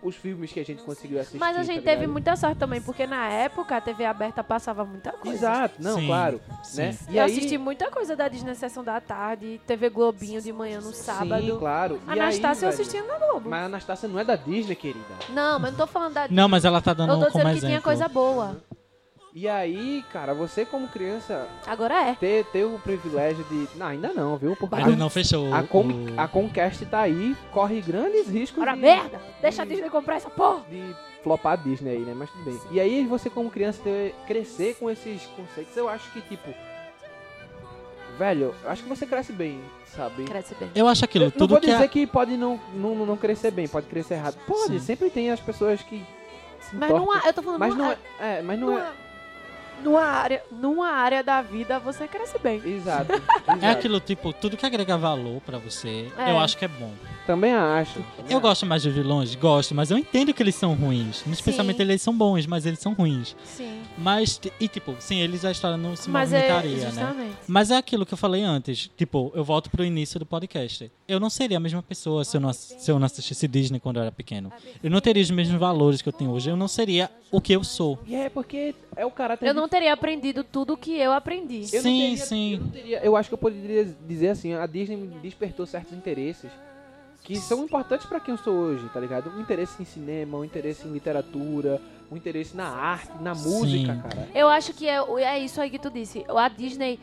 os 0.03 0.15
filmes 0.15 0.51
que 0.51 0.59
a 0.59 0.65
gente 0.65 0.83
conseguiu 0.83 1.19
assistir. 1.19 1.37
Mas 1.39 1.55
a 1.55 1.59
tá 1.59 1.63
gente 1.63 1.81
teve 1.83 2.01
ligado? 2.01 2.11
muita 2.11 2.35
sorte 2.35 2.57
também, 2.57 2.81
porque 2.81 3.07
na 3.07 3.27
época 3.29 3.77
a 3.77 3.81
TV 3.81 4.05
aberta 4.05 4.43
passava 4.43 4.83
muita 4.85 5.11
coisa. 5.13 5.37
Exato, 5.37 5.75
não, 5.81 5.95
Sim, 5.99 6.07
claro. 6.07 6.41
sim. 6.63 6.77
Né? 6.81 6.97
E 7.09 7.17
eu 7.17 7.23
aí, 7.23 7.31
assisti 7.31 7.57
muita 7.57 7.89
coisa 7.89 8.15
da 8.15 8.27
Disney 8.27 8.55
Sessão 8.55 8.83
da 8.83 8.99
Tarde, 8.99 9.61
TV 9.65 9.89
Globinho 9.89 10.41
de 10.41 10.51
manhã 10.51 10.79
no 10.81 10.91
sábado. 10.93 11.41
Sim, 11.45 11.57
claro. 11.59 11.99
E 12.07 12.11
aí, 12.11 12.19
Anastácia 12.19 12.65
eu 12.65 12.71
velho, 12.71 12.81
assistia 12.81 13.03
na 13.03 13.17
Globo. 13.17 13.49
Mas 13.49 13.61
a 13.61 13.65
Anastácia 13.65 14.09
não 14.09 14.19
é 14.19 14.25
da 14.25 14.35
Disney, 14.35 14.75
querida. 14.75 15.05
Não, 15.29 15.59
mas 15.59 15.71
não 15.71 15.77
tô 15.77 15.87
falando 15.87 16.13
da 16.13 16.27
Não, 16.29 16.49
mas 16.49 16.65
ela 16.65 16.81
tá 16.81 16.93
dando 16.93 17.13
Eu 17.13 17.19
tô 17.19 17.25
um 17.25 17.27
dizendo 17.29 17.53
que 17.53 17.59
tinha 17.59 17.69
exemplo. 17.71 17.83
coisa 17.83 18.07
boa. 18.07 18.57
E 19.35 19.47
aí, 19.49 20.05
cara, 20.13 20.31
você 20.35 20.63
como 20.63 20.87
criança 20.87 21.47
Agora 21.65 21.95
é. 22.09 22.13
ter, 22.13 22.45
ter 22.45 22.65
o 22.65 22.77
privilégio 22.77 23.43
de. 23.45 23.67
Não, 23.75 23.87
ainda 23.87 24.13
não, 24.13 24.37
viu? 24.37 24.55
Porque 24.55 24.75
Ainda 24.75 24.95
não 24.95 25.09
fechou. 25.09 25.51
a, 25.51 25.61
o- 25.61 26.19
a 26.21 26.27
Conquest 26.27 26.83
tá 26.85 26.99
aí, 27.01 27.35
corre 27.51 27.81
grandes 27.81 28.27
riscos 28.29 28.61
Ora 28.61 28.75
de, 28.75 28.81
merda! 28.81 29.19
Deixa 29.41 29.63
a 29.63 29.65
Disney 29.65 29.89
comprar 29.89 30.17
essa 30.17 30.29
porra! 30.29 30.63
de 30.69 30.95
flopar 31.23 31.53
a 31.53 31.55
Disney 31.55 31.91
aí, 31.91 31.99
né? 32.01 32.13
Mas 32.15 32.29
tudo 32.29 32.43
bem. 32.43 32.59
E 32.69 32.79
aí, 32.79 33.07
você 33.07 33.27
como 33.27 33.49
criança 33.49 33.81
ter, 33.83 34.13
crescer 34.27 34.75
com 34.75 34.87
esses 34.89 35.23
conceitos, 35.35 35.75
eu 35.75 35.89
acho 35.89 36.11
que, 36.11 36.21
tipo. 36.21 36.53
Velho, 38.19 38.53
eu 38.63 38.69
acho 38.69 38.83
que 38.83 38.89
você 38.89 39.07
cresce 39.07 39.33
bem, 39.33 39.59
sabe? 39.87 40.25
Cresce 40.25 40.53
bem. 40.59 40.69
Eu 40.75 40.87
acho 40.87 41.03
aquilo, 41.03 41.25
não 41.25 41.31
tudo 41.31 41.49
vou 41.51 41.59
que 41.59 41.65
dizer 41.65 41.85
é... 41.85 41.87
que 41.87 42.05
pode 42.05 42.37
não, 42.37 42.59
não, 42.75 42.93
não 43.03 43.17
crescer 43.17 43.49
bem, 43.49 43.67
pode 43.67 43.87
crescer 43.87 44.13
errado. 44.13 44.37
Pode, 44.45 44.73
Sim. 44.73 44.79
sempre 44.79 45.09
tem 45.09 45.31
as 45.31 45.39
pessoas 45.39 45.81
que. 45.81 46.05
se 46.61 46.75
Mas 46.75 46.91
entortam. 46.91 46.99
numa, 46.99 47.27
eu 47.27 47.33
tô 47.33 47.41
falando 47.41 47.59
Mas 47.59 47.73
numa, 47.73 47.83
não 47.85 47.91
é. 47.91 47.97
É, 48.37 48.41
mas 48.43 48.59
não 48.59 48.77
é. 48.77 48.81
numa, 48.81 48.93
numa 49.83 50.03
área, 50.03 50.43
numa 50.51 50.87
área 50.91 51.23
da 51.23 51.41
vida 51.41 51.79
você 51.79 52.07
cresce 52.07 52.37
bem. 52.39 52.61
Exato. 52.65 53.11
É 53.47 53.53
exato. 53.55 53.65
aquilo, 53.77 53.99
tipo, 53.99 54.31
tudo 54.33 54.55
que 54.57 54.65
agrega 54.65 54.97
valor 54.97 55.41
pra 55.41 55.57
você, 55.57 56.09
É. 56.17 56.31
eu 56.31 56.39
acho 56.39 56.57
que 56.57 56.65
é 56.65 56.67
bom. 56.67 56.91
Também 57.25 57.53
acho. 57.53 58.03
Eu 58.29 58.41
gosto 58.41 58.65
mais 58.65 58.83
dos 58.83 58.93
vilões, 58.93 59.33
gosto, 59.35 59.73
mas 59.73 59.89
eu 59.89 59.97
entendo 59.97 60.33
que 60.33 60.43
eles 60.43 60.55
são 60.55 60.73
ruins. 60.73 61.23
Especialmente 61.27 61.77
Sim. 61.77 61.83
eles 61.83 62.01
são 62.01 62.13
bons, 62.17 62.45
mas 62.45 62.65
eles 62.65 62.79
são 62.79 62.93
ruins. 62.93 63.33
Sim. 63.45 63.79
Mas, 63.97 64.41
e 64.59 64.67
tipo, 64.67 64.95
sem 64.99 65.21
eles 65.21 65.45
a 65.45 65.51
história 65.51 65.77
não 65.77 65.95
se 65.95 66.09
Mas 66.09 66.33
é 66.33 66.39
movimentaria, 66.39 66.77
né? 66.77 66.85
justamente. 66.85 67.35
Mas 67.47 67.71
é 67.71 67.77
aquilo 67.77 68.05
que 68.05 68.13
eu 68.13 68.17
falei 68.17 68.43
antes. 68.43 68.89
Tipo, 68.97 69.31
eu 69.35 69.43
volto 69.43 69.69
pro 69.69 69.85
início 69.85 70.19
do 70.19 70.25
podcast. 70.25 70.91
Eu 71.07 71.19
não 71.19 71.29
seria 71.29 71.57
a 71.57 71.59
mesma 71.59 71.81
pessoa 71.81 72.25
se 72.25 72.35
eu 72.35 72.41
não, 72.41 72.51
se 72.51 72.89
eu 72.91 72.99
não 72.99 73.05
assistisse 73.05 73.47
Disney 73.47 73.79
quando 73.79 73.97
eu 73.97 74.01
era 74.01 74.11
pequeno. 74.11 74.51
Eu 74.83 74.89
não 74.89 74.99
teria 74.99 75.23
os 75.23 75.31
mesmos 75.31 75.57
valores 75.59 76.01
que 76.01 76.09
eu 76.09 76.13
tenho 76.13 76.31
hoje. 76.31 76.49
Eu 76.49 76.57
não 76.57 76.67
seria 76.67 77.09
o 77.31 77.39
que 77.39 77.53
eu 77.53 77.63
sou. 77.63 77.99
E 78.05 78.15
é 78.15 78.29
porque 78.29 78.75
é 78.97 79.05
o 79.05 79.11
caráter 79.11 79.47
Eu 79.47 79.53
não 79.53 79.69
teria 79.69 79.93
aprendido 79.93 80.43
tudo 80.43 80.75
que 80.75 80.91
eu 80.97 81.13
aprendi. 81.13 81.67
Eu 81.71 81.75
não 81.75 81.81
sim, 81.83 81.99
teria- 82.01 82.17
sim. 82.25 82.53
Eu, 82.55 82.59
não 82.59 82.67
teria- 82.69 82.99
eu 83.05 83.15
acho 83.15 83.29
que 83.29 83.33
eu 83.33 83.37
poderia 83.37 83.85
dizer 84.07 84.29
assim, 84.29 84.53
a 84.53 84.65
Disney 84.65 84.97
me 84.97 85.07
despertou 85.19 85.65
certos 85.65 85.93
interesses 85.93 86.49
que 87.23 87.37
são 87.37 87.63
importantes 87.63 88.05
pra 88.05 88.19
quem 88.19 88.33
eu 88.33 88.37
sou 88.37 88.53
hoje, 88.53 88.87
tá 88.89 88.99
ligado? 88.99 89.29
Um 89.29 89.39
interesse 89.39 89.81
em 89.81 89.85
cinema, 89.85 90.37
um 90.37 90.43
interesse 90.43 90.85
em 90.85 90.91
literatura, 90.91 91.81
um 92.11 92.17
interesse 92.17 92.55
na 92.55 92.67
arte, 92.67 93.13
na 93.21 93.33
música, 93.33 93.93
Sim. 93.93 94.01
cara. 94.01 94.29
Eu 94.35 94.49
acho 94.49 94.73
que 94.73 94.87
é, 94.87 94.97
é 95.21 95.39
isso 95.39 95.61
aí 95.61 95.69
que 95.69 95.79
tu 95.79 95.89
disse. 95.89 96.25
A 96.27 96.49
Disney. 96.49 96.99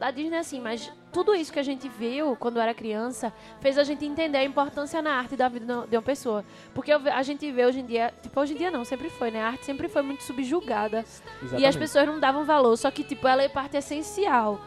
A 0.00 0.10
Disney, 0.10 0.36
assim, 0.36 0.60
mas 0.60 0.92
tudo 1.12 1.34
isso 1.34 1.52
que 1.52 1.60
a 1.60 1.62
gente 1.62 1.88
viu 1.88 2.36
quando 2.36 2.60
era 2.60 2.74
criança 2.74 3.32
fez 3.60 3.78
a 3.78 3.84
gente 3.84 4.04
entender 4.04 4.36
a 4.36 4.44
importância 4.44 5.00
na 5.00 5.14
arte 5.14 5.36
da 5.36 5.48
vida 5.48 5.86
de 5.88 5.96
uma 5.96 6.02
pessoa. 6.02 6.44
Porque 6.74 6.92
a 6.92 7.22
gente 7.22 7.50
vê 7.52 7.64
hoje 7.64 7.80
em 7.80 7.86
dia. 7.86 8.12
Tipo, 8.20 8.40
hoje 8.40 8.52
em 8.52 8.56
dia 8.56 8.70
não, 8.70 8.84
sempre 8.84 9.08
foi, 9.08 9.30
né? 9.30 9.40
A 9.42 9.46
arte 9.46 9.64
sempre 9.64 9.88
foi 9.88 10.02
muito 10.02 10.24
subjugada. 10.24 10.98
E 10.98 11.00
as 11.00 11.42
Exatamente. 11.44 11.78
pessoas 11.78 12.06
não 12.06 12.18
davam 12.18 12.44
valor. 12.44 12.76
Só 12.76 12.90
que, 12.90 13.04
tipo, 13.04 13.26
ela 13.28 13.42
é 13.42 13.48
parte 13.48 13.76
essencial. 13.76 14.60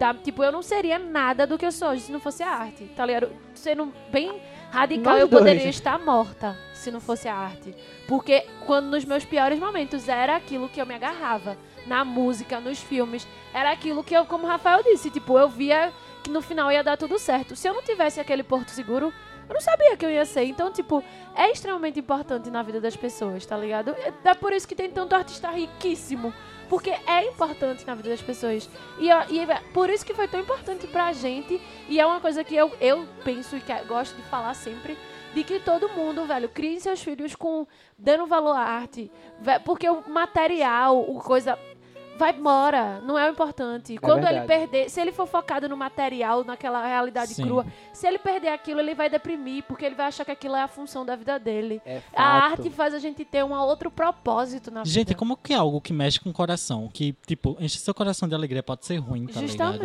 Da, 0.00 0.14
tipo, 0.14 0.42
eu 0.42 0.50
não 0.50 0.62
seria 0.62 0.98
nada 0.98 1.46
do 1.46 1.58
que 1.58 1.66
eu 1.66 1.70
sou 1.70 1.90
hoje 1.90 2.04
se 2.04 2.10
não 2.12 2.18
fosse 2.18 2.42
a 2.42 2.48
arte. 2.48 2.84
Tá 2.96 3.04
ligado? 3.04 3.28
Sendo 3.54 3.92
bem 4.10 4.40
radical, 4.70 5.12
Nós 5.12 5.20
eu 5.20 5.28
poderia 5.28 5.62
dois. 5.62 5.74
estar 5.76 5.98
morta 5.98 6.56
se 6.72 6.90
não 6.90 7.00
fosse 7.00 7.28
a 7.28 7.34
arte. 7.34 7.76
Porque 8.08 8.46
quando 8.64 8.86
nos 8.86 9.04
meus 9.04 9.26
piores 9.26 9.58
momentos 9.58 10.08
era 10.08 10.34
aquilo 10.36 10.70
que 10.70 10.80
eu 10.80 10.86
me 10.86 10.94
agarrava. 10.94 11.54
Na 11.86 12.02
música, 12.02 12.58
nos 12.60 12.78
filmes. 12.80 13.28
Era 13.52 13.72
aquilo 13.72 14.02
que 14.02 14.14
eu, 14.14 14.24
como 14.24 14.44
o 14.46 14.48
Rafael 14.48 14.82
disse, 14.82 15.10
tipo, 15.10 15.38
eu 15.38 15.50
via 15.50 15.92
que 16.22 16.30
no 16.30 16.40
final 16.40 16.72
ia 16.72 16.82
dar 16.82 16.96
tudo 16.96 17.18
certo. 17.18 17.54
Se 17.54 17.68
eu 17.68 17.74
não 17.74 17.82
tivesse 17.82 18.18
aquele 18.20 18.42
porto 18.42 18.70
seguro, 18.70 19.12
eu 19.48 19.52
não 19.54 19.60
sabia 19.60 19.96
que 19.98 20.06
eu 20.06 20.10
ia 20.10 20.24
ser. 20.24 20.44
Então, 20.44 20.72
tipo, 20.72 21.04
é 21.34 21.50
extremamente 21.50 22.00
importante 22.00 22.50
na 22.50 22.62
vida 22.62 22.80
das 22.80 22.96
pessoas, 22.96 23.44
tá 23.44 23.56
ligado? 23.56 23.90
É 23.90 24.12
é 24.30 24.34
por 24.34 24.52
isso 24.54 24.66
que 24.66 24.74
tem 24.74 24.90
tanto 24.90 25.14
artista 25.14 25.50
riquíssimo. 25.50 26.32
Porque 26.70 26.90
é 26.90 27.26
importante 27.26 27.84
na 27.84 27.96
vida 27.96 28.10
das 28.10 28.22
pessoas. 28.22 28.70
E, 28.96 29.08
e 29.08 29.40
é 29.40 29.60
por 29.74 29.90
isso 29.90 30.06
que 30.06 30.14
foi 30.14 30.28
tão 30.28 30.38
importante 30.38 30.86
pra 30.86 31.12
gente. 31.12 31.60
E 31.88 31.98
é 31.98 32.06
uma 32.06 32.20
coisa 32.20 32.44
que 32.44 32.54
eu, 32.54 32.72
eu 32.80 33.08
penso 33.24 33.56
e 33.56 33.60
que 33.60 33.74
gosto 33.82 34.14
de 34.14 34.22
falar 34.22 34.54
sempre. 34.54 34.96
De 35.34 35.42
que 35.42 35.58
todo 35.58 35.88
mundo, 35.88 36.24
velho, 36.26 36.48
crie 36.48 36.80
seus 36.80 37.02
filhos 37.02 37.34
com 37.34 37.66
dando 37.98 38.24
valor 38.24 38.56
à 38.56 38.60
arte. 38.60 39.10
Porque 39.64 39.88
o 39.90 40.08
material, 40.08 41.00
o 41.00 41.20
coisa. 41.20 41.58
Vai 42.20 42.36
embora, 42.36 43.00
não 43.00 43.18
é 43.18 43.26
o 43.26 43.32
importante. 43.32 43.96
Quando 43.96 44.26
ele 44.26 44.40
verdade. 44.40 44.46
perder, 44.46 44.90
se 44.90 45.00
ele 45.00 45.10
for 45.10 45.26
focado 45.26 45.66
no 45.70 45.74
material, 45.74 46.44
naquela 46.44 46.86
realidade 46.86 47.32
Sim. 47.32 47.44
crua, 47.44 47.64
se 47.94 48.06
ele 48.06 48.18
perder 48.18 48.48
aquilo, 48.48 48.78
ele 48.78 48.94
vai 48.94 49.08
deprimir, 49.08 49.64
porque 49.64 49.86
ele 49.86 49.94
vai 49.94 50.04
achar 50.08 50.22
que 50.22 50.30
aquilo 50.30 50.54
é 50.54 50.60
a 50.62 50.68
função 50.68 51.06
da 51.06 51.16
vida 51.16 51.38
dele. 51.38 51.80
É 51.86 52.02
A 52.14 52.44
arte 52.44 52.68
faz 52.68 52.92
a 52.92 52.98
gente 52.98 53.24
ter 53.24 53.42
um 53.42 53.54
outro 53.54 53.90
propósito 53.90 54.70
na 54.70 54.84
Gente, 54.84 55.08
vida. 55.08 55.14
como 55.14 55.34
que 55.34 55.54
é 55.54 55.56
algo 55.56 55.80
que 55.80 55.94
mexe 55.94 56.20
com 56.20 56.28
o 56.28 56.32
coração? 56.34 56.90
Que, 56.92 57.16
tipo, 57.26 57.56
enche 57.58 57.78
seu 57.78 57.94
coração 57.94 58.28
de 58.28 58.34
alegria 58.34 58.62
pode 58.62 58.84
ser 58.84 58.98
ruim, 58.98 59.26
tá 59.26 59.40
ligado? 59.40 59.80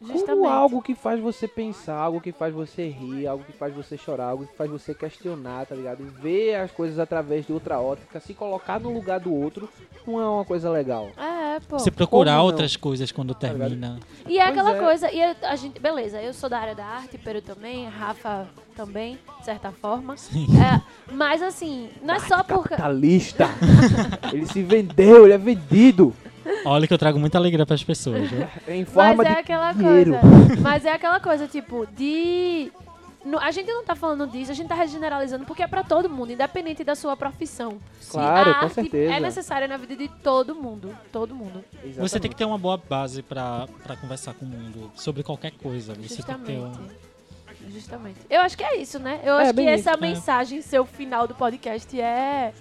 Justamente. 0.00 0.26
Como 0.26 0.48
algo 0.48 0.80
que 0.80 0.94
faz 0.94 1.20
você 1.20 1.46
pensar, 1.46 1.96
algo 1.96 2.20
que 2.20 2.32
faz 2.32 2.54
você 2.54 2.88
rir, 2.88 3.26
algo 3.26 3.44
que 3.44 3.52
faz 3.52 3.74
você 3.74 3.98
chorar, 3.98 4.28
algo 4.28 4.46
que 4.46 4.56
faz 4.56 4.70
você 4.70 4.94
questionar, 4.94 5.66
tá 5.66 5.74
ligado? 5.74 6.04
Ver 6.22 6.54
as 6.54 6.70
coisas 6.70 6.98
através 6.98 7.46
de 7.46 7.52
outra 7.52 7.78
ótica, 7.78 8.18
se 8.18 8.32
colocar 8.32 8.80
no 8.80 8.90
lugar 8.90 9.20
do 9.20 9.34
outro, 9.34 9.68
não 10.06 10.18
é 10.18 10.26
uma 10.26 10.44
coisa 10.44 10.70
legal. 10.70 11.10
É, 11.18 11.60
pô. 11.60 11.78
Você 11.78 11.90
procurar 11.90 12.42
outras 12.42 12.76
coisas 12.76 13.12
quando 13.12 13.36
ligado? 13.38 13.58
termina. 13.58 14.00
E 14.26 14.38
é 14.38 14.46
Pois 14.46 14.58
aquela 14.58 14.76
é. 14.76 14.80
coisa, 14.80 15.12
e 15.12 15.22
a, 15.22 15.56
gente, 15.56 15.78
beleza, 15.78 16.22
eu 16.22 16.32
sou 16.32 16.48
da 16.48 16.58
área 16.58 16.74
da 16.74 16.84
arte, 16.84 17.18
Pedro 17.18 17.42
também, 17.42 17.86
Rafa 17.86 18.48
também, 18.74 19.18
de 19.38 19.44
certa 19.44 19.70
forma. 19.70 20.16
Sim. 20.16 20.46
É, 20.58 20.80
mas 21.12 21.42
assim, 21.42 21.90
não 22.02 22.14
é 22.14 22.20
só 22.20 22.42
por. 22.42 22.66
Capitalista! 22.66 23.48
ele 24.32 24.46
se 24.46 24.62
vendeu, 24.62 25.24
ele 25.24 25.34
é 25.34 25.38
vendido 25.38 26.14
Olha 26.64 26.86
que 26.86 26.92
eu 26.94 26.98
trago 26.98 27.18
muita 27.18 27.38
alegria 27.38 27.64
pras 27.66 27.82
pessoas, 27.84 28.28
viu? 28.30 28.46
em 28.68 28.84
forma 28.84 29.14
Mas 29.16 29.26
é 29.26 29.34
de 29.34 29.38
aquela 29.40 29.72
dinheiro. 29.72 30.12
coisa. 30.18 30.56
Mas 30.60 30.84
é 30.84 30.92
aquela 30.92 31.20
coisa, 31.20 31.46
tipo, 31.48 31.86
de. 31.96 32.70
no- 33.24 33.38
a 33.38 33.50
gente 33.50 33.66
não 33.70 33.84
tá 33.84 33.94
falando 33.94 34.26
disso, 34.26 34.50
a 34.50 34.54
gente 34.54 34.68
tá 34.68 34.84
generalizando 34.86 35.44
porque 35.44 35.62
é 35.62 35.66
pra 35.66 35.82
todo 35.84 36.08
mundo, 36.08 36.32
independente 36.32 36.82
da 36.84 36.94
sua 36.94 37.16
profissão. 37.16 37.78
Claro, 38.10 38.50
a 38.50 38.54
com 38.54 38.64
arte 38.66 38.74
certeza. 38.74 39.12
É 39.14 39.20
necessária 39.20 39.68
na 39.68 39.76
vida 39.76 39.94
de 39.96 40.08
todo 40.08 40.54
mundo. 40.54 40.94
Todo 41.12 41.34
mundo. 41.34 41.64
Você 41.98 42.18
tem 42.20 42.30
que 42.30 42.36
ter 42.36 42.44
uma 42.44 42.58
boa 42.58 42.76
base 42.76 43.22
pra, 43.22 43.66
pra 43.82 43.96
conversar 43.96 44.34
com 44.34 44.44
o 44.44 44.48
mundo 44.48 44.90
sobre 44.96 45.22
qualquer 45.22 45.52
coisa. 45.52 45.94
Você 45.94 46.22
tem 46.22 46.34
que 46.36 46.42
ter 46.42 46.56
Justamente. 46.56 46.78
um... 46.78 47.10
Justamente. 47.70 48.16
Eu 48.30 48.40
acho 48.40 48.56
que 48.56 48.64
é 48.64 48.76
isso, 48.78 48.98
né? 48.98 49.20
Eu 49.22 49.34
É, 49.38 49.42
acho 49.42 49.54
que 49.54 49.60
essa 49.62 49.90
isso, 49.92 50.00
né? 50.00 50.08
mensagem, 50.08 50.62
seu 50.62 50.84
final 50.86 51.26
do 51.28 51.34
podcast, 51.34 52.00
é 52.00 52.52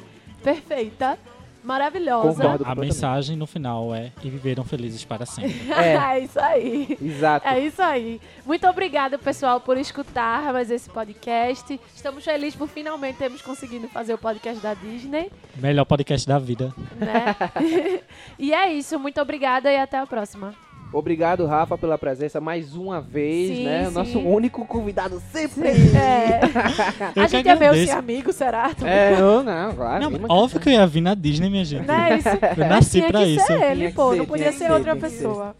perfeita, 0.43 1.17
maravilhosa. 1.63 2.43
Concordo. 2.43 2.65
A 2.65 2.75
mensagem 2.75 3.35
no 3.35 3.45
final 3.45 3.93
é 3.93 4.11
e 4.23 4.29
viveram 4.29 4.63
felizes 4.63 5.03
para 5.03 5.25
sempre. 5.25 5.71
É. 5.71 5.95
é 6.15 6.19
isso 6.19 6.39
aí. 6.39 6.97
Exato. 7.01 7.47
É 7.47 7.59
isso 7.59 7.81
aí. 7.81 8.21
Muito 8.45 8.67
obrigada, 8.67 9.17
pessoal, 9.17 9.59
por 9.59 9.77
escutar 9.77 10.51
mais 10.53 10.71
esse 10.71 10.89
podcast. 10.89 11.79
Estamos 11.95 12.23
felizes 12.23 12.55
por 12.55 12.67
finalmente 12.67 13.17
termos 13.17 13.41
conseguido 13.41 13.87
fazer 13.89 14.13
o 14.13 14.17
podcast 14.17 14.61
da 14.61 14.73
Disney, 14.73 15.31
Melhor 15.55 15.85
podcast 15.85 16.27
da 16.27 16.39
vida. 16.39 16.73
né? 16.95 17.35
e 18.37 18.53
é 18.53 18.71
isso. 18.73 18.99
Muito 18.99 19.19
obrigada 19.21 19.71
e 19.71 19.77
até 19.77 19.97
a 19.97 20.07
próxima. 20.07 20.68
Obrigado, 20.91 21.45
Rafa, 21.45 21.77
pela 21.77 21.97
presença 21.99 22.41
mais 22.41 22.75
uma 22.75 22.99
vez, 22.99 23.57
Sim, 23.57 23.63
né? 23.65 23.87
O 23.87 23.91
Nosso 23.91 24.11
sim. 24.13 24.25
único 24.25 24.65
convidado 24.65 25.21
sempre. 25.31 25.69
É. 25.69 26.39
Eu 27.15 27.23
a 27.23 27.27
gente 27.27 27.47
é 27.47 27.51
agradeço. 27.51 27.85
sem 27.85 27.93
amigo, 27.95 28.33
será? 28.33 28.71
É, 28.83 29.13
eu 29.19 29.43
não, 29.43 29.73
claro. 29.73 30.09
Não, 30.09 30.19
óbvio 30.29 30.59
que 30.59 30.69
eu 30.69 30.73
ia 30.73 30.87
vir 30.87 31.01
na 31.01 31.13
Disney, 31.13 31.49
minha 31.49 31.63
gente. 31.65 31.85
Não 31.85 31.93
é 31.93 32.17
isso? 32.17 32.27
Eu 32.57 32.67
nasci 32.67 32.91
Tinha 32.99 33.07
pra 33.09 33.25
isso. 33.25 33.45
ser 33.45 33.61
ele, 33.61 33.79
Tinha 33.81 33.91
pô. 33.93 34.11
ser, 34.11 34.17
não 34.17 34.25
podia 34.25 34.51
ser 34.51 34.57
ser, 34.65 34.71
outra 34.71 34.95
que 34.95 35.01
ser. 35.01 35.15
pessoa. 35.17 35.55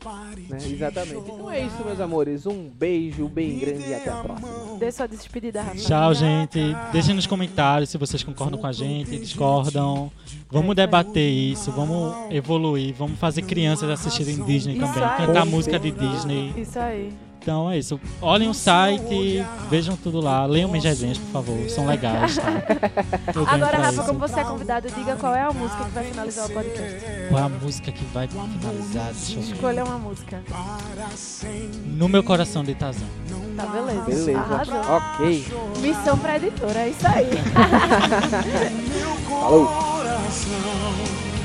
né? 0.49 0.57
Exatamente. 0.65 1.15
Então 1.17 1.51
é 1.51 1.59
isso, 1.61 1.83
meus 1.85 1.99
amores. 1.99 2.45
Um 2.45 2.67
beijo 2.69 3.27
bem 3.27 3.59
grande 3.59 3.87
e 3.87 3.93
até 3.93 4.09
a 4.09 4.15
próxima. 4.15 4.49
Dê 4.79 4.91
sua 4.91 5.07
despedida, 5.07 5.61
Rafa. 5.61 5.77
Tchau, 5.77 6.13
gente. 6.13 6.59
Deixem 6.91 7.13
nos 7.15 7.27
comentários 7.27 7.89
se 7.89 7.97
vocês 7.97 8.23
concordam 8.23 8.59
com 8.59 8.67
a 8.67 8.71
gente, 8.71 9.17
discordam. 9.19 10.11
Vamos 10.51 10.75
debater 10.75 11.29
isso, 11.29 11.71
vamos 11.71 12.15
evoluir, 12.31 12.93
vamos 12.95 13.19
fazer 13.19 13.43
crianças 13.43 13.87
assistirem 13.89 14.43
Disney 14.43 14.77
Isso 14.77 14.85
também, 14.87 15.03
aí. 15.03 15.18
Cantar 15.25 15.45
música 15.45 15.79
de. 15.79 15.91
Disney. 15.91 16.53
Isso 16.55 16.79
aí. 16.79 17.13
Então 17.41 17.71
é 17.71 17.77
isso. 17.77 17.99
Olhem 18.21 18.49
o 18.49 18.53
site, 18.53 19.45
vejam 19.69 19.95
tudo 19.95 20.19
lá, 20.19 20.45
leiam 20.45 20.69
minhas 20.69 20.83
resenhas, 20.83 21.17
por 21.17 21.31
favor. 21.31 21.69
São 21.69 21.87
legais, 21.87 22.37
tá? 22.37 22.47
Agora, 23.47 23.77
Rafa, 23.77 23.91
isso. 23.91 24.03
como 24.03 24.19
você 24.19 24.41
é 24.41 24.43
convidado, 24.43 24.89
diga 24.91 25.15
qual 25.15 25.33
é 25.33 25.41
a 25.41 25.51
música 25.51 25.85
que 25.85 25.91
vai 25.91 26.03
finalizar 26.03 26.45
o 26.45 26.49
podcast. 26.49 27.05
Qual 27.29 27.41
é 27.41 27.45
a 27.45 27.49
música 27.49 27.91
que 27.91 28.05
vai 28.05 28.27
finalizar? 28.27 29.11
Escolha 29.11 29.85
uma 29.85 29.97
música. 29.97 30.43
No 31.85 32.09
meu 32.09 32.23
coração 32.23 32.63
de 32.63 32.75
Tazão. 32.75 33.07
Tá, 33.55 33.65
beleza. 33.65 34.01
Beleza. 34.01 34.39
Arrasou. 34.39 34.81
Ok. 34.95 35.45
Missão 35.81 36.17
pra 36.17 36.35
editora, 36.35 36.79
é 36.79 36.89
isso 36.89 37.07
aí. 37.07 37.29
Falou. 39.29 39.69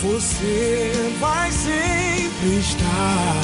Você 0.00 0.92
vai 1.18 1.50
sempre 1.50 2.58
estar. 2.60 3.42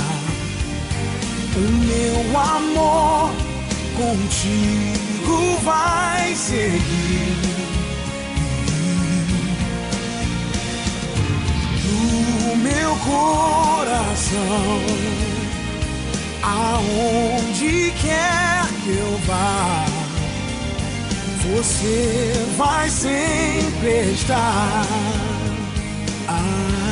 O 1.57 1.61
meu 1.61 2.39
amor 2.39 3.33
contigo 3.97 5.59
vai 5.65 6.33
seguir. 6.37 7.37
No 11.83 12.57
meu 12.57 12.97
coração, 12.99 14.81
aonde 16.41 17.93
quer 18.01 18.69
que 18.85 18.91
eu 18.91 19.21
vá, 19.27 19.87
você 21.43 22.33
vai 22.57 22.89
sempre 22.89 24.13
estar. 24.13 25.44
I 26.27 26.84